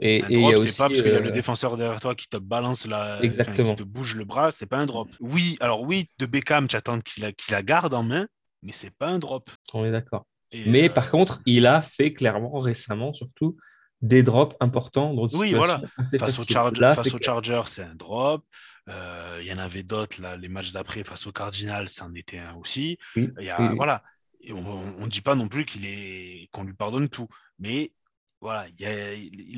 Et, 0.00 0.22
Un 0.22 0.28
et 0.28 0.40
drop, 0.40 0.56
c'est 0.58 0.76
pas 0.76 0.88
parce 0.88 1.02
qu'il 1.02 1.12
y 1.12 1.14
a 1.14 1.20
le 1.20 1.28
euh, 1.28 1.32
défenseur 1.32 1.76
derrière 1.76 2.00
toi 2.00 2.14
qui 2.14 2.28
te 2.28 2.36
balance 2.36 2.86
la, 2.86 3.16
enfin, 3.16 3.22
Exactement. 3.22 3.70
qui 3.70 3.74
te 3.76 3.82
bouge 3.82 4.14
le 4.14 4.24
bras, 4.24 4.50
c'est 4.52 4.66
pas 4.66 4.78
un 4.78 4.86
drop. 4.86 5.08
Oui, 5.20 5.56
alors 5.60 5.82
oui, 5.82 6.08
de 6.18 6.26
Beckham, 6.26 6.68
tu 6.68 6.76
attends 6.76 7.00
qu'il 7.00 7.24
la, 7.50 7.62
garde 7.62 7.94
en 7.94 8.04
main, 8.04 8.28
mais 8.62 8.72
c'est 8.72 8.94
pas 8.96 9.08
un 9.08 9.18
drop. 9.18 9.50
On 9.74 9.84
est 9.84 9.90
d'accord. 9.90 10.24
Mais 10.66 10.88
euh, 10.88 10.92
par 10.92 11.10
contre, 11.10 11.40
il 11.46 11.66
a 11.66 11.82
fait 11.82 12.12
clairement 12.12 12.60
récemment, 12.60 13.12
surtout, 13.12 13.56
des 14.00 14.22
drops 14.22 14.56
importants 14.60 15.12
dans 15.14 15.26
Oui, 15.34 15.52
voilà. 15.52 15.82
assez 15.96 16.18
face, 16.18 16.38
au 16.38 16.44
Là, 16.80 16.92
face 16.92 17.08
c'est 17.08 17.14
aux 17.14 17.18
Chargers, 17.22 17.62
c'est 17.66 17.82
un 17.82 17.94
drop. 17.96 18.44
Euh, 18.88 19.38
Il 19.42 19.46
y 19.48 19.52
en 19.52 19.58
avait 19.58 19.82
d'autres, 19.82 20.22
là, 20.22 20.36
les 20.36 20.48
matchs 20.48 20.72
d'après, 20.72 21.02
face 21.02 21.26
aux 21.26 21.32
Cardinals, 21.32 21.88
c'en 21.88 22.14
était 22.14 22.38
un 22.38 22.54
aussi. 22.54 22.98
Oui, 23.16 23.30
Il 23.38 23.44
y 23.44 23.50
a, 23.50 23.60
oui, 23.60 23.68
oui. 23.70 23.76
Voilà. 23.76 24.02
Et 24.40 24.52
on 24.52 25.00
ne 25.00 25.08
dit 25.08 25.20
pas 25.20 25.34
non 25.34 25.48
plus 25.48 25.66
qu'il 25.66 25.84
est 25.84 26.48
qu'on 26.52 26.62
lui 26.62 26.72
pardonne 26.72 27.08
tout. 27.08 27.26
Mais 27.58 27.92
voilà, 28.40 28.66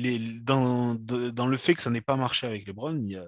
est 0.07 0.41
dans, 0.43 0.95
dans 0.95 1.47
le 1.47 1.57
fait 1.57 1.73
que 1.75 1.81
ça 1.81 1.89
n'ait 1.89 2.01
pas 2.01 2.15
marché 2.15 2.47
avec 2.47 2.67
LeBron, 2.67 2.95
il 2.95 3.11
y 3.11 3.15
a, 3.17 3.25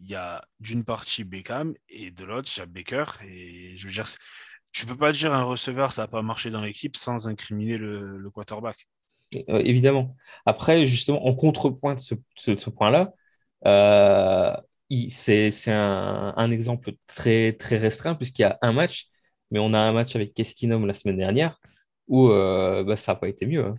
il 0.00 0.10
y 0.10 0.14
a 0.14 0.44
d'une 0.60 0.84
partie 0.84 1.24
Beckham 1.24 1.74
et 1.88 2.10
de 2.10 2.24
l'autre, 2.24 2.50
il 2.56 2.60
y 2.60 2.62
a 2.62 2.66
Baker. 2.66 3.04
Et 3.26 3.76
je 3.76 3.88
tu 4.72 4.86
peux 4.86 4.96
pas 4.96 5.12
dire 5.12 5.32
un 5.32 5.44
receveur, 5.44 5.92
ça 5.92 6.02
n'a 6.02 6.08
pas 6.08 6.22
marché 6.22 6.50
dans 6.50 6.60
l'équipe 6.60 6.96
sans 6.96 7.28
incriminer 7.28 7.78
le, 7.78 8.18
le 8.18 8.30
quarterback. 8.30 8.88
Euh, 9.48 9.62
évidemment. 9.64 10.16
Après, 10.46 10.84
justement, 10.86 11.24
en 11.26 11.34
contrepoint 11.34 11.94
de 11.94 12.00
ce, 12.00 12.14
ce- 12.36 12.70
point-là, 12.70 13.12
euh, 13.66 14.52
c'est 15.10 15.50
un, 15.68 16.50
exemple 16.50 16.92
très, 17.06 17.52
très 17.52 17.76
restreint 17.76 18.14
puisqu'il 18.14 18.42
y 18.42 18.44
a 18.44 18.58
un 18.62 18.72
match, 18.72 19.06
mais 19.50 19.58
on 19.58 19.72
a 19.72 19.78
un 19.78 19.92
match 19.92 20.14
avec 20.16 20.34
Keskinum 20.34 20.86
la 20.86 20.94
semaine 20.94 21.16
dernière 21.16 21.58
où 22.08 22.28
euh, 22.28 22.84
bah, 22.84 22.96
ça 22.96 23.12
n'a 23.12 23.16
pas 23.16 23.28
été 23.28 23.46
mieux. 23.46 23.64
hein. 23.64 23.74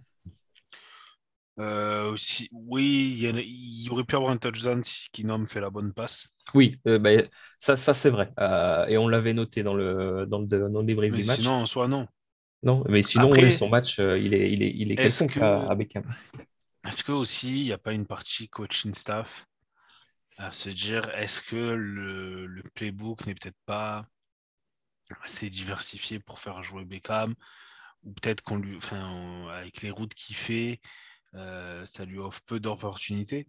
Euh, 1.59 2.11
aussi, 2.11 2.49
oui, 2.51 3.11
il 3.13 3.19
y, 3.19 3.27
a- 3.27 3.31
il 3.41 3.83
y 3.85 3.89
aurait 3.89 4.03
pu 4.03 4.15
avoir 4.15 4.31
un 4.31 4.37
touchdown 4.37 4.83
si 4.83 5.09
Kinom 5.11 5.45
fait 5.45 5.61
la 5.61 5.69
bonne 5.69 5.93
passe. 5.93 6.27
Oui, 6.53 6.79
euh, 6.87 6.99
bah, 6.99 7.09
ça, 7.59 7.75
ça 7.75 7.93
c'est 7.93 8.09
vrai. 8.09 8.31
Euh, 8.39 8.85
et 8.87 8.97
on 8.97 9.07
l'avait 9.07 9.33
noté 9.33 9.61
dans 9.63 9.73
le, 9.73 10.25
dans 10.27 10.39
le, 10.39 10.45
dans 10.47 10.79
le 10.79 10.85
débrief 10.85 11.13
Mais 11.13 11.19
du 11.19 11.23
match. 11.25 11.41
sinon, 11.41 11.61
en 11.61 11.65
soi, 11.65 11.87
non. 11.87 12.07
Non, 12.63 12.83
mais 12.89 13.01
sinon, 13.03 13.31
Après, 13.31 13.41
oui, 13.41 13.51
son 13.51 13.69
match, 13.69 13.99
il 13.99 14.33
est, 14.33 14.51
il 14.51 14.63
est, 14.63 14.71
il 14.75 14.91
est 14.91 14.97
que- 14.97 15.09
à, 15.39 15.69
à 15.69 15.75
Beckham. 15.75 16.03
Est-ce 16.87 17.03
que 17.03 17.11
aussi, 17.11 17.59
il 17.59 17.63
n'y 17.65 17.73
a 17.73 17.77
pas 17.77 17.91
une 17.91 18.07
partie 18.07 18.47
coaching 18.47 18.93
staff 18.93 19.45
à 20.37 20.51
se 20.51 20.69
dire, 20.69 21.09
est-ce 21.15 21.41
que 21.41 21.55
le, 21.55 22.45
le 22.47 22.63
playbook 22.75 23.25
n'est 23.27 23.35
peut-être 23.35 23.57
pas 23.65 24.07
assez 25.21 25.49
diversifié 25.49 26.19
pour 26.19 26.39
faire 26.39 26.63
jouer 26.63 26.85
Beckham? 26.85 27.35
Ou 28.03 28.13
peut-être 28.13 28.41
qu'on 28.43 28.57
lui, 28.57 28.77
enfin, 28.77 29.47
avec 29.49 29.81
les 29.81 29.91
routes 29.91 30.13
qu'il 30.15 30.35
fait, 30.35 30.81
ça 31.85 32.05
lui 32.05 32.19
offre 32.19 32.41
peu 32.45 32.59
d'opportunités. 32.59 33.47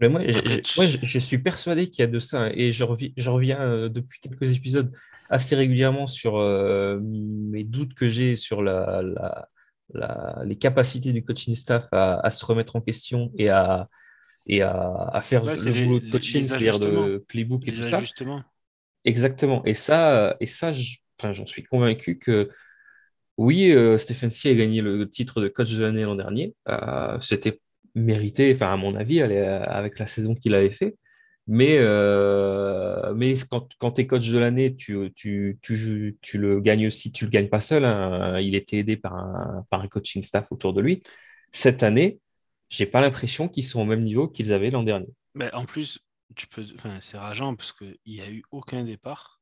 Mais 0.00 0.08
moi, 0.08 0.22
je, 0.26 0.58
moi, 0.76 0.86
suis 1.20 1.38
persuadé 1.38 1.88
qu'il 1.88 2.00
y 2.00 2.04
a 2.04 2.06
de 2.10 2.18
ça. 2.18 2.44
hein, 2.44 2.52
Et 2.54 2.72
je 2.72 2.82
reviens, 2.84 3.10
je 3.16 3.30
reviens 3.30 3.60
euh, 3.60 3.88
depuis 3.88 4.20
quelques 4.20 4.54
épisodes 4.56 4.92
assez 5.30 5.54
régulièrement 5.54 6.06
sur 6.06 6.36
euh, 6.36 6.98
mes 7.02 7.62
doutes 7.64 7.94
que 7.94 8.08
j'ai 8.08 8.34
sur 8.36 8.62
la, 8.62 9.02
la- 9.02 9.48
la- 9.94 10.42
les 10.44 10.56
capacités 10.56 11.12
du 11.12 11.24
coaching 11.24 11.54
staff 11.54 11.86
à, 11.92 12.18
à 12.20 12.30
se 12.30 12.44
remettre 12.44 12.76
en 12.76 12.80
question 12.80 13.30
et 13.38 13.48
à, 13.50 13.88
et 14.46 14.62
à, 14.62 15.08
à 15.12 15.22
faire 15.22 15.44
Ouais, 15.44 15.56
le 15.56 15.72
les- 15.72 15.84
boulot 15.84 16.00
de 16.00 16.08
coaching, 16.08 16.46
c'est-à-dire 16.48 16.78
de 16.80 17.24
playbook 17.28 17.68
et 17.68 17.72
tout 17.72 17.84
ça. 17.84 18.02
Exactement. 19.04 19.64
Et 19.64 19.74
ça, 19.74 20.36
et 20.40 20.46
ça 20.46 20.72
je- 20.72 20.98
j'en 21.32 21.46
suis 21.46 21.64
convaincu 21.64 22.18
que 22.18 22.50
oui, 23.38 23.70
euh, 23.72 23.98
Stephen 23.98 24.30
C 24.30 24.50
a 24.50 24.54
gagné 24.54 24.82
le 24.82 25.08
titre 25.08 25.40
de 25.40 25.48
coach 25.48 25.72
de 25.74 25.82
l'année 25.82 26.02
l'an 26.04 26.14
dernier. 26.16 26.54
Euh, 26.68 27.18
C'était 27.20 27.60
mérité, 27.94 28.52
enfin, 28.54 28.72
à 28.72 28.76
mon 28.76 28.94
avis, 28.94 29.18
elle 29.18 29.32
est- 29.32 29.46
avec 29.46 29.98
la 29.98 30.06
saison 30.06 30.34
qu'il 30.34 30.54
avait 30.54 30.70
fait. 30.72 30.96
Mais, 31.48 31.76
euh, 31.80 33.12
mais 33.16 33.34
quand, 33.50 33.68
quand 33.78 33.92
tu 33.92 34.02
es 34.02 34.06
coach 34.06 34.28
de 34.30 34.38
l'année, 34.38 34.76
tu, 34.76 35.12
tu, 35.16 35.58
tu, 35.60 36.16
tu 36.20 36.38
le 36.38 36.60
gagnes 36.60 36.86
aussi, 36.86 37.10
tu 37.12 37.24
le 37.24 37.30
gagnes 37.30 37.48
pas 37.48 37.60
seul. 37.60 37.84
hein. 37.84 38.38
Il 38.40 38.54
était 38.54 38.78
aidé 38.78 38.96
par 38.96 39.14
un, 39.16 39.66
par 39.70 39.80
un 39.82 39.88
coaching 39.88 40.22
staff 40.22 40.52
autour 40.52 40.72
de 40.72 40.80
lui. 40.80 41.02
Cette 41.50 41.82
année, 41.82 42.20
j'ai 42.70 42.86
pas 42.86 43.00
l'impression 43.00 43.48
qu'ils 43.48 43.64
sont 43.64 43.80
au 43.82 43.84
même 43.84 44.04
niveau 44.04 44.28
qu'ils 44.28 44.52
avaient 44.52 44.70
l'an 44.70 44.84
dernier. 44.84 45.08
Mais 45.34 45.52
en 45.52 45.64
plus, 45.64 45.98
tu 46.36 46.46
peux, 46.46 46.64
enfin, 46.76 46.98
c'est 47.00 47.18
rageant 47.18 47.56
parce 47.56 47.72
qu'il 47.72 47.96
n'y 48.06 48.20
a 48.20 48.30
eu 48.30 48.42
aucun 48.52 48.84
départ. 48.84 49.40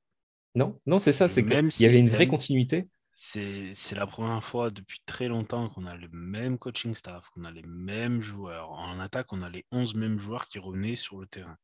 Non, 0.54 0.80
non, 0.86 0.98
c'est 0.98 1.12
ça, 1.12 1.28
c'est 1.28 1.44
qu'il 1.44 1.60
y 1.78 1.86
avait 1.86 2.00
une 2.00 2.10
vraie 2.10 2.26
continuité. 2.26 2.88
C'est 3.22 3.94
la 3.96 4.06
première 4.06 4.42
fois 4.42 4.70
depuis 4.70 5.00
très 5.04 5.28
longtemps 5.28 5.68
qu'on 5.68 5.84
a 5.84 5.94
le 5.94 6.08
même 6.08 6.58
coaching 6.58 6.94
staff, 6.94 7.28
qu'on 7.30 7.44
a 7.44 7.50
les 7.50 7.62
mêmes 7.62 8.22
joueurs. 8.22 8.70
En 8.70 8.98
attaque, 8.98 9.32
on 9.32 9.42
a 9.42 9.50
les 9.50 9.66
11 9.70 9.94
mêmes 9.94 10.18
joueurs 10.18 10.46
qui 10.48 10.58
revenaient 10.58 10.96
sur 10.96 11.18
le 11.20 11.26
terrain. 11.26 11.58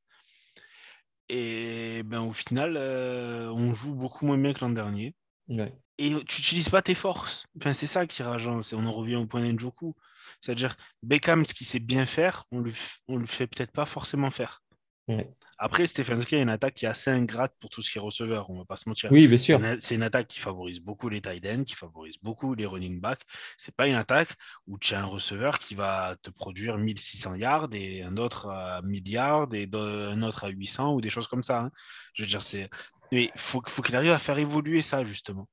Et 1.31 2.03
ben, 2.05 2.21
au 2.21 2.33
final, 2.33 2.77
euh, 2.77 3.51
on 3.51 3.73
joue 3.73 3.95
beaucoup 3.95 4.27
moins 4.27 4.39
bien 4.39 4.53
que 4.53 4.61
l'an 4.61 4.71
dernier. 4.71 5.15
Ouais. 5.49 5.73
Et 5.99 6.11
tu 6.11 6.41
n'utilises 6.43 6.69
pas 6.69 6.83
tes 6.83 6.95
forces. 6.95 7.47
Enfin, 7.57 7.73
c'est 7.73 7.87
ça 7.87 8.07
qui 8.07 8.21
est 8.21 8.25
rageant. 8.25 8.61
c'est- 8.61 8.77
On 8.77 8.85
en 8.87 8.93
revient 8.93 9.17
au 9.17 9.27
point 9.27 9.41
d'Enjoku. 9.41 9.95
C'est-à-dire, 10.43 10.77
Beckham, 11.03 11.45
ce 11.47 11.55
qu'il 11.55 11.67
sait 11.67 11.79
bien 11.81 12.05
faire, 12.05 12.45
on 12.53 12.61
ne 12.61 12.71
on 13.09 13.17
le 13.17 13.27
fait 13.27 13.47
peut-être 13.47 13.73
pas 13.73 13.87
forcément 13.87 14.31
faire. 14.31 14.63
Ouais. 15.09 15.29
Après, 15.59 15.87
Stefanski 15.87 16.37
a 16.37 16.41
une 16.41 16.51
attaque 16.51 16.75
qui 16.75 16.85
est 16.85 16.89
assez 16.89 17.11
ingrate 17.11 17.55
pour 17.61 17.71
tout 17.71 17.81
ce 17.81 17.91
qui 17.91 17.99
est 17.99 18.01
receveur, 18.01 18.51
on 18.51 18.59
va 18.59 18.65
pas 18.65 18.77
se 18.77 18.89
mentir. 18.89 19.11
Oui, 19.11 19.27
bien 19.27 19.39
sûr. 19.39 19.61
c'est 19.81 19.95
une 19.95 20.03
attaque 20.03 20.29
qui 20.29 20.39
favorise 20.39 20.81
beaucoup 20.81 21.09
les 21.09 21.23
tight 21.23 21.47
ends, 21.47 21.65
qui 21.65 21.75
favorise 21.75 22.19
beaucoup 22.23 22.55
les 22.55 22.67
running 22.67 23.01
backs. 23.01 23.23
C'est 23.57 23.75
pas 23.75 23.87
une 23.87 23.95
attaque 23.95 24.29
où 24.67 24.79
tu 24.79 24.95
as 24.95 25.01
un 25.01 25.07
receveur 25.07 25.59
qui 25.59 25.75
va 25.75 26.17
te 26.23 26.31
produire 26.31 26.77
1600 26.77 27.37
yards 27.37 27.69
et 27.73 28.03
un 28.03 28.17
autre 28.19 28.49
à 28.49 28.83
1000 28.83 29.09
yards 29.09 29.55
et 29.55 29.69
un 29.73 30.23
autre 30.23 30.45
à 30.45 30.49
800 30.49 30.95
ou 30.95 31.01
des 31.01 31.11
choses 31.11 31.27
comme 31.27 31.43
ça. 31.43 31.61
hein. 31.61 31.71
Je 32.15 32.23
veux 32.23 32.29
dire, 32.29 32.43
c'est. 32.43 32.69
Mais 33.13 33.31
faut, 33.37 33.63
faut 33.67 33.83
qu'il 33.83 33.97
arrive 33.97 34.11
à 34.11 34.19
faire 34.19 34.39
évoluer 34.39 34.83
ça, 34.83 35.05
justement. 35.05 35.49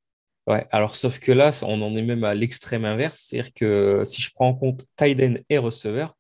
Ouais, 0.48 0.68
alors 0.72 0.96
sauf 0.96 1.20
que 1.20 1.32
là, 1.32 1.52
on 1.64 1.82
en 1.82 1.96
est 1.96 2.02
même 2.02 2.26
à 2.26 2.34
l'extrême 2.34 2.84
inverse. 2.84 3.28
C'est-à-dire 3.28 3.54
que 3.54 4.04
si 4.06 4.22
je 4.22 4.32
prends 4.34 4.50
en 4.50 4.54
compte 4.54 4.86
tight 4.98 5.22
end 5.22 5.36
et 5.50 5.58
receveur, 5.58 6.18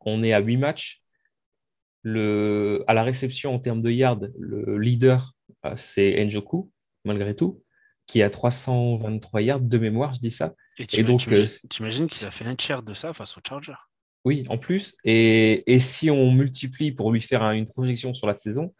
on 0.00 0.22
est 0.24 0.32
à 0.32 0.40
8 0.40 0.56
matchs. 0.56 0.99
Le, 2.02 2.82
à 2.86 2.94
la 2.94 3.02
réception 3.02 3.54
en 3.54 3.58
termes 3.58 3.80
de 3.80 3.90
yards, 3.90 4.20
le 4.38 4.78
leader, 4.78 5.32
euh, 5.66 5.74
c'est 5.76 6.24
Njoku, 6.24 6.70
malgré 7.04 7.36
tout, 7.36 7.62
qui 8.06 8.22
a 8.22 8.30
323 8.30 9.42
yards 9.42 9.60
de 9.60 9.78
mémoire, 9.78 10.14
je 10.14 10.20
dis 10.20 10.30
ça. 10.30 10.54
Et 10.94 11.04
donc, 11.04 11.28
euh, 11.28 11.46
t'imagines 11.68 12.06
qu'il 12.06 12.26
a 12.26 12.30
fait 12.30 12.46
un 12.46 12.56
tiers 12.56 12.82
de 12.82 12.94
ça 12.94 13.12
face 13.12 13.36
au 13.36 13.40
Charger? 13.46 13.74
Oui, 14.24 14.42
en 14.48 14.58
plus. 14.58 14.96
Et, 15.04 15.70
et 15.72 15.78
si 15.78 16.10
on 16.10 16.32
multiplie 16.32 16.92
pour 16.92 17.12
lui 17.12 17.20
faire 17.20 17.42
un- 17.42 17.52
une 17.52 17.66
projection 17.66 18.12
sur 18.14 18.26
la 18.26 18.34
saison, 18.34 18.74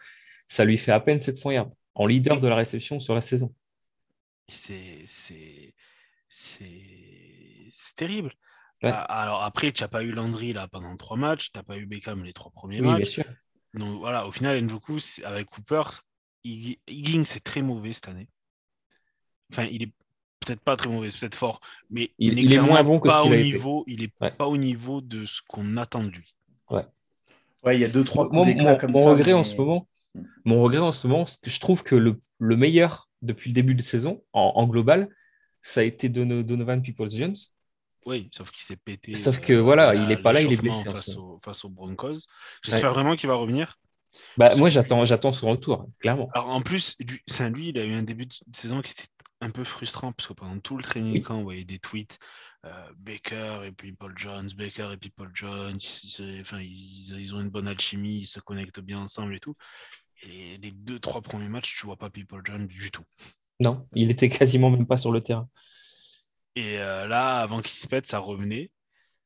ça 0.48 0.64
lui 0.64 0.78
fait 0.78 0.92
à 0.92 1.00
peine 1.00 1.20
700 1.20 1.50
yards 1.52 1.70
en 1.94 2.06
leader 2.06 2.40
de 2.40 2.48
la 2.48 2.56
réception 2.56 3.00
sur 3.00 3.14
la 3.14 3.20
saison. 3.20 3.54
C'est 4.48 5.04
terrible. 7.96 8.32
Ouais. 8.82 8.90
Ah, 8.92 9.02
Alors 9.22 9.42
après, 9.42 9.72
tu 9.72 9.82
n'as 9.82 9.88
pas 9.88 10.02
eu 10.02 10.12
Landry 10.12 10.52
là 10.52 10.68
pendant 10.68 10.96
trois 10.96 11.16
matchs, 11.16 11.52
tu 11.52 11.58
n'as 11.58 11.62
pas 11.62 11.76
eu 11.76 11.86
Beckham 11.86 12.24
les 12.24 12.32
trois 12.32 12.50
premiers 12.50 12.80
Oui, 12.80 12.86
bien 12.88 12.98
matchs. 12.98 13.10
sûr. 13.10 13.24
Donc 13.74 13.98
voilà, 14.00 14.26
au 14.26 14.32
final, 14.32 14.58
Njoku, 14.64 14.98
avec 15.24 15.46
Cooper, 15.48 15.82
Hig- 16.44 16.78
Higgins, 16.88 17.24
c'est 17.24 17.44
très 17.44 17.62
mauvais 17.62 17.92
cette 17.92 18.08
année. 18.08 18.28
Enfin, 19.52 19.64
il 19.70 19.82
est 19.82 19.92
peut-être 20.40 20.60
pas 20.60 20.76
très 20.76 20.88
mauvais, 20.88 21.10
c'est 21.10 21.20
peut-être 21.20 21.34
fort, 21.34 21.60
mais 21.90 22.10
Il- 22.18 22.34
n'est 22.36 22.42
il 22.42 22.52
est 22.52 22.60
moins 22.60 22.82
bon 22.82 22.98
que 23.00 23.08
ce 23.08 23.14
pas 23.14 23.22
qu'il 23.22 23.32
au 23.32 23.34
a 23.34 23.36
été. 23.38 23.52
niveau, 23.52 23.84
Il 23.86 24.02
est 24.02 24.12
Ouais. 24.20 24.30
pas 24.30 24.46
au 24.46 24.56
niveau 24.56 25.00
de 25.00 25.26
ce 25.26 25.42
qu'on 25.46 25.76
attend 25.76 26.04
de 26.04 26.10
lui. 26.10 26.34
Ouais, 27.62 27.76
il 27.76 27.80
y 27.80 27.84
a 27.84 27.88
deux, 27.88 28.04
trois 28.04 28.24
coups 28.24 28.36
Moi, 28.36 28.46
d'éclat 28.46 28.72
mon, 28.72 28.78
comme 28.78 28.92
mon 28.92 29.02
ça. 29.04 29.10
regret 29.10 29.34
en 29.34 29.44
ce 29.44 29.54
moment, 29.54 29.86
mon 30.46 30.62
regret 30.62 30.80
en 30.80 30.92
ce 30.92 31.06
moment, 31.06 31.26
c'est 31.26 31.42
que 31.42 31.50
je 31.50 31.60
trouve 31.60 31.82
que 31.82 31.94
le, 31.94 32.18
le 32.38 32.56
meilleur 32.56 33.10
depuis 33.20 33.50
le 33.50 33.54
début 33.54 33.74
de 33.74 33.82
saison, 33.82 34.24
en, 34.32 34.52
en 34.56 34.66
global, 34.66 35.10
ça 35.60 35.80
a 35.80 35.84
été 35.84 36.08
Dono- 36.08 36.42
Donovan 36.42 36.80
Peoples-Jones. 36.82 37.34
Oui, 38.06 38.30
sauf 38.32 38.50
qu'il 38.50 38.62
s'est 38.62 38.76
pété. 38.76 39.14
Sauf 39.14 39.40
que, 39.40 39.52
euh, 39.52 39.60
voilà, 39.60 39.90
à 39.90 39.94
il 39.94 40.10
est 40.10 40.16
pas 40.16 40.32
là, 40.32 40.40
il 40.40 40.52
est 40.52 40.56
blessé 40.56 40.88
Face, 40.90 41.10
ce 41.12 41.18
au, 41.18 41.38
face 41.44 41.64
aux 41.64 41.68
Broncos. 41.68 42.16
J'espère 42.64 42.92
vraiment 42.94 43.14
qu'il 43.16 43.28
va 43.28 43.34
revenir. 43.34 43.76
Bah, 44.36 44.54
moi, 44.56 44.68
que- 44.68 44.74
j'attends, 44.74 45.04
j'attends 45.04 45.32
son 45.32 45.50
retour, 45.50 45.88
clairement. 46.00 46.28
Alors 46.34 46.48
en 46.48 46.60
plus, 46.62 46.96
lui, 46.98 47.68
il 47.68 47.78
a 47.78 47.84
eu 47.84 47.92
un 47.92 48.02
début 48.02 48.26
de 48.26 48.34
saison 48.52 48.80
qui 48.82 48.92
était 48.92 49.08
un 49.40 49.50
peu 49.50 49.64
frustrant 49.64 50.12
parce 50.12 50.26
que 50.26 50.32
pendant 50.32 50.58
tout 50.58 50.76
le 50.76 50.82
training 50.82 51.12
Oui. 51.14 51.22
camp, 51.22 51.36
on 51.38 51.42
voyait 51.44 51.64
des 51.64 51.78
tweets 51.78 52.18
euh, 52.66 52.86
Baker 52.98 53.62
et 53.64 53.72
puis 53.72 53.92
Paul 53.92 54.12
Jones, 54.16 54.48
Baker 54.56 54.90
et 54.92 54.96
puis 54.96 55.10
Paul 55.10 55.30
Jones, 55.32 55.76
ils, 55.76 56.10
se- 56.10 56.40
enfin, 56.40 56.60
ils, 56.60 57.18
ils 57.18 57.34
ont 57.34 57.40
une 57.40 57.48
bonne 57.48 57.68
alchimie, 57.68 58.18
ils 58.18 58.26
se 58.26 58.40
connectent 58.40 58.80
bien 58.80 58.98
ensemble 58.98 59.34
et 59.34 59.40
tout. 59.40 59.54
Et 60.22 60.58
les 60.58 60.70
deux, 60.72 60.98
trois 60.98 61.22
premiers 61.22 61.48
matchs, 61.48 61.76
tu 61.78 61.86
vois 61.86 61.96
pas 61.96 62.10
People 62.10 62.42
Jones 62.44 62.66
du 62.66 62.90
tout. 62.90 63.04
Non, 63.60 63.86
il 63.94 64.10
était 64.10 64.28
quasiment 64.28 64.70
même 64.70 64.86
pas 64.86 64.98
sur 64.98 65.12
le 65.12 65.22
terrain. 65.22 65.48
Et 66.56 66.78
euh, 66.78 67.06
là, 67.06 67.40
avant 67.40 67.60
qu'il 67.60 67.78
se 67.78 67.86
pète, 67.86 68.06
ça 68.06 68.18
revenait. 68.18 68.70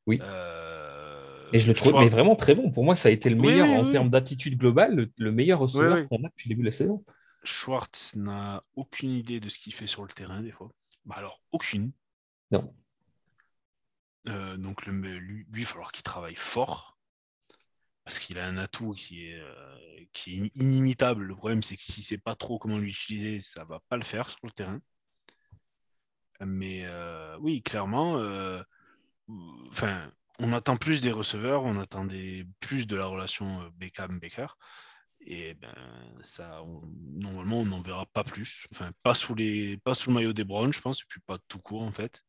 Oui. 0.05 0.19
Euh, 0.21 1.49
Et 1.53 1.57
je 1.57 1.67
le 1.67 1.73
trouve 1.73 1.99
mais 1.99 2.07
vraiment 2.07 2.35
très 2.35 2.53
bon. 2.55 2.71
Pour 2.71 2.83
moi, 2.83 2.95
ça 2.95 3.09
a 3.09 3.11
été 3.11 3.29
le 3.29 3.35
meilleur 3.35 3.67
oui, 3.67 3.75
en 3.75 3.85
oui. 3.85 3.91
termes 3.91 4.09
d'attitude 4.09 4.57
globale, 4.57 4.95
le, 4.95 5.11
le 5.17 5.31
meilleur 5.31 5.59
receveur 5.59 5.97
Oui, 5.97 6.07
qu'on 6.07 6.23
a 6.23 6.29
depuis 6.29 6.49
le 6.49 6.55
début 6.55 6.61
de 6.61 6.67
la 6.67 6.71
saison. 6.71 7.03
Schwartz 7.43 8.15
n'a 8.15 8.63
aucune 8.75 9.11
idée 9.11 9.39
de 9.39 9.49
ce 9.49 9.57
qu'il 9.59 9.73
fait 9.73 9.87
sur 9.87 10.03
le 10.03 10.09
terrain, 10.09 10.41
des 10.41 10.51
fois. 10.51 10.69
Bah 11.05 11.15
alors, 11.17 11.41
aucune. 11.51 11.91
Non. 12.51 12.73
Euh, 14.27 14.57
donc, 14.57 14.85
le, 14.85 14.93
lui, 14.93 15.45
lui, 15.51 15.61
il 15.61 15.63
va 15.63 15.69
falloir 15.69 15.91
qu'il 15.91 16.03
travaille 16.03 16.35
fort. 16.35 16.97
Parce 18.03 18.19
qu'il 18.19 18.37
a 18.37 18.45
un 18.45 18.57
atout 18.57 18.91
qui 18.91 19.25
est, 19.27 19.39
euh, 19.39 19.77
qui 20.13 20.35
est 20.35 20.55
inimitable. 20.55 21.23
Le 21.23 21.35
problème, 21.35 21.63
c'est 21.63 21.75
que 21.75 21.81
s'il 21.81 22.03
ne 22.03 22.05
sait 22.05 22.17
pas 22.19 22.35
trop 22.35 22.59
comment 22.59 22.77
l'utiliser, 22.77 23.39
ça 23.39 23.63
va 23.65 23.79
pas 23.89 23.97
le 23.97 24.03
faire 24.03 24.29
sur 24.29 24.39
le 24.43 24.51
terrain. 24.51 24.79
Mais 26.41 26.85
euh, 26.89 27.37
oui, 27.39 27.61
clairement, 27.61 28.17
euh, 28.17 28.61
enfin, 29.69 30.11
on 30.39 30.53
attend 30.53 30.77
plus 30.77 31.01
des 31.01 31.11
receveurs, 31.11 31.63
on 31.63 31.79
attendait 31.79 32.45
plus 32.59 32.87
de 32.87 32.95
la 32.95 33.05
relation 33.05 33.61
euh, 33.61 33.69
Beckham-Baker. 33.77 34.47
Et 35.27 35.55
ben, 35.55 35.73
ça, 36.21 36.61
normalement, 37.13 37.59
on 37.59 37.65
n'en 37.65 37.81
verra 37.81 38.05
pas 38.05 38.23
plus. 38.23 38.67
Enfin, 38.71 38.91
pas 39.01 39.15
sous, 39.15 39.33
les, 39.33 39.77
pas 39.77 39.95
sous 39.95 40.09
le 40.09 40.15
maillot 40.15 40.33
des 40.33 40.43
Browns, 40.43 40.73
je 40.73 40.81
pense, 40.81 41.01
et 41.01 41.05
puis 41.07 41.21
pas 41.21 41.39
tout 41.47 41.59
court, 41.59 41.81
en 41.81 41.91
fait. 41.91 42.21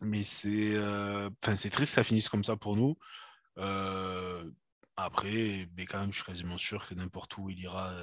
Mais 0.00 0.22
c'est 0.22 0.72
euh, 0.74 1.30
triste 1.40 1.78
que 1.78 1.84
ça 1.84 2.04
finisse 2.04 2.28
comme 2.28 2.44
ça 2.44 2.56
pour 2.56 2.76
nous. 2.76 2.96
Euh, 3.58 4.50
après, 4.96 5.66
Beckham, 5.72 6.10
je 6.12 6.16
suis 6.16 6.24
quasiment 6.24 6.58
sûr 6.58 6.86
que 6.86 6.94
n'importe 6.94 7.36
où 7.36 7.50
il 7.50 7.58
ira 7.58 7.94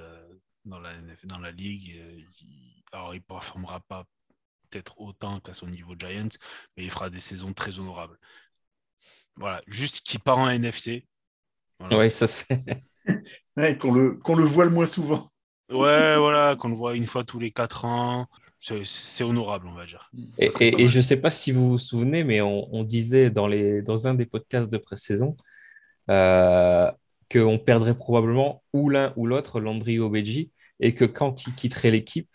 dans, 0.65 0.79
la, 0.79 0.93
NF 0.93 1.25
dans 1.25 1.39
la 1.39 1.51
ligue, 1.51 1.97
euh, 1.97 2.21
il, 2.41 2.83
alors 2.91 3.13
il 3.13 3.17
ne 3.17 3.23
performera 3.23 3.79
pas 3.81 4.05
peut-être 4.69 4.99
autant 4.99 5.39
qu'à 5.39 5.53
son 5.53 5.67
niveau 5.67 5.95
Giants, 5.97 6.29
mais 6.75 6.83
il 6.83 6.89
fera 6.91 7.09
des 7.09 7.19
saisons 7.19 7.53
très 7.53 7.79
honorables. 7.79 8.17
Voilà, 9.37 9.61
juste 9.67 10.01
qu'il 10.01 10.19
part 10.19 10.37
en 10.37 10.49
NFC. 10.49 11.05
Voilà. 11.79 11.97
Ouais, 11.97 12.09
ça 12.09 12.27
c'est. 12.27 12.47
Ouais, 13.57 13.77
qu'on 13.77 13.91
le, 13.91 14.13
qu'on 14.13 14.35
le 14.35 14.43
voit 14.43 14.65
le 14.65 14.71
moins 14.71 14.85
souvent. 14.85 15.27
Ouais, 15.69 16.17
voilà, 16.17 16.55
qu'on 16.55 16.69
le 16.69 16.75
voit 16.75 16.95
une 16.95 17.07
fois 17.07 17.23
tous 17.23 17.39
les 17.39 17.51
quatre 17.51 17.85
ans. 17.85 18.27
C'est 18.59 19.23
honorable, 19.23 19.67
on 19.67 19.73
va 19.73 19.85
dire. 19.85 20.09
Et, 20.37 20.51
serait 20.51 20.69
et- 20.69 20.87
je 20.87 20.97
ne 20.97 21.01
sais 21.01 21.19
pas 21.19 21.31
si 21.31 21.51
vous 21.51 21.67
vous 21.69 21.77
souvenez, 21.79 22.23
mais 22.23 22.41
on, 22.41 22.73
on 22.73 22.83
disait 22.83 23.31
dans, 23.31 23.47
les, 23.47 23.81
dans 23.81 24.07
un 24.07 24.13
des 24.13 24.25
podcasts 24.25 24.69
de 24.69 24.77
pré-saison 24.77 25.35
euh, 26.09 26.91
qu'on 27.31 27.59
perdrait 27.59 27.97
probablement 27.97 28.63
ou 28.73 28.89
l'un 28.89 29.13
ou 29.15 29.27
l'autre, 29.27 29.59
Landry 29.59 29.99
ou 29.99 30.05
Obeji, 30.05 30.51
et 30.79 30.95
que 30.95 31.05
quand 31.05 31.45
ils 31.47 31.53
quitteraient 31.55 31.91
l'équipe, 31.91 32.29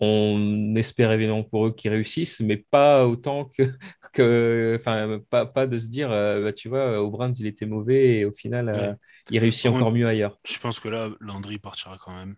on 0.00 0.74
espère 0.76 1.12
évidemment 1.12 1.44
pour 1.44 1.66
eux 1.66 1.74
qu'ils 1.74 1.90
réussissent, 1.90 2.40
mais 2.40 2.56
pas 2.56 3.06
autant 3.06 3.44
que, 3.46 3.62
que 4.12 4.76
enfin, 4.80 5.20
pas, 5.30 5.46
pas 5.46 5.66
de 5.66 5.78
se 5.78 5.86
dire, 5.86 6.10
euh, 6.10 6.42
bah, 6.42 6.52
tu 6.52 6.68
vois, 6.68 7.00
au 7.00 7.10
Browns, 7.10 7.34
il 7.38 7.46
était 7.46 7.66
mauvais 7.66 8.18
et 8.18 8.24
au 8.24 8.32
final, 8.32 8.68
euh, 8.68 8.92
il 9.30 9.38
réussit 9.38 9.66
encore 9.66 9.92
mieux 9.92 10.06
ailleurs. 10.06 10.38
Je 10.44 10.58
pense 10.58 10.80
que 10.80 10.88
là, 10.88 11.10
Landry 11.20 11.58
partira 11.58 11.98
quand 11.98 12.14
même. 12.14 12.36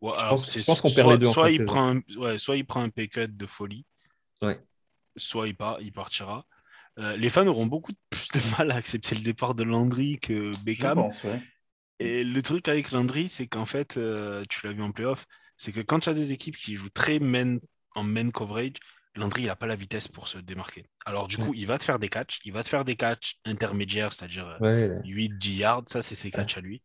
Ouais, 0.00 0.12
Je 0.16 0.22
alors, 0.22 0.36
pense- 0.66 0.80
qu'on 0.80 0.90
perd 0.90 1.10
les 1.12 1.18
deux 1.18 1.26
soit 1.26 1.50
il 1.50 1.64
prend 1.64 1.96
un, 1.96 2.00
ouais, 2.16 2.38
soit 2.38 2.56
il 2.56 2.66
prend 2.66 2.82
un 2.82 2.88
pay 2.88 3.08
cut 3.08 3.28
de 3.28 3.46
folie, 3.46 3.84
soit 5.16 5.48
il, 5.48 5.56
part, 5.56 5.80
il 5.80 5.92
partira. 5.92 6.46
Euh, 6.98 7.16
les 7.16 7.30
fans 7.30 7.46
auront 7.46 7.66
beaucoup 7.66 7.92
plus 8.10 8.28
de 8.28 8.40
mal 8.58 8.70
à 8.70 8.76
accepter 8.76 9.14
le 9.14 9.22
départ 9.22 9.54
de 9.54 9.62
Landry 9.62 10.18
que 10.18 10.52
Je 10.52 10.58
Beckham. 10.64 10.94
pense, 10.96 11.24
ouais. 11.24 11.40
Et 11.98 12.24
le 12.24 12.42
truc 12.42 12.68
avec 12.68 12.90
Landry, 12.92 13.28
c'est 13.28 13.46
qu'en 13.46 13.66
fait, 13.66 13.96
euh, 13.96 14.44
tu 14.48 14.66
l'as 14.66 14.72
vu 14.72 14.82
en 14.82 14.92
playoff, 14.92 15.26
c'est 15.56 15.72
que 15.72 15.80
quand 15.80 16.00
tu 16.00 16.08
as 16.08 16.14
des 16.14 16.32
équipes 16.32 16.56
qui 16.56 16.76
jouent 16.76 16.90
très 16.90 17.18
main, 17.18 17.58
en 17.94 18.02
main 18.02 18.30
coverage, 18.30 18.74
Landry, 19.14 19.42
il 19.42 19.46
n'a 19.46 19.56
pas 19.56 19.66
la 19.66 19.76
vitesse 19.76 20.08
pour 20.08 20.28
se 20.28 20.38
démarquer. 20.38 20.86
Alors, 21.04 21.28
du 21.28 21.36
coup, 21.36 21.52
il 21.54 21.66
va 21.66 21.78
te 21.78 21.84
faire 21.84 21.98
des 21.98 22.08
catchs, 22.08 22.40
il 22.44 22.52
va 22.52 22.62
te 22.62 22.68
faire 22.68 22.84
des 22.84 22.96
catchs 22.96 23.36
intermédiaires, 23.44 24.12
c'est-à-dire 24.12 24.46
euh, 24.46 24.58
Ouais, 24.60 25.00
8-10 25.04 25.56
yards, 25.56 25.84
ça, 25.88 26.00
c'est 26.02 26.14
ses 26.14 26.30
catchs 26.30 26.56
à 26.56 26.60
lui. 26.60 26.82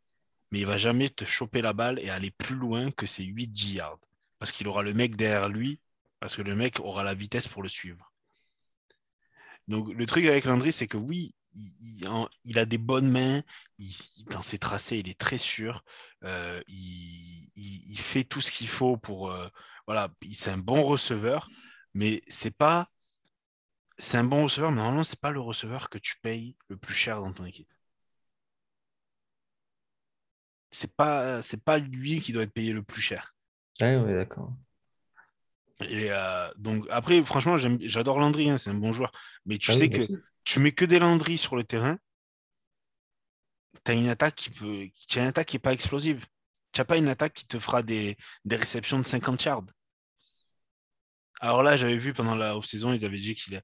Mais 0.51 0.59
il 0.59 0.65
va 0.65 0.77
jamais 0.77 1.09
te 1.09 1.25
choper 1.25 1.61
la 1.61 1.73
balle 1.73 1.99
et 1.99 2.09
aller 2.09 2.31
plus 2.31 2.55
loin 2.55 2.91
que 2.91 3.05
ses 3.05 3.23
8-10 3.23 3.73
yards. 3.75 3.99
Parce 4.39 4.51
qu'il 4.51 4.67
aura 4.67 4.83
le 4.83 4.93
mec 4.93 5.15
derrière 5.15 5.49
lui, 5.49 5.79
parce 6.19 6.35
que 6.35 6.41
le 6.41 6.55
mec 6.55 6.79
aura 6.79 7.03
la 7.03 7.13
vitesse 7.13 7.47
pour 7.47 7.63
le 7.63 7.69
suivre. 7.69 8.11
Donc, 9.67 9.93
le 9.93 10.05
truc 10.05 10.25
avec 10.25 10.45
Landry, 10.45 10.71
c'est 10.71 10.87
que 10.87 10.97
oui, 10.97 11.33
il, 12.43 12.59
a 12.59 12.65
des 12.65 12.77
bonnes 12.77 13.09
mains, 13.09 13.43
dans 14.29 14.41
ses 14.41 14.59
tracés, 14.59 14.97
il 14.97 15.09
est 15.09 15.19
très 15.19 15.37
sûr. 15.37 15.83
Euh, 16.23 16.61
il, 16.67 17.97
fait 17.99 18.23
tout 18.23 18.41
ce 18.41 18.51
qu'il 18.51 18.67
faut 18.67 18.97
pour. 18.97 19.31
euh, 19.31 19.47
voilà, 19.87 20.09
il- 20.21 20.35
c'est 20.35 20.51
un 20.51 20.57
bon 20.57 20.83
receveur, 20.83 21.49
mais 21.93 22.21
c'est 22.27 22.55
pas. 22.55 22.89
C'est 23.97 24.17
un 24.17 24.23
bon 24.23 24.43
receveur, 24.43 24.71
mais 24.71 24.77
normalement, 24.77 25.03
c'est 25.03 25.19
pas 25.19 25.31
le 25.31 25.41
receveur 25.41 25.89
que 25.89 25.97
tu 25.97 26.15
payes 26.21 26.55
le 26.69 26.77
plus 26.77 26.93
cher 26.95 27.19
dans 27.19 27.33
ton 27.33 27.43
équipe. 27.45 27.67
C'est 30.71 30.93
pas, 30.95 31.41
pas 31.65 31.79
lui 31.79 32.21
qui 32.21 32.31
doit 32.31 32.43
être 32.43 32.53
payé 32.53 32.71
le 32.73 32.83
plus 32.83 33.01
cher. 33.01 33.35
ouais, 33.81 33.97
ouais, 33.97 34.13
d'accord. 34.13 34.53
Et 35.81 36.11
euh, 36.11 36.49
donc 36.57 36.85
après, 36.89 37.23
franchement, 37.23 37.57
j'adore 37.57 38.19
Landry, 38.19 38.49
hein, 38.49 38.57
c'est 38.57 38.69
un 38.69 38.73
bon 38.75 38.91
joueur. 38.93 39.11
Mais 39.45 39.57
tu 39.57 39.71
Ah 39.71 39.73
sais 39.73 39.89
que 39.89 40.01
tu 40.43 40.59
mets 40.59 40.71
que 40.71 40.85
des 40.85 40.99
Landry 40.99 41.37
sur 41.37 41.55
le 41.55 41.63
terrain, 41.63 41.97
tu 43.85 43.91
as 43.91 43.93
une 43.95 44.09
attaque 44.09 44.35
qui 44.35 44.49
peut, 44.49 44.87
tu 45.07 45.19
as 45.19 45.21
une 45.23 45.27
attaque 45.29 45.47
qui 45.47 45.55
est 45.57 45.59
pas 45.59 45.73
explosive. 45.73 46.25
Tu 46.71 46.81
n'as 46.81 46.85
pas 46.85 46.97
une 46.97 47.07
attaque 47.07 47.33
qui 47.33 47.47
te 47.47 47.59
fera 47.59 47.83
des, 47.83 48.17
des 48.45 48.55
réceptions 48.57 48.99
de 48.99 49.05
50 49.05 49.43
yards. 49.45 49.63
Alors 51.41 51.63
là, 51.63 51.75
j'avais 51.75 51.97
vu 51.97 52.13
pendant 52.13 52.35
la 52.35 52.57
off-saison, 52.57 52.93
ils 52.93 53.03
avaient 53.05 53.17
dit 53.19 53.35
qu'il 53.35 53.61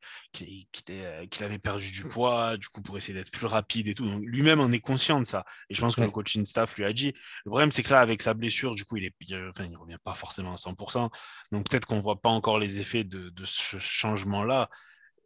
euh, 0.91 1.25
avait 1.41 1.59
perdu 1.59 1.89
du 1.91 2.03
poids, 2.03 2.57
du 2.57 2.67
coup, 2.67 2.81
pour 2.81 2.97
essayer 2.97 3.13
d'être 3.13 3.31
plus 3.31 3.45
rapide 3.45 3.87
et 3.87 3.93
tout. 3.95 4.05
Donc 4.05 4.23
lui-même 4.25 4.59
en 4.59 4.71
est 4.71 4.79
conscient 4.79 5.19
de 5.21 5.25
ça. 5.25 5.45
Et 5.69 5.73
je 5.75 5.81
pense 5.81 5.95
que 5.95 6.03
Ouais. 6.03 6.05
le 6.05 6.11
coaching 6.11 6.45
staff 6.45 6.75
lui 6.77 6.83
a 6.85 6.91
dit. 6.93 7.13
Le 7.45 7.49
problème, 7.49 7.71
c'est 7.71 7.83
que 7.83 7.91
là, 7.91 8.01
avec 8.01 8.21
sa 8.21 8.33
blessure, 8.33 8.75
du 8.75 8.83
coup, 8.85 8.97
il 8.97 9.05
est, 9.05 9.15
il- 9.21 9.35
enfin, 9.49 9.65
il 9.65 9.75
revient 9.77 9.97
pas 10.03 10.13
forcément 10.15 10.53
à 10.53 10.57
100%. 10.57 11.09
Donc 11.51 11.69
peut-être 11.69 11.85
qu'on 11.85 12.01
voit 12.01 12.19
pas 12.21 12.29
encore 12.29 12.59
les 12.59 12.79
effets 12.79 13.03
de, 13.05 13.29
de 13.29 13.45
ce 13.45 13.79
changement-là. 13.79 14.69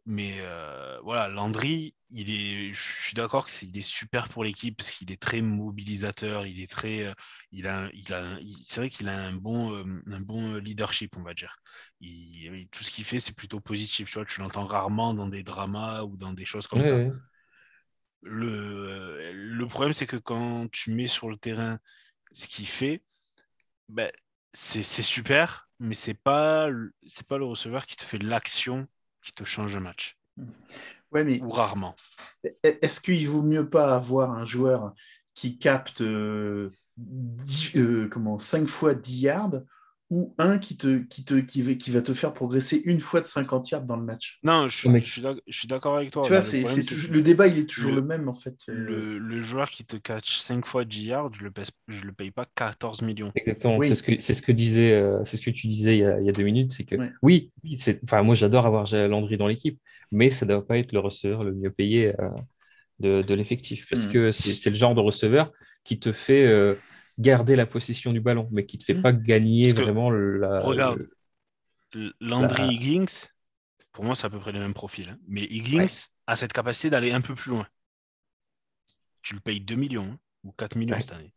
Mais 0.08 0.36
euh, 0.40 1.00
voilà, 1.02 1.28
Landry, 1.28 1.96
il 2.10 2.30
est, 2.30 2.72
je 2.72 2.80
suis 3.02 3.14
d'accord 3.14 3.46
qu'il 3.48 3.76
est 3.76 3.82
super 3.82 4.28
pour 4.28 4.44
l'équipe 4.44 4.76
parce 4.76 4.92
qu'il 4.92 5.10
est 5.10 5.20
très 5.20 5.40
mobilisateur, 5.40 6.46
il 6.46 6.60
est 6.60 6.70
très, 6.70 7.06
euh, 7.08 7.12
il 7.50 7.66
a, 7.66 7.88
il 7.92 8.12
a, 8.14 8.38
c'est 8.62 8.80
vrai 8.82 8.90
qu'il 8.90 9.08
a 9.08 9.18
un 9.18 9.32
bon, 9.32 9.74
un 10.06 10.20
bon 10.20 10.54
leadership, 10.56 11.16
on 11.16 11.22
va 11.22 11.34
dire. 11.34 11.56
Il- 12.00 12.54
il- 12.54 12.68
tout 12.68 12.84
ce 12.84 12.90
qu'il 12.90 13.04
fait, 13.04 13.18
c'est 13.18 13.34
plutôt 13.34 13.60
positif. 13.60 14.08
Tu 14.08 14.14
vois, 14.14 14.24
tu 14.26 14.40
l'entends 14.40 14.66
rarement 14.66 15.14
dans 15.14 15.28
des 15.28 15.42
dramas 15.42 16.02
ou 16.04 16.16
dans 16.16 16.32
des 16.32 16.44
choses 16.44 16.66
comme 16.66 16.82
Ouais, 16.82 16.84
ça. 16.84 17.04
ouais. 17.06 17.12
Le, 18.22 19.32
le 19.32 19.66
problème, 19.66 19.92
c'est 19.92 20.06
que 20.06 20.16
quand 20.16 20.68
tu 20.70 20.92
mets 20.92 21.06
sur 21.06 21.28
le 21.30 21.36
terrain 21.36 21.78
ce 22.32 22.48
qu'il 22.48 22.66
fait, 22.68 23.02
ben, 23.88 24.10
c'est 24.54 24.82
c'est 24.84 25.02
super, 25.02 25.70
mais 25.80 25.94
c'est 25.96 26.14
pas, 26.14 26.68
c'est 27.06 27.26
pas 27.28 27.38
le 27.38 27.46
receveur 27.46 27.86
qui 27.86 27.96
te 27.96 28.04
fait 28.04 28.18
l'action 28.18 28.88
qui 29.22 29.32
te 29.32 29.44
change 29.44 29.74
le 29.76 29.80
match, 29.82 30.18
Ouais, 31.12 31.24
mais 31.24 31.40
ou 31.40 31.50
rarement. 31.50 31.96
est-ce 32.62 33.00
qu'il 33.00 33.28
vaut 33.28 33.42
mieux 33.42 33.68
pas 33.68 33.94
avoir 33.94 34.32
un 34.32 34.44
joueur 34.46 34.94
qui 35.34 35.58
capte 35.58 36.00
euh, 36.00 36.70
euh, 37.76 38.08
comment, 38.08 38.38
5 38.38 38.68
fois 38.68 38.94
10 38.94 39.20
yards 39.22 39.60
ou 40.08 40.34
un 40.38 40.58
qui, 40.58 40.76
te, 40.76 41.02
qui, 41.02 41.24
te, 41.24 41.34
qui, 41.34 41.62
va, 41.62 41.74
qui 41.74 41.90
va 41.90 42.00
te 42.00 42.14
faire 42.14 42.32
progresser 42.32 42.80
une 42.84 43.00
fois 43.00 43.20
de 43.20 43.26
50 43.26 43.70
yards 43.70 43.82
dans 43.82 43.96
le 43.96 44.04
match 44.04 44.38
Non, 44.44 44.68
je 44.68 44.76
suis, 44.76 45.04
je 45.04 45.56
suis 45.58 45.66
d'accord 45.66 45.96
avec 45.96 46.12
toi. 46.12 46.22
Tu 46.22 46.28
vois, 46.28 46.38
le 46.38 46.42
c'est, 46.44 46.60
problème, 46.60 46.76
c'est 46.76 46.82
c'est 46.82 46.94
toujours- 46.94 47.10
que 47.10 47.14
le 47.14 47.22
débat, 47.22 47.46
il 47.48 47.58
est 47.58 47.68
toujours 47.68 47.90
le- 47.90 48.00
le, 48.00 48.06
même, 48.06 48.28
en 48.28 48.34
fait. 48.34 48.54
Euh, 48.68 48.74
le, 48.74 49.18
le 49.18 49.42
joueur 49.42 49.68
qui 49.68 49.84
te 49.84 49.96
catch 49.96 50.38
5 50.38 50.64
fois 50.64 50.84
10 50.84 51.06
yards, 51.06 51.32
je 51.34 51.42
le, 51.44 51.50
je 51.88 52.04
le 52.04 52.12
paye 52.12 52.30
pas 52.30 52.46
14 52.54 53.02
millions. 53.02 53.32
Exactement, 53.34 53.78
Oui. 53.78 53.88
c'est 53.88 53.96
ce 53.96 54.02
que 54.04 54.12
c'est 54.20 54.34
ce 54.34 54.42
que 54.42 54.52
disait, 54.52 54.92
euh, 54.92 55.24
c'est 55.24 55.36
ce 55.36 55.42
que 55.42 55.50
tu 55.50 55.66
disais 55.66 55.96
il 55.96 56.00
y 56.00 56.04
a, 56.04 56.20
il 56.20 56.26
y 56.26 56.28
a 56.28 56.32
deux 56.32 56.44
minutes, 56.44 56.72
c'est 56.72 56.84
que 56.84 56.94
Ouais. 56.96 57.10
oui, 57.22 57.50
oui, 57.64 57.76
c'est, 57.76 58.00
enfin 58.04 58.22
moi 58.22 58.34
j'adore 58.36 58.66
avoir 58.66 58.86
Landry 58.92 59.36
dans 59.36 59.48
l'équipe, 59.48 59.80
mais 60.12 60.30
ça 60.30 60.46
ne 60.46 60.52
doit 60.52 60.66
pas 60.66 60.78
être 60.78 60.92
le 60.92 61.00
receveur 61.00 61.42
le 61.42 61.52
mieux 61.52 61.70
payé 61.70 62.14
euh, 62.20 62.28
de, 63.00 63.22
de 63.22 63.34
l'effectif, 63.34 63.88
parce 63.88 64.06
Mm. 64.06 64.12
que 64.12 64.30
c'est, 64.30 64.52
c'est 64.52 64.70
le 64.70 64.76
genre 64.76 64.94
de 64.94 65.00
receveur 65.00 65.52
qui 65.84 65.98
te 65.98 66.12
fait 66.12 66.46
euh, 66.46 66.74
garder 67.18 67.56
la 67.56 67.66
possession 67.66 68.12
du 68.12 68.20
ballon, 68.20 68.48
mais 68.52 68.66
qui 68.66 68.78
te 68.78 68.84
fait 68.84 68.94
Mm. 68.94 69.02
pas 69.02 69.12
gagner 69.12 69.72
Parce 69.72 69.84
vraiment 69.84 70.10
la. 70.10 70.60
regarde, 70.60 71.08
le- 71.92 72.12
Landry. 72.20 72.74
Higgins, 72.74 73.28
pour 73.92 74.04
moi, 74.04 74.14
c'est 74.14 74.26
à 74.26 74.30
peu 74.30 74.38
près 74.38 74.52
le 74.52 74.58
même 74.58 74.74
profil. 74.74 75.08
hein. 75.10 75.18
Mais 75.28 75.44
Higgins 75.44 75.78
Ouais. 75.78 75.86
a 76.26 76.36
cette 76.36 76.52
capacité 76.52 76.90
d'aller 76.90 77.12
un 77.12 77.20
peu 77.22 77.34
plus 77.34 77.50
loin. 77.50 77.66
Tu 79.22 79.34
le 79.34 79.40
payes 79.40 79.60
2 79.60 79.76
millions 79.76 80.12
hein, 80.12 80.18
ou 80.44 80.52
4 80.52 80.76
millions 80.76 80.94
Ouais. 80.94 81.00
cette 81.00 81.12
année. 81.12 81.32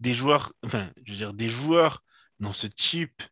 Des 0.00 0.12
joueurs, 0.12 0.52
enfin, 0.64 0.90
je 1.04 1.12
veux 1.12 1.18
dire, 1.18 1.32
des 1.32 1.48
joueurs 1.48 2.02
dans 2.38 2.52
ce 2.52 2.66
type, 2.66 3.22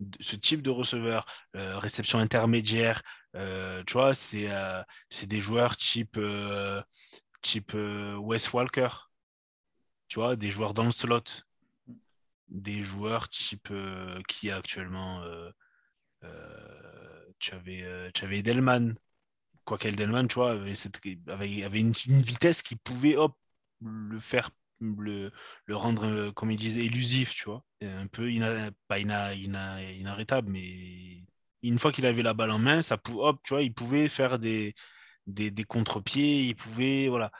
de- 0.00 0.18
ce 0.22 0.36
type 0.36 0.62
de 0.62 0.70
receveur, 0.70 1.26
euh, 1.56 1.78
réception 1.78 2.18
intermédiaire, 2.20 3.02
euh, 3.34 3.82
tu 3.86 3.94
vois, 3.94 4.14
c'est 4.14 4.50
euh, 4.50 4.82
c'est 5.08 5.26
des 5.26 5.40
joueurs 5.40 5.76
type, 5.76 6.16
euh, 6.18 6.80
type 7.40 7.72
euh, 7.74 8.16
Wes 8.16 8.52
Walker, 8.52 8.88
tu 10.12 10.36
des 10.36 10.50
joueurs 10.50 10.74
dans 10.74 10.84
le 10.84 10.90
slot, 10.90 11.22
des 12.48 12.82
joueurs 12.82 13.30
type 13.30 13.68
euh, 13.70 14.20
qui 14.28 14.50
actuellement 14.50 15.22
euh, 15.22 15.50
euh, 16.24 17.24
tu 17.38 17.54
avais, 17.54 17.82
euh, 17.82 18.10
tu 18.12 18.26
avais 18.26 18.40
Edelman. 18.40 18.94
Quoi 19.64 19.78
qu'Edelman, 19.78 20.28
tu 20.28 20.34
vois, 20.34 20.50
avait, 20.52 21.80
une, 21.80 21.94
vitesse 22.22 22.60
qui 22.60 22.76
pouvait 22.76 23.16
le 23.80 24.20
faire, 24.20 24.50
le, 24.80 25.32
rendre, 25.70 26.04
euh, 26.04 26.30
comme 26.32 26.50
ils 26.50 26.58
disaient, 26.58 26.84
élusif, 26.84 27.34
tu 27.34 27.44
vois. 27.46 27.64
Un 27.80 28.06
peu, 28.06 28.28
pas 28.88 28.98
ina- 28.98 29.34
ina- 29.34 29.82
inarrêtable, 29.82 30.50
mais 30.50 31.24
une 31.62 31.78
fois 31.78 31.90
qu'il 31.90 32.04
avait 32.04 32.22
la 32.22 32.34
balle 32.34 32.50
en 32.50 32.58
main, 32.58 32.82
ça 32.82 32.98
pou- 32.98 33.22
hop, 33.22 33.40
tu 33.44 33.54
vois, 33.54 33.62
il 33.62 33.72
pouvait 33.72 34.08
faire 34.08 34.38
des, 34.38 34.74
des, 35.26 35.50
des 35.50 35.64
contre-pieds, 35.64 36.48
il 36.48 36.54
pouvait, 36.56 37.08
voilà. 37.08 37.32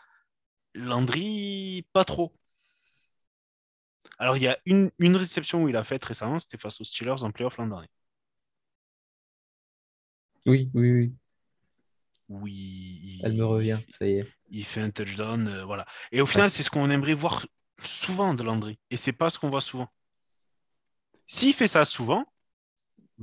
Landry, 0.75 1.87
pas 1.93 2.05
trop. 2.05 2.33
Alors, 4.23 4.37
il 4.37 4.43
y 4.45 4.47
a 4.47 4.57
une, 4.67 4.93
une 5.01 5.17
réception 5.17 5.65
où 5.65 5.69
il 5.69 5.75
a 5.75 5.83
fait 5.83 6.03
récemment, 6.05 6.39
c'était 6.39 6.57
face 6.57 6.81
aux 6.81 6.85
Steelers 6.85 7.25
en 7.25 7.33
playoff 7.33 7.57
l'an 7.57 7.67
dernier. 7.67 7.89
Oui, 10.47 10.71
oui, 10.75 10.93
oui, 10.93 11.13
Où 12.29 12.47
il, 12.47 13.21
elle 13.25 13.33
me 13.35 13.45
revient, 13.45 13.79
ça 13.91 14.07
y 14.07 14.19
est. 14.19 14.33
il 14.51 14.65
fait 14.65 14.81
un 14.81 14.91
touchdown, 14.91 15.49
euh, 15.49 15.65
voilà. 15.65 15.87
Et 16.13 16.21
au 16.21 16.27
final, 16.27 16.51
c'est 16.51 16.63
ce 16.63 16.71
qu'on 16.71 16.89
aimerait 16.91 17.15
voir 17.15 17.47
souvent 17.85 18.33
de 18.35 18.45
Landry. 18.45 18.79
Et 18.91 18.97
c'est 18.97 19.13
pas 19.13 19.29
ce 19.29 19.41
qu'on 19.41 19.51
voit 19.51 19.61
souvent. 19.61 19.89
S'il 21.27 21.53
fait 21.53 21.67
ça 21.67 21.85
souvent, 21.85 22.25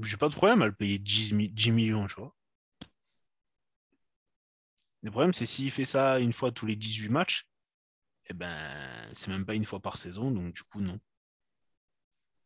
j'ai 0.03 0.17
pas 0.17 0.27
de 0.29 0.35
problème 0.35 0.61
à 0.61 0.65
le 0.67 0.73
payer 0.73 0.99
10, 0.99 1.31
mi- 1.31 1.49
10 1.49 1.71
millions, 1.71 2.07
tu 2.07 2.15
vois. 2.15 2.35
Le 5.01 5.11
problème, 5.11 5.33
c'est 5.33 5.45
s'il 5.45 5.71
fait 5.71 5.85
ça 5.85 6.19
une 6.19 6.33
fois 6.33 6.51
tous 6.51 6.65
les 6.65 6.75
18 6.75 7.09
matchs, 7.09 7.48
eh 8.29 8.33
ben, 8.33 9.09
c'est 9.13 9.29
même 9.29 9.45
pas 9.45 9.55
une 9.55 9.65
fois 9.65 9.79
par 9.81 9.97
saison, 9.97 10.31
donc 10.31 10.53
du 10.55 10.63
coup, 10.63 10.81
non. 10.81 10.99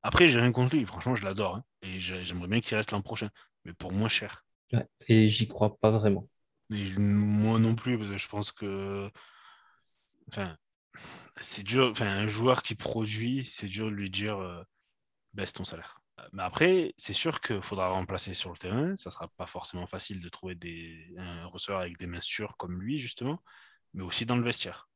Après, 0.01 0.29
j'ai 0.29 0.39
rien 0.39 0.51
contre 0.53 0.75
lui, 0.77 0.85
franchement, 0.85 1.15
je 1.15 1.25
l'adore. 1.25 1.55
hein, 1.55 1.63
et 1.81 1.99
j'ai- 1.99 2.23
j'aimerais 2.23 2.47
bien 2.47 2.61
qu'il 2.61 2.77
reste 2.77 2.91
l'an 2.91 3.01
prochain, 3.01 3.29
mais 3.65 3.73
pour 3.73 3.91
moins 3.91 4.07
cher. 4.07 4.45
Ouais, 4.73 4.87
Et 5.07 5.29
j'y 5.29 5.47
crois 5.47 5.77
pas 5.79 5.89
vraiment. 5.91 6.27
Et 6.71 6.97
moi 6.99 7.57
non 7.59 7.73
plus, 7.75 7.97
parce 7.97 8.09
que 8.09 8.17
je 8.17 8.27
pense 8.27 8.51
que. 8.51 9.09
Enfin, 10.29 10.57
c'est 11.41 11.63
dur. 11.63 11.89
Enfin, 11.91 12.07
un 12.09 12.27
joueur 12.27 12.63
qui 12.63 12.75
produit, 12.75 13.49
c'est 13.53 13.67
dur 13.67 13.87
de 13.87 13.91
lui 13.95 14.09
dire 14.09 14.39
euh, 14.39 14.63
baisse 15.33 15.53
ton 15.53 15.63
salaire. 15.65 15.99
Mais 16.33 16.43
après, 16.43 16.93
c'est 16.97 17.13
sûr 17.13 17.41
qu'il 17.41 17.61
faudra 17.63 17.89
remplacer 17.89 18.33
sur 18.35 18.51
le 18.51 18.57
terrain. 18.57 18.95
Ça 18.97 19.11
sera 19.11 19.29
pas 19.29 19.47
forcément 19.47 19.87
facile 19.87 20.21
de 20.21 20.29
trouver 20.29 20.55
des, 20.55 21.13
un 21.17 21.47
receveur 21.47 21.81
avec 21.81 21.97
des 21.97 22.07
mains 22.07 22.21
sûres 22.21 22.57
comme 22.57 22.81
lui, 22.81 22.99
justement, 22.99 23.41
mais 23.93 24.03
aussi 24.03 24.25
dans 24.25 24.37
le 24.37 24.43
vestiaire. 24.43 24.89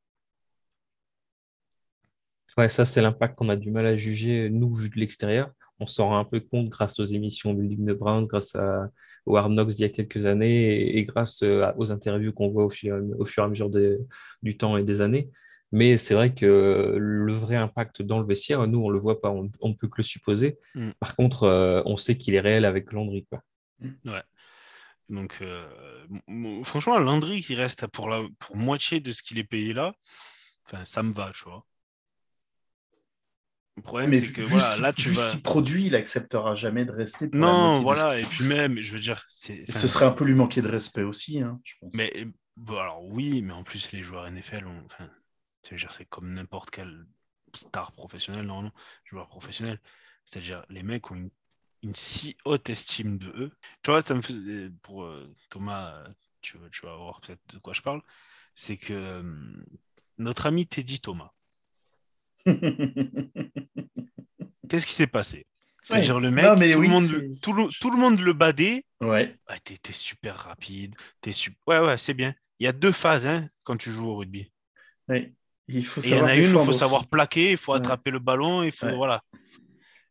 Ouais, 2.58 2.70
ça, 2.70 2.86
c'est 2.86 3.02
l'impact 3.02 3.36
qu'on 3.38 3.50
a 3.50 3.56
du 3.56 3.72
mal 3.72 3.86
à 3.86 3.96
juger, 3.96 4.50
nous, 4.50 4.74
vu 4.74 4.90
de 4.90 5.00
l'extérieur. 5.00 5.52
On 5.80 5.86
s'en 5.86 6.08
rend 6.08 6.18
un 6.18 6.26
peu 6.26 6.40
compte 6.40 6.70
grâce 6.70 7.00
aux 7.00 7.06
émissions 7.06 7.54
de 7.54 7.62
Ligue 7.62 7.86
de 7.86 7.94
Brown, 7.94 8.26
grâce 8.26 8.56
à, 8.56 8.90
au 9.28 9.38
Hard 9.38 9.52
Knocks 9.52 9.70
d'il 9.70 9.82
y 9.82 9.86
a 9.86 9.90
quelques 9.90 10.26
années 10.26 10.76
et, 10.76 10.98
et 10.98 11.04
grâce 11.04 11.44
euh, 11.44 11.72
aux 11.78 11.92
interviews 11.92 12.34
qu'on 12.34 12.50
voit 12.50 12.66
au 12.66 12.70
fur, 12.70 13.00
au 13.20 13.26
fur 13.26 13.44
et 13.44 13.46
à 13.46 13.50
mesure 13.50 13.70
de- 13.70 14.00
du 14.42 14.58
temps 14.58 14.76
et 14.78 14.84
des 14.84 15.02
années. 15.02 15.30
Mais 15.72 15.98
c'est 15.98 16.16
vrai 16.16 16.34
que 16.34 16.96
le 16.98 17.34
vrai 17.34 17.58
impact 17.58 18.02
dans 18.02 18.20
le 18.20 18.26
vestiaire, 18.26 18.66
nous, 18.68 18.80
on 18.80 18.90
le 18.90 18.98
voit 18.98 19.22
pas, 19.22 19.30
on 19.30 19.44
ne 19.70 19.74
peut 19.76 19.88
que 19.88 19.98
le 19.98 20.04
supposer. 20.04 20.58
Mm. 20.74 20.92
Par 21.00 21.16
contre, 21.16 21.44
euh, 21.44 21.84
on 21.86 21.96
sait 21.98 22.18
qu'il 22.18 22.34
est 22.36 22.40
réel 22.40 22.66
avec 22.66 22.92
Landry, 22.94 23.28
quoi. 23.30 23.44
Ouais. 23.82 24.24
Donc, 25.10 25.38
euh, 25.42 25.68
franchement, 26.64 26.98
Landry 26.98 27.42
qui 27.42 27.54
reste 27.56 27.86
pour, 27.88 28.10
la, 28.10 28.24
pour 28.40 28.56
moitié 28.56 29.00
de 29.00 29.14
ce 29.14 29.22
qu'il 29.22 29.38
est 29.38 29.44
payé 29.44 29.74
là, 29.74 29.94
ça 30.86 31.04
me 31.04 31.14
va, 31.14 31.32
tu 31.36 31.44
vois. 31.44 31.66
Le 33.78 33.82
problème, 33.84 34.14
c'est 34.14 34.34
que 34.34 34.42
voilà, 34.42 34.76
ce 34.76 34.82
là, 34.82 34.92
tu 34.92 35.10
vu 35.10 35.16
ce 35.16 35.26
vas. 35.26 35.32
qu'il 35.32 35.42
produit, 35.42 35.86
il 35.86 35.96
acceptera 35.96 36.56
jamais 36.56 36.84
de 36.84 36.92
rester 36.92 37.28
pour 37.28 37.40
Non, 37.40 37.80
voilà, 37.82 38.16
ce 38.16 38.26
et 38.26 38.30
puis 38.30 38.44
même, 38.46 38.80
je 38.80 38.92
veux 38.92 39.00
dire, 39.00 39.24
c'est. 39.30 39.56
Et 39.56 39.66
enfin, 39.70 39.80
ce 39.80 39.88
serait 39.88 40.06
un 40.06 40.12
peu 40.12 40.26
lui 40.26 40.34
manquer 40.34 40.62
de 40.62 40.68
respect 40.68 41.04
aussi, 41.04 41.42
hein, 41.42 41.60
je 41.64 41.76
pense. 41.80 41.94
Mais 41.96 42.12
bon, 42.58 42.78
alors 42.78 43.06
oui, 43.06 43.42
mais 43.42 43.54
en 43.54 43.64
plus, 43.64 43.92
les 43.92 44.04
joueurs 44.04 44.28
NFL, 44.28 44.66
ont- 44.66 44.84
enfin, 44.86 45.10
c'est 45.92 46.06
comme 46.06 46.34
n'importe 46.34 46.72
quelle 46.72 47.06
star 47.54 47.92
professionnelle, 47.92 48.46
normalement, 48.46 48.74
joueur 49.06 49.28
professionnel. 49.28 49.80
C'est-à-dire, 50.26 50.66
les 50.70 50.84
mecs 50.84 51.10
ont 51.12 51.16
une, 51.16 51.30
une 51.84 51.96
si 51.96 52.36
haute 52.46 52.70
estime 52.70 53.18
de 53.18 53.28
eux. 53.38 53.52
Tu 53.84 53.92
vois, 53.92 54.02
ça 54.02 54.14
me 54.16 54.22
faisait. 54.22 54.70
Pour 54.82 55.04
euh, 55.04 55.34
Thomas, 55.50 56.04
tu, 56.42 56.58
vas- 56.58 56.70
tu 56.70 56.86
vas 56.86 56.96
voir 56.96 57.22
peut-être 57.22 57.42
de 57.54 57.60
quoi 57.60 57.74
je 57.74 57.82
parle. 57.82 58.02
C'est 58.56 58.78
que 58.78 58.94
euh, 58.94 59.24
notre 60.18 60.46
ami 60.48 60.68
Teddy 60.68 61.00
Thomas, 61.00 61.32
qu'est-ce 64.70 64.86
qui 64.86 64.94
s'est 64.94 65.08
passé? 65.08 65.46
C'est-à-dire, 65.84 66.20
le 66.20 66.32
mec, 66.32 66.46
Non, 66.46 66.56
mais 66.58 66.74
tout, 66.74 66.80
oui, 66.80 66.88
le 66.88 66.94
monde, 66.94 67.40
tout, 67.42 67.54
le, 67.54 67.70
tout 67.80 67.92
le 67.92 67.98
monde 67.98 68.20
le 68.20 68.34
badait. 68.34 68.84
ouais. 69.02 69.38
Ouais, 69.50 69.60
t'es, 69.64 69.94
super 69.94 70.36
rapide. 70.36 70.96
Ouais, 71.68 71.80
ouais, 71.80 71.98
c'est 71.98 72.14
bien. 72.14 72.36
Il 72.60 72.66
y 72.66 72.68
a 72.68 72.74
deux 72.74 72.92
phases 72.92 73.26
hein, 73.26 73.48
quand 73.64 73.78
tu 73.78 73.92
joues 73.92 74.10
au 74.10 74.16
rugby. 74.18 74.52
ouais. 75.08 75.34
Il 75.70 75.86
faut 75.86 76.02
Et 76.02 76.08
il 76.08 76.10
y 76.12 76.14
en 76.14 76.18
savoir 76.20 76.30
a 76.30 76.36
une 76.36 76.44
où 76.56 76.60
il 76.60 76.64
faut 76.66 76.70
aussi. 76.70 76.80
savoir 76.80 77.08
plaquer, 77.08 77.52
il 77.52 77.58
faut 77.58 77.74
Ouais. 77.74 77.78
attraper 77.80 78.12
le 78.12 78.20
ballon, 78.20 78.64
il 78.64 78.72
faut. 78.72 78.88
Voilà. 78.96 79.22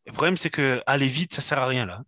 Le 0.05 0.13
problème, 0.13 0.37
c'est 0.37 0.49
que 0.49 0.81
aller 0.85 1.07
vite, 1.07 1.33
ça 1.33 1.41
sert 1.41 1.59
à 1.59 1.67
rien 1.67 1.85
là. 1.85 2.03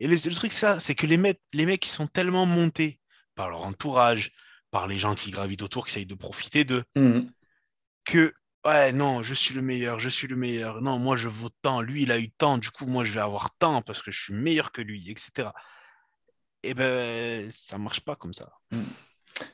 Et 0.00 0.06
le, 0.06 0.14
le 0.16 0.34
truc, 0.34 0.52
ça, 0.52 0.80
c'est 0.80 0.94
que 0.94 1.06
les 1.06 1.16
mecs, 1.16 1.40
les 1.52 1.66
mecs, 1.66 1.84
ils 1.86 1.90
sont 1.90 2.06
tellement 2.06 2.46
montés 2.46 2.98
par 3.34 3.50
leur 3.50 3.62
entourage, 3.62 4.32
par 4.70 4.86
les 4.86 4.98
gens 4.98 5.14
qui 5.14 5.30
gravitent 5.30 5.62
autour, 5.62 5.86
qui 5.86 5.92
essayent 5.92 6.06
de 6.06 6.14
profiter 6.14 6.64
d'eux, 6.64 6.84
Mhm. 6.96 7.30
Que 8.04 8.34
ouais, 8.64 8.92
non, 8.92 9.22
je 9.22 9.34
suis 9.34 9.54
le 9.54 9.62
meilleur, 9.62 9.98
je 9.98 10.08
suis 10.08 10.28
le 10.28 10.36
meilleur. 10.36 10.80
Non, 10.82 10.98
moi, 10.98 11.16
je 11.16 11.28
vaux 11.28 11.50
tant. 11.62 11.80
Lui, 11.80 12.02
il 12.02 12.12
a 12.12 12.18
eu 12.18 12.30
tant, 12.30 12.58
du 12.58 12.70
coup, 12.70 12.86
moi, 12.86 13.04
je 13.04 13.12
vais 13.12 13.20
avoir 13.20 13.54
tant 13.58 13.82
parce 13.82 14.02
que 14.02 14.10
je 14.10 14.20
suis 14.20 14.34
meilleur 14.34 14.72
que 14.72 14.82
lui, 14.82 15.10
etc. 15.10 15.50
Et 16.62 16.74
ben, 16.74 17.50
ça 17.50 17.78
marche 17.78 18.00
pas 18.00 18.16
comme 18.16 18.32
ça. 18.32 18.52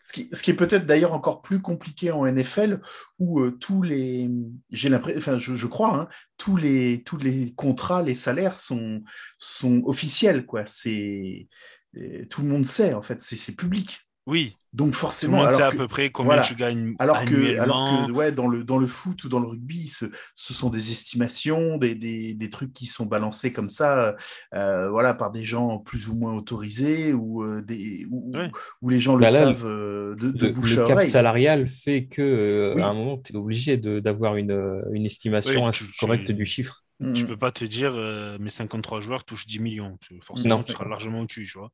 Ce 0.02 0.12
qui, 0.12 0.28
ce 0.32 0.42
qui 0.42 0.50
est 0.50 0.54
peut-être 0.54 0.86
d'ailleurs 0.86 1.14
encore 1.14 1.40
plus 1.40 1.60
compliqué 1.60 2.10
en 2.10 2.26
NFL, 2.26 2.80
où 3.18 3.40
euh, 3.40 3.52
tous 3.52 3.82
les, 3.82 4.28
j'ai 4.70 4.88
l'impression, 4.88 5.18
enfin, 5.18 5.38
je, 5.38 5.54
je 5.54 5.66
crois, 5.66 5.96
hein, 5.96 6.08
tous 6.36 6.56
les, 6.56 7.02
tous 7.04 7.16
les 7.16 7.54
contrats, 7.54 8.02
les 8.02 8.14
salaires 8.14 8.56
sont, 8.56 9.02
sont 9.38 9.82
officiels, 9.86 10.44
quoi. 10.44 10.66
C'est, 10.66 11.48
euh, 11.96 12.24
tout 12.26 12.42
le 12.42 12.48
monde 12.48 12.66
sait, 12.66 12.92
en 12.92 13.02
fait, 13.02 13.20
c'est 13.20 13.56
public. 13.56 14.07
Oui, 14.30 14.52
Donc 14.74 14.92
forcément, 14.92 15.42
à 15.42 15.70
que, 15.70 15.76
peu 15.78 15.88
près 15.88 16.10
combien 16.10 16.34
voilà. 16.34 16.42
tu 16.42 16.54
gagnes 16.54 16.94
alors 16.98 17.24
que, 17.24 17.58
alors 17.58 18.06
que 18.06 18.12
ouais, 18.12 18.30
dans, 18.30 18.46
le, 18.46 18.62
dans 18.62 18.76
le 18.76 18.86
foot 18.86 19.24
ou 19.24 19.30
dans 19.30 19.40
le 19.40 19.46
rugby, 19.46 19.88
ce, 19.88 20.04
ce 20.36 20.52
sont 20.52 20.68
des 20.68 20.92
estimations, 20.92 21.78
des, 21.78 21.94
des, 21.94 22.34
des 22.34 22.50
trucs 22.50 22.74
qui 22.74 22.84
sont 22.84 23.06
balancés 23.06 23.54
comme 23.54 23.70
ça, 23.70 24.14
euh, 24.54 24.90
voilà, 24.90 25.14
par 25.14 25.30
des 25.30 25.44
gens 25.44 25.78
plus 25.78 26.08
ou 26.08 26.14
moins 26.14 26.34
autorisés 26.34 27.14
ou, 27.14 27.42
euh, 27.42 27.62
des, 27.62 28.06
ou, 28.10 28.30
Ouais. 28.36 28.50
les 28.92 29.00
gens 29.00 29.16
le 29.16 29.22
Bah 29.24 29.30
là, 29.30 29.38
savent 29.38 29.64
euh, 29.66 30.14
de, 30.16 30.30
de 30.30 30.46
Le, 30.48 30.52
bouche 30.52 30.74
le 30.76 30.82
à 30.82 30.86
cap 30.86 30.96
oreille. 30.98 31.10
salarial 31.10 31.66
fait 31.70 32.04
que 32.06 32.20
euh, 32.20 32.74
Oui. 32.76 32.82
à 32.82 32.88
un 32.88 32.94
moment, 32.94 33.16
tu 33.16 33.32
es 33.32 33.36
obligé 33.36 33.78
de- 33.78 33.98
d'avoir 33.98 34.36
une, 34.36 34.82
une 34.92 35.06
estimation 35.06 35.64
Oui, 35.64 35.70
tu- 35.72 35.86
correcte 35.98 36.30
du 36.30 36.44
chiffre. 36.44 36.84
Tu 37.14 37.24
peux 37.26 37.36
pas 37.36 37.52
te 37.52 37.64
dire 37.64 37.92
euh, 37.94 38.36
mes 38.40 38.50
53 38.50 39.00
joueurs 39.00 39.24
touchent 39.24 39.46
10 39.46 39.60
millions. 39.60 39.96
Forcément, 40.20 40.56
Non. 40.58 40.62
tu 40.64 40.72
seras 40.72 40.84
largement 40.88 41.20
au-dessus, 41.20 41.46
tu 41.50 41.56
vois. 41.56 41.70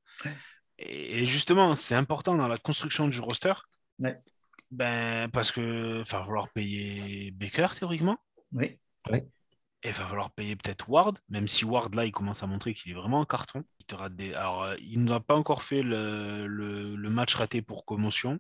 Et, 0.78 1.22
et 1.22 1.26
justement, 1.26 1.74
c'est 1.74 1.94
important 1.94 2.34
dans 2.34 2.48
la 2.48 2.58
construction 2.58 3.08
du 3.08 3.20
roster. 3.20 3.54
Ouais. 3.98 4.18
Ben, 4.70 5.30
parce 5.30 5.52
que 5.52 5.98
va 5.98 6.04
falloir 6.04 6.48
payer 6.50 7.30
Baker 7.30 7.68
théoriquement. 7.78 8.18
Oui. 8.52 8.78
Et 9.12 9.88
il 9.88 9.92
va 9.92 10.06
falloir 10.06 10.30
payer 10.30 10.56
peut-être 10.56 10.88
Ward, 10.88 11.18
même 11.28 11.46
si 11.46 11.64
Ward 11.66 11.94
là 11.94 12.06
il 12.06 12.10
commence 12.12 12.42
à 12.42 12.46
montrer 12.46 12.72
qu'il 12.72 12.90
est 12.92 12.94
vraiment 12.94 13.20
en 13.20 13.26
carton. 13.26 13.62
Il 13.80 13.84
te 13.86 13.94
rate 13.94 14.16
des... 14.16 14.32
Alors, 14.32 14.62
euh, 14.62 14.76
il 14.80 15.04
nous 15.04 15.12
a 15.12 15.20
pas 15.20 15.34
encore 15.36 15.62
fait 15.62 15.82
le, 15.82 16.46
le- 16.46 16.96
le 16.96 17.10
match 17.10 17.34
raté 17.34 17.60
pour 17.60 17.84
commotion, 17.84 18.38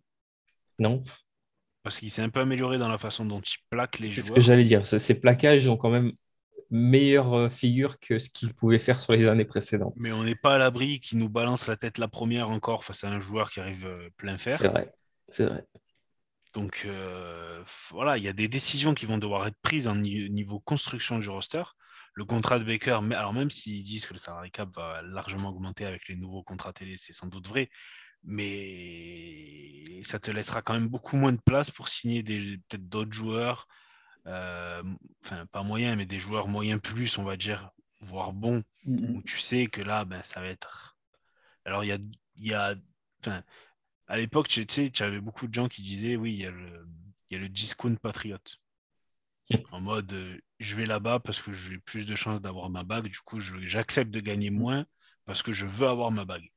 Non, 0.78 1.04
parce 1.82 1.98
qu'il 1.98 2.10
s'est 2.10 2.22
un 2.22 2.30
peu 2.30 2.40
amélioré 2.40 2.78
dans 2.78 2.88
la 2.88 2.96
façon 2.96 3.26
dont 3.26 3.42
il 3.42 3.56
plaque 3.68 3.98
les 3.98 4.08
c'est 4.08 4.22
ce 4.22 4.28
joueurs. 4.28 4.36
que 4.36 4.40
j'allais 4.40 4.64
dire. 4.64 4.86
Ce- 4.86 4.98
Ces 4.98 5.20
plaquages 5.20 5.68
ont 5.68 5.76
quand 5.76 5.90
même 5.90 6.12
meilleure 6.74 7.32
euh, 7.34 7.48
figure 7.48 8.00
que 8.00 8.18
ce 8.18 8.28
qu'ils 8.28 8.52
pouvaient 8.52 8.80
faire 8.80 9.00
sur 9.00 9.12
les 9.12 9.28
années 9.28 9.44
précédentes. 9.44 9.94
Mais 9.96 10.10
on 10.10 10.24
n'est 10.24 10.34
pas 10.34 10.56
à 10.56 10.58
l'abri 10.58 10.98
qu'il 10.98 11.18
nous 11.18 11.28
balance 11.28 11.68
la 11.68 11.76
tête 11.76 11.98
la 11.98 12.08
première 12.08 12.50
encore 12.50 12.84
face 12.84 13.04
à 13.04 13.08
un 13.08 13.20
joueur 13.20 13.50
qui 13.50 13.60
arrive 13.60 13.86
euh, 13.86 14.10
plein 14.16 14.38
fer. 14.38 14.58
C'est 14.58 14.68
vrai. 14.68 14.92
C'est 15.28 15.46
vrai. 15.46 15.64
Donc 16.52 16.82
euh, 16.84 17.62
voilà, 17.90 18.18
il 18.18 18.24
y 18.24 18.28
a 18.28 18.32
des 18.32 18.48
décisions 18.48 18.92
qui 18.92 19.06
vont 19.06 19.18
devoir 19.18 19.46
être 19.46 19.56
prises 19.62 19.86
en 19.86 19.94
ni- 19.94 20.28
niveau 20.30 20.58
construction 20.58 21.20
du 21.20 21.28
roster. 21.28 21.62
Le 22.14 22.24
contrat 22.24 22.58
de 22.58 22.64
Baker, 22.64 23.00
alors 23.12 23.32
même 23.32 23.50
s'ils 23.50 23.82
disent 23.82 24.06
que 24.06 24.14
le 24.14 24.20
salary 24.20 24.50
cap 24.50 24.68
va 24.74 25.02
largement 25.02 25.50
augmenter 25.50 25.84
avec 25.84 26.08
les 26.08 26.16
nouveaux 26.16 26.44
contrats 26.44 26.72
télé, 26.72 26.94
c'est 26.96 27.12
sans 27.12 27.26
doute 27.26 27.48
vrai, 27.48 27.70
mais 28.22 30.00
ça 30.02 30.20
te 30.20 30.30
laissera 30.30 30.62
quand 30.62 30.74
même 30.74 30.88
beaucoup 30.88 31.16
moins 31.16 31.32
de 31.32 31.40
place 31.44 31.72
pour 31.72 31.88
signer 31.88 32.22
peut-être 32.22 32.88
d'autres 32.88 33.12
joueurs, 33.12 33.66
enfin 34.26 35.46
pas 35.52 35.62
moyens, 35.62 35.96
mais 35.96 36.06
des 36.06 36.18
joueurs 36.18 36.48
moyens 36.48 36.80
plus, 36.80 37.18
on 37.18 37.24
va 37.24 37.36
dire, 37.36 37.70
voire 38.00 38.32
bons, 38.32 38.62
Mhm. 38.84 39.16
où 39.16 39.22
tu 39.22 39.38
sais 39.38 39.66
que 39.66 39.80
là, 39.82 40.04
ben, 40.04 40.22
ça 40.22 40.40
va 40.40 40.48
être. 40.48 40.96
Alors, 41.64 41.84
il 41.84 41.88
y 41.88 41.92
a. 41.92 41.98
Il 42.38 42.46
y 42.48 42.54
a... 42.54 42.74
À 44.06 44.16
l'époque, 44.16 44.48
tu 44.48 44.66
sais, 44.68 44.90
tu 44.90 45.02
avais 45.02 45.20
beaucoup 45.20 45.46
de 45.46 45.54
gens 45.54 45.68
qui 45.68 45.82
disaient 45.82 46.16
oui, 46.16 46.34
il 46.34 46.40
y 46.40 46.46
a 46.46 46.50
le, 46.50 46.86
il 47.30 47.34
y 47.34 47.36
a 47.36 47.40
le 47.40 47.48
discount 47.48 47.96
patriote. 47.96 48.58
En 49.72 49.80
mode, 49.80 50.12
euh, 50.12 50.38
je 50.58 50.74
vais 50.76 50.86
là-bas 50.86 51.20
parce 51.20 51.40
que 51.40 51.52
j'ai 51.52 51.78
plus 51.78 52.06
de 52.06 52.14
chances 52.14 52.40
d'avoir 52.40 52.70
ma 52.70 52.82
bague, 52.82 53.08
du 53.08 53.18
coup, 53.20 53.40
j'accepte 53.40 54.10
de 54.10 54.20
gagner 54.20 54.50
moins 54.50 54.86
parce 55.26 55.42
que 55.42 55.52
je 55.52 55.66
veux 55.66 55.86
avoir 55.86 56.10
ma 56.10 56.24
bague. 56.24 56.50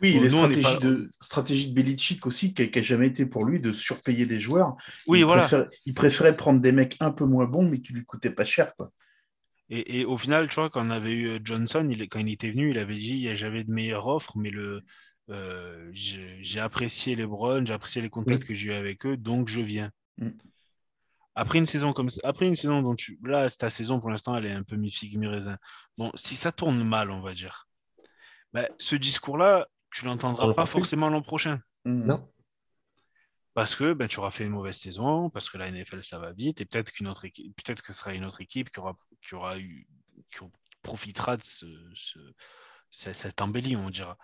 Oui, 0.00 0.14
Bon, 0.14 0.22
les 0.22 0.30
stratégies 0.30 0.62
pas- 0.62 0.76
de, 0.78 1.10
stratégie 1.20 1.70
de 1.70 1.74
Belichick 1.74 2.26
aussi, 2.26 2.54
qui 2.54 2.68
n'a 2.68 2.82
jamais 2.82 3.08
été 3.08 3.26
pour 3.26 3.44
lui 3.44 3.60
de 3.60 3.72
surpayer 3.72 4.24
les 4.24 4.38
joueurs. 4.38 4.76
Oui, 5.06 5.20
il, 5.20 5.24
voilà. 5.24 5.42
préfère- 5.42 5.68
il 5.86 5.94
préférait 5.94 6.36
prendre 6.36 6.60
des 6.60 6.72
mecs 6.72 6.96
un 7.00 7.10
peu 7.10 7.24
moins 7.24 7.46
bons, 7.46 7.68
mais 7.68 7.80
qui 7.80 7.92
lui 7.92 8.04
coûtaient 8.04 8.30
pas 8.30 8.44
cher. 8.44 8.74
Quoi. 8.76 8.92
Et, 9.70 10.00
et 10.00 10.04
au 10.04 10.16
final, 10.16 10.48
tu 10.48 10.54
vois, 10.54 10.70
quand 10.70 10.86
on 10.86 10.90
avait 10.90 11.12
eu 11.12 11.28
euh, 11.28 11.38
Johnson, 11.42 11.86
il, 11.90 12.08
quand 12.08 12.20
il 12.20 12.30
était 12.32 12.50
venu, 12.50 12.70
il 12.70 12.78
avait 12.78 12.94
dit 12.94 13.34
j'avais 13.36 13.64
de 13.64 13.72
meilleures 13.72 14.06
offres, 14.06 14.36
mais 14.36 14.50
le, 14.50 14.82
euh, 15.30 15.90
j'ai 15.92 16.60
apprécié 16.60 17.16
les 17.16 17.26
Browns, 17.26 17.66
j'ai 17.66 17.74
apprécié 17.74 18.00
les 18.00 18.08
contacts 18.08 18.44
que 18.44 18.54
j'ai 18.54 18.68
eu 18.68 18.72
avec 18.72 19.04
eux, 19.04 19.16
donc 19.16 19.48
je 19.48 19.60
viens. 19.60 19.90
Mm. 20.18 20.28
Après 21.34 21.58
une 21.58 21.66
saison 21.66 21.92
comme 21.92 22.08
ça, 22.08 22.20
après 22.24 22.46
une 22.46 22.56
saison 22.56 22.82
dont 22.82 22.94
tu. 22.94 23.18
Là, 23.22 23.48
ta 23.50 23.70
saison 23.70 24.00
pour 24.00 24.10
l'instant, 24.10 24.36
elle 24.36 24.46
est 24.46 24.52
un 24.52 24.64
peu 24.64 24.76
mi-figue, 24.76 25.18
mi-raisin. 25.18 25.56
Bon, 25.96 26.10
si 26.14 26.34
ça 26.34 26.50
tourne 26.50 26.82
mal, 26.82 27.10
on 27.10 27.20
va 27.20 27.34
dire, 27.34 27.68
bah, 28.52 28.68
ce 28.78 28.96
discours-là, 28.96 29.68
tu 29.90 30.04
l'entendras 30.04 30.46
pas 30.54 30.66
forcément 30.66 31.08
l'an 31.08 31.22
prochain. 31.22 31.60
Mhm. 31.84 32.06
Non. 32.06 32.32
Parce 33.54 33.74
que 33.74 33.92
ben, 33.92 34.06
tu 34.06 34.18
auras 34.20 34.30
fait 34.30 34.44
une 34.44 34.50
mauvaise 34.52 34.76
saison, 34.76 35.30
parce 35.30 35.50
que 35.50 35.58
la 35.58 35.68
NFL 35.70 36.02
ça 36.02 36.18
va 36.18 36.32
vite, 36.32 36.60
et 36.60 36.64
peut-être 36.64 36.92
qu'une 36.92 37.08
autre 37.08 37.24
équipe, 37.24 37.54
peut-être 37.56 37.82
que 37.82 37.92
ce 37.92 37.98
sera 37.98 38.14
une 38.14 38.24
autre 38.24 38.40
équipe 38.40 38.70
qui 38.70 38.78
aura, 38.78 38.96
qui 39.20 39.34
aura 39.34 39.58
eu, 39.58 39.88
qui 40.30 40.44
profitera 40.82 41.36
de 41.36 41.42
ce, 41.42 41.66
ce- 41.94 42.32
ce- 42.90 43.12
cette 43.12 43.40
embellie, 43.40 43.74
on 43.76 43.90
dira. 43.90 44.16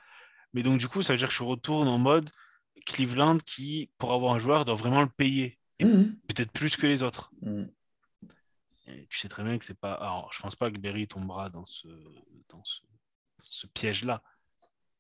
Mais 0.53 0.63
donc, 0.63 0.79
du 0.79 0.87
coup, 0.87 1.03
ça 1.03 1.13
veut 1.15 1.19
dire 1.19 1.29
que 1.29 1.35
je 1.35 1.43
retourne 1.43 1.89
en 1.89 1.99
mode 1.99 2.31
Cleveland 2.87 3.39
qui, 3.39 3.91
pour 3.99 4.13
avoir 4.13 4.35
un 4.35 4.39
joueur, 4.39 4.65
doit 4.65 4.77
vraiment 4.77 5.03
le 5.03 5.09
payer. 5.09 5.59
Et 5.81 5.85
Mhm. 5.85 6.17
peut-être 6.29 6.53
plus 6.53 6.77
que 6.77 6.87
les 6.87 7.03
autres. 7.03 7.33
Et 8.87 9.07
tu 9.09 9.19
sais 9.19 9.29
très 9.29 9.43
bien 9.43 9.59
que 9.59 9.65
c'est 9.65 9.79
pas. 9.79 9.95
Alors, 9.95 10.33
je 10.33 10.41
pense 10.41 10.55
pas 10.55 10.71
que 10.71 10.77
Berry 10.79 11.09
tombera 11.09 11.49
dans 11.51 11.65
ce, 11.65 11.89
dans 12.51 12.63
ce, 12.63 12.83
dans 12.83 13.45
ce 13.51 13.67
piège-là. 13.67 14.23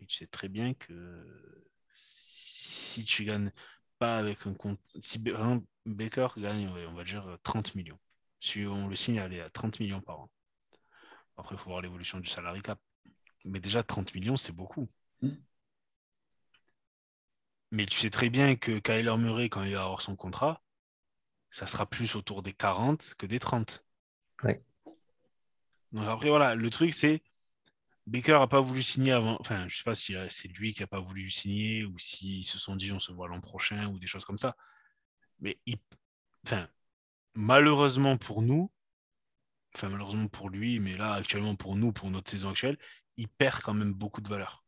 Et 0.00 0.06
tu 0.06 0.16
sais 0.16 0.26
très 0.26 0.48
bien 0.48 0.74
que 0.74 1.64
si 1.92 3.04
tu 3.04 3.24
gagnes 3.24 3.52
pas 3.98 4.18
avec 4.18 4.46
un 4.46 4.54
compte. 4.54 4.80
Si 5.00 5.18
Baker 5.18 6.28
gagne, 6.36 6.68
on 6.68 6.94
va 6.94 7.04
dire 7.04 7.38
30 7.42 7.74
millions. 7.74 7.98
Si 8.40 8.66
on 8.66 8.88
le 8.88 8.96
signe, 8.96 9.18
allez, 9.18 9.40
à 9.40 9.50
30 9.50 9.80
millions 9.80 10.00
par 10.00 10.20
an. 10.20 10.30
Après, 11.36 11.54
il 11.54 11.58
faut 11.58 11.70
voir 11.70 11.82
l'évolution 11.82 12.20
du 12.20 12.28
salary 12.28 12.62
cap. 12.62 12.78
Mais 13.44 13.60
déjà, 13.60 13.82
30 13.82 14.14
millions, 14.14 14.36
c'est 14.36 14.52
beaucoup. 14.52 14.88
Mm. 15.22 15.30
Mais 17.70 17.86
tu 17.86 17.98
sais 17.98 18.10
très 18.10 18.30
bien 18.30 18.54
que 18.54 18.78
Kyler 18.78 19.16
Murray, 19.16 19.48
quand 19.48 19.64
il 19.64 19.74
va 19.74 19.84
avoir 19.84 20.00
son 20.00 20.16
contrat, 20.16 20.62
ça 21.50 21.66
sera 21.66 21.86
plus 21.86 22.14
autour 22.14 22.42
des 22.42 22.52
40 22.52 23.14
que 23.18 23.26
des 23.26 23.38
30. 23.38 23.84
Ouais. 24.42 24.62
Donc 25.92 26.06
après, 26.08 26.28
voilà, 26.28 26.54
le 26.54 26.70
truc, 26.70 26.94
c'est 26.94 27.22
Baker 28.06 28.38
n'a 28.38 28.46
pas 28.46 28.60
voulu 28.60 28.82
signer 28.82 29.12
avant. 29.12 29.36
Enfin, 29.40 29.66
je 29.68 29.76
sais 29.76 29.82
pas 29.84 29.94
si 29.94 30.14
euh, 30.16 30.26
c'est 30.30 30.48
lui 30.48 30.72
qui 30.74 30.80
n'a 30.82 30.86
pas 30.86 31.00
voulu 31.00 31.30
signer 31.30 31.84
ou 31.84 31.98
s'ils 31.98 32.44
se 32.44 32.58
sont 32.58 32.76
dit 32.76 32.92
on 32.92 32.98
se 32.98 33.12
voit 33.12 33.28
l'an 33.28 33.40
prochain 33.40 33.88
ou 33.88 33.98
des 33.98 34.06
choses 34.06 34.24
comme 34.24 34.38
ça. 34.38 34.56
Mais 35.40 35.58
enfin, 36.46 36.68
malheureusement 37.34 38.18
pour 38.18 38.42
nous, 38.42 38.70
enfin 39.74 39.88
malheureusement 39.88 40.28
pour 40.28 40.50
lui, 40.50 40.80
mais 40.80 40.96
là 40.96 41.14
actuellement 41.14 41.56
pour 41.56 41.76
nous, 41.76 41.92
pour 41.92 42.10
notre 42.10 42.30
saison 42.30 42.50
actuelle, 42.50 42.78
il 43.16 43.28
perd 43.28 43.62
quand 43.62 43.74
même 43.74 43.94
beaucoup 43.94 44.20
de 44.20 44.28
valeur. 44.28 44.64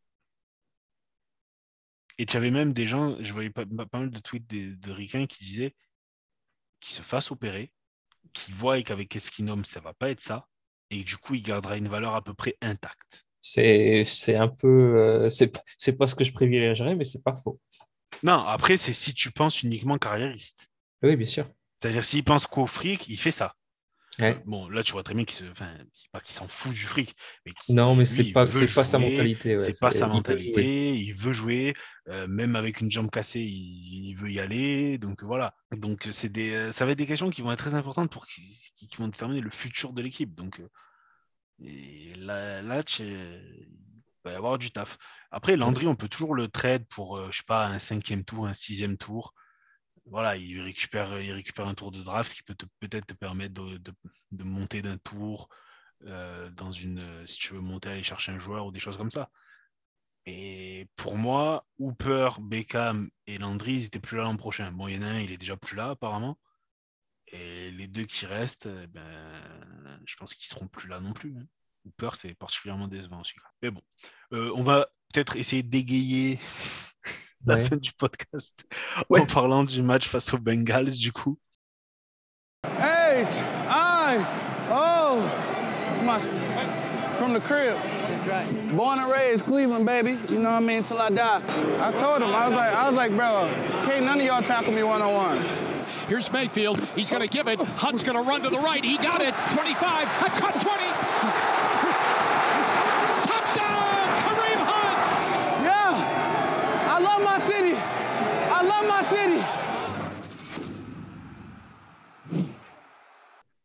Et 2.19 2.27
tu 2.27 2.37
avais 2.37 2.51
même 2.51 2.73
des 2.73 2.87
gens, 2.87 3.17
je 3.23 3.33
voyais 3.33 3.51
pas, 3.51 3.65
pas 3.67 3.99
mal 3.99 4.11
de 4.11 4.19
tweets 4.19 4.49
de, 4.49 4.75
de 4.75 4.93
ricains 4.93 5.27
qui 5.27 5.45
disaient 5.45 5.75
qu'il 6.81 6.95
se 6.95 7.03
fasse 7.03 7.31
opérer, 7.31 7.73
qu'il 8.33 8.55
voit 8.55 8.81
qu'avec 8.83 9.15
Eskinum, 9.17 9.65
ça 9.65 9.81
va 9.81 9.95
pas 9.95 10.11
être 10.11 10.21
ça, 10.23 10.49
et 10.91 11.05
du 11.05 11.17
coup, 11.17 11.35
il 11.35 11.43
gardera 11.43 11.77
une 11.77 11.89
valeur 11.89 12.15
à 12.15 12.23
peu 12.23 12.35
près 12.35 12.57
intacte. 12.61 13.26
C'est 13.49 14.03
c'est 14.05 14.35
un 14.35 14.49
peu. 14.49 14.67
euh, 14.99 15.31
c'est 15.31 15.53
c'est 15.79 15.93
pas 15.97 16.09
ce 16.09 16.17
que 16.17 16.25
je 16.25 16.33
privilégierais, 16.33 16.97
mais 16.97 17.05
c'est 17.05 17.23
pas 17.23 17.33
faux. 17.33 17.61
Non, 18.25 18.41
après, 18.45 18.77
c'est 18.77 18.93
si 18.93 19.15
tu 19.15 19.31
penses 19.31 19.63
uniquement 19.63 19.99
carriériste. 19.99 20.69
Oui, 21.03 21.15
bien 21.15 21.27
sûr. 21.27 21.47
C'est-à-dire, 21.81 22.03
s'il 22.03 22.25
pense 22.25 22.49
qu'au 22.49 22.67
fric, 22.67 23.07
il 23.09 23.17
fait 23.17 23.31
ça. 23.31 23.55
Ouais. 24.19 24.43
Bon, 24.47 24.69
là, 24.69 24.83
tu 24.83 24.93
vois 24.93 25.03
très 25.05 25.15
bien 25.15 25.25
qu'il 25.25 25.37
se... 25.37 25.45
enfin, 25.45 25.71
pas 26.11 26.21
qu'il 26.21 26.35
s'en 26.35 26.49
fout 26.49 26.73
du 26.73 26.81
fric, 26.81 27.15
mais 27.45 27.53
Non, 27.69 27.95
mais 27.95 28.07
c'est 28.07 28.33
pas, 28.33 28.47
c'est 28.47 28.75
pas 28.75 28.83
sa 28.83 28.99
mentalité. 28.99 29.53
ouais. 29.53 29.59
c'est 29.59 29.79
pas 29.79 29.91
sa 29.93 30.07
il 30.07 30.13
mentalité, 30.13 30.91
il 30.95 31.13
veut 31.13 31.35
jouer, 31.35 31.75
euh, 32.09 32.27
même 32.27 32.57
avec 32.57 32.81
une 32.81 32.91
jambe 32.91 33.11
cassée, 33.11 33.43
il, 33.43 34.09
il 34.09 34.15
veut 34.17 34.31
y 34.33 34.41
aller, 34.41 34.97
donc 34.99 35.23
voilà. 35.23 35.55
Donc 35.71 36.09
c'est 36.11 36.31
des, 36.31 36.51
euh, 36.55 36.73
ça 36.73 36.87
va 36.87 36.93
être 36.93 36.99
des 36.99 37.07
questions 37.07 37.29
qui 37.31 37.43
vont 37.43 37.53
être 37.53 37.59
très 37.59 37.75
importantes 37.75 38.11
pour 38.11 38.27
qui, 38.27 38.41
qui- 38.75 38.89
qui 38.89 38.97
vont 38.97 39.07
déterminer 39.09 39.43
le 39.43 39.51
futur 39.51 39.93
de 39.93 40.01
l'équipe. 40.01 40.35
Donc 40.35 40.59
euh, 40.61 40.69
et 41.65 42.15
là, 42.17 42.63
là 42.63 42.83
tu- 42.83 43.05
il 43.05 43.69
va 44.25 44.33
y 44.33 44.35
avoir 44.35 44.59
du 44.59 44.71
taf. 44.71 44.99
Après, 45.31 45.57
Landry, 45.57 45.87
on 45.87 45.97
peut 45.97 46.09
toujours 46.09 46.35
le 46.35 46.49
trade 46.49 46.87
pour, 46.89 47.17
euh, 47.17 47.29
je 47.31 47.39
sais 47.39 47.45
pas, 47.47 47.67
un 47.69 47.79
cinquième 47.79 48.25
tour, 48.25 48.47
un 48.47 48.55
sixième 48.55 48.97
tour. 48.97 49.35
Voilà, 50.07 50.37
il 50.37 50.61
récupère, 50.63 51.21
il 51.21 51.33
récupère 51.33 51.67
un 51.69 51.75
tour 51.75 51.93
de 51.93 52.03
draft 52.03 52.35
qui 52.35 52.43
peut 52.43 52.57
peut-être 52.81 53.07
te 53.07 53.15
permettre 53.15 53.55
de, 53.55 53.79
de- 53.79 53.95
de 54.33 54.45
monter 54.45 54.83
d'un 54.83 54.99
tour 54.99 55.49
euh, 56.07 56.51
dans 56.51 56.73
une, 56.73 57.01
euh, 57.01 57.27
si 57.27 57.39
tu 57.39 57.55
veux 57.55 57.61
monter 57.61 57.91
aller 57.91 58.03
chercher 58.05 58.33
un 58.33 58.39
joueur 58.41 58.67
ou 58.67 58.73
des 58.73 58.81
choses 58.81 58.97
comme 58.99 59.11
ça. 59.11 59.31
Et 60.27 60.89
pour 60.97 61.17
moi, 61.17 61.67
Hooper, 61.79 62.31
Beckham 62.41 63.11
et 63.27 63.39
Landry, 63.39 63.75
ils 63.75 63.85
étaient 63.87 64.01
plus 64.01 64.17
là 64.19 64.25
l'an 64.25 64.37
prochain. 64.37 64.73
Bon, 64.73 64.89
il 64.89 64.97
y 64.97 64.99
en 64.99 65.03
a 65.03 65.07
un, 65.07 65.21
il 65.21 65.33
est 65.33 65.39
déjà 65.39 65.57
plus 65.57 65.77
là 65.77 65.91
apparemment. 65.91 66.39
Et 67.33 67.71
les 67.73 67.87
deux 67.89 68.05
qui 68.05 68.25
restent, 68.27 68.67
eh 68.67 68.87
ben, 68.87 69.03
je 70.05 70.15
pense 70.17 70.35
qu'ils 70.35 70.47
seront 70.49 70.69
plus 70.69 70.89
là 70.89 71.01
non 71.01 71.13
plus. 71.13 71.35
hein. 71.39 71.45
Hooper, 71.85 72.11
c'est 72.15 72.35
particulièrement 72.35 72.89
décevant 72.89 73.21
aussi. 73.21 73.35
Mais 73.63 73.71
bon, 73.71 73.83
Euh, 74.33 74.51
on 74.57 74.63
va 74.65 74.87
peut-être 75.13 75.37
essayer 75.37 75.63
d'égayer 75.63 76.39
la 77.47 77.57
Ouais. 77.57 77.65
fin 77.65 77.77
du 77.77 77.93
podcast 77.93 78.65
Ouais. 79.09 79.21
en 79.21 79.27
parlant 79.27 79.65
du 79.65 79.83
match 79.83 80.09
face 80.09 80.33
aux 80.35 80.39
Bengals 80.39 80.93
du 80.99 81.13
coup. 81.13 81.39
H 82.65 83.27
I 83.69 84.19
O. 84.71 85.19
It's 85.93 86.03
my 86.03 86.19
from 87.19 87.33
the 87.35 87.41
crib. 87.41 87.75
That's 88.09 88.27
right. 88.27 88.69
Born 88.77 88.99
and 88.99 89.11
raised 89.11 89.47
Cleveland, 89.47 89.87
baby. 89.87 90.19
You 90.29 90.39
know 90.39 90.51
what 90.51 90.63
I 90.63 90.67
mean? 90.67 90.83
Till 90.83 91.01
I 91.01 91.11
die. 91.11 91.41
I 91.81 91.93
told 91.93 92.23
him. 92.23 92.35
I 92.35 92.49
was 92.49 92.55
like, 92.57 92.73
I 92.75 92.89
was 92.91 92.97
like, 92.97 93.13
bro, 93.17 93.49
can't 93.87 94.05
none 94.05 94.19
of 94.21 94.27
y'all 94.27 94.43
tackle 94.43 94.73
me 94.73 94.83
one 94.83 95.01
on 95.03 95.15
one. 95.15 95.66
Here's 96.09 96.31
Mayfield. 96.33 96.79
He's 96.95 97.11
going 97.11 97.23
to 97.23 97.29
give 97.29 97.49
it. 97.49 97.59
Hunt's 97.61 98.03
going 98.03 98.17
to 98.17 98.23
run 98.23 98.43
to 98.43 98.49
the 98.49 98.59
right. 98.59 98.85
He 98.85 98.97
got 98.99 99.21
it. 99.21 99.35
25. 99.35 100.07
A 100.07 100.31
cut 100.39 100.55
20. 100.55 100.63
Touchdown, 103.27 104.07
Kareem 104.23 104.61
Hunt. 104.71 104.99
Yeah. 105.67 106.95
I 106.95 106.99
love 107.01 107.23
my 107.25 107.39
city. 107.41 107.75
I 107.77 108.63
love 108.63 108.87
my 108.89 109.03
city. 109.03 109.43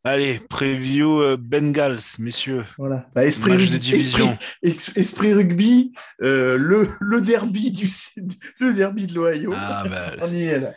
Allez, 0.03 0.39
preview 0.49 1.21
euh, 1.21 1.37
Bengals, 1.37 2.17
messieurs. 2.17 2.65
Voilà. 2.79 3.05
Bah, 3.13 3.23
esprit, 3.23 3.51
Match 3.51 3.59
de 3.59 3.65
rugby, 3.73 3.79
division. 3.79 4.31
esprit, 4.31 4.47
es- 4.63 4.99
esprit 4.99 5.33
rugby, 5.33 5.93
euh, 6.23 6.57
le, 6.57 6.89
le 6.99 7.21
derby 7.21 7.69
du 7.69 7.87
le 8.59 8.73
derby 8.73 9.05
de 9.05 9.13
l'Ohio. 9.13 9.53
Ah, 9.55 9.83
bah, 9.87 10.13
On 10.23 10.33
y 10.33 10.41
est 10.41 10.59
là. 10.59 10.71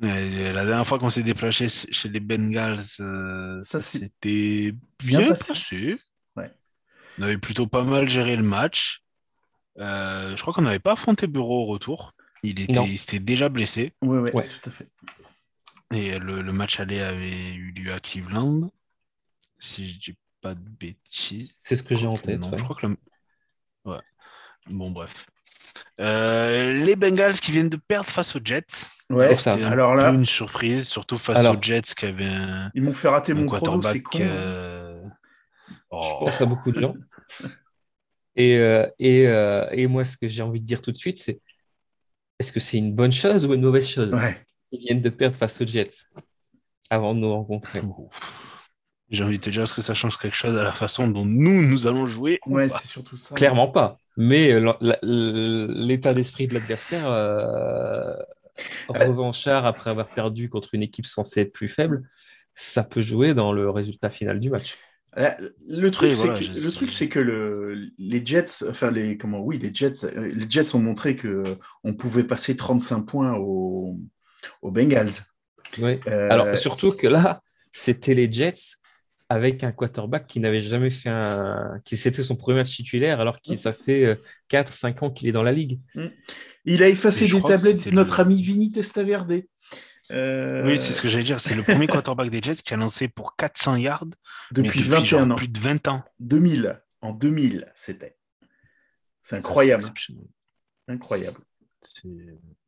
La 0.00 0.64
dernière 0.64 0.86
fois 0.86 0.98
qu'on 0.98 1.10
s'est 1.10 1.22
déplacé 1.22 1.68
chez 1.68 2.08
les 2.08 2.20
Bengals, 2.20 2.80
euh, 3.00 3.62
Ça, 3.62 3.80
c'était 3.80 4.72
bien 5.02 5.20
bien, 5.20 5.28
passé. 5.30 5.48
passé. 5.48 5.98
Ouais. 6.36 6.50
On 7.18 7.22
avait 7.22 7.38
plutôt 7.38 7.66
pas 7.66 7.84
mal 7.84 8.08
géré 8.08 8.36
le 8.36 8.42
match. 8.42 9.02
Euh, 9.78 10.36
je 10.36 10.42
crois 10.42 10.52
qu'on 10.52 10.62
n'avait 10.62 10.78
pas 10.78 10.92
affronté 10.92 11.26
Bureau 11.26 11.62
au 11.62 11.66
retour. 11.66 12.12
Il 12.42 12.60
était, 12.60 12.84
il 12.84 13.24
déjà 13.24 13.48
blessé. 13.48 13.92
Ouais, 14.02 14.18
ouais, 14.18 14.34
Ouais. 14.34 14.46
tout 14.48 14.68
à 14.68 14.72
fait. 14.72 14.88
Et 15.92 16.18
le, 16.18 16.42
le 16.42 16.52
match 16.52 16.80
aller 16.80 17.00
avait 17.00 17.52
eu 17.54 17.70
lieu 17.72 17.92
à 17.92 17.98
Cleveland. 17.98 18.70
Si 19.58 19.88
je 19.88 19.98
dis 20.00 20.16
pas 20.40 20.54
de 20.54 20.60
bêtises. 20.68 21.52
C'est 21.56 21.76
ce 21.76 21.82
que 21.82 21.94
j'ai 21.94 22.06
en 22.06 22.18
tête, 22.18 22.40
non. 22.40 22.50
Je 22.56 22.62
crois 22.62 22.76
que 22.76 22.86
le... 22.86 22.96
Ouais. 23.86 24.00
Bon, 24.66 24.90
bref. 24.90 25.26
Euh, 26.00 26.84
les 26.84 26.96
Bengals 26.96 27.34
qui 27.40 27.52
viennent 27.52 27.68
de 27.68 27.76
perdre 27.76 28.08
face 28.08 28.34
aux 28.36 28.40
Jets. 28.44 28.86
Ouais. 29.10 29.26
C'est 29.26 29.34
ça. 29.34 29.52
Alors 29.66 29.94
là, 29.94 30.10
une 30.10 30.24
surprise, 30.24 30.88
surtout 30.88 31.18
face 31.18 31.38
Alors. 31.38 31.56
aux 31.56 31.62
Jets 31.62 31.82
qui 31.96 32.06
avaient 32.06 32.24
un, 32.24 32.70
ils 32.74 32.82
m'ont 32.82 32.92
fait 32.92 33.08
rater 33.08 33.34
mon 33.34 33.46
chrono, 33.46 33.82
c'est 33.82 34.02
con. 34.02 34.18
euh, 34.20 35.00
Je 35.68 35.74
oh. 35.90 36.16
pense 36.20 36.40
à 36.40 36.46
beaucoup 36.46 36.72
de 36.72 36.80
gens. 36.80 36.94
Et, 38.36 38.58
euh, 38.58 38.84
et, 38.98 39.28
euh, 39.28 39.64
et 39.70 39.86
moi, 39.86 40.04
ce 40.04 40.16
que 40.16 40.26
j'ai 40.26 40.42
envie 40.42 40.60
de 40.60 40.66
dire 40.66 40.82
tout 40.82 40.90
de 40.90 40.96
suite, 40.96 41.20
c'est 41.20 41.40
est-ce 42.40 42.52
que 42.52 42.58
c'est 42.58 42.78
une 42.78 42.92
bonne 42.92 43.12
chose 43.12 43.46
ou 43.46 43.54
une 43.54 43.60
mauvaise 43.60 43.88
chose 43.88 44.12
Ouais. 44.12 44.44
Ils 44.72 44.80
viennent 44.80 45.00
de 45.00 45.08
perdre 45.08 45.36
face 45.36 45.60
aux 45.60 45.66
Jets 45.66 45.90
avant 46.90 47.14
de 47.14 47.20
nous 47.20 47.32
rencontrer? 47.32 47.80
J'ai 49.08 49.22
envie 49.22 49.38
de 49.38 49.44
te 49.44 49.50
dire, 49.50 49.62
est-ce 49.62 49.74
que 49.76 49.82
ça 49.82 49.94
change 49.94 50.18
quelque 50.18 50.34
chose 50.34 50.58
à 50.58 50.64
la 50.64 50.72
façon 50.72 51.06
dont 51.06 51.24
nous, 51.24 51.62
nous 51.62 51.86
allons 51.86 52.08
jouer 52.08 52.40
ou 52.46 52.56
Ouais, 52.56 52.68
c'est 52.68 52.88
surtout 52.88 53.16
ça. 53.16 53.36
Clairement 53.36 53.68
pas. 53.68 54.00
Mais 54.16 54.52
euh, 54.52 54.72
l'état 55.02 56.14
d'esprit 56.14 56.46
de 56.46 56.54
l'adversaire, 56.54 57.10
euh, 57.10 58.14
revanchard 58.88 59.66
après 59.66 59.90
avoir 59.90 60.08
perdu 60.08 60.48
contre 60.48 60.74
une 60.74 60.82
équipe 60.82 61.06
censée 61.06 61.40
être 61.40 61.52
plus 61.52 61.68
faible, 61.68 62.08
ça 62.54 62.84
peut 62.84 63.00
jouer 63.00 63.34
dans 63.34 63.52
le 63.52 63.70
résultat 63.70 64.10
final 64.10 64.38
du 64.40 64.50
match. 64.50 64.76
Là, 65.16 65.36
Le 65.68 65.90
truc, 65.90 66.12
c'est 66.12 66.26
voilà, 66.26 66.40
que, 66.40 66.44
le 66.44 66.72
truc, 66.72 66.90
c'est 66.90 67.08
que 67.08 67.20
le, 67.20 67.90
les 67.98 68.24
Jets, 68.24 68.64
enfin 68.68 68.90
les 68.90 69.16
comment, 69.16 69.40
oui, 69.40 69.58
les 69.58 69.72
Jets, 69.72 70.04
euh, 70.04 70.32
les 70.34 70.46
Jets 70.48 70.74
ont 70.74 70.80
montré 70.80 71.14
que 71.14 71.44
on 71.84 71.94
pouvait 71.94 72.24
passer 72.24 72.56
35 72.56 73.02
points 73.02 73.34
aux, 73.34 73.96
aux 74.62 74.70
Bengals. 74.72 75.12
Oui. 75.78 76.00
Euh, 76.08 76.28
Alors, 76.30 76.56
surtout 76.56 76.92
que 76.92 77.06
là, 77.06 77.42
c'était 77.70 78.14
les 78.14 78.30
Jets 78.30 78.76
avec 79.28 79.64
un 79.64 79.72
quarterback 79.72 80.26
qui 80.26 80.38
n'avait 80.40 80.60
jamais 80.60 80.90
fait 80.90 81.08
un. 81.08 81.80
qui 81.84 81.96
C'était 81.96 82.22
son 82.22 82.36
premier 82.36 82.58
match 82.58 82.70
titulaire 82.76 83.20
alors 83.20 83.40
que 83.40 83.56
ça 83.56 83.72
fait 83.72 84.18
4-5 84.50 85.04
ans 85.04 85.10
qu'il 85.10 85.28
est 85.28 85.32
dans 85.32 85.42
la 85.42 85.52
ligue. 85.52 85.80
il 86.64 86.82
a 86.82 86.88
effacé 86.88 87.26
des 87.26 87.40
tablettes 87.42 87.86
notre 87.86 88.20
ami 88.20 88.42
Vinny 88.42 88.70
Testaverde. 88.70 89.42
Euh, 90.10 90.66
Oui, 90.66 90.78
c'est 90.78 90.92
ce 90.92 91.00
que 91.00 91.08
j'allais 91.08 91.24
dire. 91.24 91.40
C'est 91.40 91.54
le 91.54 91.62
premier 91.62 91.86
quarterback 91.86 92.28
des 92.30 92.40
Jets 92.42 92.56
qui 92.56 92.74
a 92.74 92.76
lancé 92.76 93.08
pour 93.08 93.36
400 93.36 93.76
yards 93.76 94.04
depuis 94.52 94.80
genre 94.82 95.00
21 95.00 95.30
ans. 95.30 95.34
plus 95.34 95.48
de 95.48 95.58
20 95.58 95.88
ans. 95.88 96.02
2000. 96.20 96.80
En 97.00 97.12
2000, 97.12 97.72
c'était. 97.74 98.16
C'est 99.22 99.36
incroyable. 99.36 99.84
Incroyable. 100.88 101.38
C'est- 101.80 102.08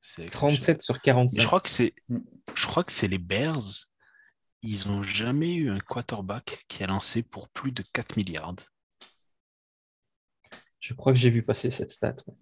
c'est 0.00 0.22
exceptionnel. 0.24 0.30
37 0.30 0.82
sur 0.82 0.94
Mais 0.94 1.00
45. 1.04 1.40
je 1.42 1.46
crois 1.46 1.60
que 1.60 1.68
c'est, 1.68 1.94
Mm. 2.08 2.18
je 2.54 2.66
crois 2.66 2.84
que 2.84 2.92
c'est 2.92 3.08
les 3.08 3.18
Bears. 3.18 3.60
Ils 4.62 4.88
ont 4.88 5.02
jamais 5.02 5.54
eu 5.54 5.70
un 5.70 5.78
quarterback 5.80 6.64
qui 6.68 6.82
a 6.82 6.86
lancé 6.86 7.22
pour 7.22 7.48
plus 7.48 7.72
de 7.72 7.82
4 7.92 8.16
milliards. 8.16 8.54
Je 10.80 10.94
crois 10.94 11.12
que 11.12 11.18
j'ai 11.18 11.30
vu 11.30 11.42
passer 11.42 11.70
cette 11.70 11.90
stat. 11.90 12.16
ouais. 12.26 12.34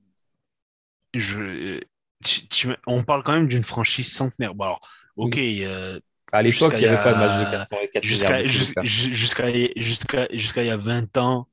Je, 1.15 1.81
tu- 2.25 2.49
tu- 2.49 2.69
on 2.87 3.05
parle 3.05 3.23
quand 3.23 3.33
même 3.33 3.47
d'une 3.47 3.63
franchise 3.63 4.13
centenaire. 4.13 4.55
Bon, 4.55 4.65
alors, 4.65 4.81
ok, 5.17 5.39
euh, 5.39 6.01
À 6.33 6.43
l'époque, 6.43 6.73
il 6.75 6.81
n'y 6.81 6.87
avait 6.87 7.03
pas 7.03 7.15
de 7.15 7.19
match 7.19 7.37
de 7.39 7.45
a- 7.45 7.51
400 7.51 7.77
et 7.83 7.89
4 7.89 8.05
jusqu'à 8.05 8.43
milliards. 8.43 8.85
jusqu'à 8.85 9.53
jusqu'à 9.77 10.27
jusqu'à 10.33 10.63
il 10.63 10.67
y 10.67 10.71
a 10.71 10.77
20 10.77 11.17
ans, 11.17 11.49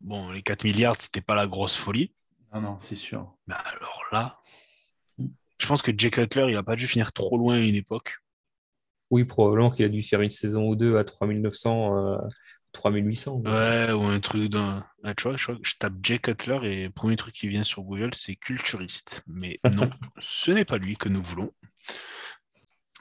bon, 0.00 0.30
les 0.30 0.42
4 0.42 0.64
milliards, 0.64 0.96
c'était 1.00 1.22
pas 1.22 1.34
la 1.34 1.46
grosse 1.46 1.76
folie. 1.76 2.12
Non, 2.52 2.60
non, 2.60 2.78
c'est 2.78 2.96
sûr. 2.96 3.32
Mais 3.46 3.54
alors 3.54 4.04
là, 4.12 4.40
je 5.58 5.66
pense 5.66 5.82
que 5.82 5.92
Jay 5.96 6.10
Cutler, 6.10 6.46
il 6.50 6.56
a 6.56 6.62
pas 6.62 6.76
dû 6.76 6.86
finir 6.86 7.12
trop 7.12 7.38
loin 7.38 7.54
à 7.54 7.58
une 7.60 7.74
époque. 7.74 8.18
Oui, 9.10 9.24
probablement 9.24 9.70
qu'il 9.70 9.84
a 9.84 9.88
dû 9.88 10.02
faire 10.02 10.20
une 10.20 10.30
saison 10.30 10.68
ou 10.68 10.76
deux 10.76 10.96
à 10.96 11.04
3900, 11.04 12.14
euh, 12.14 12.18
3800. 12.72 13.42
Ouais, 13.44 13.92
ou 13.92 14.02
un 14.04 14.20
truc 14.20 14.48
d'un. 14.50 14.84
Ah, 15.02 15.14
tu 15.14 15.24
vois, 15.24 15.36
je, 15.36 15.42
crois 15.42 15.56
que 15.56 15.60
je 15.68 15.74
tape 15.78 15.94
Jay 16.02 16.18
Cutler 16.18 16.58
et 16.62 16.84
le 16.84 16.90
premier 16.90 17.16
truc 17.16 17.34
qui 17.34 17.48
vient 17.48 17.64
sur 17.64 17.82
Google, 17.82 18.10
c'est 18.14 18.36
culturiste. 18.36 19.22
Mais 19.26 19.58
non, 19.74 19.90
ce 20.20 20.52
n'est 20.52 20.64
pas 20.64 20.78
lui 20.78 20.96
que 20.96 21.08
nous 21.08 21.22
voulons. 21.22 21.52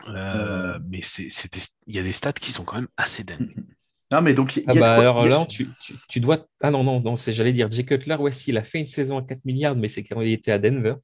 Euh, 0.07 0.79
Mais 0.89 1.01
c'est, 1.01 1.27
c'est 1.29 1.51
des- 1.53 1.59
il 1.87 1.95
y 1.95 1.99
a 1.99 2.03
des 2.03 2.13
stats 2.13 2.33
qui 2.33 2.51
sont 2.51 2.63
quand 2.63 2.75
même 2.77 2.87
assez 2.97 3.23
dingues. 3.23 3.53
Non, 4.11 4.23
mais 4.23 4.33
donc, 4.33 4.55
il 4.55 4.63
y 4.63 4.65
a 4.65 4.71
Ah 4.71 4.73
bah 4.73 4.95
quoi- 4.95 5.01
alors 5.03 5.23
il 5.23 5.29
là, 5.29 5.45
tu, 5.47 5.69
tu, 5.83 5.93
tu 6.09 6.19
dois. 6.19 6.47
Ah 6.61 6.71
non, 6.71 6.83
non, 6.83 6.99
non 6.99 7.15
c'est, 7.15 7.31
j'allais 7.31 7.53
dire 7.53 7.69
Jay 7.69 7.85
Cutler, 7.85 8.15
ouais, 8.15 8.31
s'il 8.31 8.57
a 8.57 8.63
fait 8.63 8.79
une 8.79 8.87
saison 8.87 9.19
à 9.19 9.21
4 9.21 9.45
milliards, 9.45 9.75
mais 9.75 9.87
c'est 9.87 10.01
quand 10.01 10.19
il 10.21 10.31
était 10.31 10.51
à 10.51 10.57
Denver. 10.57 10.95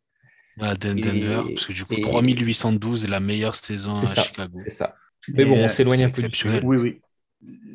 À 0.60 0.74
Et- 0.74 0.76
Denver, 0.78 1.42
parce 1.54 1.66
que 1.66 1.74
du 1.74 1.84
coup, 1.86 1.94
et- 1.96 2.02
3812 2.02 3.06
est 3.06 3.08
la 3.10 3.20
meilleure 3.20 3.56
saison 3.56 3.92
à 3.92 3.96
ça, 3.96 4.24
Chicago. 4.24 4.54
c'est 4.58 4.70
ça. 4.70 4.96
Mais 5.30 5.44
bon, 5.46 5.56
on 5.58 5.66
euh, 5.66 5.70
s'éloigne 5.70 6.04
un 6.06 6.10
peu 6.10 6.22
du. 6.24 6.60
Oui, 6.64 6.78
oui. 6.80 7.02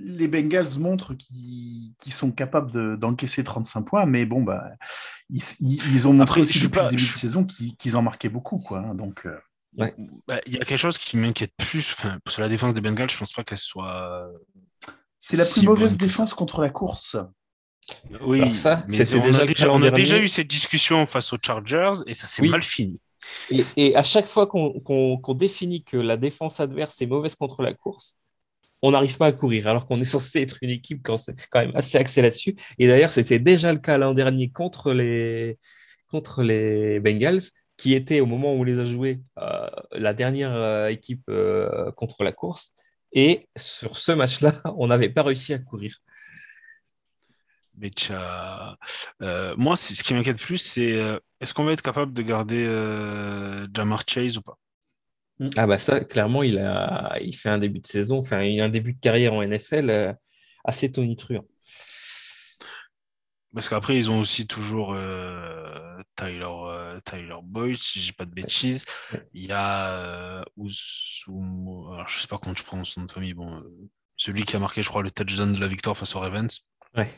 Les 0.02 0.28
Bengals 0.28 0.78
montrent 0.78 1.14
qu'ils 1.14 2.12
sont 2.12 2.30
capables 2.32 2.72
de- 2.72 2.96
d'encaisser 2.96 3.44
35 3.44 3.82
points, 3.82 4.06
mais 4.06 4.24
bon, 4.26 4.42
bah, 4.42 4.70
ils, 5.28 6.08
ont 6.08 6.12
montré 6.12 6.22
Après, 6.22 6.40
aussi 6.40 6.58
depuis 6.60 6.70
pas- 6.78 6.84
le 6.84 6.90
début 6.90 7.02
je- 7.02 7.12
de 7.12 7.16
saison 7.18 7.44
qu'ils 7.44 7.96
en 7.96 8.02
marquaient 8.02 8.28
beaucoup. 8.28 8.58
Quoi, 8.58 8.78
hein, 8.80 8.94
donc, 8.94 9.26
euh, 9.26 9.36
Bah, 9.76 9.90
Il 10.46 10.54
y 10.54 10.56
a 10.56 10.64
quelque 10.64 10.78
chose 10.78 10.98
qui 10.98 11.16
m'inquiète 11.16 11.52
plus. 11.56 11.92
Enfin, 11.92 12.18
sur 12.26 12.42
la 12.42 12.48
défense 12.48 12.74
des 12.74 12.80
Bengals, 12.80 13.08
je 13.10 13.16
pense 13.16 13.32
pas 13.32 13.44
qu'elle 13.44 13.58
soit. 13.58 14.28
c'est 15.18 15.36
la 15.36 15.44
plus 15.44 15.60
Si 15.60 15.66
mauvaise 15.66 15.96
défense 15.98 16.34
contre 16.34 16.60
la 16.62 16.70
course. 16.70 17.16
Oui, 18.22 18.40
Alors 18.42 18.54
ça, 18.54 18.84
mais 18.88 19.14
on, 19.14 19.20
déjà 19.22 19.42
a 19.42 19.44
déjà, 19.44 19.70
on 19.72 19.82
a 19.82 19.98
eu 19.98 20.28
cette 20.28 20.46
discussion 20.48 21.06
face 21.06 21.32
aux 21.32 21.38
Chargers 21.44 21.92
et 22.06 22.14
ça 22.14 22.26
s'est 22.26 22.42
Oui. 22.42 22.48
mal 22.48 22.62
fini. 22.62 23.00
Et, 23.50 23.64
et 23.76 23.96
à 23.96 24.02
chaque 24.02 24.26
fois 24.26 24.46
qu'on 24.46 25.34
définit 25.34 25.84
que 25.84 25.96
la 25.96 26.16
défense 26.16 26.60
adverse 26.60 27.00
est 27.02 27.06
mauvaise 27.06 27.36
contre 27.36 27.62
la 27.62 27.74
course, 27.74 28.16
on 28.82 28.92
n'arrive 28.92 29.16
pas 29.16 29.26
à 29.26 29.32
courir, 29.32 29.66
alors 29.68 29.86
qu'on 29.86 30.00
est 30.00 30.04
censé 30.16 30.40
être 30.40 30.58
une 30.62 30.70
équipe 30.70 31.00
quand, 31.02 31.16
quand 31.50 31.60
même 31.60 31.72
assez 31.74 31.98
axée 31.98 32.22
là-dessus. 32.22 32.56
Et 32.78 32.86
d'ailleurs, 32.86 33.12
c'était 33.12 33.38
déjà 33.38 33.72
le 33.72 33.78
cas 33.78 33.98
l'an 33.98 34.14
dernier 34.14 34.50
contre 34.50 34.92
les, 34.92 35.58
contre 36.08 36.42
les 36.42 37.00
Bengals, 37.00 37.42
qui 37.76 37.94
était 37.94 38.20
au 38.20 38.26
moment 38.26 38.54
où 38.54 38.60
on 38.60 38.64
les 38.64 38.78
a 38.78 38.84
joués 38.84 39.20
euh, 39.38 39.68
la 39.92 40.12
dernière 40.12 40.54
euh, 40.54 40.88
équipe 40.88 41.22
euh, 41.30 41.90
contre 41.92 42.24
la 42.24 42.32
course. 42.32 42.72
Et 43.12 43.48
sur 43.56 43.96
ce 43.96 44.12
match-là, 44.12 44.54
on 44.76 44.88
n'avait 44.88 45.08
pas 45.08 45.22
réussi 45.22 45.52
à 45.54 45.58
courir. 45.58 45.96
Mais 47.80 47.88
tcha- 47.88 48.76
euh, 49.22 49.54
moi, 49.56 49.76
ce 49.76 50.02
qui 50.02 50.14
m'inquiète 50.14 50.40
plus, 50.40 50.58
c'est 50.58 50.92
euh, 50.94 51.18
est-ce 51.40 51.54
qu'on 51.54 51.64
va 51.64 51.72
être 51.72 51.82
capable 51.82 52.12
de 52.12 52.22
garder 52.22 52.64
euh, 52.66 53.66
Jamar 53.74 54.02
Chase 54.06 54.36
ou 54.38 54.42
pas? 54.42 54.58
Ah 55.56 55.66
bah 55.66 55.78
ça, 55.78 56.00
clairement, 56.04 56.42
il, 56.42 56.58
a, 56.58 57.18
il 57.22 57.34
fait 57.34 57.48
un 57.48 57.58
début 57.58 57.80
de 57.80 57.86
saison, 57.86 58.18
enfin, 58.18 58.42
il 58.42 58.60
a 58.60 58.66
un 58.66 58.68
début 58.68 58.92
de 58.92 59.00
carrière 59.00 59.32
en 59.32 59.42
NFL 59.42 59.88
euh, 59.90 60.12
assez 60.64 60.92
tonitruant. 60.92 61.44
Parce 63.54 63.68
qu'après, 63.68 63.96
ils 63.96 64.10
ont 64.10 64.20
aussi 64.20 64.46
toujours 64.46 64.92
euh, 64.94 66.00
Tyler, 66.14 66.46
euh, 66.48 67.00
Tyler 67.04 67.34
Boyd, 67.42 67.76
si 67.76 68.00
j'ai 68.00 68.12
pas 68.12 68.24
de 68.24 68.30
bêtises. 68.30 68.84
Il 69.34 69.46
y 69.46 69.52
a 69.52 69.90
euh, 69.96 70.44
Ousoumo- 70.56 71.92
alors 71.92 72.08
je 72.08 72.20
sais 72.20 72.28
pas 72.28 72.38
comment 72.38 72.54
tu 72.54 72.62
prononces 72.62 72.90
son 72.90 73.00
nom 73.00 73.06
de 73.06 73.12
famille, 73.12 73.34
bon, 73.34 73.60
celui 74.16 74.44
qui 74.44 74.54
a 74.56 74.60
marqué, 74.60 74.82
je 74.82 74.88
crois, 74.88 75.02
le 75.02 75.10
touchdown 75.10 75.52
de 75.52 75.60
la 75.60 75.66
victoire 75.68 75.96
face 75.98 76.14
aux 76.14 76.20
Ravens. 76.20 76.60
Ouais. 76.96 77.10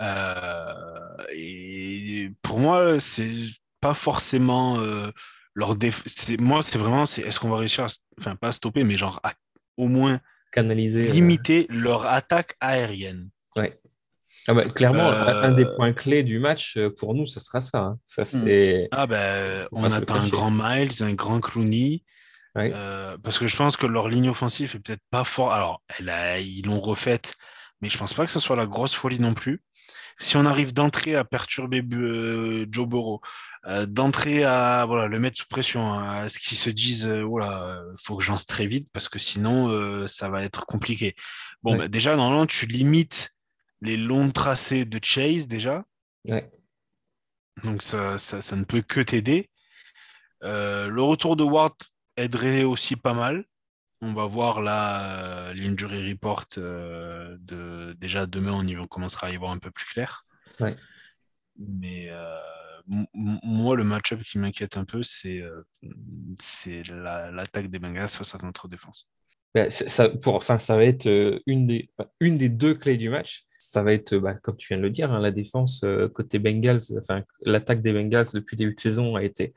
Euh, 0.00 1.16
et 1.32 2.30
pour 2.42 2.58
moi, 2.58 3.00
c'est 3.00 3.32
pas 3.80 3.94
forcément 3.94 4.78
euh, 4.80 5.10
leur 5.54 5.76
déf... 5.76 6.02
Moi, 6.38 6.62
c'est 6.62 6.78
vraiment, 6.78 7.06
c'est 7.06 7.22
est-ce 7.22 7.40
qu'on 7.40 7.48
va 7.50 7.58
réussir 7.58 7.84
à, 7.84 7.88
enfin, 8.18 8.36
pas 8.36 8.48
à 8.48 8.52
stopper, 8.52 8.84
mais 8.84 8.96
genre 8.96 9.20
à 9.22 9.32
au 9.76 9.88
moins 9.88 10.20
Canaliser. 10.52 11.08
euh, 11.08 11.12
limiter 11.12 11.66
leur 11.68 12.06
attaque 12.06 12.56
aérienne. 12.60 13.28
Ouais. 13.56 13.78
Ah 14.48 14.54
bah, 14.54 14.62
clairement, 14.62 15.10
un- 15.10 15.42
un 15.42 15.52
des 15.52 15.66
points 15.66 15.92
clés 15.92 16.22
du 16.22 16.38
match, 16.38 16.78
pour 16.98 17.14
nous, 17.14 17.26
ce 17.26 17.40
sera 17.40 17.60
ça. 17.60 17.78
hein. 17.80 17.98
Ça, 18.06 18.24
c'est... 18.24 18.88
Ah 18.92 19.06
ben, 19.06 19.64
Faut 19.70 19.76
on 19.78 19.82
le 19.88 19.92
attend 19.92 20.14
un 20.16 20.28
grand 20.28 20.50
Miles, 20.52 21.02
un 21.02 21.14
grand 21.14 21.40
Clooney, 21.40 22.04
Ouais. 22.54 22.70
euh, 22.74 23.18
parce 23.22 23.38
que 23.38 23.46
je 23.46 23.56
pense 23.56 23.76
que 23.76 23.86
leur 23.86 24.08
ligne 24.08 24.30
offensive 24.30 24.74
est 24.76 24.78
peut-être 24.78 25.02
pas 25.10 25.24
fort. 25.24 25.52
Alors, 25.52 25.82
elle 25.98 26.08
a- 26.08 26.38
ils 26.40 26.64
l'ont 26.64 26.80
refaite, 26.80 27.34
mais 27.82 27.90
je 27.90 27.98
pense 27.98 28.14
pas 28.14 28.24
que 28.24 28.30
ce 28.30 28.40
soit 28.40 28.56
la 28.56 28.66
grosse 28.66 28.94
folie 28.94 29.20
non 29.20 29.34
plus. 29.34 29.62
Si 30.18 30.36
on 30.36 30.46
arrive 30.46 30.72
d'entrée 30.72 31.14
à 31.14 31.24
perturber 31.24 31.82
euh, 31.92 32.66
Joe 32.70 32.88
Burrow, 32.88 33.20
euh, 33.66 33.84
d'entrée 33.84 34.44
à 34.44 34.84
voilà, 34.86 35.06
le 35.08 35.18
mettre 35.18 35.38
sous 35.38 35.46
pression, 35.48 35.92
à 35.92 36.28
ce 36.28 36.38
qu'ils 36.38 36.56
se 36.56 36.70
disent, 36.70 37.06
euh, 37.06 37.22
voilà, 37.22 37.82
faut 38.02 38.16
que 38.16 38.22
je 38.24 38.30
lance 38.30 38.46
très 38.46 38.66
vite 38.66 38.88
parce 38.92 39.08
que 39.08 39.18
sinon 39.18 39.68
euh, 39.68 40.06
ça 40.06 40.28
va 40.28 40.42
être 40.42 40.64
compliqué. 40.66 41.14
Bon, 41.62 41.72
Ouais. 41.72 41.78
bah, 41.78 41.88
déjà, 41.88 42.16
normalement, 42.16 42.46
tu 42.46 42.66
limites 42.66 43.34
les 43.82 43.96
longs 43.96 44.30
tracés 44.30 44.84
de 44.84 44.98
Chase 45.02 45.48
déjà. 45.48 45.84
Ouais. 46.28 46.50
Donc 47.64 47.82
ça, 47.82 48.18
ça, 48.18 48.40
ça 48.40 48.56
ne 48.56 48.64
peut 48.64 48.82
que 48.82 49.00
t'aider. 49.00 49.50
Euh, 50.44 50.88
le 50.88 51.02
retour 51.02 51.36
de 51.36 51.44
Ward 51.44 51.74
aiderait 52.16 52.64
aussi 52.64 52.96
pas 52.96 53.14
mal. 53.14 53.44
On 54.02 54.12
va 54.12 54.26
voir 54.26 54.60
là 54.60 55.48
euh, 55.48 55.54
l'injury 55.54 56.10
report 56.10 56.46
euh, 56.58 57.36
de 57.40 57.94
déjà 57.98 58.26
demain 58.26 58.52
on, 58.52 58.66
y, 58.66 58.76
on 58.76 58.86
commencera 58.86 59.28
à 59.28 59.30
y 59.30 59.36
voir 59.36 59.52
un 59.52 59.58
peu 59.58 59.70
plus 59.70 59.86
clair. 59.86 60.26
Ouais. 60.60 60.76
Mais 61.58 62.08
euh, 62.10 62.38
moi 63.14 63.76
le 63.76 63.84
match-up 63.84 64.22
qui 64.22 64.38
m'inquiète 64.38 64.76
un 64.76 64.84
peu 64.84 65.02
c'est 65.02 65.42
c'est 66.38 66.82
la- 66.90 67.30
l'attaque 67.30 67.70
des 67.70 67.78
Bengals 67.78 68.08
face 68.08 68.34
à 68.34 68.38
notre 68.42 68.68
défense. 68.68 69.08
C'est- 69.70 69.88
ça, 69.88 70.10
pour, 70.10 70.34
enfin, 70.34 70.58
ça 70.58 70.76
va 70.76 70.84
être 70.84 71.08
une 71.46 71.66
des, 71.66 71.90
une 72.20 72.36
des 72.36 72.50
deux 72.50 72.74
clés 72.74 72.98
du 72.98 73.08
match. 73.08 73.44
Ça 73.56 73.82
va 73.82 73.94
être, 73.94 74.14
bah, 74.18 74.34
comme 74.34 74.58
tu 74.58 74.68
viens 74.68 74.76
de 74.76 74.82
le 74.82 74.90
dire, 74.90 75.10
hein, 75.10 75.18
la 75.18 75.30
défense 75.30 75.82
côté 76.14 76.38
Bengals, 76.38 76.80
enfin, 76.98 77.22
l'attaque 77.46 77.80
des 77.80 77.94
Bengals 77.94 78.26
depuis 78.34 78.56
le 78.56 78.58
début 78.58 78.74
de 78.74 78.80
saison 78.80 79.16
a 79.16 79.22
été 79.24 79.54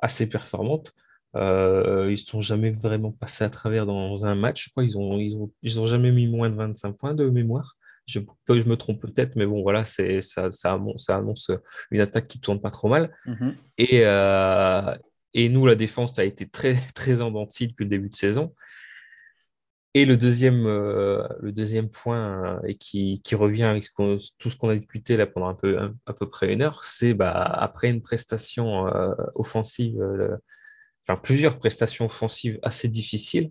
assez 0.00 0.28
performante. 0.28 0.92
Euh, 1.36 2.06
ils 2.08 2.12
ne 2.12 2.16
sont 2.16 2.40
jamais 2.40 2.70
vraiment 2.70 3.12
passés 3.12 3.44
à 3.44 3.50
travers 3.50 3.86
dans 3.86 4.24
un 4.26 4.34
match. 4.34 4.64
Je 4.66 4.70
crois 4.70 4.84
qu'ils 4.84 4.98
ont, 4.98 5.18
ils 5.18 5.36
ont, 5.36 5.50
ils 5.62 5.80
ont 5.80 5.86
jamais 5.86 6.10
mis 6.10 6.26
moins 6.26 6.50
de 6.50 6.54
25 6.56 6.92
points 6.96 7.14
de 7.14 7.28
mémoire. 7.28 7.74
Je, 8.06 8.20
je 8.48 8.64
me 8.66 8.76
trompe 8.76 9.02
peut-être, 9.02 9.36
mais 9.36 9.44
bon, 9.44 9.62
voilà, 9.62 9.84
ça, 9.84 10.02
ça, 10.22 10.72
annonce, 10.72 11.04
ça 11.04 11.16
annonce 11.18 11.50
une 11.90 12.00
attaque 12.00 12.26
qui 12.26 12.40
tourne 12.40 12.60
pas 12.60 12.70
trop 12.70 12.88
mal. 12.88 13.14
Et, 13.76 14.00
euh, 14.04 14.96
et 15.34 15.50
nous, 15.50 15.66
la 15.66 15.74
défense 15.74 16.18
a 16.18 16.24
été 16.24 16.48
très, 16.48 16.74
très 16.94 17.20
en 17.20 17.30
depuis 17.30 17.84
le 17.84 17.90
début 17.90 18.08
de 18.08 18.16
saison. 18.16 18.54
Et 19.94 20.04
le 20.06 20.16
deuxième, 20.16 20.66
euh, 20.66 21.26
le 21.40 21.52
deuxième 21.52 21.90
point, 21.90 22.60
et 22.66 22.76
qui, 22.76 23.20
qui 23.22 23.34
revient 23.34 23.64
avec 23.64 23.84
ce 23.84 23.90
tout 24.38 24.48
ce 24.50 24.56
qu'on 24.56 24.68
a 24.70 24.76
discuté 24.76 25.16
là 25.16 25.26
pendant 25.26 25.48
un 25.48 25.54
peu, 25.54 25.78
un- 25.78 25.94
à 26.06 26.12
peu 26.14 26.28
près 26.28 26.52
une 26.52 26.62
heure, 26.62 26.84
c'est 26.84 27.12
bah, 27.14 27.32
après 27.32 27.90
une 27.90 28.00
prestation 28.00 28.86
offensive, 29.34 30.00
enfin 31.08 31.18
plusieurs 31.20 31.58
prestations 31.58 32.04
offensives 32.06 32.58
assez 32.62 32.88
difficiles, 32.88 33.50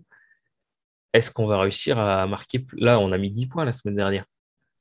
est-ce 1.12 1.30
qu'on 1.32 1.46
va 1.46 1.60
réussir 1.60 1.98
à 1.98 2.26
marquer 2.26 2.64
Là, 2.74 3.00
on 3.00 3.12
a 3.12 3.18
mis 3.18 3.30
10 3.30 3.46
points 3.48 3.64
la 3.64 3.72
semaine 3.72 3.96
dernière. 3.96 4.24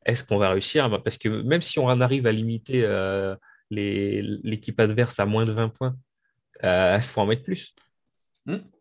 Est-ce 0.06 0.24
qu'on 0.24 0.38
va 0.38 0.50
réussir 0.52 0.86
à- 0.86 1.04
Parce 1.04 1.18
que 1.18 1.30
même 1.30 1.62
si 1.62 1.80
on 1.80 1.86
en 1.88 2.02
arrive 2.02 2.28
à 2.28 2.32
limiter 2.32 2.84
euh, 2.84 3.36
les- 3.72 4.22
l'équipe 4.22 4.80
adverse 4.80 5.20
à 5.20 5.26
moins 5.26 5.46
de 5.46 5.52
20 5.52 5.70
points, 5.70 5.96
il 6.64 7.00
faut 7.02 7.22
en 7.22 7.26
mettre 7.26 7.44
plus. 7.44 7.74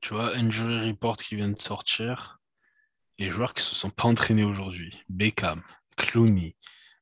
Tu 0.01 0.14
vois, 0.14 0.36
Injury 0.36 0.89
Report 0.90 1.16
qui 1.16 1.35
vient 1.36 1.48
de 1.48 1.59
sortir, 1.60 2.39
les 3.18 3.31
joueurs 3.31 3.55
qui 3.55 3.62
se 3.62 3.74
sont 3.74 3.90
pas 3.90 4.05
entraînés 4.05 4.44
aujourd'hui, 4.44 5.02
Beckham, 5.09 5.62
Clooney, 5.97 6.55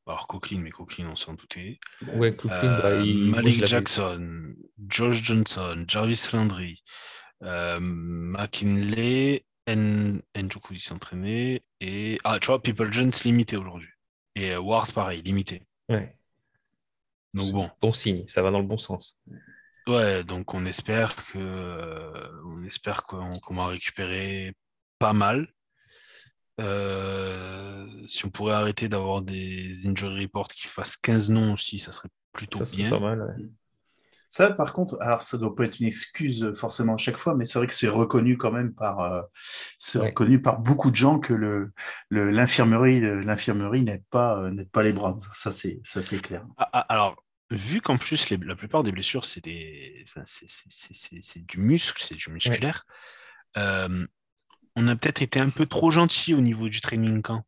alors 0.06 0.26
Coquelin, 0.26 0.60
mais 0.60 0.70
Coquelin 0.70 1.08
on 1.10 1.16
s'en 1.16 1.34
doutait, 1.34 1.78
Ouais, 2.14 2.34
Coquelin, 2.36 2.62
Euh, 2.62 2.82
bah, 2.82 2.94
il- 3.00 3.26
je 3.26 3.30
Malik 3.30 3.66
Jackson, 3.66 4.54
Josh 4.88 5.22
Johnson, 5.22 5.84
Jarvis 5.88 6.28
Landry, 6.32 6.82
euh, 7.42 7.78
McKinley, 7.80 9.44
N... 9.66 10.20
Njoku 10.36 10.74
entraîné, 10.90 11.62
et 11.80 12.18
ah 12.24 12.38
tu 12.38 12.46
vois, 12.48 12.62
People 12.62 12.92
Jones 12.92 13.12
limité 13.24 13.56
aujourd'hui. 13.56 13.88
Et 14.36 14.52
euh, 14.52 14.60
Ward 14.60 14.92
pareil, 14.92 15.22
limité. 15.22 15.62
Ouais. 15.88 16.16
Donc 17.32 17.52
bon. 17.52 17.70
Bon 17.80 17.92
signe, 17.92 18.24
ça 18.28 18.42
va 18.42 18.50
dans 18.50 18.60
le 18.60 18.66
bon 18.66 18.78
sens. 18.78 19.18
Ouais, 19.86 20.22
donc 20.24 20.54
on 20.54 20.64
espère 20.66 21.14
que 21.16 21.38
euh, 21.38 22.28
on 22.46 22.62
espère 22.64 23.02
qu'on 23.04 23.38
qu'on 23.40 23.54
va 23.56 23.66
récupérer 23.66 24.54
pas 24.98 25.12
mal. 25.12 25.48
Euh, 26.60 27.86
si 28.06 28.24
on 28.26 28.30
pourrait 28.30 28.54
arrêter 28.54 28.88
d'avoir 28.88 29.22
des 29.22 29.86
injury 29.86 30.22
reports 30.24 30.48
qui 30.48 30.66
fassent 30.68 30.96
15 30.96 31.30
noms 31.30 31.52
aussi, 31.54 31.78
ça 31.78 31.92
serait 31.92 32.08
plutôt 32.32 32.64
Ça, 32.64 32.76
bien. 32.76 32.90
pas 32.90 33.00
mal. 33.00 33.20
ouais. 33.22 33.44
Ça, 34.28 34.50
par 34.52 34.72
contre, 34.72 34.96
alors 35.00 35.20
ça 35.22 35.38
doit 35.38 35.54
pas 35.54 35.64
être 35.64 35.78
une 35.78 35.86
excuse 35.86 36.52
forcément 36.56 36.94
à 36.94 36.96
chaque 36.96 37.18
fois, 37.18 37.36
mais 37.36 37.44
c'est 37.44 37.58
vrai 37.58 37.68
que 37.68 37.74
c'est 37.74 37.88
reconnu 37.88 38.36
quand 38.36 38.50
même 38.50 38.74
par, 38.74 39.00
euh, 39.00 39.22
c'est 39.78 40.00
Ouais. 40.00 40.08
reconnu 40.08 40.42
par 40.42 40.58
beaucoup 40.58 40.90
de 40.90 40.96
gens 40.96 41.20
que 41.20 41.32
le, 41.32 41.72
le- 42.08 42.30
l'infirmerie, 42.30 43.00
l'infirmerie 43.00 43.82
n'aide 43.82 44.02
pas, 44.10 44.40
euh, 44.42 44.50
n'aide 44.50 44.70
pas 44.70 44.82
les 44.82 44.92
Browns. 44.92 45.20
Ça, 45.34 45.52
c'est, 45.52 45.80
ça, 45.84 46.02
c'est 46.02 46.18
clair. 46.18 46.44
Ah, 46.56 46.68
ah, 46.72 46.80
alors, 46.88 47.22
vu 47.50 47.80
qu'en 47.80 47.96
plus, 47.96 48.28
les- 48.30 48.36
la 48.38 48.56
plupart 48.56 48.82
des 48.82 48.90
blessures, 48.90 49.24
c'est 49.24 49.44
des... 49.44 50.04
enfin, 50.08 50.22
c'est- 50.24 51.46
du 51.46 51.60
muscle, 51.60 52.02
c'est 52.02 52.16
du 52.16 52.30
musculaire, 52.30 52.86
euh, 53.56 54.04
on 54.76 54.88
a 54.88 54.96
peut-être 54.96 55.22
été 55.22 55.40
un 55.40 55.50
peu 55.50 55.66
trop 55.66 55.90
gentil 55.90 56.34
au 56.34 56.40
niveau 56.40 56.68
du 56.68 56.80
training 56.80 57.22
camp. 57.22 57.44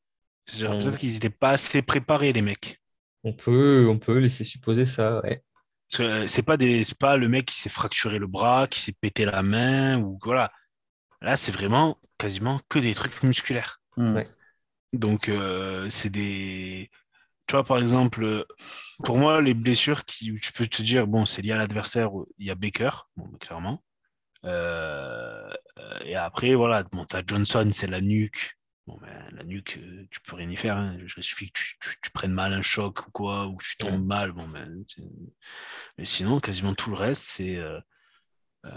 C'est-à-dire, 0.47 0.74
Mm. 0.74 0.78
Peut-être 0.78 0.98
qu'ils 0.98 1.12
n'étaient 1.15 1.31
pas 1.31 1.51
assez 1.51 1.82
préparés, 1.82 2.32
les 2.32 2.43
mecs. 2.43 2.81
On 3.24 3.32
peut, 3.32 3.89
on 3.90 3.98
peut 3.98 4.19
laisser 4.19 4.44
supposer 4.44 4.86
ça, 4.86 5.20
ouais. 5.23 5.43
Parce 5.90 5.98
que 5.98 6.03
euh, 6.03 6.28
c'est 6.28 6.43
pas, 6.43 6.57
des... 6.57 6.82
pas 6.98 7.16
le 7.16 7.28
mec 7.28 7.47
qui 7.47 7.57
s'est 7.57 7.69
fracturé 7.69 8.19
le 8.19 8.27
bras, 8.27 8.66
qui 8.69 8.81
s'est 8.81 8.93
pété 8.93 9.24
la 9.24 9.43
main, 9.43 10.01
ou 10.01 10.19
voilà. 10.23 10.53
Là, 11.20 11.36
c'est 11.36 11.53
vraiment 11.53 11.98
quasiment 12.19 12.61
que 12.69 12.78
des 12.78 12.94
trucs 12.94 13.23
musculaires. 13.23 13.81
Ouais. 13.97 14.28
Donc, 14.93 15.28
euh, 15.28 15.89
c'est 15.90 16.11
des. 16.11 16.90
Tu 17.47 17.53
vois, 17.53 17.65
par 17.65 17.78
exemple, 17.78 18.47
pour 19.05 19.19
moi, 19.19 19.40
les 19.40 19.55
blessures 19.55 20.05
qui, 20.05 20.32
où 20.32 20.39
tu 20.39 20.53
peux 20.53 20.66
te 20.66 20.82
dire, 20.82 21.07
bon, 21.07 21.27
c'est 21.27 21.43
lié 21.43 21.53
à 21.53 21.59
l'adversaire, 21.59 22.11
il 22.39 22.47
y 22.47 22.51
a 22.51 22.57
Baker, 22.57 22.90
bon, 23.16 23.28
clairement. 23.39 23.82
Euh, 24.44 25.50
euh, 25.78 25.98
et 26.04 26.14
après, 26.16 26.54
voilà, 26.54 26.82
bon, 26.84 27.04
t'as 27.04 27.22
Johnson, 27.26 27.68
c'est 27.72 27.86
la 27.88 28.00
nuque. 28.00 28.56
Bon, 28.86 28.98
ben, 29.00 29.28
la 29.32 29.42
nuque, 29.44 29.78
euh, 29.82 30.06
tu 30.10 30.20
peux 30.20 30.36
rien 30.36 30.48
y 30.50 30.56
faire. 30.56 30.76
Hein. 30.76 30.96
Il 31.16 31.22
suffit 31.22 31.50
que 31.50 31.58
tu, 31.58 31.76
tu- 31.80 31.96
tu 32.02 32.10
prennes 32.10 32.32
mal 32.32 32.52
un 32.52 32.62
choc 32.62 33.06
ou 33.08 33.10
quoi, 33.10 33.46
ou 33.46 33.56
que 33.56 33.64
tu 33.64 33.76
tombes 33.76 34.06
mal. 34.06 34.32
Bon, 34.32 34.46
ben, 34.48 34.84
Mais 35.98 36.04
sinon, 36.04 36.40
quasiment 36.40 36.74
tout 36.74 36.90
le 36.90 36.96
reste, 36.96 37.24
c'est 37.24 37.56
euh, 37.56 37.80
euh, 38.66 38.70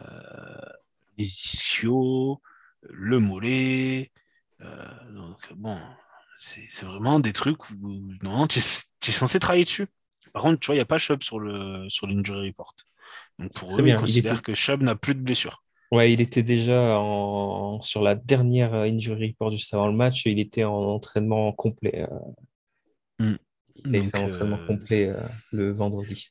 les 1.17 1.25
ischios, 1.25 2.41
le 2.83 3.19
mollet. 3.19 4.11
euh, 4.61 5.11
donc, 5.13 5.53
bon, 5.53 5.79
c'est 6.39 6.83
vraiment 6.85 7.19
des 7.19 7.33
trucs 7.33 7.69
où 7.69 7.75
non, 8.23 8.47
tu 8.47 8.59
es, 8.59 9.11
censé 9.11 9.39
travailler 9.39 9.65
dessus. 9.65 9.87
Par 10.33 10.43
contre, 10.43 10.59
tu 10.59 10.67
vois, 10.67 10.75
il 10.75 10.77
n'y 10.79 10.81
a 10.81 10.85
pas 10.85 10.97
Chubb 10.99 11.23
sur 11.23 11.39
le 11.39 11.89
sur 11.89 12.07
l'injury 12.07 12.47
report. 12.49 12.75
Donc 13.39 13.53
pour 13.53 13.69
Très 13.69 13.81
eux, 13.81 13.85
bien, 13.85 13.95
ils 13.95 13.97
il 13.97 14.01
considèrent 14.01 14.33
était- 14.33 14.41
que 14.41 14.53
Chubb 14.55 14.81
n'a 14.83 14.95
plus 14.95 15.15
de 15.15 15.21
blessure. 15.21 15.63
Ouais, 15.91 16.13
il 16.13 16.21
était 16.21 16.43
déjà 16.43 16.99
en... 16.99 17.81
sur 17.81 18.03
la 18.03 18.13
dernière 18.15 18.75
injury 18.75 19.29
report 19.29 19.51
juste 19.51 19.73
avant 19.73 19.87
le 19.87 19.95
match, 19.95 20.25
il 20.25 20.39
était 20.39 20.63
en 20.63 20.73
entraînement 20.75 21.51
complet. 21.53 22.05
euh, 22.09 22.17
Mm. 23.21 23.35
Il 23.85 23.95
a 23.97 24.03
fait 24.03 24.17
un 24.17 24.27
entraînement 24.27 24.59
euh, 24.59 24.65
complet 24.67 25.09
euh, 25.09 25.19
le 25.51 25.71
vendredi. 25.71 26.29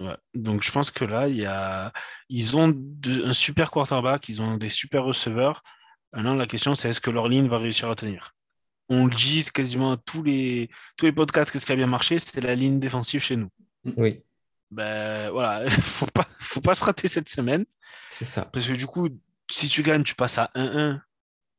Ouais. 0.00 0.16
Donc 0.34 0.62
je 0.64 0.72
pense 0.72 0.90
que 0.90 1.04
là, 1.04 1.28
il 1.28 1.36
y 1.36 1.46
a... 1.46 1.92
ils 2.28 2.56
ont 2.56 2.72
de- 2.74 3.24
un 3.26 3.32
super 3.32 3.70
quarterback, 3.70 4.28
ils 4.28 4.42
ont 4.42 4.56
des 4.56 4.68
super 4.68 5.04
receveurs. 5.04 5.62
Maintenant, 6.12 6.34
la 6.34 6.46
question, 6.46 6.74
c'est 6.74 6.88
est-ce 6.88 7.00
que 7.00 7.10
leur 7.10 7.28
ligne 7.28 7.48
va 7.48 7.58
réussir 7.58 7.90
à 7.90 7.94
tenir? 7.94 8.34
On 8.88 9.06
le 9.06 9.14
dit 9.14 9.44
quasiment 9.52 9.92
à 9.92 9.96
tous 9.96 10.22
les, 10.22 10.68
tous 10.96 11.06
les 11.06 11.12
podcasts, 11.12 11.50
qu'est-ce 11.52 11.66
qui 11.66 11.72
a 11.72 11.76
bien 11.76 11.86
marché? 11.86 12.18
C'est 12.18 12.40
la 12.40 12.54
ligne 12.54 12.78
défensive 12.80 13.22
chez 13.22 13.36
nous. 13.36 13.48
Oui, 13.96 14.20
Ben 14.74 15.30
voilà, 15.30 15.68
faut 15.70 16.06
pas, 16.06 16.26
faut 16.40 16.60
pas 16.60 16.74
se 16.74 16.84
rater 16.84 17.08
cette 17.08 17.28
semaine. 17.28 17.64
c'est 18.10 18.24
ça. 18.24 18.44
Parce 18.46 18.66
que 18.66 18.72
du 18.74 18.86
coup, 18.86 19.08
si 19.50 19.68
tu 19.68 19.82
gagnes, 19.82 20.02
tu 20.04 20.14
passes 20.14 20.38
à 20.38 20.50
1-1 20.54 21.00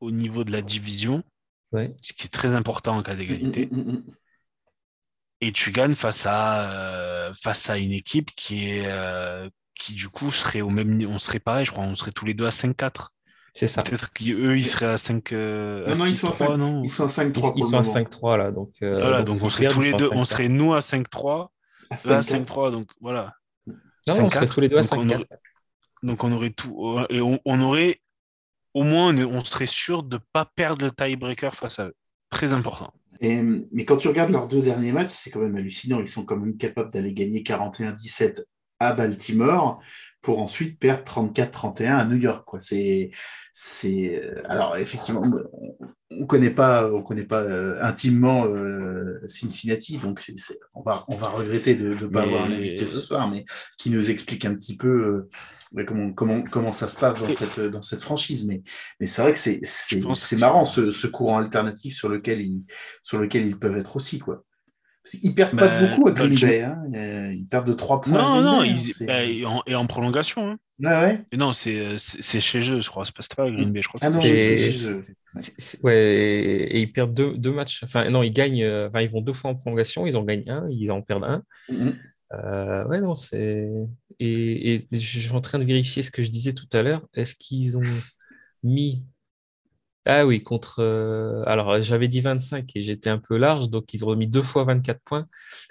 au 0.02 0.12
niveau 0.12 0.44
de 0.44 0.52
la 0.52 0.62
division, 0.62 1.24
Ouais. 1.72 1.96
ce 2.02 2.14
qui 2.14 2.26
est 2.28 2.30
très 2.30 2.54
important 2.56 2.96
en 2.98 3.04
cas 3.04 3.16
d'égalité. 3.16 3.68
Mm, 3.72 3.78
mm, 3.78 3.92
mm, 3.94 4.04
et 5.42 5.52
tu 5.52 5.72
gagnes 5.72 5.96
face 5.96 6.26
à, 6.26 6.72
euh, 6.72 7.34
face 7.34 7.70
à 7.70 7.78
une 7.78 7.92
équipe 7.92 8.32
qui 8.36 8.70
est 8.70 8.86
euh, 8.88 9.50
qui 9.76 9.94
du 9.94 10.08
coup 10.08 10.32
serait 10.32 10.62
au 10.62 10.70
même 10.70 10.96
ni- 10.98 11.06
on 11.06 11.18
serait 11.20 11.40
pareil 11.40 11.66
je 11.66 11.72
crois 11.72 11.84
on 11.84 11.96
serait 11.96 12.12
tous 12.14 12.24
les 12.26 12.34
deux 12.34 12.46
à 12.46 12.52
5-4 12.52 13.14
C'est 13.54 13.68
ça. 13.68 13.84
peut-être 13.84 14.14
qu'eux 14.14 14.58
ils 14.58 14.66
seraient 14.66 14.86
à 14.88 14.98
5 14.98 15.34
euh, 15.34 15.86
à 15.88 15.90
Non, 15.92 15.98
non, 15.98 16.06
ils 16.06 16.16
sont 16.16 16.28
à 16.30 16.32
6-3, 16.32 16.34
5. 16.48 16.58
non 16.58 16.82
Ils 16.84 16.90
sont 16.90 17.04
à 17.04 17.08
5-3 17.10 17.54
Ils, 17.58 17.60
ils 17.60 17.64
sont 17.66 17.78
à 17.78 17.82
moment. 17.82 17.94
5-3 17.94 18.38
là, 18.38 18.52
donc, 18.52 18.72
euh, 18.82 18.96
voilà 19.02 19.24
donc, 19.24 19.36
on 19.44 19.50
serait 19.50 19.68
tous 19.68 19.82
les 19.82 19.94
à 19.94 19.98
deux 19.98 20.10
on 20.14 20.22
5-4. 20.24 20.26
serait 20.26 20.48
nous 20.48 20.74
à 20.74 20.80
5-3 20.80 21.50
À 21.90 21.96
eux 21.96 22.14
à 22.14 22.22
5-4. 22.22 22.46
5-3 22.46 22.72
donc 22.72 22.90
voilà 23.02 23.34
Non, 23.68 23.76
on 24.26 24.30
serait 24.30 24.46
5-4. 24.46 24.54
tous 24.54 24.62
les 24.62 24.70
deux 24.70 24.78
à 24.78 24.82
Donc, 24.82 24.94
on 24.94 25.06
5-4. 25.06 25.16
aurait- 25.16 25.28
donc 26.04 26.24
on 26.24 26.32
aurait 26.32 26.50
tout 26.52 27.00
et 27.10 27.22
on, 27.22 27.40
on 27.46 27.62
aurait 27.62 28.02
au 28.74 28.84
moins 28.84 29.16
on, 29.16 29.26
on 29.26 29.44
serait 29.46 29.66
sûr 29.66 30.04
de 30.04 30.20
pas 30.34 30.46
perdre 30.56 30.84
le 30.86 30.92
tiebreaker 30.92 31.54
face 31.56 31.80
à 31.80 31.88
eux 31.88 31.96
très 32.30 32.54
important 32.54 32.94
Et, 33.22 33.42
mais 33.72 33.86
quand 33.86 33.98
tu 33.98 34.08
regardes 34.10 34.32
leurs 34.32 34.48
deux 34.48 34.62
derniers 34.62 34.92
matchs, 34.92 35.10
c'est 35.12 35.30
quand 35.32 35.40
même 35.40 35.56
hallucinant. 35.56 36.02
Ils 36.02 36.08
sont 36.08 36.26
quand 36.26 36.36
même 36.38 36.58
capables 36.58 36.92
d'aller 36.92 37.14
gagner 37.14 37.42
41-17 37.44 38.42
à 38.82 38.94
Baltimore 38.94 39.82
pour 40.22 40.40
ensuite 40.42 40.78
perdre 40.80 41.04
34-31 41.06 41.96
à 41.96 42.04
New 42.06 42.18
York. 42.18 42.44
Quoi. 42.46 42.60
C'est, 42.60 43.12
c'est, 43.54 44.22
euh, 44.22 44.42
alors 44.50 44.76
effectivement, 44.76 45.22
on, 45.24 45.78
on 46.12 46.26
connaît 46.26 46.50
pas, 46.50 46.92
on 46.92 47.02
connaît 47.04 47.26
pas 47.26 47.42
euh, 47.42 47.82
intimement 47.82 48.46
euh, 48.48 49.22
Cincinnati, 49.30 49.98
donc 49.98 50.20
c'est, 50.20 50.36
va, 50.86 51.06
on 51.08 51.16
va 51.16 51.30
regretter 51.30 51.76
de 51.76 51.90
ne 51.96 52.08
pas 52.08 52.22
Mais- 52.22 52.28
avoir 52.28 52.46
un 52.46 52.52
invité 52.52 52.88
ce 52.88 53.00
soir, 53.00 53.30
mais 53.30 53.46
qui 53.78 53.90
nous 53.90 54.10
explique 54.12 54.46
un 54.46 54.56
petit 54.56 54.78
peu 54.78 54.88
euh, 54.88 55.30
ouais, 55.74 55.86
comment, 55.86 56.14
comment, 56.14 56.42
comment 56.44 56.72
ça 56.72 56.88
se 56.88 57.00
passe 57.00 57.20
dans 57.20 57.32
cette, 57.32 57.60
dans 57.60 57.82
cette 57.82 58.02
franchise. 58.02 58.46
Mais, 58.46 58.62
mais 59.00 59.08
c'est 59.08 59.22
vrai 59.22 59.34
que 59.34 59.40
c'est, 59.40 60.38
marrant 60.38 60.66
ce, 60.66 60.92
ce 60.92 61.08
courant 61.08 61.38
alternatif 61.40 61.96
sur 61.96 62.10
lequel 62.10 62.42
ils, 62.42 62.64
sur 63.04 63.20
lequel 63.20 63.46
ils 63.46 63.58
peuvent 63.58 63.78
être 63.78 63.96
aussi. 63.96 64.20
Quoi. 64.20 64.44
Parce 65.06 65.18
qu'ils 65.22 65.36
perdent 65.36 65.56
pas 65.56 65.68
Bah, 65.68 65.82
beaucoup 65.86 66.08
à 66.08 66.12
Green 66.14 66.36
Bay. 66.40 66.64
Hein. 66.64 66.82
Ils 67.32 67.46
perdent 67.48 67.68
de 67.68 67.74
3 67.74 68.02
points. 68.02 68.14
non 68.14 68.42
non 68.42 68.62
Bay, 68.62 68.70
hein. 68.70 68.76
ils- 69.00 69.06
bah, 69.06 69.24
et, 69.24 69.46
en, 69.46 69.62
et 69.68 69.76
en 69.76 69.86
prolongation 69.86 70.50
hein. 70.50 70.58
Ouais, 70.80 70.90
ouais. 70.90 71.22
Mais 71.32 71.38
non, 71.38 71.54
c'est 71.54 71.96
chez 71.98 72.60
eux, 72.72 72.82
je 72.82 72.90
crois. 72.90 73.06
C'est 73.06 73.16
pas, 73.36 73.44
à 73.44 73.52
Green 73.52 73.72
Bay, 73.72 73.82
je 73.82 73.88
crois 73.88 74.00
que 74.02 74.06
Ah 74.06 74.10
non, 74.10 74.20
c'était 74.20 74.56
c'est- 74.58 74.72
chez 74.72 74.90
eux. 74.90 75.02
Ouais, 75.84 76.16
et, 76.72 76.80
ils 76.82 76.92
perdent 76.92 77.14
deux, 77.14 77.38
deux 77.38 77.54
matchs. 77.54 77.82
Enfin, 77.84 78.10
non, 78.10 78.24
ils 78.24 78.34
gagnent. 78.34 78.64
euh, 78.64 78.88
Enfin, 78.88 79.02
ils 79.02 79.10
vont 79.10 79.22
deux 79.22 79.32
fois 79.32 79.52
en 79.52 79.56
prolongation. 79.56 80.06
Ils 80.08 80.18
en 80.18 80.24
gagnent 80.24 80.50
un. 80.50 80.68
Ils 80.70 80.92
en 80.92 81.02
perdent 81.02 81.24
un. 81.24 81.44
Mhm. 81.70 81.96
Euh, 82.34 82.84
ouais, 82.88 83.00
non, 83.00 83.16
c'est. 83.16 83.70
Et, 84.20 84.76
et 84.76 84.88
je 84.92 85.20
suis 85.20 85.32
en 85.32 85.40
train 85.42 85.60
de 85.60 85.64
vérifier 85.66 86.02
ce 86.04 86.12
que 86.12 86.24
je 86.24 86.30
disais 86.30 86.54
tout 86.54 86.68
à 86.74 86.82
l'heure. 86.82 87.08
Est-ce 87.14 87.36
qu'ils 87.36 87.78
ont 87.78 87.84
mis. 88.64 89.04
Ah 90.06 90.26
oui, 90.26 90.44
contre. 90.44 90.76
euh, 90.80 91.44
Alors, 91.48 91.82
j'avais 91.82 92.08
dit 92.08 92.22
25 92.22 92.70
et 92.76 92.82
j'étais 92.84 93.10
un 93.10 93.18
peu 93.18 93.38
large. 93.38 93.70
Donc, 93.70 93.94
ils 93.94 94.06
ont 94.06 94.16
mis 94.16 94.28
deux 94.28 94.44
fois 94.44 94.64
24 94.64 95.00
points. 95.04 95.26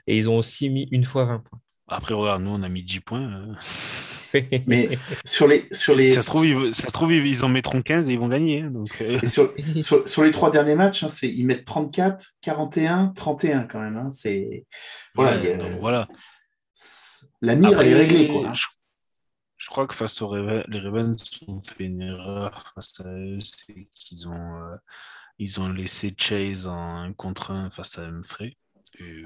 Et 0.06 0.16
ils 0.19 0.28
ont 0.28 0.36
aussi 0.39 0.70
mis 0.70 0.89
une 0.90 1.05
fois 1.05 1.24
20 1.24 1.39
points. 1.39 1.61
Après, 1.89 2.15
regarde, 2.15 2.43
nous, 2.43 2.51
on 2.51 2.62
a 2.62 2.69
mis 2.69 2.82
10 2.82 3.01
points. 3.01 3.23
euh. 3.31 3.55
Mais 4.66 4.98
sur 5.24 5.47
les, 5.47 5.69
sur 5.70 5.94
les, 5.94 6.12
ça, 6.12 6.23
se 6.23 6.27
trouve, 6.27 6.47
ils, 6.47 6.74
ça 6.74 6.89
se 6.89 6.93
trouve, 6.93 7.12
ils 7.12 7.24
ils 7.24 7.44
en 7.44 7.48
mettront 7.48 7.82
15 7.82 8.09
et 8.09 8.15
ils 8.15 8.19
vont 8.19 8.27
gagner. 8.27 8.62
hein, 8.62 8.70
donc, 8.73 8.89
euh, 9.01 9.20
et 9.23 9.27
sur, 9.27 9.55
sur, 9.81 10.09
sur 10.09 10.24
les 10.24 10.32
trois 10.32 10.51
derniers 10.51 10.74
matchs, 10.74 11.05
hein, 11.05 11.09
c'est, 11.09 11.28
ils 11.28 11.47
mettent 11.47 11.65
34, 11.65 12.32
41, 12.40 13.12
31 13.15 13.62
quand 13.65 13.78
même. 13.78 13.97
Hein. 13.97 14.09
C'est, 14.11 14.66
voilà, 15.15 15.36
ouais, 15.36 15.43
il 15.44 15.51
y 15.51 15.52
a- 15.52 15.56
donc 15.59 15.78
voilà. 15.78 16.09
c'est- 16.73 17.27
la 17.43 17.55
mire, 17.55 17.70
Après, 17.70 17.86
elle 17.86 17.93
est 17.93 17.98
réglée. 18.01 18.27
Quoi. 18.28 18.52
Je, 18.55 18.65
je 19.65 19.70
crois 19.70 19.86
que 19.86 19.95
face 19.95 20.20
aux 20.20 20.28
Ravens, 20.28 20.62
les 20.69 20.78
Ravens 20.78 21.16
ont 21.49 21.62
fait 21.62 21.85
une 21.85 22.03
erreur 22.03 22.70
face 22.74 23.01
à 23.01 23.09
eux. 23.09 23.39
C'est 23.41 23.89
qu'ils 23.93 24.28
ont, 24.28 24.61
euh, 24.62 24.77
ils 25.39 25.59
ont 25.59 25.70
laissé 25.70 26.15
Chase 26.19 26.66
en 26.69 27.15
contre 27.15 27.51
un 27.51 27.70
face 27.70 27.97
à 27.99 28.03
Humphrey. 28.03 28.59
Et 28.99 29.03
euh, 29.03 29.24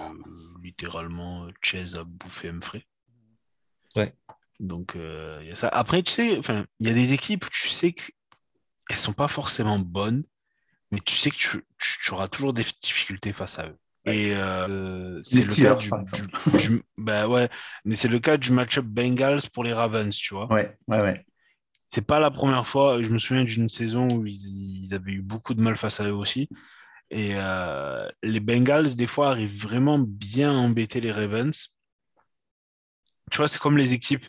littéralement, 0.62 1.48
Chase 1.60 1.98
a 1.98 2.04
bouffé 2.04 2.50
Humphrey. 2.50 2.86
Ouais. 3.96 4.14
Donc, 4.60 4.94
euh, 4.94 5.40
il 5.42 5.48
y 5.48 5.50
a 5.50 5.56
ça. 5.56 5.68
Après, 5.70 6.04
tu 6.04 6.12
sais, 6.12 6.40
il 6.78 6.86
y 6.86 6.90
a 6.90 6.94
des 6.94 7.12
équipes 7.14 7.44
où 7.44 7.50
tu 7.50 7.68
sais 7.68 7.92
qu'elles 7.92 8.96
sont 8.96 9.12
pas 9.14 9.26
forcément 9.26 9.80
bonnes, 9.80 10.22
mais 10.92 11.00
tu 11.00 11.16
sais 11.16 11.30
que 11.30 11.36
tu, 11.36 11.64
tu- 11.80 11.98
tu 12.00 12.12
auras 12.12 12.28
toujours 12.28 12.52
des 12.52 12.64
difficultés 12.80 13.32
face 13.32 13.58
à 13.58 13.66
eux. 13.66 13.78
Et 14.12 14.34
euh, 14.34 15.20
c'est 15.22 15.36
Les 15.36 15.62
le 15.62 15.68
cas 15.68 15.74
du, 15.74 15.88
par 15.88 16.00
exemple. 16.00 16.28
du- 16.52 16.58
du- 16.58 16.82
bah 16.96 17.28
ouais, 17.28 17.48
mais 17.84 17.94
c'est 17.94 18.08
le 18.08 18.18
cas 18.18 18.36
du 18.36 18.52
match-up 18.52 18.84
Bengals 18.84 19.48
pour 19.52 19.64
les 19.64 19.72
Ravens, 19.72 20.14
tu 20.16 20.34
vois. 20.34 20.52
Ouais, 20.52 20.76
ouais, 20.88 21.00
ouais. 21.00 21.24
C'est 21.86 22.06
pas 22.06 22.20
la 22.20 22.30
première 22.30 22.66
fois. 22.66 23.00
Je 23.02 23.10
me 23.10 23.18
souviens 23.18 23.44
d'une 23.44 23.68
saison 23.68 24.08
où 24.08 24.26
ils, 24.26 24.84
ils 24.84 24.94
avaient 24.94 25.12
eu 25.12 25.22
beaucoup 25.22 25.54
de 25.54 25.62
mal 25.62 25.76
face 25.76 26.00
à 26.00 26.04
eux 26.08 26.14
aussi. 26.14 26.48
Et 27.10 27.30
euh, 27.34 28.06
les 28.22 28.40
Bengals, 28.40 28.94
des 28.94 29.06
fois, 29.06 29.30
arrivent 29.30 29.62
vraiment 29.62 29.98
bien 29.98 30.50
à 30.50 30.58
embêter 30.58 31.00
les 31.00 31.12
Ravens. 31.12 31.72
Tu 33.30 33.38
vois, 33.38 33.48
c'est 33.48 33.58
comme 33.58 33.78
les 33.78 33.94
équipes 33.94 34.26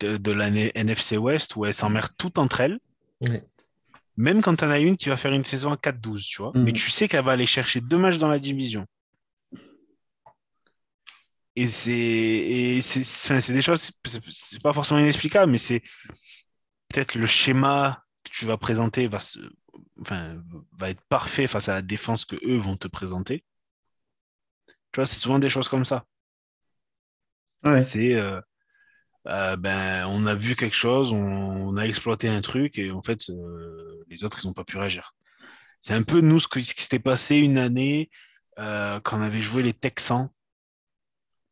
de, 0.00 0.16
de 0.16 0.32
la 0.32 0.48
NFC 0.48 1.16
West 1.18 1.56
où 1.56 1.64
elles 1.66 1.74
s'emmerdent 1.74 2.16
toutes 2.16 2.38
entre 2.38 2.60
elles. 2.62 2.78
Ouais. 3.20 3.44
Même 4.16 4.42
quand 4.42 4.56
tu 4.56 4.64
en 4.64 4.70
as 4.70 4.80
une 4.80 4.96
qui 4.96 5.08
va 5.08 5.16
faire 5.16 5.32
une 5.32 5.44
saison 5.44 5.72
à 5.72 5.76
4-12, 5.76 6.26
tu 6.26 6.42
vois. 6.42 6.52
Mhm. 6.54 6.64
Mais 6.64 6.72
tu 6.72 6.90
sais 6.90 7.08
qu'elle 7.08 7.24
va 7.24 7.32
aller 7.32 7.46
chercher 7.46 7.80
deux 7.80 7.98
matchs 7.98 8.18
dans 8.18 8.28
la 8.28 8.38
division. 8.38 8.86
Et 11.54 11.66
c'est 11.66 12.80
c'est 12.80 13.52
des 13.52 13.60
choses, 13.62 13.92
c'est 14.30 14.62
pas 14.62 14.72
forcément 14.72 15.00
inexplicable, 15.00 15.52
mais 15.52 15.58
c'est 15.58 15.82
peut-être 16.88 17.14
le 17.16 17.26
schéma 17.26 18.04
que 18.24 18.30
tu 18.30 18.46
vas 18.46 18.56
présenter 18.56 19.08
va 19.08 19.18
se, 19.18 19.38
enfin, 20.00 20.40
va 20.72 20.90
être 20.90 21.02
parfait 21.08 21.46
face 21.46 21.68
à 21.68 21.74
la 21.74 21.82
défense 21.82 22.24
que 22.24 22.36
eux 22.46 22.56
vont 22.56 22.76
te 22.76 22.88
présenter. 22.88 23.44
Tu 24.92 25.00
vois, 25.00 25.06
c'est 25.06 25.16
souvent 25.16 25.38
des 25.38 25.48
choses 25.48 25.68
comme 25.68 25.84
ça. 25.84 26.06
Ouais. 27.64 27.80
C'est 27.80 28.14
euh, 28.14 28.40
euh, 29.28 29.56
ben, 29.56 30.06
on 30.08 30.26
a 30.26 30.34
vu 30.34 30.56
quelque 30.56 30.76
chose, 30.76 31.12
on, 31.12 31.18
on 31.18 31.76
a 31.76 31.84
exploité 31.84 32.28
un 32.28 32.42
truc 32.42 32.78
et 32.78 32.90
en 32.92 33.02
fait, 33.02 33.30
euh, 33.30 34.04
les 34.08 34.24
autres, 34.24 34.40
ils 34.44 34.48
n'ont 34.48 34.52
pas 34.54 34.64
pu 34.64 34.78
réagir. 34.78 35.14
C'est 35.80 35.94
un 35.94 36.02
peu 36.04 36.20
nous 36.20 36.40
ce, 36.40 36.48
que- 36.48 36.62
ce 36.62 36.74
qui 36.74 36.82
s'était 36.82 36.98
passé 37.00 37.36
une 37.36 37.58
année 37.58 38.10
quand 38.56 39.18
on 39.18 39.22
avait 39.22 39.42
joué 39.42 39.62
les 39.62 39.74
Texans, 39.74 40.30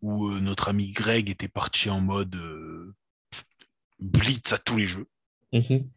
où 0.02 0.28
euh, 0.28 0.40
notre 0.40 0.68
ami 0.68 0.90
Greg 0.92 1.28
était 1.30 1.48
parti 1.48 1.90
en 1.90 2.00
mode 2.00 2.34
euh, 2.36 2.94
blitz 3.98 4.52
à 4.52 4.58
tous 4.58 4.76
les 4.76 4.86
jeux, 4.86 5.06
Mhm. 5.52 5.88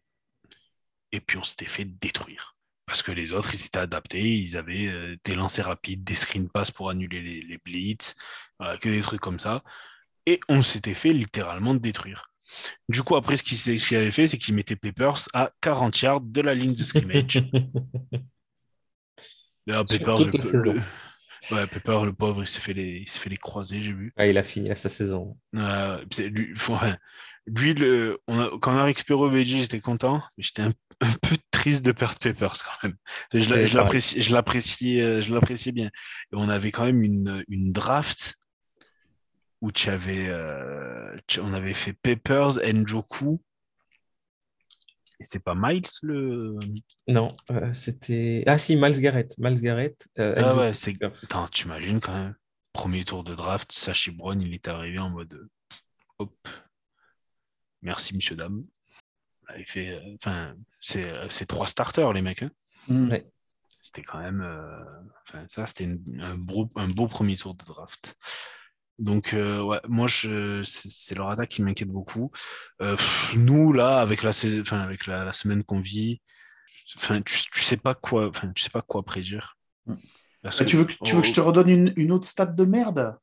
et 1.12 1.20
puis 1.20 1.38
on 1.38 1.44
s'était 1.44 1.64
fait 1.66 1.84
détruire. 1.84 2.56
Parce 2.86 3.02
que 3.02 3.12
les 3.12 3.32
autres, 3.32 3.54
ils 3.54 3.64
étaient 3.64 3.78
adaptés, 3.78 4.36
ils 4.38 4.56
avaient 4.58 4.86
euh, 4.88 5.16
des 5.24 5.34
lancers 5.34 5.66
rapides, 5.66 6.04
des 6.04 6.14
screen 6.14 6.50
pass 6.50 6.70
pour 6.70 6.90
annuler 6.90 7.22
les, 7.22 7.40
les 7.40 7.58
blitz, 7.58 8.14
voilà, 8.58 8.76
que 8.76 8.88
des 8.90 9.00
trucs 9.00 9.20
comme 9.22 9.38
ça. 9.38 9.62
Et 10.26 10.38
on 10.50 10.60
s'était 10.62 10.92
fait 10.94 11.12
littéralement 11.14 11.74
détruire. 11.74 12.30
Du 12.90 13.02
coup, 13.02 13.16
après, 13.16 13.36
ce 13.38 13.42
qu'il 13.42 13.56
ce 13.58 13.94
avait 13.94 14.10
fait, 14.10 14.26
c'est 14.26 14.36
qu'il 14.36 14.54
mettait 14.54 14.76
Peppers 14.76 15.28
à 15.32 15.50
40 15.62 15.98
yards 16.02 16.20
de 16.20 16.40
la 16.42 16.54
ligne 16.54 16.74
de 16.74 16.84
scrimmage. 16.84 17.42
Là, 19.66 19.82
Peppers, 19.84 20.18
le- 20.26 20.82
ouais, 21.50 21.66
Peppers, 21.66 22.04
le 22.04 22.12
pauvre, 22.12 22.42
il 22.42 22.46
s'est 22.46 22.60
fait 22.60 22.72
les, 22.74 22.98
il 22.98 23.08
s'est 23.08 23.18
fait 23.18 23.30
les 23.30 23.36
croiser, 23.36 23.80
j'ai 23.82 23.92
vu. 23.92 24.12
Ouais, 24.18 24.30
il 24.30 24.38
a 24.38 24.42
fini 24.42 24.70
à 24.70 24.76
sa 24.76 24.88
saison. 24.88 25.36
Euh, 25.54 26.04
lui, 26.18 26.54
faut- 26.56 26.74
enfin, 26.74 26.96
lui, 27.46 27.74
le, 27.74 28.18
on 28.26 28.40
a- 28.40 28.50
quand 28.60 28.74
on 28.74 28.78
a 28.78 28.84
récupéré 28.84 29.18
OBJ, 29.20 29.46
j'étais 29.58 29.80
content, 29.80 30.22
mais 30.36 30.44
j'étais 30.44 30.62
un, 30.62 30.72
un 31.00 31.12
peu 31.22 31.36
triste 31.50 31.84
de 31.84 31.92
perdre 31.92 32.18
Peppers 32.18 32.54
quand 32.64 32.88
même. 32.88 32.96
Je, 33.32 33.54
l'apprécie- 33.76 34.22
je 34.22 34.32
l'appréciais, 34.32 35.02
euh, 35.02 35.22
je 35.22 35.34
l'appréciais 35.34 35.72
bien. 35.72 35.86
Et 35.86 35.90
on 36.36 36.48
avait 36.48 36.70
quand 36.70 36.84
même 36.84 37.02
une, 37.02 37.44
une 37.48 37.72
draft 37.72 38.34
où 39.60 39.72
tu 39.72 39.88
avais, 39.90 40.26
euh, 40.28 41.14
tu- 41.26 41.40
on 41.40 41.52
avait 41.54 41.74
fait 41.74 41.92
Peppers, 41.92 42.58
Njoku. 42.72 43.40
Et 45.20 45.24
c'est 45.24 45.42
pas 45.42 45.54
Miles 45.56 45.82
le. 46.02 46.56
Non, 47.06 47.28
euh, 47.50 47.72
c'était. 47.72 48.42
Ah 48.46 48.58
si, 48.58 48.76
Miles 48.76 49.00
Garrett. 49.00 49.34
Miles 49.38 49.60
Garrett. 49.60 50.08
euh, 50.18 50.34
Ah 50.36 50.56
ouais, 50.56 50.74
c'est. 50.74 51.00
Attends, 51.02 51.48
t'imagines 51.48 52.00
quand 52.00 52.12
même. 52.14 52.34
Premier 52.72 53.04
tour 53.04 53.22
de 53.22 53.34
draft, 53.34 53.70
Sachi 53.70 54.10
Brown, 54.10 54.40
il 54.42 54.52
est 54.52 54.66
arrivé 54.66 54.98
en 54.98 55.10
mode. 55.10 55.48
Hop. 56.18 56.34
Merci, 57.82 58.14
monsieur, 58.16 58.36
dame. 58.36 58.64
Il 59.56 59.64
fait. 59.66 59.90
euh, 59.90 60.14
Enfin, 60.14 60.54
c'est 60.80 61.06
c'est 61.30 61.46
trois 61.46 61.66
starters, 61.66 62.12
les 62.12 62.22
mecs. 62.22 62.42
hein. 62.42 62.50
Mm. 62.88 63.10
Ouais. 63.10 63.30
C'était 63.80 64.02
quand 64.02 64.18
même. 64.18 64.40
euh, 64.40 64.82
Enfin, 65.28 65.44
ça, 65.48 65.66
c'était 65.66 65.84
une- 65.84 66.20
un, 66.20 66.36
beau, 66.36 66.70
un 66.76 66.88
beau 66.88 67.06
premier 67.06 67.36
tour 67.36 67.54
de 67.54 67.64
draft. 67.64 68.16
Donc, 68.98 69.34
euh, 69.34 69.62
ouais, 69.62 69.80
moi, 69.88 70.06
c'est 70.08 71.14
leur 71.16 71.28
attaque 71.30 71.48
qui 71.50 71.62
m'inquiète 71.62 71.88
beaucoup. 71.88 72.30
Euh, 72.80 72.96
pff, 72.96 73.34
nous, 73.36 73.72
là, 73.72 73.98
avec 73.98 74.22
la, 74.22 74.32
sais- 74.32 74.60
enfin, 74.60 74.80
avec 74.80 75.06
la, 75.06 75.24
la 75.24 75.32
semaine 75.32 75.64
qu'on 75.64 75.80
vit, 75.80 76.20
enfin, 76.96 77.20
tu, 77.22 77.44
tu 77.50 77.60
sais 77.60 77.76
pas 77.76 77.94
quoi, 77.94 78.28
enfin, 78.28 78.52
tu 78.54 78.62
sais 78.62 78.70
pas 78.70 78.82
quoi 78.82 79.02
prédire. 79.02 79.56
Mm. 79.86 79.94
Parce 80.42 80.60
Ah, 80.60 80.64
tu, 80.64 80.76
veux 80.76 80.84
que, 80.84 80.92
tu 81.04 81.16
veux 81.16 81.22
que 81.22 81.26
je 81.26 81.32
te 81.32 81.40
redonne 81.40 81.68
une, 81.70 81.92
une 81.96 82.12
autre 82.12 82.26
stat 82.26 82.46
de 82.46 82.64
merde? 82.64 83.16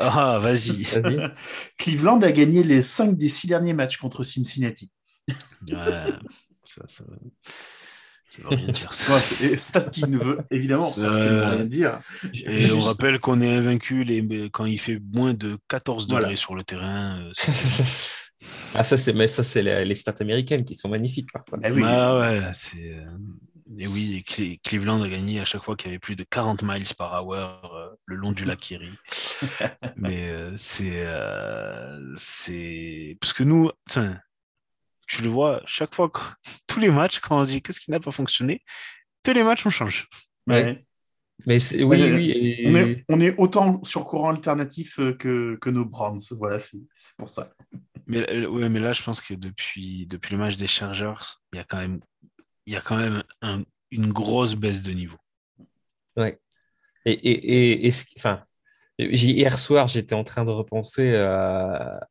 Ah, 0.00 0.38
vas-y. 0.40 0.82
Vas-y. 0.82 1.32
Cleveland 1.78 2.20
a 2.22 2.32
gagné 2.32 2.62
les 2.62 2.82
5 2.82 3.16
des 3.16 3.28
6 3.28 3.46
derniers 3.46 3.72
matchs 3.72 3.96
contre 3.96 4.24
Cincinnati. 4.24 4.90
Ouais, 5.70 6.12
ça, 6.64 6.82
ça, 6.86 7.04
c'est- 9.20 9.56
stat 9.58 9.82
qui 9.90 10.06
ne 10.08 10.18
veut 10.18 10.38
évidemment 10.50 10.92
Euh, 10.98 11.50
rien 11.50 11.64
dire. 11.64 11.98
Et 12.46 12.70
on 12.72 12.80
rappelle 12.80 13.18
qu'on 13.20 13.40
est 13.40 13.54
invaincu 13.56 14.04
les, 14.04 14.48
quand 14.50 14.64
il 14.64 14.78
fait 14.78 15.00
moins 15.12 15.34
de 15.34 15.58
14 15.68 16.06
degrés 16.06 16.20
Voilà. 16.22 16.36
sur 16.36 16.54
le 16.54 16.64
terrain. 16.64 17.20
euh, 17.22 17.32
ah 18.74 18.84
ça 18.84 18.96
c'est 18.96 19.12
mais 19.12 19.28
ça 19.28 19.42
c'est 19.42 19.62
les, 19.62 19.84
les 19.84 19.94
stats 19.94 20.14
américaines 20.20 20.64
qui 20.64 20.74
sont 20.74 20.88
magnifiques 20.88 21.30
parfois. 21.32 21.58
Oui, 21.70 21.82
Ah 21.84 22.18
ouais, 22.18 22.34
ça- 22.40 22.52
c'est. 22.52 22.76
euh, 22.78 23.04
Et 23.78 23.86
oui, 23.88 24.16
et 24.18 24.20
Cle- 24.20 24.60
Cleveland 24.62 25.00
a 25.02 25.08
gagné 25.08 25.40
à 25.40 25.44
chaque 25.46 25.64
fois 25.64 25.74
qu'il 25.74 25.86
y 25.88 25.90
avait 25.92 25.98
plus 25.98 26.16
de 26.16 26.24
40 26.24 26.62
miles 26.62 26.84
par 26.98 27.24
hour 27.26 27.34
euh, 27.74 27.88
le 28.06 28.16
long 28.16 28.32
du 28.32 28.44
lac 28.44 28.70
Erie. 28.70 28.90
Mais 29.96 30.28
euh, 30.28 30.52
c'est. 30.56 30.92
euh, 31.06 31.98
c'est. 32.16 33.16
Parce 33.20 33.32
que 33.32 33.42
nous, 33.42 33.70
tu 35.06 35.22
le 35.22 35.28
vois, 35.28 35.62
chaque 35.66 35.94
fois, 35.94 36.08
quand- 36.10 36.34
tous 36.66 36.80
les 36.80 36.90
matchs, 36.90 37.20
quand 37.20 37.40
on 37.40 37.44
se 37.44 37.50
dit 37.50 37.62
qu'est-ce 37.62 37.80
qui 37.80 37.90
n'a 37.90 38.00
pas 38.00 38.10
fonctionné, 38.10 38.62
tous 39.22 39.32
les 39.32 39.42
matchs, 39.44 39.66
on 39.66 39.70
change. 39.70 40.08
Ouais. 40.46 40.84
Mais 41.46 41.58
c'est- 41.58 41.82
oui 41.82 42.00
Ouais, 42.02 42.12
oui 42.12 42.30
et- 42.30 42.68
On, 42.68 42.74
est, 42.76 43.04
on 43.08 43.20
est 43.20 43.36
autant 43.38 43.82
sur 43.82 44.06
courant 44.06 44.30
alternatif 44.30 45.00
euh, 45.00 45.12
que, 45.14 45.56
que 45.60 45.68
nos 45.70 45.84
Browns. 45.84 46.20
Voilà, 46.38 46.58
c'est 46.60 46.78
c'est 46.94 47.16
pour 47.16 47.28
ça. 47.28 47.52
Mais, 48.06 48.28
euh, 48.30 48.46
ouais, 48.46 48.68
mais 48.68 48.78
là, 48.80 48.92
je 48.92 49.02
pense 49.02 49.20
que 49.20 49.34
depuis, 49.34 50.06
depuis 50.06 50.32
le 50.32 50.38
match 50.38 50.56
des 50.56 50.66
Chargers, 50.68 51.14
il 51.52 51.56
y 51.56 51.60
a 51.60 51.64
quand 51.64 51.78
même, 51.78 52.00
il 52.66 52.72
y 52.74 52.76
a 52.76 52.80
quand 52.80 52.96
même 52.96 53.22
un- 53.42 53.64
une 53.90 54.12
grosse 54.12 54.54
baisse 54.54 54.82
de 54.82 54.92
niveau. 54.92 55.16
Ouais. 56.16 56.38
Et, 57.04 57.12
et, 57.12 57.32
et, 57.32 57.86
et 57.86 57.90
ce 57.90 58.04
qui- 58.04 58.14
enfin, 58.18 58.44
hier 58.98 59.58
soir, 59.58 59.88
j'étais 59.88 60.14
en 60.14 60.22
train 60.24 60.44
de 60.44 60.50
repenser 60.50 61.16
à, 61.16 62.06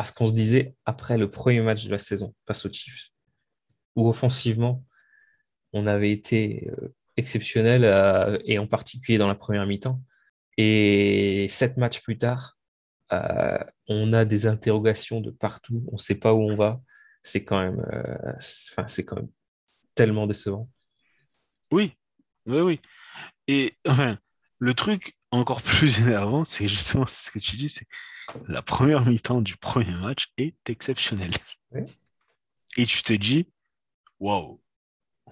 à 0.00 0.04
ce 0.04 0.14
qu'on 0.14 0.28
se 0.28 0.32
disait 0.32 0.74
après 0.86 1.18
le 1.18 1.30
premier 1.30 1.60
match 1.60 1.84
de 1.84 1.90
la 1.90 1.98
saison 1.98 2.34
face 2.46 2.64
aux 2.64 2.72
Chiefs, 2.72 3.10
où 3.96 4.08
offensivement, 4.08 4.82
on 5.74 5.86
avait 5.86 6.10
été 6.10 6.70
euh, 6.70 6.94
exceptionnel, 7.18 7.84
euh, 7.84 8.38
et 8.46 8.58
en 8.58 8.66
particulier 8.66 9.18
dans 9.18 9.28
la 9.28 9.34
première 9.34 9.66
mi-temps. 9.66 10.00
Et 10.56 11.48
sept 11.50 11.76
matchs 11.76 12.00
plus 12.00 12.16
tard, 12.16 12.56
euh, 13.12 13.58
on 13.88 14.10
a 14.12 14.24
des 14.24 14.46
interrogations 14.46 15.20
de 15.20 15.30
partout, 15.30 15.84
on 15.88 15.96
ne 15.96 15.98
sait 15.98 16.14
pas 16.14 16.32
où 16.32 16.50
on 16.50 16.54
va. 16.54 16.80
C'est 17.22 17.44
quand 17.44 17.60
même, 17.60 17.84
quand 19.06 19.16
même 19.16 19.28
tellement 19.94 20.26
décevant. 20.26 20.70
Oui, 21.70 21.92
oui, 22.46 22.60
oui. 22.60 22.80
Et 23.48 23.74
enfin, 23.86 24.18
le 24.58 24.72
truc 24.72 25.14
encore 25.30 25.60
plus 25.76 26.00
énervant, 26.00 26.44
c'est 26.44 26.68
justement 26.68 27.04
ce 27.06 27.30
que 27.30 27.38
tu 27.38 27.58
dis, 27.58 27.68
c'est 27.68 27.86
la 28.48 28.62
première 28.62 29.04
mi-temps 29.04 29.40
du 29.40 29.56
premier 29.56 29.94
match 29.94 30.32
est 30.36 30.68
exceptionnelle. 30.68 31.32
Et 32.76 32.86
tu 32.86 33.02
te 33.02 33.12
dis, 33.12 33.48
waouh, 34.18 34.62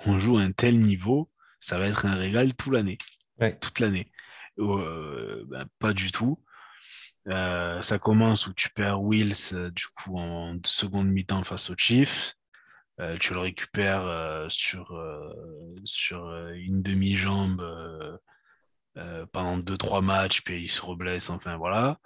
on 0.06 0.18
joue 0.18 0.38
à 0.38 0.42
un 0.42 0.52
tel 0.52 0.78
niveau, 0.78 1.30
ça 1.60 1.78
va 1.78 1.86
être 1.86 2.06
un 2.06 2.14
régal 2.14 2.54
toute 2.54 2.72
l'année. 2.72 2.98
Toute 3.60 3.80
l'année. 3.80 4.10
Euh, 4.58 5.44
ben, 5.48 5.66
pas 5.78 5.92
du 5.92 6.10
tout. 6.10 6.42
Euh, 7.28 7.82
ça 7.82 7.98
commence 7.98 8.46
où 8.46 8.54
tu 8.54 8.70
perds 8.70 9.02
Wills, 9.02 9.52
euh, 9.52 9.70
du 9.70 9.86
coup, 9.88 10.18
en 10.18 10.58
seconde 10.64 11.08
mi-temps 11.08 11.44
face 11.44 11.70
aux 11.70 11.76
Chiefs. 11.76 12.36
Euh, 13.00 13.16
tu 13.18 13.32
le 13.34 13.40
récupères 13.40 14.46
sur, 14.48 15.00
sur 15.84 16.34
une 16.54 16.82
demi-jambe 16.82 17.62
pendant 19.32 19.58
deux 19.58 19.76
trois 19.76 20.00
matchs, 20.00 20.42
puis 20.42 20.62
il 20.62 20.68
se 20.68 20.82
reblesse, 20.82 21.30
enfin 21.30 21.56
voilà. 21.56 22.00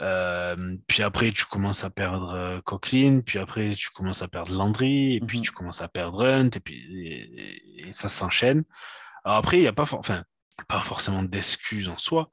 Euh, 0.00 0.76
puis 0.88 1.02
après, 1.02 1.30
tu 1.32 1.44
commences 1.44 1.84
à 1.84 1.90
perdre 1.90 2.34
euh, 2.34 2.60
Coquelin, 2.62 3.20
puis 3.24 3.38
après, 3.38 3.70
tu 3.70 3.90
commences 3.90 4.22
à 4.22 4.28
perdre 4.28 4.52
Landry, 4.54 5.14
et 5.16 5.20
puis 5.20 5.38
Mhm. 5.38 5.44
tu 5.44 5.50
commences 5.52 5.82
à 5.82 5.88
perdre 5.88 6.24
Hunt, 6.26 6.50
et 6.54 6.60
puis 6.60 7.06
et, 7.06 7.88
et 7.88 7.92
ça 7.92 8.08
s'enchaîne. 8.08 8.64
Alors 9.24 9.38
après, 9.38 9.58
il 9.58 9.60
n'y 9.62 9.68
a 9.68 9.72
pas, 9.72 9.86
for- 9.86 10.00
enfin, 10.00 10.24
pas 10.68 10.80
forcément 10.82 11.22
d'excuses 11.22 11.88
en 11.88 11.98
soi, 11.98 12.30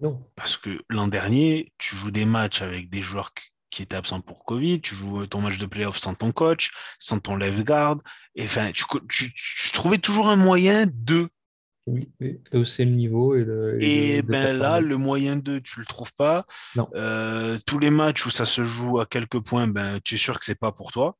Non. 0.00 0.20
parce 0.36 0.56
que 0.56 0.80
l'an 0.88 1.06
dernier, 1.08 1.72
tu 1.78 1.96
joues 1.96 2.10
des 2.10 2.24
matchs 2.24 2.62
avec 2.62 2.88
des 2.90 3.02
joueurs 3.02 3.32
qui- 3.34 3.82
étaient 3.82 3.96
absents 3.96 4.20
pour 4.20 4.44
Covid, 4.44 4.82
tu 4.82 4.94
joues 4.94 5.26
ton 5.26 5.40
match 5.40 5.56
de 5.56 5.64
playoff 5.64 5.96
sans 5.96 6.14
ton 6.14 6.30
coach, 6.30 6.72
sans 6.98 7.20
ton 7.20 7.36
left 7.36 7.64
guard, 7.64 7.96
et 8.34 8.44
enfin, 8.44 8.70
tu, 8.70 8.84
co- 8.84 9.00
tu, 9.08 9.32
tu 9.34 9.72
trouvais 9.72 9.96
toujours 9.98 10.28
un 10.28 10.36
moyen 10.36 10.86
de. 10.92 11.30
Oui, 11.86 12.08
oui, 12.20 12.40
hausser 12.52 12.84
le 12.84 12.92
niveau 12.92 13.34
et 13.34 13.44
de 13.44 13.76
ben 14.22 14.56
là, 14.56 14.80
le 14.80 14.96
moyen 14.96 15.34
de, 15.36 15.58
tu 15.58 15.80
le 15.80 15.86
trouves 15.86 16.12
pas. 16.14 16.46
Non. 16.76 16.88
Euh, 16.94 17.58
tous 17.66 17.80
les 17.80 17.90
matchs 17.90 18.24
où 18.24 18.30
ça 18.30 18.46
se 18.46 18.62
joue 18.62 19.00
à 19.00 19.06
quelques 19.06 19.40
points, 19.40 19.66
ben, 19.66 19.98
tu 20.00 20.14
es 20.14 20.18
sûr 20.18 20.38
que 20.38 20.44
c'est 20.44 20.54
pas 20.58 20.70
pour 20.70 20.92
toi. 20.92 21.18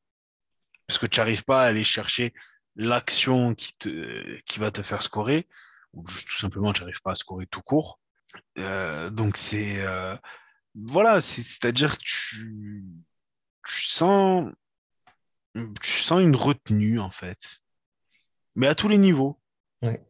Parce 0.87 0.97
que 0.99 1.05
tu 1.05 1.19
n'arrives 1.19 1.43
pas 1.43 1.63
à 1.63 1.65
aller 1.65 1.83
chercher 1.83 2.33
l'action 2.77 3.55
qui, 3.55 3.73
te, 3.77 4.39
qui 4.45 4.59
va 4.59 4.71
te 4.71 4.81
faire 4.81 5.01
scorer. 5.03 5.47
Ou 5.93 6.07
juste 6.07 6.29
tout 6.29 6.37
simplement, 6.37 6.71
tu 6.71 6.81
n'arrives 6.81 7.01
pas 7.01 7.11
à 7.11 7.15
scorer 7.15 7.45
tout 7.47 7.61
court. 7.61 7.99
Euh, 8.57 9.09
donc 9.09 9.35
c'est. 9.37 9.81
euh, 9.85 10.15
voilà, 10.75 11.19
c'est- 11.21 11.43
c'est-à-dire 11.43 11.97
que 11.97 12.03
tu, 12.03 12.83
tu 13.67 13.81
sens. 13.81 14.49
Tu 15.55 15.91
sens 15.91 16.21
une 16.21 16.35
retenue, 16.35 16.99
en 16.99 17.11
fait. 17.11 17.59
Mais 18.55 18.67
à 18.67 18.75
tous 18.75 18.87
les 18.87 18.97
niveaux. 18.97 19.39
Ouais. 19.81 20.03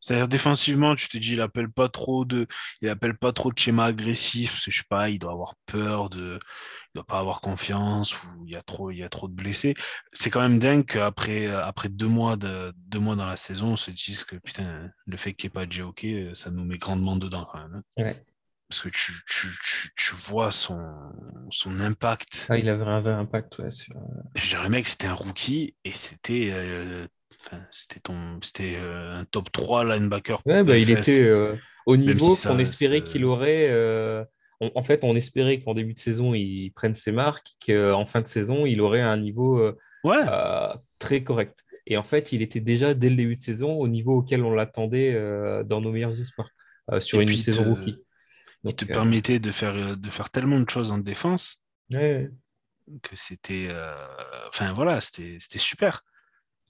C'est-à-dire 0.00 0.28
défensivement, 0.28 0.94
tu 0.96 1.08
te 1.08 1.18
dis, 1.18 1.32
il 1.34 1.40
appelle 1.40 1.70
pas 1.70 1.88
trop 1.88 2.24
de, 2.24 2.46
il 2.80 2.88
appelle 2.88 3.16
pas 3.16 3.32
trop 3.32 3.52
de 3.52 3.58
schéma 3.58 3.84
agressif, 3.86 4.52
parce 4.52 4.64
que 4.64 4.70
je 4.70 4.78
sais 4.78 4.84
pas, 4.88 5.10
il 5.10 5.18
doit 5.18 5.32
avoir 5.32 5.54
peur 5.66 6.08
de, 6.10 6.38
il 6.40 6.90
doit 6.94 7.04
pas 7.06 7.18
avoir 7.18 7.40
confiance 7.40 8.22
ou 8.22 8.44
il 8.46 8.52
y 8.52 8.56
a 8.56 8.62
trop, 8.62 8.90
il 8.90 8.98
y 8.98 9.02
a 9.02 9.08
trop 9.08 9.28
de 9.28 9.34
blessés. 9.34 9.74
C'est 10.12 10.30
quand 10.30 10.40
même 10.40 10.58
dingue 10.58 10.84
qu'après, 10.86 11.46
après 11.46 11.88
deux 11.88 12.08
mois 12.08 12.36
de, 12.36 12.72
deux 12.76 13.00
mois 13.00 13.16
dans 13.16 13.26
la 13.26 13.36
saison, 13.36 13.72
on 13.72 13.76
se 13.76 13.90
dise 13.90 14.24
que 14.24 14.36
putain, 14.36 14.90
le 15.06 15.16
fait 15.16 15.34
qu'il 15.34 15.48
n'y 15.48 15.52
ait 15.52 15.54
pas 15.54 15.66
de 15.66 15.72
JOK, 15.72 16.06
ça 16.34 16.50
nous 16.50 16.64
met 16.64 16.78
grandement 16.78 17.16
dedans 17.16 17.46
quand 17.50 17.58
même. 17.58 17.82
hein. 17.98 18.02
Ouais. 18.02 18.24
Parce 18.68 18.82
que 18.82 18.88
tu, 18.88 19.12
tu, 19.28 19.48
tu, 19.64 19.90
tu 19.96 20.14
vois 20.14 20.52
son, 20.52 20.78
son 21.50 21.80
impact. 21.80 22.46
Ah, 22.48 22.56
il 22.56 22.68
avait 22.68 22.84
un 22.84 23.00
vrai 23.00 23.12
impact 23.14 23.58
ouais, 23.58 23.70
sur. 23.70 23.96
Je 24.36 24.48
dirais, 24.48 24.68
mec, 24.68 24.86
c'était 24.86 25.08
un 25.08 25.14
rookie 25.14 25.74
et 25.84 25.92
c'était, 25.92 26.50
euh, 26.52 27.08
enfin, 27.44 27.60
c'était 27.70 28.00
ton, 28.00 28.38
c'était 28.42 28.76
euh, 28.76 29.16
un 29.20 29.24
top 29.24 29.50
3 29.52 29.84
linebacker. 29.84 30.40
Ouais, 30.46 30.62
bah, 30.64 30.76
il 30.78 30.90
était 30.90 31.20
euh, 31.20 31.56
au 31.86 31.96
niveau 31.96 32.34
si 32.34 32.46
qu'on 32.46 32.58
espérait 32.58 33.02
qu'il 33.02 33.24
aurait. 33.24 33.68
euh, 33.70 34.24
on- 34.60 34.70
en 34.74 34.82
fait, 34.82 35.04
on 35.04 35.16
espérait 35.16 35.60
qu'en 35.60 35.74
début 35.74 35.94
de 35.94 35.98
saison, 35.98 36.34
il 36.34 36.70
prenne 36.72 36.94
ses 36.94 37.12
marques, 37.12 37.48
qu'en 37.66 38.04
fin 38.04 38.20
de 38.20 38.26
saison, 38.28 38.66
il 38.66 38.80
aurait 38.80 39.00
un 39.00 39.16
niveau 39.16 39.58
euh, 39.58 39.76
Ouais. 40.04 40.22
très 40.98 41.22
correct. 41.24 41.58
Et 41.86 41.96
en 41.96 42.02
fait, 42.04 42.32
il 42.32 42.42
était 42.42 42.60
déjà 42.60 42.94
dès 42.94 43.10
le 43.10 43.16
début 43.16 43.34
de 43.34 43.40
saison 43.40 43.72
au 43.72 43.88
niveau 43.88 44.18
auquel 44.18 44.44
on 44.44 44.52
l'attendait 44.52 45.12
dans 45.64 45.80
nos 45.80 45.90
meilleurs 45.92 46.18
espoirs 46.20 46.50
sur 47.00 47.20
Et 47.20 47.22
une 47.22 47.36
saison 47.36 47.64
te- 47.64 47.68
rookie. 47.68 47.96
Il 48.64 48.74
te 48.74 48.84
permettait 48.84 49.38
de 49.40 49.50
faire, 49.52 49.96
de 49.96 50.10
faire 50.10 50.28
tellement 50.30 50.60
de 50.60 50.68
choses 50.68 50.90
en 50.90 50.98
défense 50.98 51.62
ouais, 51.90 52.30
que 53.02 53.16
c'était, 53.16 53.68
enfin 54.48 54.72
voilà, 54.74 55.00
c'était, 55.00 55.36
c'était 55.40 55.58
super. 55.58 56.02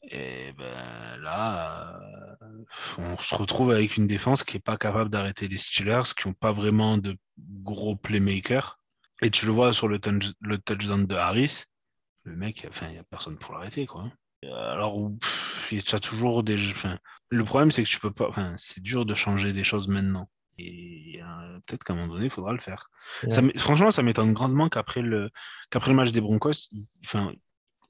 Et 0.02 0.52
ben 0.52 1.16
là, 1.20 2.00
euh, 2.42 2.64
on 2.98 3.18
se 3.18 3.34
retrouve 3.34 3.70
avec 3.70 3.96
une 3.96 4.06
défense 4.06 4.44
qui 4.44 4.56
est 4.56 4.60
pas 4.60 4.78
capable 4.78 5.10
d'arrêter 5.10 5.46
les 5.46 5.56
Steelers, 5.58 6.14
qui 6.18 6.26
n'ont 6.28 6.34
pas 6.34 6.52
vraiment 6.52 6.96
de 6.98 7.16
gros 7.38 7.96
playmakers. 7.96 8.78
Et 9.22 9.30
tu 9.30 9.44
le 9.46 9.52
vois 9.52 9.72
sur 9.72 9.88
le, 9.88 9.98
touch- 9.98 10.32
le 10.40 10.58
touchdown 10.58 11.06
de 11.06 11.14
Harris, 11.14 11.64
le 12.24 12.34
mec, 12.36 12.66
enfin, 12.68 12.86
il 12.88 12.92
n'y 12.92 12.98
a 12.98 13.04
personne 13.04 13.36
pour 13.36 13.54
l'arrêter, 13.54 13.86
quoi. 13.86 14.10
Alors, 14.42 15.10
pff, 15.20 15.68
il 15.70 15.78
y 15.78 15.94
a 15.94 15.98
toujours 15.98 16.42
des. 16.42 16.54
Enfin, 16.70 16.98
le 17.28 17.44
problème, 17.44 17.70
c'est 17.70 17.82
que 17.84 17.88
tu 17.88 18.00
peux 18.00 18.10
pas. 18.10 18.28
Enfin, 18.28 18.54
c'est 18.56 18.82
dur 18.82 19.04
de 19.04 19.14
changer 19.14 19.52
des 19.52 19.64
choses 19.64 19.88
maintenant. 19.88 20.30
Et 20.56 21.20
euh, 21.22 21.58
peut-être 21.66 21.84
qu'à 21.84 21.92
un 21.92 21.96
moment 21.96 22.14
donné, 22.14 22.26
il 22.26 22.30
faudra 22.30 22.52
le 22.52 22.58
faire. 22.58 22.88
Ouais. 23.24 23.58
franchement, 23.58 23.90
ça 23.90 24.02
m'étonne 24.02 24.32
grandement 24.32 24.68
qu'après 24.70 25.02
le, 25.02 25.30
qu'après 25.70 25.90
le 25.90 25.96
match 25.96 26.10
des 26.12 26.20
Broncos, 26.22 26.68
il- 26.72 26.86
enfin, 27.04 27.32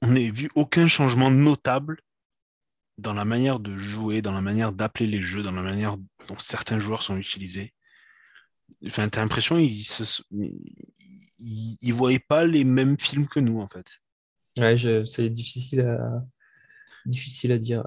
on 0.01 0.11
n'ait 0.11 0.31
vu 0.31 0.49
aucun 0.55 0.87
changement 0.87 1.31
notable 1.31 2.01
dans 2.97 3.13
la 3.13 3.25
manière 3.25 3.59
de 3.59 3.77
jouer, 3.77 4.21
dans 4.21 4.31
la 4.31 4.41
manière 4.41 4.71
d'appeler 4.71 5.07
les 5.07 5.21
jeux, 5.21 5.43
dans 5.43 5.51
la 5.51 5.61
manière 5.61 5.97
dont 6.27 6.39
certains 6.39 6.79
joueurs 6.79 7.03
sont 7.03 7.17
utilisés. 7.17 7.73
Enfin, 8.85 9.09
t'as 9.09 9.21
l'impression 9.21 9.57
qu'ils 9.57 9.83
se, 9.83 10.23
ils, 10.31 11.77
ils 11.81 11.93
voyaient 11.93 12.19
pas 12.19 12.45
les 12.45 12.63
mêmes 12.63 12.99
films 12.99 13.27
que 13.27 13.39
nous, 13.39 13.59
en 13.59 13.67
fait. 13.67 13.99
Ouais, 14.57 14.75
c'est 15.05 15.29
difficile 15.29 15.81
à, 15.81 16.23
difficile 17.05 17.51
à 17.51 17.57
dire. 17.57 17.83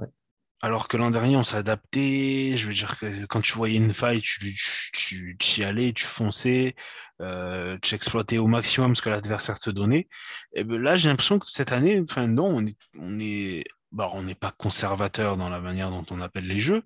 Alors 0.65 0.89
que 0.89 0.97
l'an 0.97 1.11
dernier, 1.11 1.37
on 1.37 1.45
s'est 1.45 1.59
adapté. 1.59 2.57
Je 2.57 2.67
veux 2.67 2.73
dire 2.73 2.99
que 2.99 3.27
quand 3.27 3.43
tu 3.43 3.53
voyais 3.53 3.77
une 3.77 3.93
faille, 3.93 4.23
tu, 4.23 4.57
tu, 4.95 5.37
y 5.61 5.63
allais, 5.63 5.93
tu 5.93 6.07
fonçais, 6.07 6.75
euh, 7.21 7.77
tu 7.83 7.95
exploitais 7.95 8.39
au 8.39 8.47
maximum 8.47 8.97
ce 8.97 9.03
que 9.03 9.11
l'adversaire 9.11 9.59
te 9.59 9.69
donnait. 9.69 10.09
Et 10.55 10.65
ben 10.65 10.81
là, 10.81 10.97
j'ai 10.97 11.11
l'impression 11.11 11.39
que 11.39 11.45
cette 11.51 11.73
année, 11.73 12.01
enfin 12.01 12.27
non, 12.29 12.47
on 12.47 12.65
est, 12.65 12.79
on 12.99 13.19
est, 13.21 13.65
bah, 13.93 14.09
on 14.15 14.23
n'est 14.23 14.35
pas 14.35 14.53
conservateur 14.53 15.37
dans 15.37 15.51
la 15.51 15.61
manière 15.61 15.91
dont 15.91 16.07
on 16.11 16.23
appelle 16.23 16.47
les 16.47 16.61
jeux, 16.61 16.85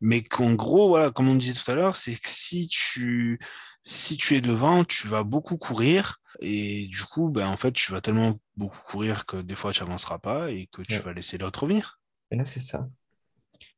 mais 0.00 0.24
qu'en 0.24 0.54
gros, 0.54 0.88
voilà, 0.88 1.12
comme 1.12 1.28
on 1.28 1.36
disait 1.36 1.54
tout 1.54 1.70
à 1.70 1.76
l'heure, 1.76 1.94
c'est 1.94 2.16
que 2.16 2.28
si 2.28 2.66
tu, 2.68 3.38
si 3.84 4.16
tu 4.16 4.34
es 4.36 4.40
devant, 4.40 4.84
tu 4.84 5.06
vas 5.06 5.22
beaucoup 5.22 5.56
courir. 5.56 6.16
Et 6.40 6.88
du 6.88 7.04
coup, 7.04 7.28
ben, 7.30 7.46
en 7.46 7.56
fait, 7.56 7.70
tu 7.72 7.92
vas 7.92 8.00
tellement 8.00 8.40
beaucoup 8.56 8.80
courir 8.84 9.24
que 9.24 9.36
des 9.36 9.54
fois, 9.54 9.72
tu 9.72 9.84
n'avanceras 9.84 10.18
pas 10.18 10.50
et 10.50 10.66
que 10.72 10.82
tu 10.82 10.94
Ouais. 10.94 11.00
vas 11.02 11.12
laisser 11.12 11.38
l'autre 11.38 11.64
venir. 11.68 12.00
Et 12.30 12.36
là, 12.36 12.44
c'est 12.44 12.60
ça. 12.60 12.88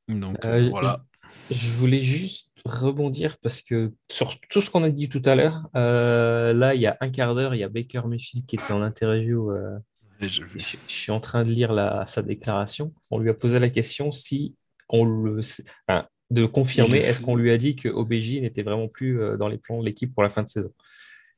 Donc 0.08 0.44
Euh, 0.44 0.68
voilà. 0.70 1.04
Je, 1.50 1.70
voulais 1.72 2.00
juste 2.00 2.50
rebondir 2.64 3.38
parce 3.38 3.62
que 3.62 3.92
sur 4.10 4.38
tout 4.48 4.60
ce 4.60 4.70
qu'on 4.70 4.82
a 4.82 4.90
dit 4.90 5.08
tout 5.08 5.22
à 5.24 5.34
l'heure, 5.34 5.68
euh, 5.76 6.52
là, 6.52 6.74
il 6.74 6.80
y 6.80 6.86
a 6.86 6.96
un 7.00 7.10
quart 7.10 7.34
d'heure, 7.34 7.54
il 7.54 7.58
y 7.58 7.64
a 7.64 7.68
Baker 7.68 8.02
Mayfield 8.06 8.46
qui 8.46 8.56
était 8.56 8.72
en 8.72 8.82
interview. 8.82 9.50
euh, 9.50 9.78
je- 10.20 10.76
suis 10.86 11.12
en 11.12 11.20
train 11.20 11.44
de 11.44 11.50
lire 11.50 11.72
la- 11.72 12.04
sa 12.06 12.22
déclaration. 12.22 12.92
On 13.10 13.18
lui 13.18 13.30
a 13.30 13.34
posé 13.34 13.58
la 13.58 13.70
question 13.70 14.10
si 14.12 14.54
on 14.88 15.04
le, 15.04 15.40
enfin, 15.88 16.06
de 16.30 16.44
confirmer, 16.46 16.98
est-ce 16.98 17.20
qu'on 17.20 17.36
lui 17.36 17.50
a 17.50 17.58
dit 17.58 17.74
que 17.74 17.88
OBJ 17.88 18.40
n'était 18.40 18.62
vraiment 18.62 18.88
plus 18.88 19.18
dans 19.38 19.48
les 19.48 19.58
plans 19.58 19.80
de 19.80 19.84
l'équipe 19.86 20.12
pour 20.12 20.22
la 20.22 20.28
fin 20.28 20.42
de 20.42 20.48
saison? 20.48 20.72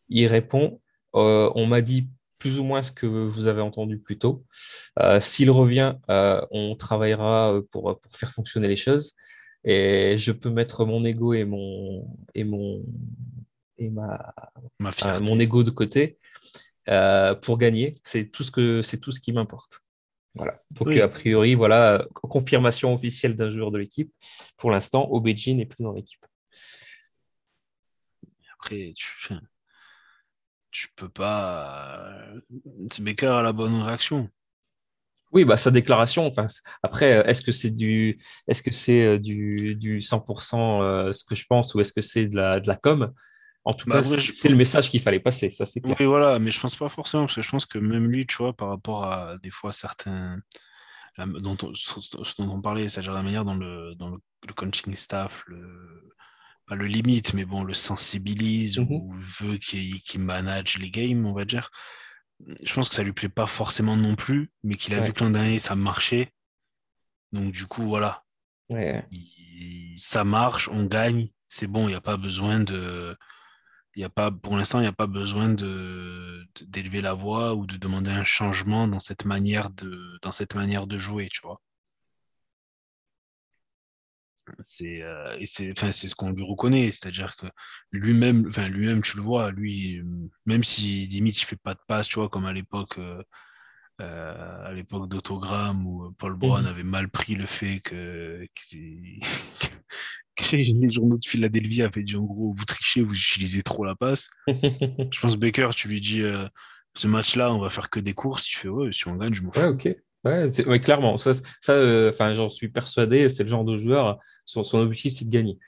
Il 0.09 0.27
répond, 0.27 0.81
on 1.13 1.67
m'a 1.67 1.81
dit 1.81 2.09
plus 2.43 2.59
ou 2.59 2.65
moins 2.65 2.83
ce 2.83 2.91
que 2.91 3.07
vous 3.07 3.47
avez 3.47 3.61
entendu 3.61 3.99
plus 3.99 4.19
tôt. 4.19 4.45
Euh, 4.99 5.21
s'il 5.21 5.49
revient, 5.49 5.95
euh, 6.11 6.45
on 6.51 6.75
travaillera 6.75 7.55
euh, 7.55 7.63
pour, 7.71 8.01
pour 8.01 8.17
faire 8.17 8.33
fonctionner 8.33 8.67
les 8.67 8.77
choses. 8.77 9.15
Et 9.63 10.19
je 10.19 10.33
peux 10.33 10.51
mettre 10.51 10.85
mon 10.85 11.05
ego 11.05 11.35
et 11.35 11.45
mon 11.45 12.05
et 12.35 12.43
mon 12.43 12.85
et 13.79 13.91
ma 13.91 14.35
mon 15.21 15.39
ego 15.39 15.63
de 15.63 15.71
côté 15.71 16.19
pour 17.43 17.59
gagner. 17.59 17.95
C'est 18.03 18.25
tout 18.33 18.43
ce 18.43 18.51
que 18.51 18.83
c'est 18.83 18.99
tout 18.99 19.13
ce 19.13 19.21
qui 19.21 19.33
m'importe. 19.33 19.83
Voilà. 20.35 20.61
Donc 20.73 20.89
Oui. 20.89 21.01
a 21.01 21.09
priori, 21.09 21.55
voilà, 21.55 22.05
confirmation 22.13 22.93
officielle 22.93 23.37
d'un 23.37 23.51
joueur 23.51 23.71
de 23.71 23.79
l'équipe. 23.79 24.13
Pour 24.57 24.73
l'instant, 24.73 25.09
OBJ 25.13 25.51
n'est 25.51 25.67
plus 25.67 25.85
dans 25.85 25.93
l'équipe. 25.93 26.27
Après, 28.55 28.93
tu, 28.97 29.35
tu 30.73 30.89
peux 30.97 31.09
pas. 31.09 32.01
euh, 32.35 32.41
Baker 33.01 33.29
a 33.29 33.43
la 33.43 33.53
bonne 33.53 33.81
réaction. 33.83 34.29
Oui, 35.33 35.45
bah 35.45 35.57
sa 35.57 35.71
déclaration. 35.71 36.27
Enfin, 36.27 36.47
après, 36.83 37.15
euh, 37.15 37.25
est-ce 37.25 37.41
que 37.43 37.53
c'est 37.53 37.71
du, 37.71 38.19
est-ce 38.49 38.63
que 38.63 38.71
c'est 38.71 39.05
euh, 39.07 39.19
du, 39.19 39.75
du 39.77 40.01
100% 40.01 40.83
euh, 40.83 41.13
ce 41.13 41.25
que 41.25 41.35
je 41.35 41.47
pense 41.47 41.75
ou 41.75 41.81
est-ce 41.81 41.93
que 41.95 42.03
c'est 42.03 42.27
de 42.27 42.37
la, 42.37 42.61
de 42.61 42.69
la 42.69 42.77
com? 42.77 43.11
En 43.65 43.73
tout 43.75 43.89
Bah, 43.89 44.03
cas, 44.03 44.03
c'est 44.03 44.49
le 44.51 44.57
message 44.57 44.91
qu'il 44.91 45.01
fallait 45.01 45.21
passer. 45.21 45.49
Ça, 45.49 45.65
c'est 45.65 45.81
clair. 45.81 45.97
Oui, 46.01 46.07
voilà, 46.07 46.39
mais 46.39 46.51
je 46.51 46.61
pense 46.61 46.75
pas 46.77 46.89
forcément, 46.89 47.25
parce 47.25 47.37
que 47.37 47.43
je 47.43 47.49
pense 47.51 47.65
que 47.65 47.79
même 47.79 48.11
lui, 48.11 48.27
tu 48.27 48.37
vois, 48.37 48.53
par 48.53 48.69
rapport 48.69 49.05
à 49.05 49.39
des 49.39 49.51
fois 49.51 49.73
certains. 49.73 50.39
la- 51.17 51.27
dont 51.27 51.57
on, 51.63 51.75
ce 51.75 52.01
ce 52.01 52.43
dont 52.43 52.51
on 52.51 52.61
parlait, 52.61 52.89
c'est-à-dire 52.89 53.13
la 53.15 53.23
manière 53.23 53.45
dont 53.45 53.55
le, 53.55 53.95
dans 53.95 54.11
le, 54.11 54.19
le 54.49 54.53
coaching 54.55 54.95
staff 54.95 55.45
le, 55.47 56.13
pas 56.67 56.75
le 56.77 56.87
limite, 56.87 57.35
mais 57.35 57.45
bon, 57.45 57.65
le 57.65 57.75
sensibilise 57.75 58.79
Mhm. 58.79 58.87
ou 58.91 59.13
veut 59.41 59.59
qu'il 59.59 60.01
manage 60.21 60.79
les 60.79 60.91
games, 60.91 61.27
on 61.27 61.33
va 61.33 61.45
dire. 61.45 61.71
Je 62.63 62.75
pense 62.75 62.89
que 62.89 62.95
ça 62.95 63.03
lui 63.03 63.13
plaît 63.13 63.29
pas 63.29 63.47
forcément 63.47 63.97
non 63.97 64.17
plus, 64.17 64.51
mais 64.65 64.75
qu'il 64.75 64.95
a 64.95 65.01
Ouais. 65.01 65.07
vu 65.07 65.13
plein 65.13 65.31
d'années, 65.31 65.59
ça 65.59 65.75
marchait. 65.77 66.33
Donc, 67.33 67.53
du 67.53 67.67
coup, 67.67 67.83
voilà. 67.85 68.25
Ouais. 68.71 69.07
il- 69.11 69.95
ça 69.99 70.25
marche, 70.25 70.69
on 70.69 70.87
gagne, 70.87 71.29
c'est 71.49 71.67
bon, 71.67 71.85
il 71.87 71.91
n'y 71.93 71.95
a 71.95 72.01
pas 72.01 72.17
besoin 72.17 72.61
de. 72.61 73.17
Il 73.95 74.01
y 74.01 74.05
a 74.05 74.09
pas, 74.11 74.31
pour 74.31 74.57
l'instant, 74.57 74.79
il 74.81 74.83
n'y 74.83 74.89
a 74.89 74.93
pas 74.93 75.07
besoin 75.07 75.51
de, 75.51 76.47
de- 76.55 76.65
d'élever 76.67 77.03
la 77.03 77.13
voix 77.15 77.55
ou 77.55 77.67
de 77.67 77.77
demander 77.77 78.11
un 78.11 78.25
changement 78.25 78.89
dans 78.89 79.01
cette 79.01 79.25
manière 79.27 79.71
de, 79.71 80.19
dans 80.23 80.33
cette 80.33 80.55
manière 80.55 80.87
de 80.87 80.99
jouer, 80.99 81.29
tu 81.31 81.41
vois. 81.43 81.61
C'est, 84.63 85.03
euh, 85.03 85.37
et 85.39 85.47
c'est, 85.47 85.71
enfin, 85.73 85.93
c'est 85.93 86.09
ce 86.09 86.15
qu'on 86.15 86.31
lui 86.33 86.45
reconnaît, 86.45 86.91
c'est-à-dire 86.91 87.37
que 87.37 87.47
lui-même, 87.93 88.47
enfin, 88.49 88.69
lui-même, 88.69 89.03
tu 89.03 89.17
le 89.17 89.23
vois, 89.23 89.51
lui, 89.53 90.03
même 90.47 90.65
si 90.65 91.07
limite 91.07 91.41
il 91.41 91.45
fait 91.45 91.57
pas 91.57 91.75
de 91.75 91.81
passe, 91.87 92.09
tu 92.09 92.17
vois, 92.19 92.29
comme 92.29 92.47
à 92.47 92.53
l'époque, 92.53 92.99
euh, 92.99 93.23
euh, 94.01 94.67
à 94.67 94.73
l'époque 94.73 95.09
d'Autogramme 95.09 95.87
où 95.87 96.13
Paul 96.19 96.35
Brown 96.37 96.65
Mhm. 96.65 96.67
avait 96.67 96.83
mal 96.85 97.09
pris 97.11 97.35
le 97.37 97.47
fait 97.47 97.81
que, 97.81 98.47
les 100.53 100.91
journaux 100.91 101.19
de 101.19 101.25
Philadelphie 101.27 101.83
avaient 101.83 102.03
dit 102.03 102.17
en 102.17 102.25
gros, 102.25 102.55
vous 102.55 102.65
trichez, 102.65 103.03
vous 103.03 103.15
utilisez 103.15 103.63
trop 103.63 103.85
la 103.85 103.95
passe. 103.95 104.29
Je 105.13 105.21
pense 105.21 105.37
Baker, 105.37 105.71
tu 105.77 105.89
lui 105.89 106.01
dis, 106.01 106.23
euh, 106.23 106.47
ce 106.95 107.07
match-là, 107.07 107.53
on 107.55 107.61
va 107.61 107.71
faire 107.71 107.91
que 107.91 108.01
des 108.01 108.15
courses, 108.15 108.51
il 108.53 108.57
fait, 108.57 108.69
ouais, 108.69 108.93
si 108.93 109.09
on 109.09 109.17
gagne, 109.17 109.35
je 109.35 109.43
m'en 109.43 109.53
fous. 109.53 109.61
Ouais, 109.61 109.67
ok. 109.69 109.89
Ouais, 110.25 110.81
clairement, 110.81 111.17
ça, 111.17 111.33
euh, 111.71 112.35
j'en 112.35 112.49
suis 112.49 112.69
persuadé, 112.69 113.29
c'est 113.29 113.43
le 113.43 113.49
genre 113.49 113.65
de 113.65 113.77
joueur, 113.77 114.19
son, 114.45 114.79
objectif, 114.79 115.15
c'est 115.15 115.25
de 115.25 115.31
gagner. 115.31 115.59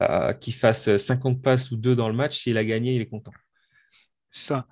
Euh, 0.00 0.32
qu'il 0.32 0.54
fasse 0.54 0.96
50 0.96 1.42
passes 1.42 1.70
ou 1.72 1.76
2 1.76 1.94
dans 1.94 2.08
le 2.08 2.14
match, 2.14 2.38
s'il 2.38 2.56
a 2.56 2.64
gagné, 2.64 2.94
il 2.94 3.02
est 3.02 3.08
content. 3.08 3.32
Ça. 4.30 4.66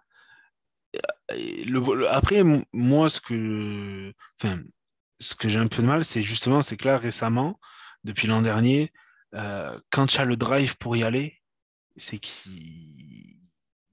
Après, 2.10 2.42
moi, 2.72 3.10
ce 3.10 3.20
que, 3.20 4.12
ce 5.20 5.34
que 5.34 5.48
j'ai 5.48 5.58
un 5.58 5.66
peu 5.66 5.82
de 5.82 5.86
mal, 5.86 6.04
c'est 6.04 6.22
justement, 6.22 6.62
c'est 6.62 6.76
que 6.76 6.88
là, 6.88 6.96
récemment, 6.96 7.58
depuis 8.04 8.28
l'an 8.28 8.40
dernier, 8.40 8.92
euh, 9.34 9.78
quand 9.90 10.06
tu 10.06 10.20
as 10.20 10.24
le 10.24 10.36
drive 10.36 10.76
pour 10.78 10.96
y 10.96 11.02
aller, 11.02 11.42
c'est 11.96 12.18
qu'il 12.18 13.35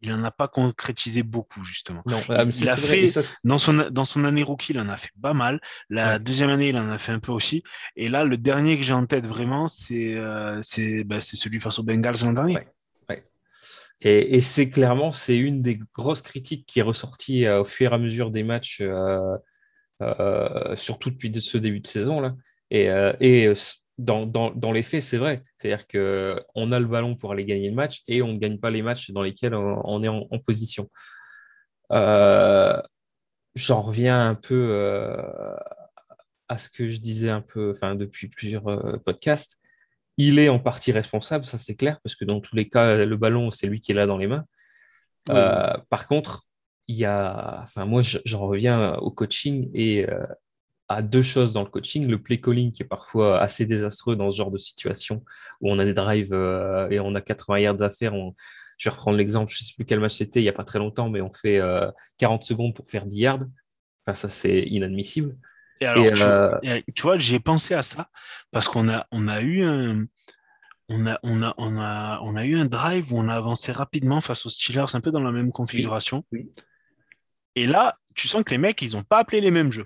il 0.04 0.12
en 0.14 0.24
a 0.24 0.32
pas 0.32 0.48
concrétisé 0.48 1.24
beaucoup, 1.24 1.64
justement. 1.64 2.02
Non, 2.06 2.20
Il- 2.30 2.36
ah, 2.36 2.44
il 2.44 2.70
a 2.70 2.76
fait- 2.76 3.08
ça, 3.08 3.22
Dans 3.44 3.58
son, 3.58 3.88
dans 3.90 4.06
son 4.06 4.26
année 4.26 4.44
rookie, 4.44 4.74
il 4.74 4.80
en 4.80 4.90
a 4.90 4.98
fait 4.98 5.10
pas 5.22 5.34
mal. 5.34 5.62
La 5.90 6.14
Ouais. 6.14 6.20
deuxième 6.20 6.50
année, 6.50 6.70
il 6.70 6.78
en 6.78 6.90
a 6.92 6.98
fait 6.98 7.12
un 7.14 7.20
peu 7.20 7.32
aussi. 7.32 7.64
Et 7.96 8.10
là, 8.10 8.24
le 8.26 8.38
dernier 8.38 8.78
que 8.78 8.84
j'ai 8.84 8.94
en 8.94 9.06
tête 9.06 9.26
vraiment, 9.26 9.68
c'est 9.68 10.16
euh, 10.16 10.62
bah, 11.06 11.22
celui 11.22 11.60
face 11.60 11.80
aux 11.80 11.84
Bengals 11.84 12.16
l'an 12.24 12.34
dernier. 12.34 12.56
Ouais. 13.10 13.24
Et, 14.06 14.36
et 14.36 14.42
c'est 14.42 14.70
clairement, 14.70 15.14
c'est 15.14 15.38
une 15.38 15.62
des 15.62 15.80
grosses 15.96 16.22
critiques 16.22 16.66
qui 16.66 16.80
est 16.80 16.84
ressortie 16.84 17.46
euh, 17.46 17.62
au 17.62 17.66
fur 17.66 17.92
et 17.94 17.96
à 17.96 17.98
mesure 17.98 18.32
des 18.32 18.44
matchs, 18.44 18.82
euh, 18.82 19.38
surtout 20.76 21.10
depuis 21.10 21.30
de- 21.30 21.40
ce 21.40 21.58
début 21.58 21.80
de 21.80 21.88
saison 21.88 22.20
là. 22.20 22.36
Et, 22.70 22.90
dans, 24.04 24.26
dans, 24.26 24.52
dans 24.52 24.72
les 24.72 24.84
faits, 24.84 25.02
c'est 25.04 25.18
vrai. 25.18 25.42
C'est-à-dire 25.58 25.88
que 25.88 26.42
on 26.56 26.72
a 26.72 26.80
le 26.80 26.86
ballon 26.86 27.16
pour 27.16 27.32
aller 27.32 27.46
gagner 27.46 27.70
le 27.70 27.76
match 27.76 28.02
et 28.08 28.22
on 28.22 28.34
ne 28.34 28.38
gagne 28.40 28.60
pas 28.60 28.72
les 28.72 28.82
matchs 28.82 29.12
dans 29.12 29.22
lesquels 29.22 29.56
on, 29.56 29.82
on 29.86 30.04
est 30.04 30.08
en, 30.08 30.28
en 30.30 30.40
position. 30.40 30.90
Euh, 31.92 32.82
J'en 33.56 33.82
reviens 33.82 34.30
un 34.30 34.36
peu 34.36 34.68
euh, 34.72 35.16
à 36.48 36.58
ce 36.58 36.70
que 36.70 36.90
je 36.90 37.00
disais 37.00 37.30
un 37.30 37.42
peu, 37.42 37.72
enfin 37.72 37.96
depuis 37.96 38.28
plusieurs 38.28 38.68
euh, 38.68 38.98
podcasts. 39.06 39.60
Il 40.18 40.40
est 40.40 40.50
en 40.50 40.60
partie 40.60 40.92
responsable, 40.92 41.46
ça 41.46 41.58
c'est 41.58 41.76
clair, 41.76 42.00
parce 42.04 42.16
que 42.16 42.26
dans 42.26 42.40
tous 42.40 42.56
les 42.56 42.70
cas, 42.70 43.06
le 43.06 43.18
ballon, 43.18 43.52
c'est 43.52 43.68
lui 43.68 43.82
qui 43.82 43.92
est 43.92 43.96
là 43.96 44.06
dans 44.08 44.18
les 44.18 44.28
mains. 44.28 44.46
Oui. 45.30 45.36
Par 45.90 46.08
contre, 46.08 46.44
il 46.88 46.98
y 46.98 47.06
a, 47.06 47.62
enfin 47.64 47.86
moi, 47.86 48.02
je- 48.02 48.20
j'en 48.26 48.48
reviens 48.48 48.96
au 48.96 49.12
coaching 49.12 49.70
et 49.74 50.06
à 50.94 51.02
deux 51.02 51.22
choses 51.22 51.54
dans 51.54 51.64
le 51.64 51.70
coaching. 51.70 52.08
Le 52.08 52.22
play 52.22 52.40
calling 52.40 52.72
qui 52.72 52.84
est 52.84 52.88
parfois 52.88 53.40
assez 53.40 53.66
désastreux 53.66 54.16
dans 54.16 54.30
ce 54.32 54.38
genre 54.38 54.52
de 54.52 54.58
situation 54.58 55.24
où 55.62 55.72
on 55.72 55.80
a 55.80 55.86
des 55.86 55.94
drives 55.94 56.34
euh, 56.34 56.90
et 56.90 57.00
on 57.00 57.16
a 57.16 57.22
80 57.22 57.60
yards 57.60 57.82
à 57.82 57.90
faire. 57.90 58.14
On- 58.14 58.36
je 58.78 58.90
vais 58.90 58.96
reprendre 58.96 59.18
l'exemple, 59.18 59.52
je 59.52 59.64
ne 59.64 59.68
sais 59.68 59.74
plus 59.76 59.86
quel 59.86 60.00
match 60.00 60.16
c'était, 60.16 60.40
il 60.40 60.44
n'y 60.44 60.50
a 60.50 60.54
pas 60.54 60.64
très 60.66 60.80
longtemps, 60.80 61.10
mais 61.10 61.22
on 61.22 61.32
fait 61.32 61.60
euh, 61.60 61.90
40 62.18 62.44
secondes 62.44 62.74
pour 62.76 62.90
faire 62.90 63.06
10 63.06 63.20
yards. 63.20 63.44
Enfin, 64.06 64.16
ça, 64.16 64.30
c'est 64.30 64.64
inadmissible. 64.64 65.38
Et 65.80 65.86
alors, 65.86 66.06
Et, 66.06 66.14
tu, 66.14 66.22
euh, 66.24 66.82
tu 66.96 67.02
vois, 67.04 67.18
j'ai 67.18 67.40
pensé 67.40 67.74
à 67.76 67.84
ça 67.84 68.10
parce 68.52 68.68
qu'on 68.68 68.90
a, 68.90 69.06
on 69.12 69.28
a 69.28 69.42
eu 69.42 69.64
un. 69.64 70.06
On 70.90 71.08
a, 71.08 71.18
on, 71.24 71.42
a, 71.42 71.54
on, 71.58 71.78
a, 71.78 72.20
on 72.24 72.36
a 72.36 72.46
eu 72.46 72.58
un 72.58 72.66
drive 72.66 73.14
où 73.14 73.18
on 73.18 73.30
a 73.30 73.36
avancé 73.36 73.72
rapidement 73.72 74.20
face 74.20 74.46
aux 74.46 74.50
Steelers, 74.50 74.94
un 74.96 75.02
peu 75.02 75.12
dans 75.12 75.22
la 75.22 75.32
même 75.32 75.52
configuration. 75.52 76.26
oui. 76.34 76.52
Et 77.56 77.68
là, 77.68 77.98
tu 78.16 78.28
sens 78.28 78.44
que 78.44 78.52
les 78.52 78.58
mecs, 78.58 78.82
ils 78.82 78.94
n'ont 78.94 79.04
pas 79.04 79.20
appelé 79.20 79.40
les 79.40 79.52
mêmes 79.52 79.72
jeux. 79.72 79.86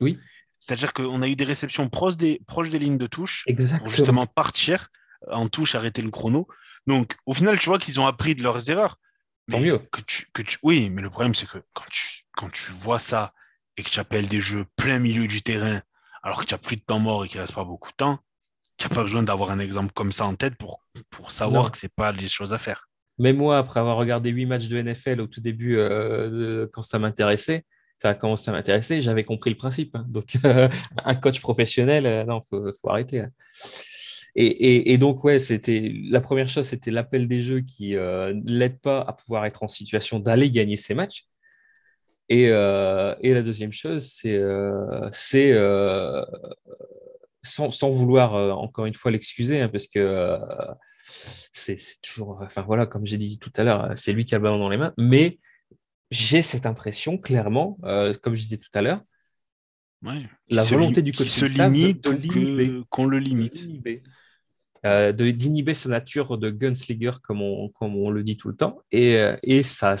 Oui. 0.00 0.18
C'est-à-dire 0.60 0.92
qu'on 0.92 1.22
a 1.22 1.28
eu 1.28 1.36
des 1.36 1.44
réceptions 1.44 1.88
proches 1.88 2.16
des, 2.16 2.40
proches 2.46 2.70
des 2.70 2.78
lignes 2.78 2.98
de 2.98 3.06
touche 3.06 3.44
pour 3.78 3.88
justement 3.88 4.26
partir 4.26 4.88
en 5.30 5.48
touche, 5.48 5.74
arrêter 5.74 6.02
le 6.02 6.10
chrono. 6.10 6.48
Donc, 6.86 7.14
au 7.26 7.34
final, 7.34 7.58
tu 7.58 7.68
vois 7.68 7.78
qu'ils 7.78 8.00
ont 8.00 8.06
appris 8.06 8.34
de 8.34 8.42
leurs 8.42 8.70
erreurs. 8.70 8.96
Tant 9.50 9.58
Mais 9.60 9.66
mieux. 9.66 9.78
Que 9.78 10.00
tu, 10.00 10.26
que 10.32 10.42
tu... 10.42 10.58
Oui, 10.62 10.90
mais 10.90 11.02
le 11.02 11.10
problème, 11.10 11.34
c'est 11.34 11.48
que 11.48 11.58
quand 11.72 11.84
tu, 11.90 12.24
quand 12.36 12.50
tu 12.50 12.72
vois 12.72 12.98
ça 12.98 13.32
et 13.76 13.82
que 13.82 13.90
tu 13.90 14.00
appelles 14.00 14.28
des 14.28 14.40
jeux 14.40 14.64
plein 14.76 14.98
milieu 14.98 15.26
du 15.26 15.42
terrain, 15.42 15.82
alors 16.22 16.40
que 16.40 16.46
tu 16.46 16.54
n'as 16.54 16.58
plus 16.58 16.76
de 16.76 16.82
temps 16.82 16.98
mort 16.98 17.24
et 17.24 17.28
qu'il 17.28 17.38
ne 17.38 17.42
reste 17.42 17.54
pas 17.54 17.64
beaucoup 17.64 17.90
de 17.90 17.96
temps, 17.96 18.18
tu 18.76 18.88
n'as 18.88 18.94
pas 18.94 19.02
besoin 19.02 19.22
d'avoir 19.22 19.50
un 19.50 19.58
exemple 19.58 19.92
comme 19.92 20.12
ça 20.12 20.26
en 20.26 20.34
tête 20.34 20.56
pour, 20.56 20.84
pour 21.10 21.30
savoir 21.30 21.64
Non. 21.64 21.70
que 21.70 21.78
ce 21.78 21.86
n'est 21.86 21.92
pas 21.94 22.12
les 22.12 22.28
choses 22.28 22.52
à 22.52 22.58
faire. 22.58 22.88
Même 23.18 23.36
moi, 23.36 23.58
après 23.58 23.80
avoir 23.80 23.96
regardé 23.96 24.30
huit 24.30 24.46
matchs 24.46 24.68
de 24.68 24.80
NFL 24.80 25.20
au 25.20 25.26
tout 25.26 25.40
début, 25.40 25.76
euh, 25.78 26.66
quand 26.72 26.82
ça 26.82 26.98
m'intéressait, 26.98 27.64
ça 28.00 28.10
a 28.10 28.14
commencé 28.14 28.50
à 28.50 28.52
m'intéresser, 28.52 29.02
j'avais 29.02 29.24
compris 29.24 29.50
le 29.50 29.56
principe. 29.56 29.94
hein. 29.96 30.04
Donc, 30.08 30.36
un 31.04 31.14
coach 31.14 31.40
professionnel, 31.40 32.06
euh, 32.06 32.24
non, 32.24 32.40
faut, 32.48 32.70
faut 32.72 32.90
arrêter. 32.90 33.20
hein. 33.20 33.30
Et, 34.38 34.98
donc, 34.98 35.24
ouais, 35.24 35.38
c'était 35.38 35.90
la 36.10 36.20
première 36.20 36.48
chose, 36.48 36.66
c'était 36.66 36.90
l'appel 36.90 37.26
des 37.26 37.40
jeux 37.40 37.60
qui 37.62 37.96
euh, 37.96 38.38
l'aide 38.44 38.78
pas 38.80 39.00
à 39.00 39.14
pouvoir 39.14 39.46
être 39.46 39.62
en 39.62 39.68
situation 39.68 40.18
d'aller 40.18 40.50
gagner 40.50 40.76
ces 40.76 40.92
matchs. 40.92 41.24
Et, 42.28 42.48
euh, 42.50 43.14
et 43.20 43.32
la 43.32 43.40
deuxième 43.40 43.72
chose, 43.72 44.04
c'est 44.12 44.36
euh, 44.36 46.22
sans, 47.42 47.90
vouloir 47.90 48.34
encore 48.58 48.84
une 48.84 48.94
fois 48.94 49.10
l'excuser, 49.10 49.62
hein, 49.62 49.70
parce 49.70 49.86
que 49.86 50.38
c'est 50.98 51.78
toujours, 52.02 52.40
enfin 52.42 52.60
voilà, 52.60 52.84
comme 52.84 53.06
j'ai 53.06 53.16
dit 53.16 53.38
tout 53.38 53.52
à 53.56 53.64
l'heure, 53.64 53.92
c'est 53.96 54.12
lui 54.12 54.26
qui 54.26 54.34
a 54.34 54.38
le 54.38 54.42
ballon 54.44 54.58
dans 54.58 54.68
les 54.68 54.76
mains, 54.76 54.92
mais 54.98 55.38
j'ai 56.10 56.42
cette 56.42 56.66
impression 56.66 57.18
clairement, 57.18 57.78
euh, 57.84 58.14
comme 58.22 58.34
je 58.34 58.42
disais 58.42 58.58
tout 58.58 58.70
à 58.74 58.82
l'heure, 58.82 59.00
Ouais. 60.02 60.28
La 60.50 60.62
volonté 60.62 61.00
du 61.02 61.10
coaching 61.10 61.32
se 61.32 61.46
staff 61.46 61.70
de- 61.72 61.74
limite 61.74 62.86
qu'on 62.90 63.06
le 63.06 63.18
limite. 63.18 63.54
d'inhiber. 63.54 64.02
Euh, 64.84 65.10
de- 65.10 65.30
d'inhiber 65.30 65.72
sa 65.74 65.88
nature 65.88 66.36
de 66.38 66.50
gunslinger, 66.50 67.12
comme 67.22 67.40
on, 67.42 67.70
comme 67.70 67.96
on 67.96 68.10
le 68.10 68.22
dit 68.22 68.36
tout 68.36 68.48
le 68.48 68.54
temps. 68.56 68.78
Et, 68.92 69.16
euh, 69.16 69.36
et 69.42 69.62
ça, 69.62 69.96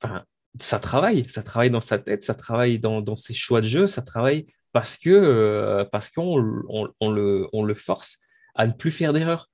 enfin, 0.00 0.24
ça 0.60 0.78
travaille. 0.78 1.24
Ça 1.28 1.42
travaille 1.42 1.70
dans 1.70 1.80
sa 1.80 1.98
tête, 1.98 2.22
ça 2.22 2.34
travaille 2.34 2.78
dans, 2.78 3.00
dans 3.00 3.16
ses 3.16 3.32
choix 3.34 3.60
de 3.62 3.66
jeu, 3.66 3.86
ça 3.86 4.02
travaille 4.02 4.46
parce 4.72 4.98
que 4.98 5.08
euh, 5.10 5.84
parce 5.86 6.10
qu'on 6.10 6.62
on, 6.68 6.88
on 7.00 7.10
le, 7.10 7.48
on 7.52 7.64
le 7.64 7.74
force 7.74 8.18
à 8.54 8.66
ne 8.66 8.72
plus 8.72 8.90
faire 8.92 9.12
d'erreurs. 9.14 9.48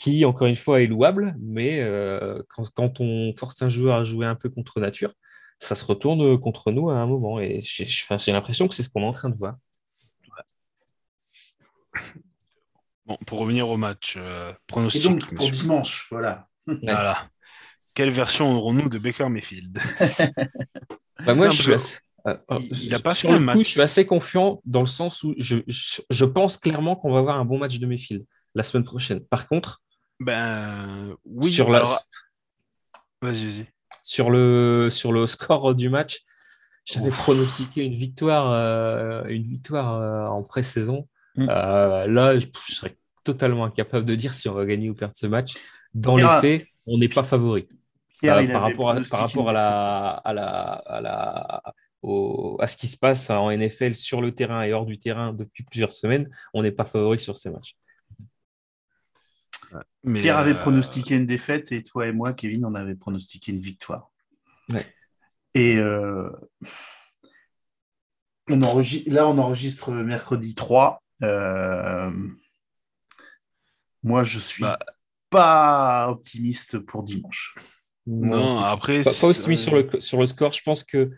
Qui, 0.00 0.24
encore 0.24 0.46
une 0.46 0.56
fois, 0.56 0.80
est 0.80 0.86
louable, 0.86 1.34
mais 1.38 1.80
euh, 1.82 2.42
quand, 2.48 2.62
quand 2.72 3.00
on 3.00 3.34
force 3.36 3.60
un 3.60 3.68
joueur 3.68 3.96
à 3.96 4.02
jouer 4.02 4.24
un 4.24 4.34
peu 4.34 4.48
contre 4.48 4.80
nature, 4.80 5.12
ça 5.58 5.74
se 5.74 5.84
retourne 5.84 6.38
contre 6.40 6.70
nous 6.70 6.88
à 6.88 6.94
un 6.94 7.06
moment. 7.06 7.38
Et 7.38 7.60
j'ai 7.62 8.32
l'impression 8.32 8.66
que 8.66 8.74
c'est 8.74 8.82
ce 8.82 8.88
qu'on 8.88 9.02
est 9.02 9.06
en 9.06 9.10
train 9.10 9.28
de 9.28 9.36
voir. 9.36 9.56
Bon, 13.06 13.18
pour 13.26 13.40
revenir 13.40 13.68
au 13.68 13.76
match, 13.76 14.14
euh, 14.16 14.52
Et 14.52 14.54
pronostic, 14.66 15.02
donc, 15.04 15.34
pour 15.34 15.46
monsieur. 15.48 15.62
dimanche, 15.62 16.06
voilà. 16.10 16.48
Voilà. 16.66 17.28
Quelle 17.94 18.10
version 18.10 18.50
aurons-nous 18.56 18.88
de 18.88 18.98
Baker 18.98 19.28
Mayfield? 19.28 19.78
Bah, 21.26 21.34
moi, 21.34 21.46
Non, 21.46 21.50
je 21.50 21.62
suis 21.62 21.74
assez- 21.74 21.98
euh, 22.26 22.36
euh, 22.50 22.56
il- 22.58 22.84
il 22.86 22.94
a 22.94 22.98
pas 22.98 23.14
sur 23.14 23.28
fait 23.28 23.34
le 23.34 23.40
un 23.42 23.52
coup, 23.52 23.58
match. 23.58 23.66
je 23.66 23.70
suis 23.72 23.80
assez 23.82 24.06
confiant 24.06 24.62
dans 24.64 24.80
le 24.80 24.86
sens 24.86 25.22
où 25.22 25.34
je, 25.36 25.56
je, 25.66 26.00
je 26.08 26.24
pense 26.24 26.56
clairement 26.56 26.96
qu'on 26.96 27.12
va 27.12 27.18
avoir 27.18 27.36
un 27.38 27.44
bon 27.44 27.58
match 27.58 27.78
de 27.78 27.86
Mayfield 27.86 28.24
la 28.54 28.62
semaine 28.62 28.84
prochaine. 28.84 29.20
Par 29.26 29.46
contre, 29.46 29.82
Ben 30.20 31.14
oui. 31.24 31.50
sur, 31.50 31.70
la, 31.70 31.82
Vas-y, 33.22 33.46
vas-y. 33.46 33.66
sur, 34.02 34.30
le, 34.30 34.88
sur 34.90 35.12
le 35.12 35.26
score 35.26 35.74
du 35.74 35.88
match, 35.88 36.20
j'avais 36.84 37.10
pronostiqué 37.10 37.84
une 37.84 37.94
victoire, 37.94 38.52
euh, 38.52 39.24
une 39.28 39.44
victoire 39.44 39.94
euh, 39.94 40.26
en 40.26 40.42
pré-saison. 40.42 41.08
Mm. 41.36 41.46
Euh, 41.48 42.06
là, 42.06 42.38
je, 42.38 42.46
je 42.68 42.74
serais 42.74 42.96
totalement 43.24 43.64
incapable 43.64 44.04
de 44.06 44.14
dire 44.14 44.32
si 44.34 44.48
on 44.48 44.54
va 44.54 44.64
gagner 44.66 44.90
ou 44.90 44.94
perdre 44.94 45.14
ce 45.16 45.26
match. 45.26 45.54
Dans 45.94 46.16
les 46.16 46.24
faits, 46.40 46.66
on 46.86 46.98
n'est 46.98 47.08
pas 47.08 47.22
favori. 47.22 47.68
Pierre, 48.20 48.36
par 48.52 48.62
rapport, 48.62 48.90
à, 48.90 48.94
par 49.10 49.20
rapport 49.20 49.48
à, 49.50 49.52
la, 49.52 50.08
à, 50.10 50.32
la, 50.34 50.50
à, 50.50 51.00
la, 51.00 51.62
au- 52.02 52.58
à 52.60 52.66
ce 52.66 52.76
qui 52.76 52.86
se 52.86 52.96
passe 52.98 53.30
en 53.30 53.50
NFL 53.50 53.94
sur 53.94 54.20
le 54.20 54.32
terrain 54.34 54.62
et 54.62 54.72
hors 54.74 54.84
du 54.86 54.98
terrain 54.98 55.32
depuis 55.32 55.64
plusieurs 55.64 55.92
semaines, 55.92 56.28
on 56.52 56.62
n'est 56.62 56.72
pas 56.72 56.84
favori 56.84 57.18
sur 57.18 57.36
ces 57.36 57.50
matchs. 57.50 57.76
Mais, 60.04 60.20
Pierre 60.20 60.38
avait 60.38 60.54
euh, 60.54 60.58
pronostiqué 60.58 61.16
une 61.16 61.26
défaite 61.26 61.72
et 61.72 61.82
toi 61.82 62.06
et 62.06 62.12
moi, 62.12 62.32
Kevin, 62.32 62.64
on 62.64 62.74
avait 62.74 62.94
pronostiqué 62.94 63.52
une 63.52 63.60
victoire. 63.60 64.10
Ouais. 64.70 64.86
Et 65.54 65.76
euh, 65.76 66.30
on 68.48 68.62
enregistre, 68.62 69.12
là, 69.12 69.26
on 69.28 69.38
enregistre 69.38 69.90
mercredi 69.92 70.54
3. 70.54 71.02
Euh, 71.22 72.10
moi, 74.02 74.24
je 74.24 74.38
suis 74.38 74.62
Bah. 74.62 74.78
pas 75.28 76.08
optimiste 76.08 76.78
pour 76.78 77.02
dimanche. 77.02 77.54
Non, 78.06 78.60
après. 78.60 79.02
Pas, 79.02 79.12
pas 79.20 79.28
optimiste 79.28 79.64
sur 79.64 79.74
le, 79.74 79.88
sur 80.00 80.20
le 80.20 80.26
score, 80.26 80.52
je 80.52 80.62
pense 80.62 80.84
que. 80.84 81.10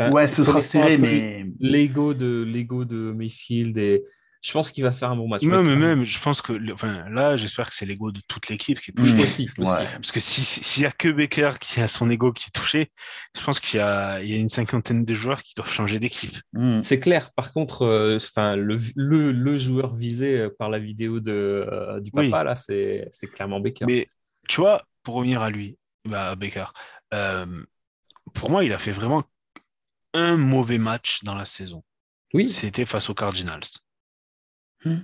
ouais, 0.00 0.26
ce 0.28 0.42
sera 0.42 0.60
serré, 0.60 0.98
mais 0.98 1.46
L'ego 1.60 2.14
de, 2.14 2.42
l'ego 2.42 2.84
de 2.84 3.12
Mayfield, 3.12 3.76
et 3.76 4.04
je 4.40 4.52
pense 4.52 4.70
qu'il 4.70 4.84
va 4.84 4.92
faire 4.92 5.10
un 5.10 5.16
bon 5.16 5.26
match. 5.28 5.42
Non, 5.42 5.62
mais 5.62 5.74
même, 5.76 6.04
je 6.04 6.20
pense 6.20 6.42
que. 6.42 6.72
Enfin, 6.72 7.08
là, 7.10 7.36
j'espère 7.36 7.68
que 7.68 7.74
c'est 7.74 7.86
l'ego 7.86 8.12
de 8.12 8.20
toute 8.28 8.48
l'équipe 8.48 8.80
qui 8.80 8.90
est 8.92 8.94
touché. 8.94 9.14
Mmh. 9.14 9.20
Aussi, 9.20 9.50
aussi. 9.58 9.70
Ouais. 9.70 9.86
Parce 9.92 10.12
que 10.12 10.20
si- 10.20 10.44
si- 10.44 10.62
s'il 10.62 10.82
y 10.84 10.86
a 10.86 10.92
que 10.92 11.08
Baker 11.08 11.52
qui 11.60 11.80
a 11.80 11.88
son 11.88 12.08
ego 12.10 12.32
qui 12.32 12.46
est 12.48 12.52
touché, 12.52 12.92
je 13.36 13.42
pense 13.42 13.58
qu'il 13.60 13.78
y 13.78 13.82
a, 13.82 14.20
il 14.22 14.28
y 14.30 14.34
a 14.34 14.36
une 14.38 14.48
cinquantaine 14.48 15.04
de 15.04 15.14
joueurs 15.14 15.42
qui 15.42 15.54
doivent 15.56 15.70
changer 15.70 15.98
d'équipe. 15.98 16.36
Hmm. 16.52 16.82
C'est 16.82 17.00
clair. 17.00 17.32
Par 17.34 17.52
contre, 17.52 17.82
euh, 17.82 18.16
enfin, 18.16 18.54
le, 18.56 18.76
le, 18.94 19.32
le 19.32 19.58
joueur 19.58 19.94
visé 19.94 20.38
euh, 20.38 20.50
par 20.56 20.70
la 20.70 20.78
vidéo 20.78 21.20
de, 21.20 21.32
euh, 21.32 22.00
du 22.00 22.10
papa, 22.12 22.22
Oui. 22.38 22.44
là, 22.44 22.54
c'est 22.56 23.08
c'est 23.12 23.26
clairement 23.26 23.60
Baker. 23.60 23.86
Mais 23.86 24.06
tu 24.48 24.60
vois, 24.60 24.84
pour 25.02 25.14
revenir 25.16 25.42
à 25.42 25.50
lui, 25.50 25.76
bah, 26.04 26.30
à 26.30 26.34
Baker, 26.36 26.66
euh, 27.12 27.64
pour 28.34 28.50
moi, 28.50 28.62
il 28.64 28.72
a 28.72 28.78
fait 28.78 28.92
vraiment 28.92 29.24
un 30.14 30.36
mauvais 30.36 30.78
match 30.78 31.24
dans 31.24 31.34
la 31.34 31.44
saison. 31.44 31.82
Oui, 32.34 32.50
C'était 32.50 32.86
face 32.86 33.08
aux 33.10 33.14
Cardinals. 33.14 33.60
Hmm. 34.84 34.98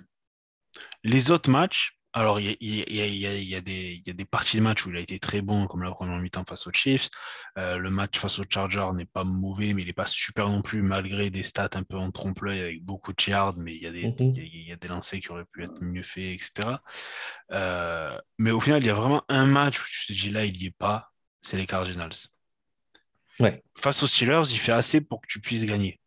Les 1.03 1.31
autres 1.31 1.51
matchs, 1.51 1.99
alors 2.13 2.39
il 2.39 2.47
y 2.61 3.01
a, 3.01 3.07
y 3.07 3.43
y 3.43 3.57
y 3.57 4.15
des, 4.15 4.25
parties 4.25 4.59
de 4.59 4.63
match 4.63 4.87
où 4.87 4.91
il 4.91 4.97
a 4.97 5.01
été 5.01 5.19
très 5.19 5.41
bon, 5.43 5.67
comme 5.67 5.83
la 5.83 5.91
première 5.91 6.19
mi-temps 6.19 6.45
face 6.45 6.67
aux 6.67 6.73
Chiefs. 6.73 7.11
Euh, 7.59 7.77
le 7.77 7.91
match 7.91 8.19
face 8.19 8.39
aux 8.39 8.45
Chargers 8.49 8.91
n'est 8.95 9.05
pas 9.05 9.25
mauvais, 9.25 9.75
mais 9.75 9.83
il 9.83 9.87
n'est 9.87 9.93
pas 9.93 10.07
super 10.07 10.49
non 10.49 10.63
plus, 10.63 10.83
malgré 10.83 11.31
des 11.31 11.43
stats 11.43 11.71
un 11.75 11.83
peu 11.83 11.97
en 11.97 12.13
trompe-l'œil 12.13 12.61
avec 12.61 12.85
beaucoup 12.85 13.13
de 13.13 13.23
yards, 13.27 13.57
mais 13.59 13.75
il 13.75 13.83
y, 13.83 13.87
a 13.87 13.93
des, 13.93 14.05
Mhm. 14.05 14.71
a, 14.81 14.85
a 14.85 14.89
lancers 14.89 15.21
qui 15.21 15.31
auraient 15.33 15.45
pu 15.45 15.65
être 15.65 15.81
mieux 15.83 16.05
faits, 16.05 16.35
etc. 16.35 16.81
Euh, 17.51 18.17
mais 18.39 18.53
au 18.53 18.61
final, 18.61 18.81
il 18.81 18.87
y 18.87 18.91
a 18.91 18.95
vraiment 18.95 19.25
un 19.29 19.47
match 19.47 19.81
où 19.81 19.85
tu 19.89 20.07
te 20.07 20.13
dis 20.13 20.31
là, 20.31 20.45
il 20.45 20.57
n'y 20.57 20.67
est 20.67 20.77
pas. 20.79 21.11
c'est 21.43 21.59
les 21.59 21.67
Cardinals. 21.67 22.15
Ouais. 23.41 23.63
Face 23.77 24.03
aux 24.03 24.07
Steelers, 24.07 24.51
il 24.51 24.59
fait 24.59 24.73
assez 24.73 25.01
pour 25.03 25.21
que 25.21 25.27
tu 25.29 25.41
puisses 25.41 25.67
gagner. 25.67 26.01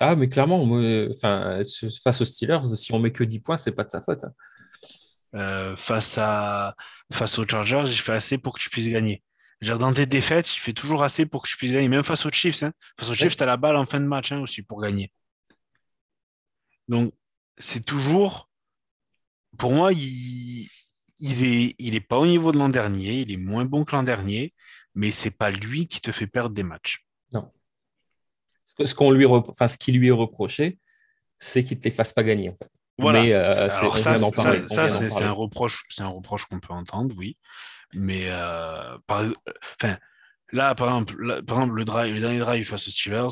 Ah, 0.00 0.16
mais 0.16 0.28
clairement, 0.28 0.64
moi, 0.66 0.80
enfin, 1.10 1.62
face 2.02 2.20
aux 2.20 2.24
Steelers, 2.24 2.64
si 2.76 2.92
on 2.92 2.98
met 2.98 3.12
que 3.12 3.24
10 3.24 3.40
points, 3.40 3.58
c'est 3.58 3.72
pas 3.72 3.84
de 3.84 3.90
sa 3.90 4.00
faute. 4.00 4.24
hein. 4.24 4.32
Euh, 5.34 5.76
face, 5.76 6.16
à, 6.18 6.76
face 7.12 7.38
aux 7.38 7.46
Chargers, 7.46 7.84
il 7.86 7.96
fait 7.98 8.12
assez 8.12 8.38
pour 8.38 8.54
que 8.54 8.60
tu 8.60 8.70
puisses 8.70 8.88
gagner. 8.88 9.22
Je 9.60 9.72
dans 9.72 9.92
tes 9.92 10.06
défaites, 10.06 10.54
il 10.56 10.60
fait 10.60 10.72
toujours 10.72 11.02
assez 11.02 11.26
pour 11.26 11.42
que 11.42 11.48
tu 11.48 11.56
puisses 11.56 11.72
gagner, 11.72 11.88
même 11.88 12.04
face 12.04 12.26
aux 12.26 12.30
Chiefs. 12.30 12.62
Hein. 12.62 12.72
Face 12.98 13.10
aux 13.10 13.14
Chiefs, 13.14 13.36
tu 13.36 13.42
as 13.42 13.46
la 13.46 13.56
balle 13.56 13.76
en 13.76 13.86
fin 13.86 14.00
de 14.00 14.06
match 14.06 14.32
hein, 14.32 14.40
aussi 14.40 14.62
pour 14.62 14.80
gagner. 14.82 15.10
Donc, 16.88 17.12
c'est 17.58 17.84
toujours. 17.84 18.48
Pour 19.58 19.72
moi, 19.72 19.92
il, 19.92 20.68
il 21.20 21.44
est, 21.44 21.74
il 21.78 21.94
est 21.94 22.00
pas 22.00 22.18
au 22.18 22.26
niveau 22.26 22.52
de 22.52 22.58
l'an 22.58 22.68
dernier, 22.68 23.20
il 23.20 23.32
est 23.32 23.36
moins 23.36 23.64
bon 23.64 23.84
que 23.84 23.94
l'an 23.96 24.02
dernier, 24.02 24.54
mais 24.94 25.10
c'est 25.10 25.30
pas 25.30 25.50
lui 25.50 25.88
qui 25.88 26.00
te 26.00 26.12
fait 26.12 26.26
perdre 26.26 26.54
des 26.54 26.62
matchs. 26.64 27.03
Ce 28.84 28.94
qu'on 28.94 29.10
lui, 29.10 29.24
repro- 29.24 29.50
enfin, 29.50 29.68
ce 29.68 29.78
qui 29.78 29.92
lui 29.92 30.08
est 30.08 30.12
reproché, 30.12 30.78
c'est 31.38 31.62
qu'il 31.64 31.78
te 31.78 31.84
les 31.84 31.90
fasse 31.90 32.12
pas 32.12 32.22
gagner. 32.24 32.50
En 32.50 32.56
fait. 32.56 32.70
Voilà. 32.98 33.22
Mais 33.22 33.32
euh, 33.32 33.44
C'est- 33.46 33.60
alors 33.78 33.98
ça, 33.98 34.12
ça- 34.42 34.42
ça, 34.68 34.88
un 35.26 35.30
reproche, 35.32 35.84
c'est 35.90 36.02
un 36.02 36.08
reproche 36.08 36.44
qu'on 36.46 36.60
peut 36.60 36.72
entendre, 36.72 37.14
oui. 37.18 37.36
Mais 37.92 38.26
euh, 38.28 38.96
par, 39.06 39.24
enfin, 39.80 39.96
là, 40.52 40.74
par 40.74 40.88
exemple, 40.88 41.20
là, 41.22 41.42
par 41.42 41.58
exemple, 41.58 41.74
le 41.76 41.84
drive, 41.84 42.14
le 42.14 42.20
dernier 42.20 42.38
drive 42.38 42.66
face 42.66 42.88
aux 42.88 42.90
Steelers, 42.90 43.28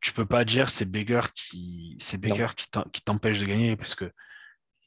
tu 0.00 0.12
peux 0.12 0.26
pas 0.26 0.44
dire 0.44 0.68
c'est 0.70 0.84
Baker 0.84 1.20
qui, 1.34 1.96
c'est 1.98 2.18
Baker 2.18 2.48
qui 2.92 3.02
t'empêche 3.02 3.40
de 3.40 3.44
gagner 3.46 3.76
parce 3.76 3.94
que 3.94 4.10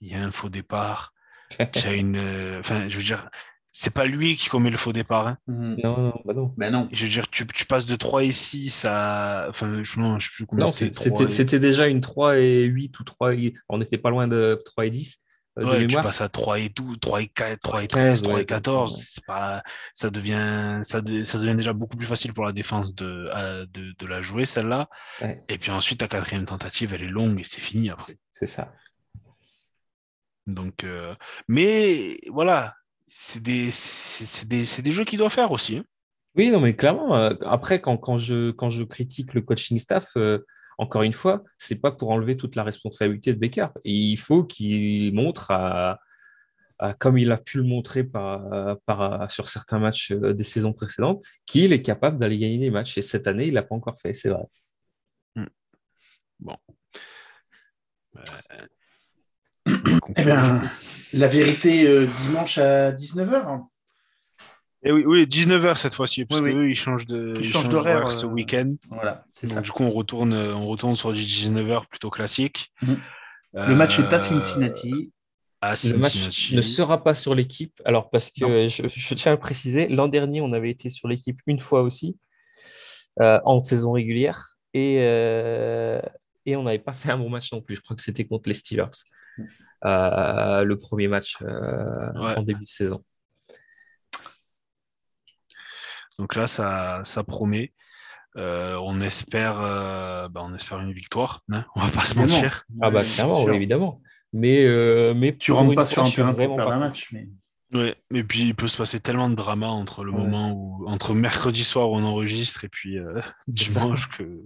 il 0.01 0.07
y 0.09 0.15
a 0.15 0.23
un 0.23 0.31
faux 0.31 0.49
départ. 0.49 1.13
Tu 1.83 1.87
as 1.87 1.93
une, 1.93 2.15
euh, 2.15 2.59
enfin, 2.59 2.87
je 2.89 2.97
veux 2.97 3.03
dire, 3.03 3.27
c'est 3.71 3.93
pas 3.93 4.05
lui 4.05 4.35
qui 4.35 4.49
commet 4.49 4.69
le 4.69 4.77
faux 4.77 4.93
départ. 4.93 5.27
hein. 5.27 5.37
Mhm. 5.47 5.77
Non, 5.83 5.97
non, 5.99 6.21
bah 6.25 6.33
non. 6.33 6.53
Ben 6.57 6.71
non. 6.71 6.89
Je 6.91 7.05
veux 7.05 7.11
dire, 7.11 7.27
tu, 7.29 7.45
tu 7.47 7.65
passes 7.65 7.85
de 7.85 7.95
3 7.95 8.23
et 8.23 8.31
6 8.31 8.85
à, 8.85 9.45
enfin, 9.49 9.81
je, 9.83 9.99
non, 9.99 10.17
je 10.19 10.25
sais 10.29 10.33
plus 10.35 10.45
combien 10.45 10.65
Non, 10.65 10.73
c'était. 10.73 10.99
c'est- 10.99 11.09
3 11.11 11.29
c'était 11.29 11.57
et- 11.57 11.59
déjà 11.59 11.87
une 11.87 12.01
3 12.01 12.37
et 12.39 12.63
8 12.63 12.99
ou 12.99 13.03
3 13.03 13.33
et... 13.35 13.53
On 13.69 13.77
n'était 13.77 13.97
pas 13.99 14.09
loin 14.09 14.27
de 14.27 14.59
3 14.65 14.85
et 14.85 14.89
10 14.89 15.19
euh, 15.57 15.61
de 15.63 15.67
Ouais, 15.69 15.77
tu 15.81 15.87
mémoire. 15.87 16.03
passes 16.05 16.21
à 16.21 16.29
3 16.29 16.59
et 16.59 16.69
12, 16.69 16.97
3 16.99 17.21
et 17.21 17.27
4, 17.27 17.59
3 17.61 17.83
et 17.83 17.87
15, 17.87 17.99
13, 17.99 18.21
3 18.23 18.33
ouais, 18.35 18.41
et 18.41 18.45
14. 18.45 18.91
comme 18.91 19.01
ça, 19.03 19.11
C'est 19.13 19.25
pas, 19.25 19.63
ça 19.93 20.09
devient, 20.09 20.79
ça, 20.83 21.01
de- 21.01 21.21
ça 21.23 21.37
devient 21.37 21.55
déjà 21.55 21.73
beaucoup 21.73 21.97
plus 21.97 22.07
facile 22.07 22.33
pour 22.33 22.45
la 22.45 22.53
défense 22.53 22.95
de, 22.95 23.27
à- 23.31 23.65
de, 23.65 23.93
de 23.97 24.05
la 24.07 24.21
jouer, 24.21 24.45
celle-là. 24.45 24.89
Ouais. 25.21 25.43
Et 25.49 25.57
puis 25.59 25.69
ensuite, 25.71 25.99
ta 25.99 26.07
quatrième 26.07 26.45
tentative, 26.45 26.93
elle 26.93 27.03
est 27.03 27.07
longue 27.07 27.39
et 27.39 27.43
c'est 27.43 27.61
fini 27.61 27.89
après. 27.91 28.17
C'est 28.31 28.47
ça. 28.47 28.71
Donc, 30.47 30.83
euh, 30.83 31.13
mais 31.47 32.17
voilà, 32.31 32.73
c'est 33.09 33.41
des, 33.41 33.71
c'est 33.71 34.25
c'est 34.25 34.47
des, 34.47 34.65
c'est 34.65 34.81
des 34.81 34.91
jeux 34.91 35.03
qu'il 35.05 35.19
doit 35.19 35.29
faire 35.29 35.51
aussi. 35.51 35.77
hein. 35.77 35.85
Oui, 36.35 36.51
non, 36.51 36.61
mais 36.61 36.75
clairement, 36.75 37.15
euh, 37.15 37.33
après, 37.41 37.81
quand, 37.81 37.97
quand, 37.97 38.17
je, 38.17 38.51
quand 38.51 38.69
je 38.69 38.83
critique 38.83 39.33
le 39.33 39.41
coaching 39.41 39.79
staff, 39.79 40.11
euh, 40.15 40.45
encore 40.77 41.01
une 41.01 41.13
fois, 41.13 41.43
c'est 41.57 41.81
pas 41.81 41.91
pour 41.91 42.11
enlever 42.11 42.37
toute 42.37 42.55
la 42.55 42.63
responsabilité 42.63 43.33
de 43.33 43.39
Baker. 43.39 43.69
Et 43.83 43.93
il 43.93 44.17
faut 44.17 44.43
qu'il 44.45 45.13
montre, 45.13 45.51
à, 45.51 45.99
à- 46.77 46.93
comme 46.93 47.17
il 47.17 47.31
a 47.31 47.37
pu 47.37 47.57
le 47.57 47.63
montrer 47.63 48.03
par, 48.03 48.77
par, 48.85 49.29
sur 49.29 49.49
certains 49.49 49.79
matchs 49.79 50.11
euh, 50.11 50.33
des 50.33 50.43
saisons 50.43 50.71
précédentes, 50.71 51.25
qu'il 51.47 51.73
est 51.73 51.81
capable 51.81 52.19
d'aller 52.19 52.37
gagner 52.37 52.59
des 52.59 52.69
matchs. 52.69 52.97
Et 52.97 53.01
cette 53.01 53.27
année, 53.27 53.47
il 53.47 53.53
l'a 53.55 53.63
pas 53.63 53.75
encore 53.75 53.99
fait, 53.99 54.13
c'est 54.13 54.29
vrai. 54.29 54.45
Bon. 56.39 56.55
Eh 60.15 60.23
bien, 60.23 60.61
la 61.13 61.27
vérité 61.27 61.87
euh, 61.87 62.05
dimanche 62.21 62.57
à 62.57 62.91
19h. 62.91 63.65
Et 64.83 64.91
oui, 64.93 65.03
oui, 65.05 65.23
19h 65.25 65.77
cette 65.77 65.93
fois-ci, 65.93 66.23
parce 66.25 66.39
Oui, 66.41 66.49
oui. 66.51 66.53
qu'eux, 66.55 66.69
ils 66.69 66.75
changent 66.75 67.05
de, 67.05 67.33
Ils 67.37 67.41
ils 67.41 67.47
changent 67.49 67.67
d'horaire, 67.69 68.11
ce 68.11 68.25
euh, 68.25 68.29
week-end. 68.29 68.75
Voilà, 68.89 69.25
c'est 69.29 69.47
Donc, 69.47 69.55
ça. 69.55 69.61
du 69.61 69.71
coup, 69.71 69.83
on 69.83 69.91
retourne, 69.91 70.33
on 70.33 70.67
retourne 70.67 70.95
sur 70.95 71.11
du 71.11 71.21
19h 71.21 71.87
plutôt 71.87 72.09
classique. 72.09 72.71
Mhm. 72.81 72.97
Le 73.53 73.75
match 73.75 73.99
est 73.99 74.03
à 74.13 74.15
Euh, 74.15 74.19
Cincinnati. 74.19 75.11
à 75.59 75.73
Le 75.83 75.97
match 75.97 76.13
Cincinnati. 76.13 76.55
ne 76.55 76.61
sera 76.61 77.03
pas 77.03 77.13
sur 77.15 77.35
l'équipe. 77.35 77.73
Alors, 77.83 78.09
parce 78.09 78.31
que 78.31 78.67
je, 78.69 78.87
je 78.87 79.13
tiens 79.15 79.33
à 79.33 79.37
préciser, 79.37 79.87
l'an 79.89 80.07
dernier, 80.07 80.39
on 80.39 80.53
avait 80.53 80.69
été 80.71 80.89
sur 80.89 81.07
l'équipe 81.09 81.39
une 81.47 81.59
fois 81.59 81.81
aussi, 81.81 82.15
euh, 83.19 83.39
en 83.43 83.59
saison 83.59 83.91
régulière, 83.91 84.55
et, 84.73 84.99
euh, 85.01 85.99
et 86.45 86.55
on 86.55 86.63
n'avait 86.63 86.79
pas 86.79 86.93
fait 86.93 87.11
un 87.11 87.17
bon 87.17 87.29
match 87.29 87.51
non 87.51 87.59
plus. 87.61 87.75
Je 87.75 87.81
crois 87.81 87.95
que 87.97 88.01
c'était 88.03 88.23
contre 88.25 88.47
les 88.47 88.55
Steelers, 88.55 88.85
Euh, 89.39 89.43
le 89.83 90.75
premier 90.75 91.07
match 91.07 91.37
euh, 91.41 92.11
Ouais. 92.15 92.35
en 92.37 92.43
début 92.43 92.63
de 92.63 92.69
saison. 92.69 93.03
Donc 96.17 96.35
là, 96.35 96.47
ça, 96.47 97.01
ça 97.03 97.23
promet. 97.23 97.73
Euh, 98.37 98.75
on 98.83 99.01
espère, 99.01 99.59
euh, 99.61 100.27
bah, 100.29 100.41
on 100.43 100.53
espère 100.53 100.79
une 100.81 100.91
victoire. 100.93 101.41
hein, 101.51 101.65
on 101.75 101.79
va 101.81 101.89
pas 101.89 102.05
se 102.05 102.13
Évidemment. 102.13 102.33
mentir. 102.33 102.63
Ah 102.81 102.89
bah 102.91 103.03
clairement, 103.03 103.43
oui, 103.43 103.55
évidemment. 103.55 104.01
Mais, 104.33 104.65
euh, 104.65 105.13
mais 105.15 105.35
Tu 105.35 105.51
rentres 105.51 105.73
pas 105.75 105.85
fois, 105.85 106.05
sur 106.05 106.05
un 106.05 106.11
terrain 106.11 106.27
pour 106.33 106.37
vraiment 106.37 106.55
perdre 106.57 106.69
pas 106.71 106.75
un 106.75 106.79
match. 106.79 107.11
Mais... 107.11 107.27
Ouais. 107.73 107.95
Et 108.13 108.23
puis 108.23 108.41
il 108.43 108.55
peut 108.55 108.67
se 108.67 108.77
passer 108.77 108.99
tellement 108.99 109.29
de 109.29 109.35
drama 109.35 109.67
entre 109.69 110.03
le 110.03 110.11
Ouais. 110.11 110.17
moment 110.19 110.51
où, 110.51 110.87
entre 110.87 111.13
mercredi 111.15 111.63
soir 111.63 111.89
où 111.89 111.95
on 111.95 112.03
enregistre 112.03 112.63
et 112.65 112.69
puis 112.69 112.99
euh, 112.99 113.19
ça. 113.19 113.33
dimanche 113.47 114.09
que 114.09 114.43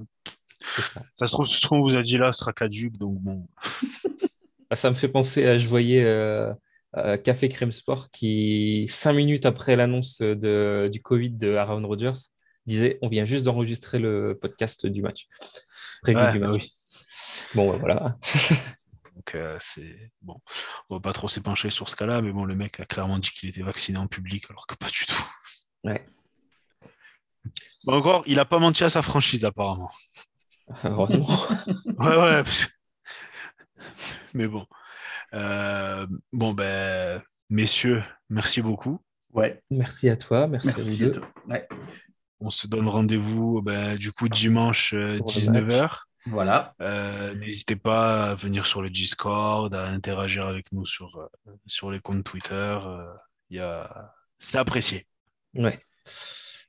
ça 1.16 1.28
se 1.28 1.32
trouve 1.34 1.46
ce 1.46 1.68
qu'on 1.68 1.82
vous 1.82 1.98
a 1.98 2.02
dit 2.02 2.18
là 2.18 2.32
sera 2.32 2.54
caduque. 2.54 2.98
Donc 2.98 3.20
bon. 3.20 3.48
Ah, 4.74 4.76
Ça 4.76 4.90
me 4.90 4.96
fait 4.96 5.08
penser 5.08 5.46
à, 5.46 5.58
je 5.60 5.68
voyais 5.68 6.04
euh, 6.04 6.52
euh, 6.98 7.16
Café 7.18 7.48
Crème 7.48 7.72
Sport 7.72 8.10
qui, 8.10 8.88
cinq 8.90 9.14
minutes 9.14 9.46
après 9.46 9.76
l'annonce 9.76 10.20
du 10.22 11.00
Covid 11.04 11.30
de 11.30 11.54
Aaron 11.54 11.86
Rodgers, 11.86 12.14
disait 12.66 12.98
on 13.04 13.08
vient 13.08 13.24
juste 13.24 13.46
d'enregistrer 13.46 14.00
le 14.00 14.36
podcast 14.42 14.88
du 14.88 15.04
match. 15.04 15.28
Prévu 16.02 16.18
Ouais, 16.20 16.32
du 16.32 16.40
bah 16.40 16.48
match. 16.48 16.64
oui. 16.64 16.72
Bon, 17.54 17.78
voilà. 17.78 18.18
Donc 19.16 19.36
euh, 19.36 19.56
c'est 19.60 20.10
bon. 20.24 20.42
On 20.90 20.96
va 20.96 21.02
pas 21.02 21.14
trop 21.14 21.28
s'épancher 21.28 21.70
sur 21.70 21.88
ce 21.88 21.96
cas-là, 21.96 22.24
mais 22.24 22.32
bon, 22.32 22.46
le 22.46 22.56
mec 22.56 22.80
a 22.80 22.86
clairement 22.86 23.20
dit 23.20 23.30
qu'il 23.30 23.50
était 23.50 23.62
vacciné 23.62 24.00
en 24.00 24.08
public 24.08 24.46
alors 24.50 24.66
que 24.66 24.74
pas 24.74 24.88
du 24.88 25.06
tout. 25.06 25.24
Ouais. 25.84 26.04
Bon, 27.86 27.94
encore, 27.94 28.24
il 28.26 28.40
a 28.40 28.46
pas 28.46 28.58
menti 28.58 28.84
à 28.84 28.90
sa 28.90 29.04
franchise 29.04 29.46
apparemment. 29.46 29.92
Heureusement. 30.84 31.28
Ouais, 32.00 32.18
ouais. 32.18 32.44
parce 32.44 32.68
Mais 34.34 34.48
bon. 34.48 34.66
Euh, 35.34 36.08
bon, 36.32 36.54
ben, 36.54 37.22
messieurs, 37.50 38.04
merci 38.30 38.62
beaucoup. 38.62 39.00
Ouais, 39.32 39.62
Merci 39.72 40.10
à 40.10 40.16
toi, 40.18 40.48
merci, 40.48 40.70
à 40.70 40.74
merci 40.78 40.98
vous 40.98 41.04
à 41.04 41.06
deux. 41.08 41.20
toi. 41.20 41.28
Ouais. 41.50 41.68
On 42.40 42.50
se 42.50 42.68
donne 42.68 42.88
rendez-vous 42.88 43.62
ben, 43.62 43.98
du 43.98 44.12
coup 44.12 44.30
dimanche 44.30 44.94
euh, 44.94 45.18
Pour 45.18 45.28
le 45.28 45.34
19h. 45.34 46.00
Voilà. 46.28 46.74
Euh, 46.82 47.34
N'hésitez 47.36 47.76
pas 47.76 48.32
à 48.32 48.36
venir 48.36 48.66
sur 48.66 48.82
le 48.82 48.90
Discord, 48.90 49.74
à 49.74 49.88
interagir 49.88 50.48
avec 50.48 50.72
nous 50.72 50.86
sur, 50.86 51.18
euh, 51.18 51.52
sur 51.68 51.90
les 51.92 52.00
comptes 52.00 52.24
Twitter. 52.24 52.54
euh, 52.54 53.06
il 53.50 53.58
y 53.58 53.60
a... 53.60 54.14
C'est 54.40 54.58
apprécié. 54.58 55.08
Ouais. 55.56 55.80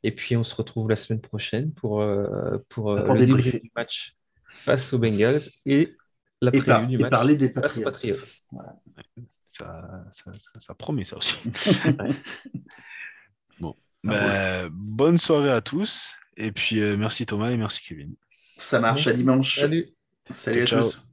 Et 0.03 0.13
puis 0.13 0.37
on 0.37 0.45
se 0.45 0.55
retrouve 0.55 0.89
la 0.89 0.97
semaine 0.97 1.21
prochaine 1.21 1.73
pour, 1.73 2.01
euh, 2.03 2.59
pour, 2.69 2.93
euh, 2.93 3.05
Pour 3.05 3.15
le 3.15 3.27
débrief 3.27 3.61
du 3.61 3.71
match 3.75 4.15
face 4.47 4.93
aux 4.93 4.99
Bengals 4.99 5.41
et 5.67 5.97
la 6.45 6.51
Et, 6.55 6.59
prévue 6.59 6.67
par- 6.67 6.87
du 6.87 6.95
et 6.95 6.99
match 6.99 7.11
parler 7.11 7.37
des 7.37 7.49
aux 7.49 7.53
Patriots. 7.61 7.85
Patriots. 7.85 8.17
Voilà. 8.53 8.77
Ça, 9.51 10.05
ça, 10.13 10.33
ça- 10.39 10.61
ça 10.61 10.75
promet 10.75 11.05
ça 11.05 11.17
aussi. 11.17 11.37
bon. 13.61 13.75
Ah 14.07 14.11
Ben, 14.11 14.69
bonne 14.73 15.19
soirée 15.19 15.51
à 15.51 15.61
tous. 15.61 16.15
Et 16.37 16.53
puis 16.53 16.81
euh, 16.81 16.97
merci 16.97 17.27
Thomas 17.27 17.51
et 17.51 17.57
merci 17.57 17.81
Kevin. 17.83 18.15
Ça 18.57 18.81
marche 18.81 19.07
à 19.07 19.13
dimanche. 19.13 19.61
Salut. 19.61 19.89
Salut 20.31 20.63
à 20.63 20.67
Ciao, 20.67 20.83
tous. 20.83 21.07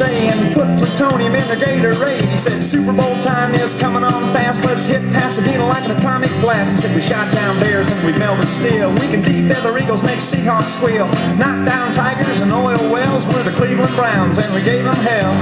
Day 0.00 0.28
and 0.32 0.54
put 0.54 0.64
plutonium 0.80 1.34
in 1.34 1.46
the 1.48 1.56
Gatorade. 1.60 2.24
He 2.24 2.38
said, 2.38 2.62
Super 2.62 2.92
Bowl 2.92 3.12
time 3.20 3.54
is 3.54 3.74
coming 3.74 4.02
on 4.02 4.32
fast. 4.32 4.64
Let's 4.64 4.86
hit 4.86 5.02
Pasadena 5.12 5.66
like 5.66 5.84
an 5.84 5.90
atomic 5.90 6.30
blast. 6.40 6.72
He 6.72 6.78
said, 6.80 6.96
We 6.96 7.02
shot 7.02 7.30
down 7.34 7.60
bears 7.60 7.90
and 7.90 8.00
we 8.06 8.18
melted 8.18 8.48
steel. 8.48 8.90
We 8.92 9.12
can 9.12 9.20
defeather 9.20 9.76
eagles, 9.76 10.02
make 10.02 10.20
Seahawks 10.20 10.72
squeal. 10.80 11.06
Knock 11.36 11.66
down 11.68 11.92
tigers 11.92 12.40
and 12.40 12.50
oil 12.50 12.80
wells. 12.90 13.26
We're 13.26 13.42
the 13.42 13.52
Cleveland 13.52 13.94
Browns 13.94 14.38
and 14.38 14.48
we 14.54 14.62
gave 14.62 14.84
them 14.84 14.96
hell. 15.04 15.34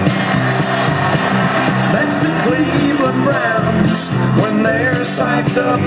That's 1.95 2.19
the 2.19 2.33
Cleveland 2.43 3.23
Browns. 3.23 4.11
When 4.43 4.65
they're 4.65 5.07
psyched 5.07 5.57
up, 5.57 5.79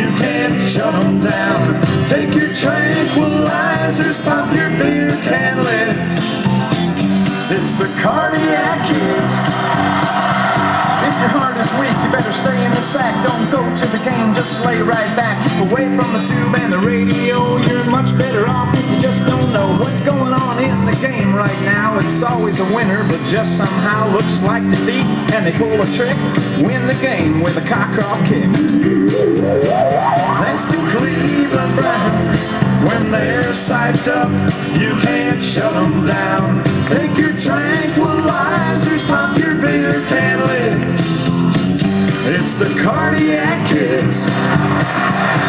you 0.00 0.08
can't 0.16 0.56
shut 0.66 0.92
them 0.94 1.20
down. 1.20 2.08
Take 2.08 2.34
your 2.34 2.48
tranquilizers, 2.56 4.16
pop 4.24 4.48
your 4.56 4.70
beer 4.80 5.10
can 5.28 5.62
lids. 5.62 6.33
It's 7.46 7.76
the 7.76 7.84
cardiac 8.00 8.88
kids. 8.88 9.34
If 11.04 11.14
your 11.20 11.28
heart 11.36 11.60
is 11.60 11.68
weak, 11.76 11.92
you 12.00 12.08
better 12.08 12.32
stay 12.32 12.64
in 12.64 12.72
the 12.72 12.80
sack. 12.80 13.12
Don't 13.20 13.50
go 13.52 13.60
to 13.60 13.86
the 13.92 14.00
game, 14.00 14.32
just 14.32 14.64
lay 14.64 14.80
right 14.80 15.12
back. 15.12 15.36
Away 15.60 15.84
from 15.92 16.08
the 16.16 16.24
tube 16.24 16.56
and 16.56 16.72
the 16.72 16.78
radio. 16.78 17.58
You're 17.68 17.84
much 17.92 18.16
better 18.16 18.48
off 18.48 18.72
if 18.72 18.88
you 18.90 18.98
just 18.98 19.26
don't 19.28 19.52
know 19.52 19.76
what's 19.76 20.00
going 20.00 20.32
on 20.32 20.56
in 20.64 20.86
the 20.88 20.96
game 21.04 21.36
right 21.36 21.60
now. 21.68 21.98
It's 21.98 22.22
always 22.22 22.60
a 22.60 22.68
winner, 22.74 23.04
but 23.12 23.20
just 23.28 23.58
somehow 23.58 24.08
looks 24.08 24.42
like 24.42 24.64
defeat. 24.64 25.04
And 25.36 25.44
they 25.44 25.52
pull 25.52 25.76
a 25.76 25.86
trick, 25.92 26.16
win 26.64 26.80
the 26.88 26.96
game 27.04 27.42
with 27.42 27.60
a 27.60 27.64
cock 27.68 27.92
off 28.08 28.24
kick. 28.24 28.48
That's 30.40 30.64
the 30.72 30.80
Cleveland 30.96 31.76
Browns. 31.76 32.63
When 32.84 33.10
they're 33.10 33.52
psyched 33.52 34.08
up, 34.08 34.28
you 34.78 34.94
can't 35.00 35.42
shut 35.42 35.72
them 35.72 36.06
down. 36.06 36.62
Take 36.90 37.16
your 37.16 37.32
tranquilizers, 37.32 39.06
pop 39.08 39.38
your 39.38 39.54
beer 39.54 40.04
can 40.06 40.38
lids. 40.46 41.24
It's 42.26 42.54
the 42.54 42.68
cardiac 42.82 43.68
kids. 43.70 45.43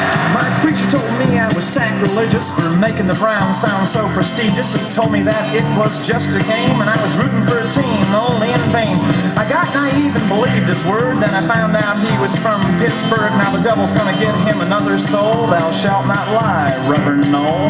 Preacher 0.66 0.98
told 0.98 1.06
me 1.22 1.38
I 1.38 1.46
was 1.54 1.62
sacrilegious 1.62 2.50
for 2.50 2.66
making 2.82 3.06
the 3.06 3.14
Browns 3.22 3.62
sound 3.62 3.86
so 3.88 4.02
prestigious. 4.18 4.74
He 4.74 4.82
told 4.90 5.14
me 5.14 5.22
that 5.22 5.54
it 5.54 5.62
was 5.78 6.10
just 6.10 6.34
a 6.34 6.42
game 6.42 6.82
and 6.82 6.90
I 6.90 6.98
was 7.06 7.14
rooting 7.14 7.46
for 7.46 7.62
a 7.62 7.70
team 7.70 8.02
only 8.18 8.50
in 8.50 8.64
vain. 8.74 8.98
I 9.38 9.46
got 9.46 9.70
naive 9.78 10.18
and 10.18 10.26
believed 10.26 10.66
his 10.66 10.82
word. 10.90 11.22
Then 11.22 11.30
I 11.38 11.46
found 11.46 11.78
out 11.78 12.02
he 12.02 12.10
was 12.18 12.34
from 12.42 12.66
Pittsburgh. 12.82 13.30
Now 13.38 13.54
the 13.54 13.62
devil's 13.62 13.94
gonna 13.94 14.18
get 14.18 14.34
him 14.42 14.66
another 14.66 14.98
soul. 14.98 15.46
Thou 15.46 15.70
shalt 15.70 16.10
not 16.10 16.34
lie, 16.34 16.74
Reverend 16.90 17.30
Noel. 17.30 17.70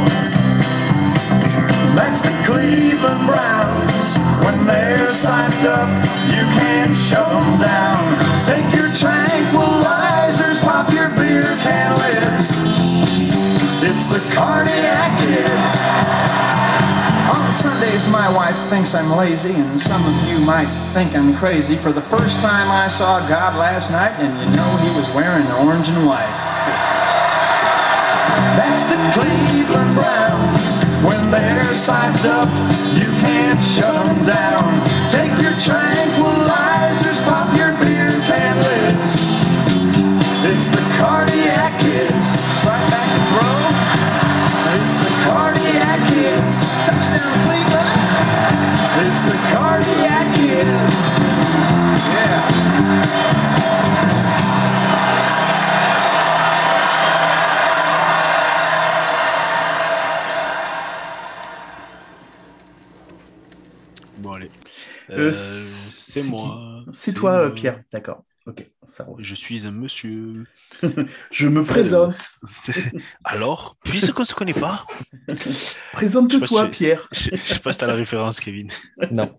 That's 1.99 2.23
the 2.23 2.31
Cleveland 2.47 3.27
Browns. 3.27 4.07
When 4.39 4.63
they're 4.63 5.11
psyched 5.11 5.67
up, 5.67 5.91
you 6.31 6.47
can't 6.63 6.95
shut 6.95 7.27
them 7.27 7.59
down. 7.59 8.15
Take 8.47 8.71
your 8.71 8.87
tranquilizers, 8.95 10.63
pop 10.63 10.87
your 10.95 11.11
beer 11.19 11.59
can. 11.59 12.04
It's 14.05 14.13
the 14.13 14.35
cardiac 14.35 15.17
kids. 15.17 15.73
On 17.33 17.53
Sundays, 17.55 18.07
my 18.11 18.29
wife 18.29 18.55
thinks 18.69 18.93
I'm 18.93 19.09
lazy, 19.17 19.53
and 19.53 19.81
some 19.81 20.05
of 20.05 20.29
you 20.29 20.37
might 20.45 20.69
think 20.93 21.15
I'm 21.15 21.35
crazy. 21.35 21.75
For 21.75 21.91
the 21.91 22.03
first 22.03 22.39
time, 22.41 22.69
I 22.69 22.87
saw 22.87 23.27
God 23.27 23.57
last 23.57 23.89
night, 23.89 24.13
and 24.21 24.37
you 24.37 24.55
know 24.55 24.77
he 24.77 24.95
was 24.95 25.09
wearing 25.15 25.47
orange 25.57 25.89
and 25.89 26.05
white. 26.05 26.29
That's 28.53 28.83
the 28.85 28.97
Cleveland 29.17 29.95
Browns. 29.95 30.69
When 31.01 31.31
they're 31.31 31.73
psyched 31.73 32.25
up, 32.29 32.49
you 32.93 33.09
can't 33.25 33.63
shut 33.65 34.05
them 34.05 34.23
down. 34.23 34.85
Take 35.09 35.33
your 35.41 35.57
tranquilizers, 35.57 35.94
c'est 66.23 66.29
moi. 66.29 66.83
C'est 66.91 67.13
toi, 67.13 67.41
moi. 67.45 67.53
Pierre. 67.55 67.83
D'accord. 67.91 68.23
Ok, 68.47 68.63
ça 68.85 69.03
roule. 69.05 69.23
Je 69.23 69.33
suis 69.33 69.65
un 69.65 69.71
monsieur. 69.71 70.45
Je 71.31 71.47
me 71.47 71.63
présente. 71.63 72.29
Alors, 73.23 73.75
puisqu'on 73.83 74.23
se 74.23 74.35
connaît 74.35 74.53
pas, 74.53 74.85
Présente-toi, 75.93 76.67
Pierre. 76.67 77.07
je, 77.11 77.29
je 77.35 77.53
sais 77.53 77.59
pas 77.59 77.73
si 77.73 77.79
t'as 77.79 77.87
la 77.87 77.95
référence, 77.95 78.39
Kevin. 78.39 78.69
Non. 79.11 79.35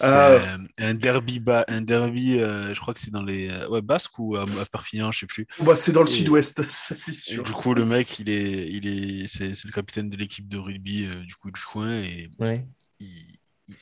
Ah. 0.00 0.28
euh, 0.30 0.58
un 0.78 0.94
derby, 0.94 1.40
bas, 1.40 1.64
un 1.68 1.82
derby. 1.82 2.38
euh, 2.38 2.72
je 2.74 2.80
crois 2.80 2.94
que 2.94 3.00
c'est 3.00 3.10
dans 3.10 3.22
les 3.22 3.48
euh, 3.48 3.68
ouais, 3.68 3.82
Basques 3.82 4.18
ou 4.18 4.36
à, 4.36 4.42
à 4.44 4.64
Perpignan, 4.70 5.12
je 5.12 5.20
sais 5.20 5.26
plus. 5.26 5.46
Bah, 5.60 5.76
c'est 5.76 5.92
dans 5.92 6.02
le 6.02 6.08
Et- 6.08 6.12
sud-ouest, 6.12 6.62
ça 6.70 6.94
c'est 6.96 7.12
Et 7.12 7.14
sûr. 7.14 7.42
du 7.44 7.52
coup, 7.52 7.74
le 7.74 7.84
mec, 7.84 8.18
il 8.18 8.30
est, 8.30 8.68
il 8.70 8.86
est, 8.86 9.26
c'est, 9.26 9.54
c'est 9.54 9.66
le 9.66 9.72
capitaine 9.72 10.08
de 10.08 10.16
l'équipe 10.16 10.48
de 10.48 10.56
rugby 10.58 11.04
euh, 11.04 11.20
du 11.24 11.34
coup 11.34 11.50
du 11.50 11.60
coin 11.60 12.00
et 12.02 12.30
Ouais. 12.38 12.62
il, 12.98 13.31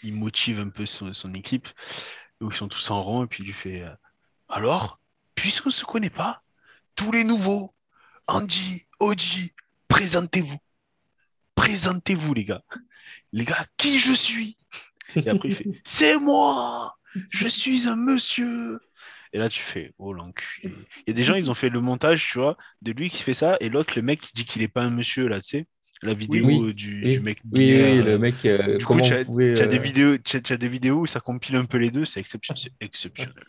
il 0.03 0.15
motive 0.15 0.61
un 0.61 0.69
peu 0.69 0.87
son, 0.87 1.12
son 1.15 1.33
équipe. 1.35 1.69
où 2.41 2.51
ils 2.51 2.57
sont 2.57 2.69
tous 2.69 2.91
en 2.91 3.01
rond 3.03 3.25
et 3.25 3.27
puis 3.27 3.43
il 3.43 3.47
lui 3.47 3.53
fait 3.53 3.83
euh, 3.83 3.95
alors, 4.51 4.99
puisqu'on 5.37 5.71
se 5.71 5.85
connaît 5.85 6.11
pas, 6.11 6.43
tous 6.97 7.12
les 7.12 7.23
nouveaux, 7.23 7.73
Andy, 8.27 8.87
Oji, 8.99 9.53
présentez-vous, 9.87 10.59
présentez-vous 11.55 12.35
les 12.35 12.45
gars, 12.45 12.62
les 13.33 13.45
gars, 13.45 13.65
qui 13.77 14.01
je 14.01 14.12
suis? 14.12 14.59
Et 15.15 15.29
après 15.29 15.49
il 15.49 15.55
fait 15.55 15.67
c'est 15.85 16.19
moi, 16.19 16.99
je 17.31 17.47
suis 17.47 17.87
un 17.87 17.97
monsieur. 17.97 18.81
Et 19.33 19.39
là, 19.39 19.49
tu 19.49 19.61
fais, 19.61 19.95
oh 19.99 20.12
l'enculé. 20.12 20.75
Il 20.97 21.05
y 21.07 21.11
a 21.11 21.12
des 21.12 21.23
gens, 21.23 21.37
ils 21.37 21.51
ont 21.53 21.55
fait 21.55 21.69
le 21.69 21.81
montage, 21.81 22.29
tu 22.29 22.39
vois, 22.39 22.57
de 22.83 22.91
lui 22.91 23.09
qui 23.09 23.23
fait 23.23 23.35
ça, 23.35 23.57
et 23.61 23.69
l'autre, 23.69 23.95
le 23.95 24.03
mec 24.03 24.21
qui 24.21 24.33
dit 24.33 24.45
qu'il 24.45 24.62
est 24.62 24.69
pas 24.69 24.83
un 24.83 24.91
monsieur, 24.91 25.29
là, 25.29 25.41
tu 25.41 25.49
sais, 25.51 25.67
la 26.03 26.15
vidéo 26.15 26.47
Oui, 26.47 26.75
du, 26.75 27.07
oui. 27.07 27.11
du 27.11 27.21
mec 27.21 27.41
Oui, 27.53 27.75
oui, 27.81 28.03
le 28.03 28.13
euh, 28.13 28.19
mec, 28.19 28.45
euh, 28.45 28.79
du 28.79 28.87
coup, 28.87 28.95
comment 28.95 29.05
as, 29.05 29.25
tu 29.55 29.63
as 29.63 29.67
des 29.67 29.79
euh, 29.79 29.83
vidéos, 29.83 30.15
as, 30.15 30.53
as 30.53 30.57
des 30.57 30.69
vidéos 30.69 31.01
où 31.01 31.07
ça 31.07 31.21
compile 31.21 31.57
un 31.57 31.65
peu 31.67 31.79
les 31.79 31.91
deux, 31.91 32.05
c'est 32.05 32.21
exception- 32.21 32.55
c'est 32.57 32.73
exceptionnel. 32.81 33.45